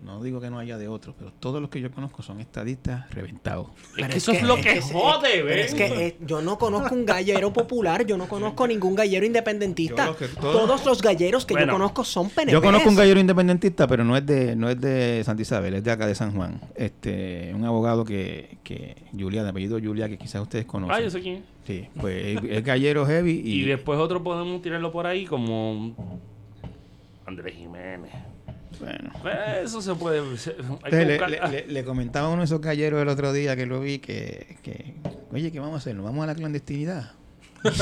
no 0.04 0.22
digo 0.22 0.40
que 0.40 0.50
no 0.50 0.58
haya 0.58 0.78
de 0.78 0.86
otros, 0.88 1.14
pero 1.18 1.32
todos 1.32 1.60
los 1.60 1.68
que 1.70 1.80
yo 1.80 1.90
conozco 1.90 2.22
son 2.22 2.40
estadistas 2.40 3.10
reventados. 3.12 3.68
Es 3.96 4.06
que 4.08 4.18
eso 4.18 4.32
es 4.32 4.42
lo 4.42 4.56
que 4.56 4.80
jode, 4.80 5.42
pero 5.44 5.60
es 5.62 5.74
que 5.74 5.86
eh, 6.06 6.16
yo 6.24 6.40
no 6.42 6.58
conozco 6.58 6.94
un 6.94 7.04
gallero 7.04 7.52
popular, 7.52 8.06
yo 8.06 8.16
no 8.16 8.28
conozco 8.28 8.66
ningún 8.66 8.94
gallero 8.94 9.26
independentista. 9.26 10.06
Los 10.06 10.16
que- 10.16 10.28
todos- 10.28 10.52
Todos 10.66 10.84
los 10.86 11.02
galleros 11.02 11.44
que 11.46 11.54
Bueno, 11.54 11.72
yo 11.72 11.72
conozco 11.78 12.04
son 12.04 12.30
PNP. 12.30 12.52
Yo 12.52 12.62
conozco 12.62 12.88
un 12.88 12.96
gallero 12.96 13.18
independentista, 13.20 13.86
pero 13.86 14.04
no 14.04 14.16
es 14.16 14.24
de 14.24 14.54
no 14.56 14.68
es 14.68 14.80
de 14.80 15.22
Santa 15.24 15.42
Isabel, 15.42 15.74
es 15.74 15.84
de 15.84 15.90
acá 15.90 16.06
de 16.06 16.14
San 16.14 16.32
Juan. 16.34 16.60
Este, 16.76 17.52
un 17.54 17.64
abogado 17.64 18.04
que, 18.04 18.58
que 18.62 18.96
Julia, 19.18 19.42
de 19.42 19.50
apellido 19.50 19.78
Julia, 19.82 20.08
que 20.08 20.18
quizás 20.18 20.40
ustedes 20.42 20.66
conocen. 20.66 20.94
Ah, 20.96 21.00
yo 21.00 21.10
sé 21.10 21.20
quién. 21.20 21.42
Sí, 21.66 21.88
pues 22.00 22.38
es, 22.38 22.44
es 22.48 22.64
gallero 22.64 23.04
heavy 23.06 23.42
y, 23.44 23.62
Y 23.62 23.64
después 23.64 23.98
otro 23.98 24.22
podemos 24.22 24.62
tirarlo 24.62 24.92
por 24.92 25.06
ahí 25.06 25.26
como 25.26 25.96
Andrés 27.26 27.54
Jiménez. 27.56 28.12
Bueno. 28.80 29.10
Pues 29.22 29.34
eso 29.64 29.80
se 29.82 29.94
puede. 29.94 30.36
se- 30.36 30.50
hay 30.82 30.90
que 30.90 31.02
Entonces, 31.02 31.30
le, 31.30 31.40
le- 31.40 31.48
le- 31.66 31.66
le 31.72 31.84
comentaba 31.84 32.26
a 32.28 32.30
uno 32.30 32.38
de 32.40 32.44
esos 32.46 32.60
galleros 32.60 33.00
el 33.02 33.08
otro 33.08 33.32
día 33.32 33.56
que 33.56 33.66
lo 33.66 33.80
vi 33.80 33.98
que, 33.98 34.58
que 34.62 34.94
oye, 35.32 35.50
¿qué 35.52 35.60
vamos 35.60 35.74
a 35.74 35.78
hacer? 35.78 35.94
¿Nos 35.96 36.04
vamos 36.04 36.24
a 36.24 36.26
la 36.28 36.34
clandestinidad? 36.34 37.12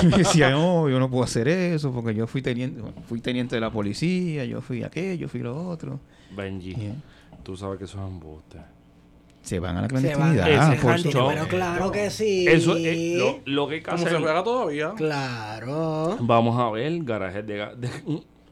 Y 0.03 0.07
decía, 0.19 0.51
no, 0.51 0.89
yo 0.89 0.99
no 0.99 1.11
puedo 1.11 1.25
hacer 1.25 1.49
eso 1.49 1.93
porque 1.93 2.15
yo 2.15 2.27
fui 2.27 2.41
teniente, 2.43 2.81
fui 3.07 3.21
teniente 3.21 3.57
de 3.57 3.61
la 3.61 3.71
policía, 3.71 4.45
yo 4.45 4.61
fui 4.62 4.83
aquello, 4.83 5.29
fui 5.29 5.41
lo 5.41 5.69
otro. 5.69 6.01
Benji, 6.37 6.75
Yeah. 6.75 6.95
tú 7.43 7.57
sabes 7.57 7.79
que 7.79 7.85
eso 7.85 7.99
es 7.99 8.07
embuste. 8.09 8.59
Se 9.43 9.59
van 9.59 9.77
a 9.77 9.83
la 9.83 9.89
Se 9.89 9.95
van. 9.95 10.03
clandestinidad. 10.35 10.73
Ese 10.73 10.81
por 11.43 11.49
claro 11.49 11.91
que 11.93 12.09
sí. 12.11 12.47
Eso 12.49 12.77
es 12.77 13.19
lo, 13.19 13.41
lo 13.45 13.69
que 13.69 13.75
hay 13.75 13.83
que 13.83 13.99
se 13.99 14.07
hacer. 14.07 14.19
juega 14.21 14.43
todavía. 14.43 14.93
Claro. 14.97 16.16
Vamos 16.21 16.59
a 16.59 16.71
ver 16.71 17.05
garajes 17.05 17.47
de, 17.47 17.55
de- 17.77 17.91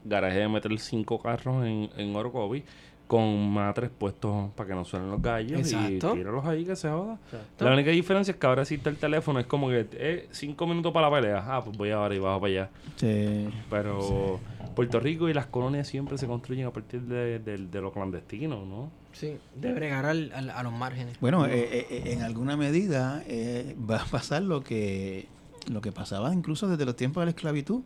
garaje 0.05 0.39
de 0.39 0.47
meter 0.47 0.77
cinco 0.79 1.21
carros 1.21 1.65
en, 1.65 1.89
en 1.97 2.15
Orocovi 2.15 2.63
con 3.07 3.49
matres 3.51 3.91
puestos 3.91 4.49
para 4.55 4.69
que 4.69 4.73
no 4.75 4.85
suenen 4.85 5.11
los 5.11 5.21
gallos 5.21 5.59
Exacto. 5.59 6.13
y 6.15 6.17
tíralos 6.19 6.45
ahí 6.45 6.65
que 6.65 6.75
se 6.75 6.89
joda. 6.89 7.19
La 7.59 7.73
única 7.73 7.91
diferencia 7.91 8.31
es 8.31 8.37
que 8.37 8.47
ahora 8.47 8.61
existe 8.63 8.89
el 8.89 8.95
teléfono, 8.97 9.39
es 9.39 9.45
como 9.45 9.67
que 9.69 9.85
eh, 9.91 10.27
cinco 10.31 10.65
minutos 10.65 10.91
para 10.93 11.09
la 11.09 11.15
pelea. 11.15 11.43
Ah, 11.45 11.61
pues 11.63 11.77
voy 11.77 11.91
ahora 11.91 12.15
y 12.15 12.19
bajo 12.19 12.39
para 12.41 12.51
allá. 12.51 12.69
Sí. 12.95 13.49
Pero 13.69 14.39
Puerto 14.75 14.99
Rico 14.99 15.29
y 15.29 15.33
las 15.33 15.45
colonias 15.47 15.87
siempre 15.87 16.17
se 16.17 16.25
construyen 16.27 16.65
a 16.65 16.71
partir 16.71 17.01
de, 17.01 17.37
de- 17.39 17.57
de 17.67 17.81
lo 17.81 17.91
clandestino, 17.91 18.65
¿no? 18.65 18.89
Sí, 19.11 19.37
de 19.53 19.73
bregar 19.73 20.05
al- 20.05 20.31
al- 20.33 20.49
a 20.49 20.63
los 20.63 20.73
márgenes. 20.73 21.19
Bueno, 21.19 21.45
eh, 21.45 21.51
eh, 21.71 21.87
eh, 21.91 22.13
en 22.13 22.23
alguna 22.23 22.57
medida 22.57 23.21
eh, 23.27 23.75
va 23.87 23.97
a 24.01 24.05
pasar 24.05 24.41
lo 24.41 24.63
que 24.63 25.27
lo 25.71 25.79
que 25.81 25.91
pasaba 25.93 26.33
incluso 26.33 26.67
desde 26.67 26.83
los 26.85 26.95
tiempos 26.95 27.21
de 27.21 27.25
la 27.27 27.29
esclavitud, 27.31 27.81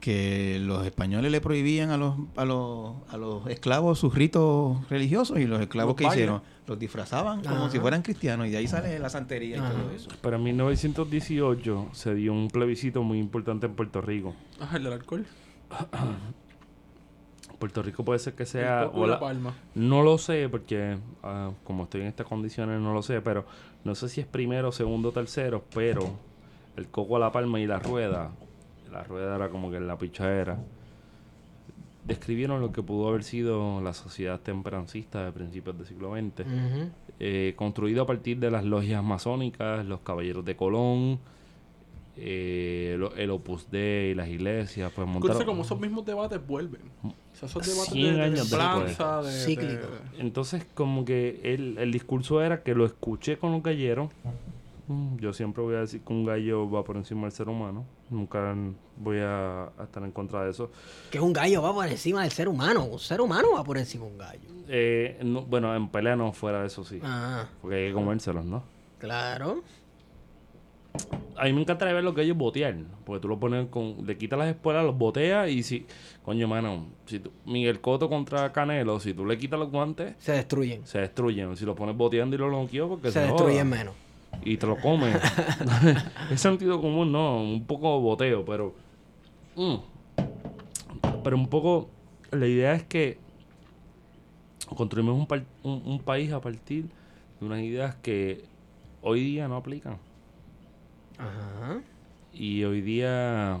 que 0.00 0.58
los 0.60 0.84
españoles 0.86 1.30
le 1.32 1.40
prohibían 1.40 1.90
a 1.90 1.96
los 1.96 2.14
a 2.36 2.44
los, 2.44 2.94
a 3.10 3.16
los 3.16 3.46
esclavos 3.48 3.98
sus 3.98 4.14
ritos 4.14 4.78
religiosos 4.88 5.38
y 5.38 5.46
los 5.46 5.60
esclavos 5.60 5.90
Los 5.90 5.96
que 5.96 6.04
bailes. 6.04 6.18
hicieron 6.24 6.42
los 6.66 6.78
disfrazaban 6.78 7.42
como 7.42 7.56
Ajá. 7.56 7.70
si 7.70 7.78
fueran 7.80 8.02
cristianos 8.02 8.46
y 8.46 8.50
de 8.50 8.58
ahí 8.58 8.66
sale 8.68 8.98
la 8.98 9.08
santería 9.08 9.56
y 9.56 9.60
todo 9.60 9.90
eso. 9.90 10.08
Pero 10.20 10.36
en 10.36 10.42
1918 10.42 11.88
se 11.92 12.14
dio 12.14 12.32
un 12.32 12.48
plebiscito 12.48 13.02
muy 13.02 13.18
importante 13.18 13.66
en 13.66 13.74
Puerto 13.74 14.00
Rico. 14.02 14.34
Ajá, 14.60 14.76
el 14.76 14.84
del 14.84 14.92
alcohol. 14.92 15.24
Puerto 17.58 17.82
Rico 17.82 18.04
puede 18.04 18.18
ser 18.20 18.34
que 18.34 18.46
sea... 18.46 18.88
O 18.92 19.06
la- 19.06 19.18
palma. 19.18 19.54
No 19.74 20.02
lo 20.02 20.16
sé 20.18 20.48
porque 20.48 20.96
ah, 21.22 21.50
como 21.64 21.84
estoy 21.84 22.02
en 22.02 22.06
estas 22.08 22.26
condiciones 22.26 22.80
no 22.80 22.92
lo 22.94 23.02
sé, 23.02 23.20
pero 23.20 23.46
no 23.84 23.94
sé 23.94 24.08
si 24.08 24.20
es 24.20 24.26
primero, 24.26 24.70
segundo, 24.70 25.10
tercero, 25.10 25.64
pero 25.74 26.02
el 26.76 26.86
coco 26.88 27.16
a 27.16 27.18
la 27.18 27.32
palma 27.32 27.58
y 27.58 27.66
la 27.66 27.78
rueda, 27.80 28.30
la 28.92 29.02
rueda 29.04 29.36
era 29.36 29.48
como 29.50 29.70
que 29.70 29.80
la 29.80 29.96
pichadera, 29.98 30.58
describieron 32.06 32.60
lo 32.60 32.72
que 32.72 32.82
pudo 32.82 33.08
haber 33.08 33.22
sido 33.22 33.80
la 33.82 33.92
sociedad 33.92 34.40
temprancista 34.40 35.24
de 35.24 35.32
principios 35.32 35.76
del 35.76 35.86
siglo 35.86 36.14
XX, 36.14 36.40
Ujú. 36.40 36.90
eh, 37.20 37.52
construido 37.56 38.02
a 38.02 38.06
partir 38.06 38.38
de 38.38 38.50
las 38.50 38.64
logias 38.64 39.02
masónicas, 39.04 39.84
los 39.84 40.00
caballeros 40.00 40.44
de 40.44 40.56
Colón, 40.56 41.18
eh, 42.16 42.96
lo- 42.98 43.14
el 43.14 43.30
Opus 43.30 43.70
Dei, 43.70 44.14
las 44.14 44.28
iglesias, 44.28 44.90
pues 44.94 45.06
montaron... 45.06 45.44
como 45.44 45.62
esos 45.62 45.78
mismos 45.78 46.04
debates 46.04 46.44
vuelven. 46.44 46.80
O 47.04 47.12
sea, 47.34 47.46
esos 47.48 47.64
debates 47.66 47.92
100 47.92 48.06
de, 48.06 48.12
de 48.18 48.22
años 48.24 48.48
templanza, 48.50 49.22
de, 49.22 49.30
Cíclico. 49.30 49.86
de- 50.16 50.20
Entonces, 50.20 50.66
como 50.74 51.04
que 51.04 51.40
el, 51.44 51.76
el 51.78 51.92
discurso 51.92 52.42
era 52.42 52.62
que 52.62 52.74
lo 52.74 52.86
escuché 52.86 53.36
con 53.38 53.52
los 53.52 53.62
galleros. 53.62 54.10
Mm, 54.88 55.16
Yo 55.18 55.32
siempre 55.32 55.62
voy 55.62 55.74
a 55.76 55.80
decir 55.80 56.00
que 56.02 56.12
un 56.12 56.24
gallo 56.24 56.68
va 56.70 56.82
por 56.82 56.96
encima 56.96 57.22
del 57.22 57.32
ser 57.32 57.48
humano. 57.48 57.84
Nunca 58.10 58.54
voy 58.96 59.18
a, 59.18 59.64
a 59.64 59.84
estar 59.84 60.02
en 60.02 60.12
contra 60.12 60.44
de 60.44 60.50
eso. 60.50 60.70
Que 61.10 61.20
un 61.20 61.32
gallo 61.32 61.60
va 61.62 61.72
por 61.74 61.86
encima 61.86 62.22
del 62.22 62.32
ser 62.32 62.48
humano. 62.48 62.84
Un 62.84 62.98
ser 62.98 63.20
humano 63.20 63.48
va 63.54 63.62
por 63.64 63.76
encima 63.78 64.06
de 64.06 64.10
un 64.12 64.18
gallo. 64.18 64.48
Eh, 64.68 65.18
no- 65.22 65.42
bueno, 65.42 65.74
en 65.76 65.88
pelea 65.88 66.16
no 66.16 66.32
fuera 66.32 66.60
de 66.62 66.66
eso 66.68 66.84
sí. 66.84 66.98
Ah, 67.02 67.46
Porque 67.60 67.76
hay 67.76 67.88
que 67.88 67.92
comérselos, 67.94 68.44
¿no? 68.44 68.62
claro. 68.98 69.62
a 71.36 71.44
mí 71.44 71.52
me 71.52 71.60
encantaría 71.60 71.94
ver 71.94 72.02
los 72.02 72.14
gallos 72.14 72.36
botear. 72.36 72.74
Porque 73.04 73.20
tú 73.20 73.28
lo 73.28 73.38
pones 73.38 73.68
con. 73.68 74.04
Le 74.06 74.16
quitas 74.18 74.38
las 74.38 74.48
espuelas, 74.48 74.84
los 74.84 74.96
boteas 74.96 75.48
y 75.50 75.62
si. 75.62 75.86
Coño, 76.24 76.48
mano. 76.48 76.86
Si 77.06 77.20
tú, 77.20 77.30
Miguel 77.46 77.80
Coto 77.80 78.08
contra 78.08 78.50
Canelo, 78.52 78.98
si 79.00 79.14
tú 79.14 79.24
le 79.24 79.38
quitas 79.38 79.58
los 79.58 79.70
guantes, 79.70 80.14
Se 80.18 80.32
destruyen. 80.32 80.86
se 80.86 80.98
destruyen. 80.98 81.56
Si 81.56 81.64
lo 81.64 81.74
pones 81.74 81.96
boteando 81.96 82.34
y 82.34 82.38
lo 82.38 82.48
lonqueo, 82.48 82.88
porque 82.88 83.08
Se 83.08 83.20
se, 83.20 83.26
destruyen 83.26 83.68
joda. 83.70 83.76
menos. 83.78 83.94
Y 84.44 84.56
te 84.56 84.66
lo 84.66 84.76
comes. 84.76 85.16
es 86.30 86.40
sentido 86.40 86.80
común, 86.80 87.12
no. 87.12 87.40
Un 87.42 87.64
poco 87.64 88.00
boteo, 88.00 88.44
pero. 88.44 88.74
mm. 89.56 89.76
Pero 91.24 91.36
un 91.36 91.48
poco. 91.48 91.90
La 92.30 92.46
idea 92.46 92.74
es 92.74 92.82
que 92.84 93.18
construimos 94.76 95.18
un, 95.18 95.26
par- 95.26 95.44
un, 95.62 95.82
un 95.84 95.98
país 96.00 96.30
a 96.32 96.40
partir 96.40 96.84
de 97.40 97.46
unas 97.46 97.60
ideas 97.60 97.94
que 97.96 98.44
hoy 99.02 99.20
día 99.24 99.48
no 99.48 99.56
aplican. 99.56 99.96
Ajá. 101.18 101.80
Y 102.32 102.64
hoy 102.64 102.80
día. 102.82 103.60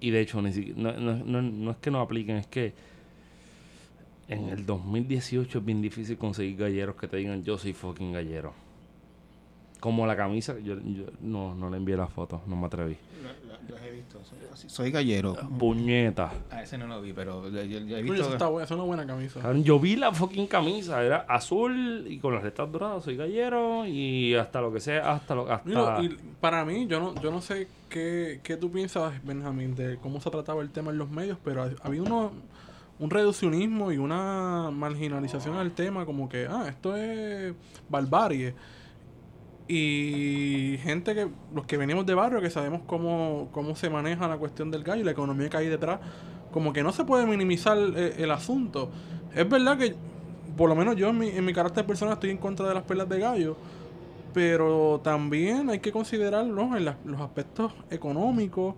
Y 0.00 0.10
de 0.10 0.20
hecho, 0.22 0.40
ni 0.40 0.52
siquiera, 0.52 0.78
no, 0.80 0.92
no- 0.98 1.24
no- 1.24 1.42
no 1.42 1.70
es 1.70 1.76
que 1.76 1.90
no 1.90 2.00
apliquen, 2.00 2.36
es 2.36 2.46
que 2.46 2.72
en 4.28 4.48
el 4.48 4.64
2018 4.64 5.58
es 5.58 5.64
bien 5.64 5.82
difícil 5.82 6.16
conseguir 6.16 6.56
galleros 6.56 6.96
que 6.96 7.08
te 7.08 7.16
digan 7.18 7.42
yo 7.44 7.58
soy 7.58 7.72
fucking 7.74 8.12
gallero. 8.12 8.54
Como 9.80 10.06
la 10.06 10.14
camisa, 10.16 10.54
yo, 10.58 10.74
yo 10.80 11.04
no, 11.20 11.54
no 11.54 11.70
le 11.70 11.78
envié 11.78 11.96
la 11.96 12.06
foto, 12.06 12.42
no 12.46 12.54
me 12.56 12.66
atreví. 12.66 12.96
Los 13.68 13.80
he 13.82 13.90
visto. 13.92 14.20
Soy 14.68 14.90
gallero. 14.90 15.34
Puñeta. 15.58 16.32
A 16.50 16.62
ese 16.62 16.76
no 16.76 16.86
lo 16.86 17.00
vi, 17.00 17.12
pero 17.12 17.48
yo, 17.50 17.62
yo- 17.62 17.78
yo 17.80 17.96
he 17.96 18.02
visto. 18.02 18.20
eso 18.22 18.32
está 18.32 18.48
buena, 18.48 18.64
eso 18.64 18.74
es 18.74 18.78
una 18.78 18.86
buena 18.86 19.06
camisa. 19.06 19.52
Yo 19.54 19.78
vi 19.80 19.96
la 19.96 20.12
fucking 20.12 20.46
camisa, 20.48 21.02
era 21.02 21.18
azul 21.28 22.04
y 22.08 22.18
con 22.18 22.34
las 22.34 22.42
letras 22.44 22.70
doradas, 22.70 23.04
soy 23.04 23.16
gallero 23.16 23.86
y 23.86 24.34
hasta 24.34 24.60
lo 24.60 24.72
que 24.72 24.80
sea, 24.80 25.12
hasta 25.12 25.34
lo 25.34 25.50
hasta 25.50 25.66
Mira, 25.68 26.02
y 26.02 26.16
para 26.40 26.64
mí, 26.64 26.86
yo 26.86 27.00
no, 27.00 27.14
yo 27.22 27.30
no 27.30 27.40
sé 27.40 27.68
qué, 27.88 28.40
qué 28.42 28.56
tú 28.56 28.70
piensas, 28.70 29.14
Benjamín, 29.24 29.74
de 29.74 29.96
cómo 29.96 30.20
se 30.20 30.28
ha 30.28 30.32
tratado 30.32 30.60
el 30.60 30.70
tema 30.70 30.90
en 30.90 30.98
los 30.98 31.10
medios, 31.10 31.38
pero 31.44 31.62
ha, 31.62 31.66
ha 31.66 31.86
habido 31.86 32.04
uno, 32.04 32.32
un 32.98 33.08
reduccionismo 33.10 33.92
y 33.92 33.98
una 33.98 34.70
marginalización 34.72 35.56
al 35.56 35.70
tema, 35.72 36.04
como 36.04 36.28
que, 36.28 36.46
ah, 36.50 36.66
esto 36.68 36.96
es 36.96 37.54
barbarie. 37.88 38.54
Y 39.72 40.78
gente 40.78 41.14
que, 41.14 41.28
los 41.54 41.64
que 41.64 41.76
venimos 41.76 42.04
de 42.04 42.14
barrio, 42.14 42.40
que 42.40 42.50
sabemos 42.50 42.80
cómo, 42.86 43.48
cómo 43.52 43.76
se 43.76 43.88
maneja 43.88 44.26
la 44.26 44.36
cuestión 44.36 44.70
del 44.70 44.82
gallo 44.82 45.02
y 45.02 45.04
la 45.04 45.12
economía 45.12 45.48
que 45.48 45.56
hay 45.58 45.68
detrás, 45.68 46.00
como 46.52 46.72
que 46.72 46.82
no 46.82 46.92
se 46.92 47.04
puede 47.04 47.24
minimizar 47.24 47.78
eh, 47.78 48.14
el 48.18 48.30
asunto. 48.32 48.90
Es 49.34 49.48
verdad 49.48 49.78
que, 49.78 49.94
por 50.56 50.68
lo 50.68 50.74
menos 50.74 50.96
yo 50.96 51.08
en 51.10 51.18
mi, 51.18 51.28
en 51.28 51.44
mi 51.44 51.52
carácter 51.52 51.86
personal 51.86 52.14
estoy 52.14 52.30
en 52.30 52.38
contra 52.38 52.66
de 52.68 52.74
las 52.74 52.82
pelas 52.82 53.08
de 53.08 53.20
gallo, 53.20 53.56
pero 54.34 55.00
también 55.04 55.70
hay 55.70 55.78
que 55.78 55.92
considerar 55.92 56.46
¿no? 56.46 56.76
en 56.76 56.84
la- 56.84 56.96
los 57.04 57.20
aspectos 57.20 57.72
económicos, 57.90 58.74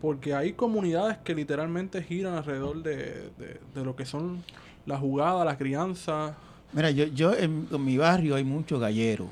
porque 0.00 0.34
hay 0.34 0.54
comunidades 0.54 1.18
que 1.18 1.34
literalmente 1.36 2.02
giran 2.02 2.34
alrededor 2.34 2.82
de, 2.82 3.30
de- 3.38 3.60
de 3.74 3.84
lo 3.84 3.94
que 3.94 4.04
son 4.06 4.42
la 4.86 4.98
jugada, 4.98 5.44
la 5.44 5.56
crianza. 5.56 6.34
Mira, 6.72 6.90
yo, 6.90 7.04
yo 7.04 7.32
en, 7.32 7.68
en 7.70 7.84
mi 7.84 7.96
barrio 7.96 8.34
hay 8.34 8.42
mucho 8.44 8.80
gallero. 8.80 9.26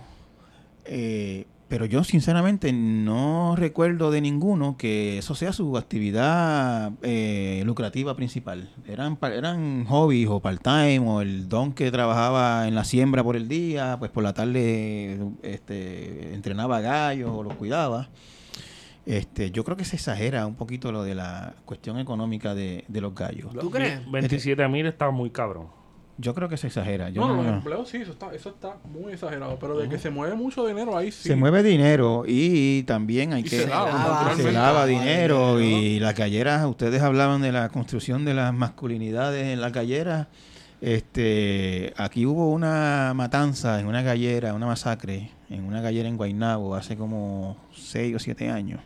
Eh, 0.92 1.46
pero 1.68 1.86
yo 1.86 2.02
sinceramente 2.02 2.72
no 2.72 3.54
recuerdo 3.56 4.10
de 4.10 4.20
ninguno 4.20 4.76
que 4.76 5.18
eso 5.18 5.36
sea 5.36 5.52
su 5.52 5.78
actividad 5.78 6.90
eh, 7.02 7.62
lucrativa 7.64 8.16
principal. 8.16 8.68
Eran, 8.88 9.16
eran 9.22 9.84
hobbies 9.84 10.28
o 10.28 10.40
part-time 10.40 10.98
o 10.98 11.20
el 11.20 11.48
don 11.48 11.72
que 11.72 11.92
trabajaba 11.92 12.66
en 12.66 12.74
la 12.74 12.82
siembra 12.82 13.22
por 13.22 13.36
el 13.36 13.46
día, 13.46 13.96
pues 14.00 14.10
por 14.10 14.24
la 14.24 14.34
tarde 14.34 15.20
este, 15.44 16.34
entrenaba 16.34 16.80
gallos 16.80 17.30
o 17.32 17.44
los 17.44 17.54
cuidaba. 17.54 18.08
Este, 19.06 19.52
yo 19.52 19.62
creo 19.62 19.76
que 19.76 19.84
se 19.84 19.94
exagera 19.94 20.46
un 20.46 20.56
poquito 20.56 20.90
lo 20.90 21.04
de 21.04 21.14
la 21.14 21.54
cuestión 21.66 22.00
económica 22.00 22.52
de, 22.52 22.84
de 22.88 23.00
los 23.00 23.14
gallos. 23.14 23.54
¿Tú 23.54 23.70
crees? 23.70 24.00
27 24.10 24.66
mil 24.66 24.86
está 24.86 25.12
muy 25.12 25.30
cabrón. 25.30 25.68
Yo 26.20 26.34
creo 26.34 26.48
que 26.48 26.56
se 26.56 26.66
exagera. 26.66 27.08
Yo 27.08 27.22
no, 27.22 27.28
no, 27.28 27.36
no- 27.36 27.42
los 27.44 27.52
empleos 27.54 27.88
sí, 27.88 27.96
eso 27.98 28.12
está, 28.12 28.34
eso 28.34 28.50
está 28.50 28.76
muy 28.92 29.12
exagerado, 29.14 29.58
pero 29.58 29.78
de 29.78 29.88
que 29.88 29.98
se 29.98 30.10
mueve 30.10 30.34
mucho 30.34 30.66
dinero 30.66 30.96
ahí 30.96 31.10
sí. 31.10 31.28
Se 31.28 31.36
mueve 31.36 31.62
dinero 31.62 32.24
y 32.26 32.82
también 32.82 33.32
hay 33.32 33.40
Y 33.40 33.44
que 33.44 33.60
se 33.60 33.66
lava, 33.66 34.34
se 34.36 34.88
dinero 34.90 35.60
y 35.60 35.98
las 35.98 36.14
galleras, 36.14 36.66
ustedes 36.66 37.00
hablaban 37.02 37.40
de 37.40 37.52
la 37.52 37.68
construcción 37.70 38.24
de 38.24 38.34
las 38.34 38.52
masculinidades 38.52 39.46
en 39.46 39.60
las 39.60 39.72
galleras. 39.72 40.26
Este, 40.82 41.92
aquí 41.96 42.24
hubo 42.26 42.50
una 42.50 43.12
matanza 43.14 43.80
en 43.80 43.86
una 43.86 44.02
gallera, 44.02 44.54
una 44.54 44.66
masacre 44.66 45.30
en 45.50 45.64
una 45.64 45.80
gallera 45.80 46.08
en 46.08 46.16
Guaynabo 46.16 46.74
hace 46.74 46.96
como 46.96 47.56
seis 47.74 48.14
o 48.16 48.18
siete 48.18 48.50
años. 48.50 48.80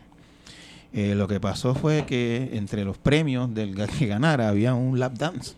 Eh, 0.92 1.14
lo 1.16 1.26
que 1.26 1.40
pasó 1.40 1.74
fue 1.74 2.06
que 2.06 2.50
entre 2.52 2.84
los 2.84 2.96
premios 2.98 3.52
del 3.52 3.74
que 3.98 4.06
ganara 4.06 4.48
había 4.48 4.74
un 4.74 4.98
lap 5.00 5.14
dance 5.14 5.54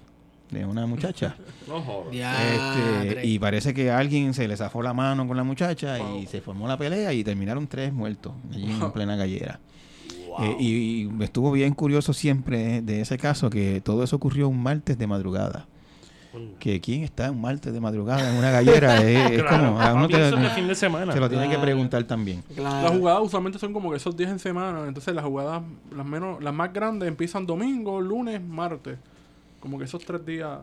de 0.51 0.65
una 0.65 0.87
muchacha. 0.87 1.37
No 1.67 1.81
jodas. 1.83 2.15
Este, 2.15 3.27
y 3.27 3.39
parece 3.41 3.75
que 3.75 3.91
a 3.91 3.99
alguien 3.99 4.35
se 4.35 4.47
le 4.47 4.57
zafó 4.57 4.83
la 4.83 4.95
mano 4.95 5.27
con 5.27 5.37
la 5.37 5.43
muchacha 5.43 5.99
y 6.17 6.27
se 6.27 6.41
formó 6.41 6.69
la 6.69 6.79
pelea 6.79 7.13
y 7.13 7.25
terminaron 7.25 7.67
tres 7.67 7.93
muertos 7.93 8.33
allí 8.53 8.71
en 8.71 8.93
plena 8.93 9.17
gallera. 9.17 9.59
Eh, 10.39 10.57
y, 10.61 11.01
y 11.01 11.05
me 11.07 11.25
estuvo 11.25 11.51
bien 11.51 11.75
curioso 11.75 12.13
siempre 12.13 12.83
de 12.83 13.01
ese 13.01 13.19
caso 13.19 13.51
que 13.51 13.81
todo 13.81 14.05
eso 14.05 14.15
ocurrió 14.15 14.49
un 14.49 14.63
martes 14.63 14.97
de 14.97 15.07
madrugada. 15.09 15.67
Que 16.61 16.81
quién 16.83 17.03
está 17.03 17.31
un 17.31 17.41
martes 17.41 17.73
de 17.73 17.81
madrugada 17.81 18.31
en 18.31 18.37
una 18.37 18.51
gallera 18.51 18.97
es, 19.03 19.31
es 19.33 19.43
Claro, 19.43 19.69
como 19.71 19.81
a 19.81 19.95
uno 19.95 20.07
te- 20.07 20.19
de 20.19 20.51
fin 20.51 20.69
de 20.69 20.75
semana. 20.75 21.13
se 21.13 21.19
lo 21.19 21.29
tiene 21.31 21.45
que 21.45 21.51
Claro. 21.51 21.63
preguntar 21.63 22.05
también. 22.05 22.43
Claro. 22.55 22.89
Las 22.91 22.97
jugadas 22.99 23.23
usualmente 23.25 23.59
son 23.59 23.73
como 23.73 23.91
que 23.91 23.97
esos 23.97 24.15
días 24.17 24.31
en 24.31 24.39
semana, 24.39 24.85
entonces 24.87 25.15
las 25.15 25.25
jugadas, 25.25 25.63
las 25.97 26.07
menos, 26.07 26.41
las 26.45 26.53
más 26.55 26.73
grandes 26.73 27.09
empiezan 27.09 27.45
domingo, 27.47 28.01
lunes, 28.03 28.41
martes. 28.41 28.99
Como 29.67 29.79
que 29.79 29.85
esos 29.85 30.05
tres 30.05 30.25
días. 30.25 30.61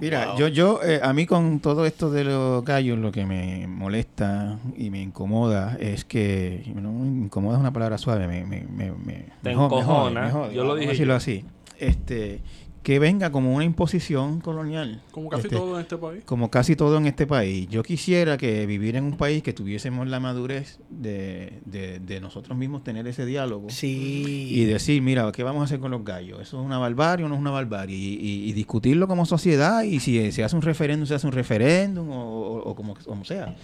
Mira, 0.00 0.34
yo, 0.38 0.48
yo, 0.48 0.80
eh, 0.82 1.00
a 1.02 1.12
mí 1.12 1.26
con 1.26 1.60
todo 1.60 1.84
esto 1.84 2.10
de 2.10 2.24
los 2.24 2.64
gallos, 2.64 2.98
lo 2.98 3.12
que 3.12 3.26
me 3.26 3.66
molesta 3.66 4.58
y 4.74 4.88
me 4.88 5.02
incomoda 5.02 5.76
es 5.78 6.06
que, 6.06 6.62
no, 6.74 7.04
incomoda 7.04 7.56
es 7.56 7.60
una 7.60 7.74
palabra 7.74 7.98
suave, 7.98 8.26
me, 8.26 8.42
me, 8.46 8.62
me, 8.62 8.90
me- 8.92 9.26
Te 9.42 9.54
jode, 9.54 9.66
encojona. 9.66 10.22
me 10.22 10.30
jode, 10.30 10.54
Yo 10.54 10.64
lo 10.64 10.76
dije 10.76 10.92
decirlo 10.92 11.14
así, 11.14 11.44
este, 11.78 12.40
que 12.88 12.98
venga 12.98 13.30
como 13.30 13.54
una 13.54 13.66
imposición 13.66 14.40
colonial. 14.40 15.02
Como 15.10 15.28
casi 15.28 15.42
Este, 15.42 15.56
todo 15.56 15.74
en 15.74 15.82
este 15.82 15.98
país. 15.98 16.24
Como 16.24 16.50
casi 16.50 16.74
todo 16.74 16.96
en 16.96 17.04
este 17.06 17.26
país. 17.26 17.68
Yo 17.68 17.82
quisiera 17.82 18.38
que 18.38 18.64
vivir 18.64 18.96
en 18.96 19.04
un 19.04 19.18
país 19.18 19.42
que 19.42 19.52
tuviésemos 19.52 20.08
la 20.08 20.20
madurez 20.20 20.78
de, 20.88 21.58
de, 21.66 21.98
de 22.00 22.20
nosotros 22.22 22.56
mismos 22.56 22.82
tener 22.84 23.06
ese 23.06 23.26
diálogo 23.26 23.68
Sí. 23.68 24.48
y 24.50 24.64
decir, 24.64 25.02
mira, 25.02 25.30
¿qué 25.32 25.42
vamos 25.42 25.60
a 25.60 25.64
hacer 25.66 25.80
con 25.80 25.90
los 25.90 26.02
gallos? 26.02 26.40
¿Eso 26.40 26.58
es 26.60 26.64
una 26.64 26.78
barbarie 26.78 27.26
o 27.26 27.28
no 27.28 27.34
es 27.34 27.40
una 27.42 27.50
barbarie? 27.50 27.94
Y, 27.94 28.14
y- 28.14 28.48
y 28.48 28.52
discutirlo 28.54 29.06
como 29.06 29.26
sociedad 29.26 29.82
y 29.82 30.00
si 30.00 30.32
se 30.32 30.42
hace 30.42 30.56
un 30.56 30.62
referéndum, 30.62 31.06
se 31.06 31.14
hace 31.14 31.26
un 31.26 31.34
referéndum 31.34 32.08
o, 32.08 32.22
o- 32.22 32.70
o 32.70 32.74
como, 32.74 32.94
como 33.04 33.22
sea. 33.26 33.54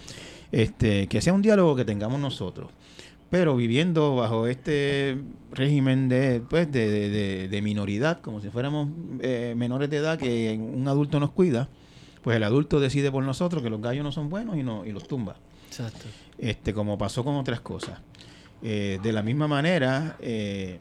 Este, 0.51 1.07
que 1.07 1.19
sea 1.19 1.33
un 1.33 1.41
diálogo 1.41 1.75
que 1.75 1.83
tengamos 1.83 2.19
nosotros. 2.19 2.69
Pero 3.35 3.53
viviendo 3.57 4.15
bajo 4.15 4.47
este 4.47 5.17
régimen 5.51 6.07
de, 6.07 6.41
pues, 6.49 6.71
de, 6.71 6.89
de- 6.89 7.09
de- 7.09 7.47
de 7.49 7.61
minoridad, 7.61 8.21
como 8.21 8.39
si 8.39 8.49
fuéramos 8.49 8.87
eh, 9.19 9.53
menores 9.57 9.89
de 9.89 9.97
edad 9.97 10.17
que 10.17 10.57
un 10.57 10.87
adulto 10.87 11.19
nos 11.19 11.31
cuida, 11.31 11.67
pues 12.21 12.37
el 12.37 12.43
adulto 12.43 12.79
decide 12.79 13.11
por 13.11 13.25
nosotros 13.25 13.61
que 13.61 13.69
los 13.69 13.81
gallos 13.81 14.05
no 14.05 14.13
son 14.13 14.29
buenos 14.29 14.55
y, 14.55 14.63
no, 14.63 14.85
y 14.85 14.93
los 14.93 15.05
tumba 15.05 15.35
Exacto. 15.67 16.05
este, 16.37 16.73
como 16.73 16.97
pasó 16.97 17.25
con 17.25 17.35
otras 17.35 17.59
cosas. 17.59 17.99
Eh, 18.63 18.99
de 19.03 19.11
la 19.11 19.21
misma 19.21 19.49
manera, 19.49 20.15
eh, 20.21 20.79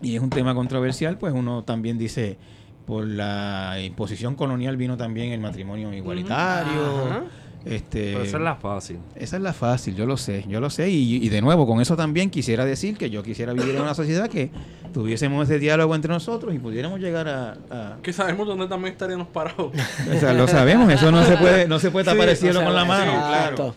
y 0.00 0.14
es 0.14 0.22
un 0.22 0.30
tema 0.30 0.54
controversial, 0.54 1.18
pues 1.18 1.34
uno 1.34 1.64
también 1.64 1.98
dice, 1.98 2.38
por 2.86 3.04
la 3.08 3.76
imposición 3.84 4.36
colonial 4.36 4.76
vino 4.76 4.96
también 4.96 5.32
el 5.32 5.40
matrimonio 5.40 5.92
igualitario. 5.92 7.24
Este, 7.64 8.12
Pero 8.12 8.24
esa 8.24 8.36
es 8.38 8.42
la 8.42 8.56
fácil. 8.56 8.98
esa 9.14 9.36
es 9.36 9.42
la 9.42 9.52
fácil, 9.52 9.94
yo 9.94 10.04
lo 10.06 10.16
sé, 10.16 10.44
yo 10.48 10.60
lo 10.60 10.68
sé. 10.70 10.90
Y, 10.90 11.24
y 11.24 11.28
de 11.28 11.40
nuevo, 11.40 11.66
con 11.66 11.80
eso 11.80 11.96
también 11.96 12.28
quisiera 12.30 12.64
decir 12.64 12.96
que 12.96 13.08
yo 13.10 13.22
quisiera 13.22 13.52
vivir 13.52 13.74
en 13.76 13.82
una 13.82 13.94
sociedad 13.94 14.28
que 14.28 14.50
tuviésemos 14.92 15.48
ese 15.48 15.58
diálogo 15.58 15.94
entre 15.94 16.12
nosotros 16.12 16.54
y 16.54 16.58
pudiéramos 16.58 17.00
llegar 17.00 17.28
a... 17.28 17.52
a- 17.70 17.96
Que 18.02 18.12
sabemos 18.12 18.46
dónde 18.46 18.66
también 18.66 18.92
estaríamos 18.92 19.28
parados. 19.28 19.72
o 20.14 20.18
sea, 20.20 20.32
lo 20.34 20.48
sabemos, 20.48 20.92
eso 20.92 21.10
no 21.12 21.24
se 21.24 21.36
puede, 21.36 21.68
no 21.68 21.78
se 21.78 21.90
puede 21.90 22.04
tapar 22.04 22.28
el 22.28 22.36
cielo 22.36 22.62
con 22.64 22.74
la 22.74 22.84
mano. 22.84 23.12
sí, 23.12 23.18
claro. 23.18 23.74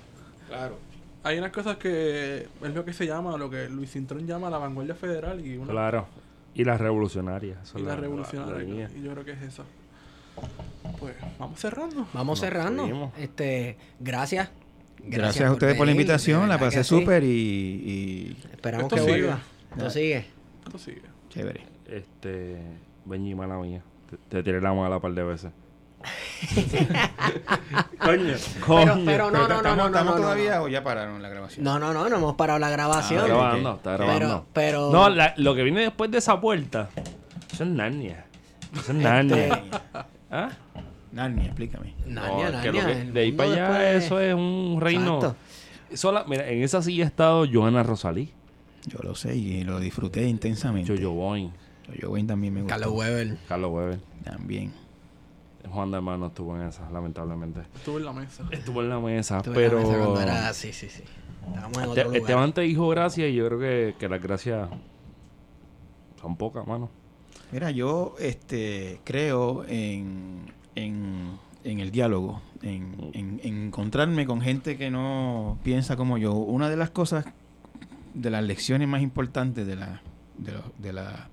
Claro. 0.48 0.78
Hay 1.24 1.38
unas 1.40 1.52
cosas 1.52 1.78
que 1.78 2.48
es 2.64 2.74
lo 2.74 2.86
que 2.86 2.94
se 2.94 3.08
llama, 3.08 3.36
lo 3.38 3.50
que 3.50 3.68
Luis 3.70 3.92
Cintrón 3.92 4.28
llama 4.28 4.50
la 4.50 4.58
vanguardia 4.60 4.94
federal 4.96 5.44
y 5.46 5.58
una 5.58 5.72
Claro. 5.72 6.08
Y 6.54 6.64
las 6.64 6.80
revolucionarias. 6.80 7.58
y 7.74 7.78
es 7.78 7.84
la, 7.84 7.90
la 7.90 7.96
revolucionaria. 7.96 8.54
la 8.56 8.60
línea. 8.64 8.90
y 8.96 9.02
yo 9.04 9.12
creo 9.12 9.26
que 9.26 9.32
es 9.32 9.42
esa. 9.42 9.64
Pues 11.00 11.16
vamos 11.40 11.60
cerrando. 11.60 12.08
Vamos 12.14 12.40
Nos 12.40 12.40
cerrando. 12.40 13.12
Este, 13.18 13.78
gracias. 14.00 14.50
Gracias, 15.08 15.48
a 15.48 15.52
ustedes 15.54 15.76
por 15.78 15.86
la 15.86 15.92
invitación, 15.92 16.50
la 16.50 16.58
pasé 16.58 16.84
sí. 16.84 16.90
súper 16.90 17.24
y, 17.24 17.28
y 17.28 18.38
Esperamos 18.52 18.86
Esto 18.92 18.96
que 18.96 19.02
sigue. 19.12 19.22
vuelva. 19.28 19.40
Esto 19.72 19.90
sigue. 19.92 20.26
Esto 20.66 20.78
sigue. 20.80 21.02
chévere. 21.30 21.62
Este. 21.88 22.60
Benji, 23.06 23.36
mala 23.36 23.58
mía. 23.58 23.82
Te, 24.10 24.18
te 24.18 24.42
tiré 24.44 24.62
la 24.62 24.74
mala 24.74 24.96
un 24.96 25.02
par 25.02 25.14
de 25.14 25.24
veces. 25.24 25.52
Coño, 28.00 28.34
Pero, 28.34 28.66
coño. 28.66 29.02
pero 29.06 29.32
no, 29.32 29.40
no, 29.40 29.48
no, 29.48 29.56
¿Estamos, 29.56 29.64
no, 29.64 29.76
no, 29.78 29.86
estamos 29.88 30.16
no, 30.16 30.22
todavía 30.22 30.58
no. 30.58 30.64
o 30.64 30.68
ya 30.68 30.84
pararon 30.84 31.22
la 31.22 31.30
grabación? 31.30 31.64
No, 31.64 31.80
no, 31.80 31.94
no, 31.94 32.08
no 32.10 32.16
hemos 32.18 32.36
parado 32.36 32.60
la 32.60 32.70
grabación. 32.70 33.22
Está 33.22 33.34
grabando, 33.34 33.76
está 33.76 33.94
grabando. 33.94 34.46
Pero, 34.54 34.90
pero. 34.90 34.92
No, 34.92 35.10
la- 35.10 35.34
lo 35.38 35.56
que 35.56 35.64
viene 35.64 35.82
después 35.82 36.12
de 36.12 36.20
esa 36.20 36.40
puerta, 36.40 36.90
eso 37.52 37.64
es 37.64 37.70
Narnia. 37.70 38.26
Eso 38.74 38.92
es 38.92 38.98
Narnia. 38.98 39.64
¿Ah? 40.32 40.50
Narnia, 41.16 41.46
explícame. 41.46 41.94
Narnia, 42.06 42.52
No, 42.52 42.62
que 42.62 42.72
que- 42.72 43.12
de 43.12 43.20
ahí 43.22 43.32
para 43.32 43.52
allá, 43.52 43.70
después- 43.80 44.04
eso 44.06 44.20
es 44.20 44.36
un 44.36 44.78
reino. 44.80 45.16
Exacto. 45.16 45.36
Sola, 45.96 46.26
mira, 46.28 46.48
en 46.50 46.62
esa 46.62 46.82
silla 46.82 47.06
ha 47.06 47.08
estado 47.08 47.46
Joana 47.52 47.82
Rosalí, 47.84 48.32
Yo 48.88 49.00
lo 49.02 49.16
sé 49.16 49.36
y 49.36 49.64
lo 49.64 49.80
disfruté 49.80 50.28
intensamente. 50.28 50.96
Jojo 50.96 51.16
Boy, 51.16 51.50
Yo 52.00 52.12
Wayne 52.12 52.28
también 52.28 52.54
me 52.54 52.62
gustó. 52.62 52.76
Carlos 52.76 52.94
Weber. 52.94 53.38
Carlos 53.48 53.72
Weber. 53.72 54.00
También. 54.24 54.72
Juan 55.72 55.90
de 55.90 55.98
Hermano 55.98 56.28
estuvo 56.28 56.56
en 56.56 56.68
esa, 56.68 56.88
lamentablemente. 56.92 57.62
Estuve 57.76 57.98
en 58.00 58.06
la 58.06 58.14
mesa. 58.14 58.44
Estuvo 58.52 58.82
en 58.84 58.90
la 58.90 59.00
mesa, 59.00 59.38
la 59.38 59.42
pero. 59.54 59.80
mesa 59.80 59.98
cuando 59.98 60.22
era- 60.22 60.54
Sí, 60.54 60.72
sí, 60.74 60.88
sí. 60.90 61.02
Estábamos 61.48 61.78
en 61.78 61.84
Este- 61.84 61.90
otro 61.92 62.04
lugar. 62.06 62.18
Esteban 62.22 62.54
te 62.54 62.62
dijo 62.62 62.88
gracias 62.90 63.30
y 63.30 63.34
yo 63.36 63.48
creo 63.48 63.60
que, 63.60 63.96
que 63.98 64.08
las 64.10 64.22
gracias 64.22 64.70
son 66.22 66.36
pocas, 66.36 66.68
mano. 66.68 66.90
Mira, 67.52 67.72
yo 67.72 68.16
este, 68.20 69.00
creo 69.04 69.66
en, 69.68 70.52
en, 70.76 71.32
en 71.64 71.80
el 71.80 71.92
diálogo, 71.92 72.42
en, 72.62 72.96
en- 73.14 73.40
en 73.44 73.66
encontrarme 73.68 74.26
con 74.26 74.42
gente 74.42 74.78
que 74.78 74.92
no 74.92 75.58
piensa 75.64 75.96
como 75.96 76.18
yo. 76.18 76.34
Una 76.34 76.70
de 76.70 76.78
las 76.78 76.90
cosas, 76.92 77.26
de 78.14 78.30
las 78.30 78.44
lecciones 78.44 78.88
más 78.88 79.02
importantes 79.02 79.66
de, 79.68 79.76
la, 79.76 80.02
de, 80.78 80.94
la, 80.94 81.30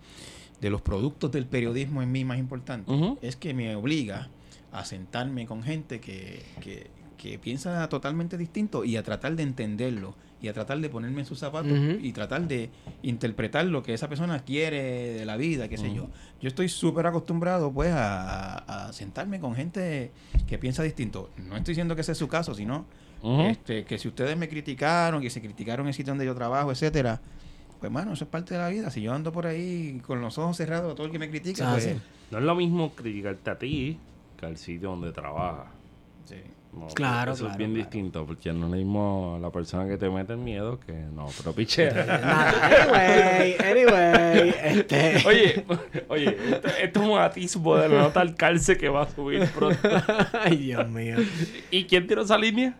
de 0.60 0.70
los 0.70 0.80
productos 0.82 1.30
del 1.32 1.46
periodismo 1.46 2.02
en 2.02 2.10
mí 2.12 2.24
más 2.24 2.38
importante, 2.38 2.90
es 3.22 3.36
que 3.36 3.54
me 3.54 3.74
obliga 3.76 4.28
a 4.72 4.84
sentarme 4.84 5.46
con 5.46 5.62
gente 5.62 6.00
que, 6.00 6.42
que, 6.60 6.90
que 7.18 7.38
piensa 7.38 7.88
totalmente 7.88 8.38
distinto 8.38 8.84
y 8.84 8.96
a 8.96 9.02
tratar 9.02 9.36
de 9.36 9.42
entenderlo 9.42 10.14
y 10.42 10.48
a 10.48 10.52
tratar 10.52 10.78
de 10.80 10.88
ponerme 10.90 11.20
en 11.20 11.26
sus 11.26 11.38
zapatos 11.38 11.72
y 12.00 12.12
tratar 12.12 12.48
de 12.48 12.68
interpretar 13.02 13.64
lo 13.66 13.82
que 13.82 13.94
esa 13.94 14.08
persona 14.08 14.40
quiere 14.40 14.82
de 15.14 15.24
la 15.24 15.36
vida, 15.36 15.68
qué 15.68 15.78
sé 15.78 15.94
yo. 15.94 16.08
Yo 16.40 16.48
estoy 16.48 16.68
súper 16.68 17.06
acostumbrado 17.06 17.72
pues 17.72 17.92
a, 17.92 18.88
a 18.88 18.92
sentarme 18.92 19.38
con 19.40 19.54
gente 19.54 20.10
que 20.48 20.58
piensa 20.58 20.82
distinto. 20.82 21.30
No 21.38 21.56
estoy 21.56 21.72
diciendo 21.72 21.94
que 21.94 22.00
ese 22.00 22.12
es 22.12 22.18
su 22.18 22.26
caso, 22.28 22.54
sino 22.54 22.84
este, 23.46 23.84
que 23.84 23.98
si 23.98 24.08
ustedes 24.08 24.36
me 24.36 24.48
criticaron, 24.48 25.22
que 25.22 25.30
se 25.30 25.40
criticaron 25.40 25.86
el 25.86 25.94
sitio 25.94 26.10
donde 26.10 26.26
yo 26.26 26.34
trabajo, 26.34 26.72
etcétera, 26.72 27.20
pues 27.78 27.92
bueno, 27.92 28.12
eso 28.12 28.24
es 28.24 28.30
parte 28.30 28.54
de 28.54 28.60
la 28.60 28.68
vida. 28.68 28.90
Si 28.90 29.00
yo 29.00 29.12
ando 29.12 29.30
por 29.32 29.46
ahí 29.46 30.00
con 30.04 30.20
los 30.20 30.38
ojos 30.38 30.56
cerrados 30.56 30.92
a 30.92 30.94
todo 30.96 31.06
el 31.06 31.12
que 31.12 31.18
me 31.20 31.30
critica, 31.30 31.68
Ah, 31.70 31.72
pues... 31.74 31.84
sí. 31.84 31.90
No 32.32 32.38
es 32.38 32.44
lo 32.44 32.54
mismo 32.56 32.90
criticarte 32.94 33.50
a 33.50 33.58
ti 33.58 33.98
que 34.38 34.46
al 34.46 34.56
sitio 34.56 34.88
donde 34.90 35.12
trabajas. 35.12 35.66
sí. 36.24 36.36
No, 36.72 36.86
Claro, 36.88 37.32
Eso 37.32 37.40
claro, 37.40 37.52
es 37.52 37.58
bien 37.58 37.70
claro. 37.72 37.84
distinto, 37.84 38.26
porque 38.26 38.50
no 38.52 38.64
es 38.64 38.70
lo 38.70 38.76
mismo 38.78 39.38
la 39.40 39.50
persona 39.50 39.86
que 39.86 39.98
te 39.98 40.08
mete 40.08 40.32
el 40.32 40.38
miedo 40.38 40.80
que 40.80 40.92
no, 40.92 41.26
pero 41.36 41.52
piche. 41.52 41.92
Nada, 41.92 42.86
anyway, 42.88 43.56
anyway. 43.62 44.54
Este. 44.62 45.22
oye, 45.26 45.64
oye, 46.08 46.36
esto, 46.50 46.68
esto 46.68 47.02
es 47.02 47.08
un 47.08 47.18
atisbo 47.18 47.76
de 47.76 47.88
la 47.90 47.98
nota 48.04 48.20
al 48.22 48.34
calce 48.34 48.78
que 48.78 48.88
va 48.88 49.02
a 49.02 49.08
subir 49.10 49.46
pronto. 49.50 49.78
Ay, 50.32 50.56
Dios 50.56 50.88
mío. 50.88 51.16
¿Y 51.70 51.84
quién 51.84 52.06
tiró 52.06 52.22
esa 52.22 52.38
línea? 52.38 52.74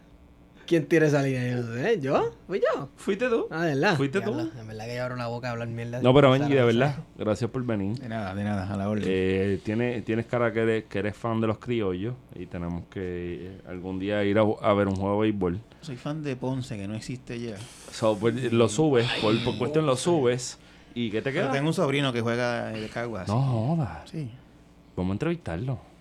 ¿Quién 0.72 0.86
tira 0.86 1.06
esa 1.06 1.20
línea? 1.22 1.54
Yo 1.54 1.62
sé. 1.74 2.00
¿Yo? 2.00 2.32
¿Fui 2.46 2.58
yo? 2.58 2.88
¿Fuiste 2.96 3.28
tú? 3.28 3.46
Ah, 3.50 3.66
de 3.66 3.74
verdad. 3.74 3.94
¿Fuiste 3.94 4.22
tú? 4.22 4.30
En 4.58 4.66
verdad 4.66 4.86
que 4.86 4.96
yo 4.96 5.02
abro 5.04 5.16
la 5.16 5.26
boca 5.26 5.48
a 5.48 5.50
hablar 5.50 5.68
mierda. 5.68 6.00
No, 6.00 6.14
pero 6.14 6.30
Benji, 6.30 6.54
a 6.54 6.60
de 6.60 6.64
verdad, 6.64 6.96
gracias 7.18 7.50
por 7.50 7.62
venir. 7.62 7.98
De 7.98 8.08
nada, 8.08 8.34
de 8.34 8.42
nada, 8.42 8.72
a 8.72 8.74
la 8.78 8.88
orden. 8.88 9.04
Eh, 9.06 9.60
tienes, 9.62 10.02
tienes 10.06 10.24
cara 10.24 10.50
que 10.50 10.60
eres, 10.60 10.84
que 10.84 11.00
eres 11.00 11.14
fan 11.14 11.42
de 11.42 11.46
los 11.46 11.58
criollos 11.58 12.14
y 12.34 12.46
tenemos 12.46 12.84
que 12.88 13.48
eh, 13.48 13.60
algún 13.68 13.98
día 13.98 14.24
ir 14.24 14.38
a, 14.38 14.44
a 14.62 14.72
ver 14.72 14.88
un 14.88 14.96
juego 14.96 15.16
de 15.16 15.30
béisbol. 15.30 15.60
Soy 15.82 15.96
fan 15.98 16.22
de 16.22 16.36
Ponce, 16.36 16.78
que 16.78 16.88
no 16.88 16.94
existe 16.94 17.38
ya. 17.38 17.56
So, 17.90 18.16
pues, 18.16 18.50
lo 18.50 18.66
subes, 18.70 19.06
por, 19.20 19.44
por 19.44 19.58
cuestión 19.58 19.84
lo 19.84 19.94
subes. 19.94 20.58
¿Y 20.94 21.10
qué 21.10 21.20
te 21.20 21.32
Pero 21.32 21.48
queda? 21.48 21.52
tengo 21.52 21.68
un 21.68 21.74
sobrino 21.74 22.14
que 22.14 22.22
juega 22.22 22.68
de 22.68 22.88
Caguas. 22.88 23.28
No 23.28 23.42
jodas. 23.42 24.08
Sí. 24.10 24.30
Vamos 24.96 25.10
a 25.10 25.12
entrevistarlo. 25.16 25.91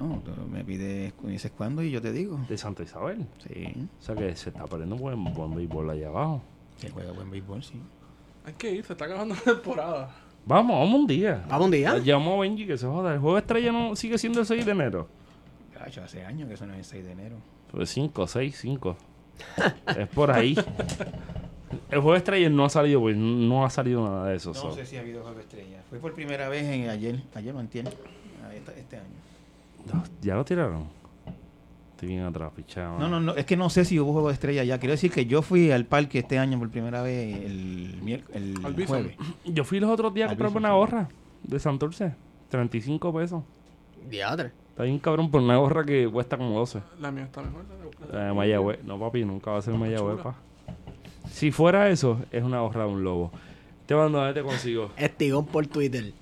Bueno, 0.00 0.22
tú 0.24 0.32
me 0.48 0.64
pides, 0.64 1.12
dices 1.22 1.52
cuándo 1.56 1.82
y 1.82 1.90
yo 1.90 2.00
te 2.00 2.12
digo. 2.12 2.40
De 2.48 2.56
Santa 2.56 2.82
Isabel. 2.82 3.26
Sí. 3.46 3.88
O 3.98 4.02
sea 4.02 4.14
que 4.14 4.34
se 4.34 4.48
está 4.48 4.64
perdiendo 4.64 4.96
buen, 4.96 5.22
buen 5.34 5.54
béisbol 5.54 5.90
allá 5.90 6.08
abajo. 6.08 6.42
Que 6.80 6.88
juega 6.88 7.12
buen 7.12 7.30
béisbol, 7.30 7.62
sí. 7.62 7.80
Hay 8.46 8.54
que 8.54 8.72
ir, 8.72 8.84
se 8.84 8.94
está 8.94 9.04
acabando 9.04 9.34
la 9.34 9.40
temporada. 9.52 10.10
Vamos, 10.46 10.80
vamos 10.80 11.00
un 11.00 11.06
día. 11.06 11.44
Vamos 11.48 11.66
un 11.66 11.70
día. 11.70 11.98
Llamo 11.98 12.34
a 12.34 12.40
Benji 12.40 12.66
que 12.66 12.78
se 12.78 12.86
joda. 12.86 13.12
El 13.12 13.20
juego 13.20 13.36
estrella 13.36 13.72
no 13.72 13.94
sigue 13.94 14.16
siendo 14.16 14.40
el 14.40 14.46
6 14.46 14.64
de 14.64 14.72
enero. 14.72 15.08
Cacho, 15.74 16.02
hace 16.02 16.24
años 16.24 16.48
que 16.48 16.54
eso 16.54 16.66
no 16.66 16.72
es 16.72 16.78
el 16.78 16.84
6 16.84 17.04
de 17.04 17.12
enero. 17.12 17.36
Pues 17.70 17.90
5, 17.90 18.26
6, 18.26 18.58
5. 18.58 18.96
es 19.98 20.08
por 20.08 20.30
ahí. 20.30 20.56
El 21.88 22.00
juego 22.00 22.16
estrella 22.16 22.48
no 22.50 22.64
ha 22.64 22.68
salido, 22.68 23.00
pues 23.00 23.16
no 23.16 23.64
ha 23.64 23.70
salido 23.70 24.04
nada 24.04 24.26
de 24.26 24.36
eso. 24.36 24.50
No 24.50 24.54
so. 24.54 24.72
sé 24.72 24.86
si 24.86 24.96
ha 24.96 25.00
habido 25.00 25.22
juego 25.22 25.38
estrella. 25.38 25.82
Fue 25.88 25.98
por 26.00 26.14
primera 26.14 26.48
vez 26.48 26.64
en 26.64 26.88
ayer, 26.88 27.22
ayer 27.34 27.54
no 27.54 27.60
entiendo. 27.60 27.92
Este 28.76 28.96
año. 28.96 29.19
¿Ya 30.22 30.34
lo 30.34 30.44
tiraron? 30.44 30.84
Estoy 31.92 32.08
bien 32.08 32.22
atrás, 32.22 32.50
pichado. 32.56 32.98
No, 32.98 33.08
no, 33.08 33.20
no, 33.20 33.34
es 33.34 33.44
que 33.44 33.56
no 33.58 33.68
sé 33.68 33.84
si 33.84 34.00
hubo 34.00 34.12
juego 34.12 34.28
de 34.28 34.34
estrella 34.34 34.64
ya. 34.64 34.78
Quiero 34.78 34.92
decir 34.92 35.10
que 35.10 35.26
yo 35.26 35.42
fui 35.42 35.70
al 35.70 35.84
parque 35.84 36.20
este 36.20 36.38
año 36.38 36.58
por 36.58 36.70
primera 36.70 37.02
vez 37.02 37.36
el, 37.44 38.20
el 38.32 38.86
jueves. 38.86 39.16
Yo 39.44 39.64
fui 39.64 39.80
los 39.80 39.90
otros 39.90 40.14
días 40.14 40.26
a 40.26 40.30
comprarme 40.30 40.58
una 40.58 40.72
gorra 40.72 41.08
de 41.42 41.58
Santurce. 41.58 42.14
35 42.48 43.12
pesos. 43.12 43.42
Diadre. 44.08 44.52
Está 44.70 44.84
bien 44.84 44.98
cabrón 44.98 45.30
por 45.30 45.42
una 45.42 45.56
gorra 45.58 45.84
que 45.84 46.08
cuesta 46.10 46.38
como 46.38 46.58
12. 46.58 46.80
La 47.00 47.10
mía 47.10 47.24
está 47.24 47.42
mejor. 47.42 47.64
la 48.10 48.24
de- 48.28 48.32
Mayagüez. 48.32 48.82
No, 48.82 48.98
papi, 48.98 49.24
nunca 49.26 49.50
va 49.50 49.58
a 49.58 49.62
ser 49.62 49.74
Mayagüez, 49.74 50.20
pa. 50.22 50.36
Si 51.30 51.50
fuera 51.52 51.90
eso, 51.90 52.18
es 52.32 52.42
una 52.42 52.60
gorra 52.60 52.84
de 52.84 52.90
un 52.92 53.04
lobo. 53.04 53.30
Te 53.84 53.94
mando 53.94 54.18
¿dónde 54.18 54.32
te 54.32 54.42
consigo? 54.42 54.90
Estigón 54.96 55.44
por 55.44 55.66
Twitter. 55.66 56.14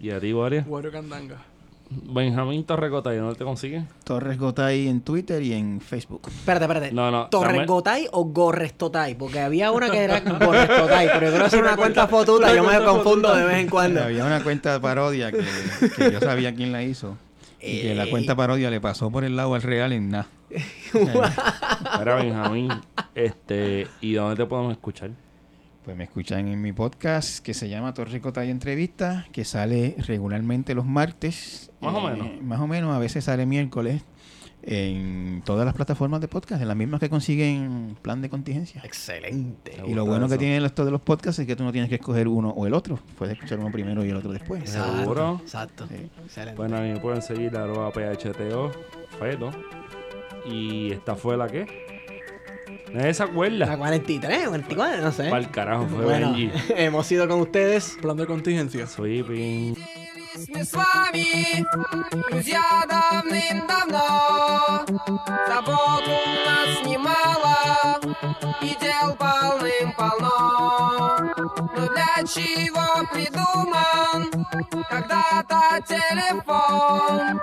Y 0.00 0.10
a 0.10 0.18
ti, 0.20 0.32
Varias. 0.32 0.66
Wario 0.66 0.90
Candanga. 0.90 1.42
Benjamín 1.88 2.64
Torrecota, 2.64 3.14
¿y 3.14 3.18
dónde 3.18 3.36
te 3.36 3.44
consiguen? 3.44 3.86
Torres 4.04 4.38
Gotay 4.38 4.88
en 4.88 5.00
Twitter 5.02 5.40
y 5.42 5.52
en 5.52 5.80
Facebook. 5.80 6.22
Espérate, 6.26 6.64
espérate. 6.64 6.92
No, 6.92 7.10
no, 7.12 7.28
¿Torres 7.28 7.54
dame- 7.54 7.66
Gotay 7.66 8.08
o 8.12 8.24
Gorrestotay? 8.24 9.14
Porque 9.14 9.38
había 9.40 9.70
una 9.70 9.88
que 9.90 9.98
era 10.02 10.20
Gorrestotay, 10.20 11.08
pero 11.12 11.26
yo 11.26 11.32
creo 11.36 11.48
que 11.48 11.56
es 11.56 11.62
una 11.62 11.76
cuenta 11.76 12.08
fotuta. 12.08 12.54
Yo 12.54 12.64
me 12.64 12.76
confundo 12.84 13.28
fotuta. 13.28 13.36
de 13.36 13.44
vez 13.46 13.56
en 13.58 13.68
cuando. 13.68 14.02
Había 14.02 14.24
una 14.24 14.42
cuenta 14.42 14.80
parodia 14.80 15.30
que, 15.30 15.44
que 15.96 16.10
yo 16.12 16.18
sabía 16.20 16.54
quién 16.54 16.72
la 16.72 16.82
hizo. 16.82 17.16
Y 17.60 17.82
que 17.82 17.94
la 17.94 18.04
Eh. 18.04 18.10
cuenta 18.10 18.34
parodia 18.34 18.68
le 18.70 18.80
pasó 18.80 19.10
por 19.10 19.24
el 19.24 19.36
lado 19.36 19.54
al 19.54 19.62
real 19.62 19.92
en 19.92 20.10
nada. 20.10 20.26
Era 22.00 22.16
Benjamín. 22.16 22.68
Este, 23.14 23.86
¿y 24.00 24.12
dónde 24.14 24.36
te 24.36 24.46
podemos 24.46 24.72
escuchar? 24.72 25.10
Pues 25.86 25.96
me 25.96 26.04
escuchan 26.04 26.48
en 26.48 26.60
mi 26.60 26.72
podcast 26.72 27.38
que 27.38 27.54
se 27.54 27.68
llama 27.68 27.94
Torres 27.94 28.20
Gotay 28.20 28.50
Entrevista, 28.50 29.24
que 29.32 29.44
sale 29.44 29.94
regularmente 29.98 30.74
los 30.74 30.84
martes. 30.84 31.70
Más 31.80 31.94
o 31.94 32.08
Eh, 32.10 32.12
menos. 32.12 32.42
Más 32.42 32.60
o 32.60 32.66
menos, 32.66 32.92
a 32.94 32.98
veces 32.98 33.22
sale 33.24 33.46
miércoles 33.46 34.02
en 34.64 35.42
todas 35.46 35.64
las 35.64 35.74
plataformas 35.76 36.20
de 36.20 36.26
podcast, 36.26 36.60
en 36.60 36.66
las 36.66 36.76
mismas 36.76 36.98
que 36.98 37.08
consiguen 37.08 37.96
plan 38.02 38.20
de 38.20 38.28
contingencia. 38.28 38.82
Excelente. 38.84 39.80
Y 39.86 39.94
lo 39.94 40.04
bueno 40.04 40.28
que 40.28 40.36
tienen 40.38 40.64
esto 40.64 40.84
de 40.84 40.90
los 40.90 41.00
podcasts 41.02 41.38
es 41.38 41.46
que 41.46 41.54
tú 41.54 41.62
no 41.62 41.70
tienes 41.70 41.88
que 41.88 41.94
escoger 41.96 42.26
uno 42.26 42.50
o 42.50 42.66
el 42.66 42.74
otro. 42.74 42.98
Puedes 43.16 43.34
escuchar 43.36 43.60
uno 43.60 43.70
primero 43.70 44.04
y 44.04 44.10
el 44.10 44.16
otro 44.16 44.32
después. 44.32 44.62
Exacto. 44.62 44.98
¿Seguro? 44.98 45.38
Exacto. 45.40 45.86
Sí. 45.86 46.10
Excelente. 46.24 46.56
Bueno, 46.56 46.78
a 46.78 46.80
mí 46.80 46.88
me 46.90 46.98
pueden 46.98 47.22
seguir 47.22 47.56
arroba 47.56 47.92
PHTO, 47.92 48.72
Feto. 49.20 49.50
Y 50.50 50.90
esta 50.92 51.14
fue 51.14 51.36
la 51.36 51.46
que. 51.46 51.85
Nadie 52.93 53.13
se 53.13 53.23
La 53.25 53.29
acuerda. 53.31 53.77
43, 53.77 54.43
44, 54.45 55.01
no 55.01 55.11
sé. 55.11 55.23
Para 55.29 55.37
el 55.39 55.51
carajo 55.51 55.87
fue 55.87 56.03
Bueno, 56.05 56.27
Benji. 56.31 56.51
hemos 56.75 57.11
ido 57.11 57.27
con 57.27 57.41
ustedes. 57.41 57.97
Plan 58.01 58.17
de 58.17 58.25
contingencia. 58.25 58.87
Soy 58.87 59.23
Pin. 59.23 59.75
Мы 60.53 60.63
с 60.63 60.71
вами, 60.73 61.65
друзья, 62.29 62.61
давным-давно 62.89 64.85
Забот 65.45 66.03
у 66.07 66.09
нас 66.47 66.85
немало 66.87 67.99
И 68.61 68.69
дел 68.79 69.13
полным-полно 69.17 70.29
Но 70.31 70.74
для 70.74 70.74
Чего 72.26 73.06
придуман 73.12 74.46
Когда-то 74.90 75.80
телефон. 75.86 77.40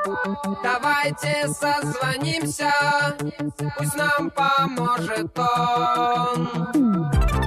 Давайте 0.61 1.47
созвонимся 1.47 2.72
Пусть 3.77 3.95
нам 3.95 4.30
поможет 4.31 5.38
он 5.38 7.43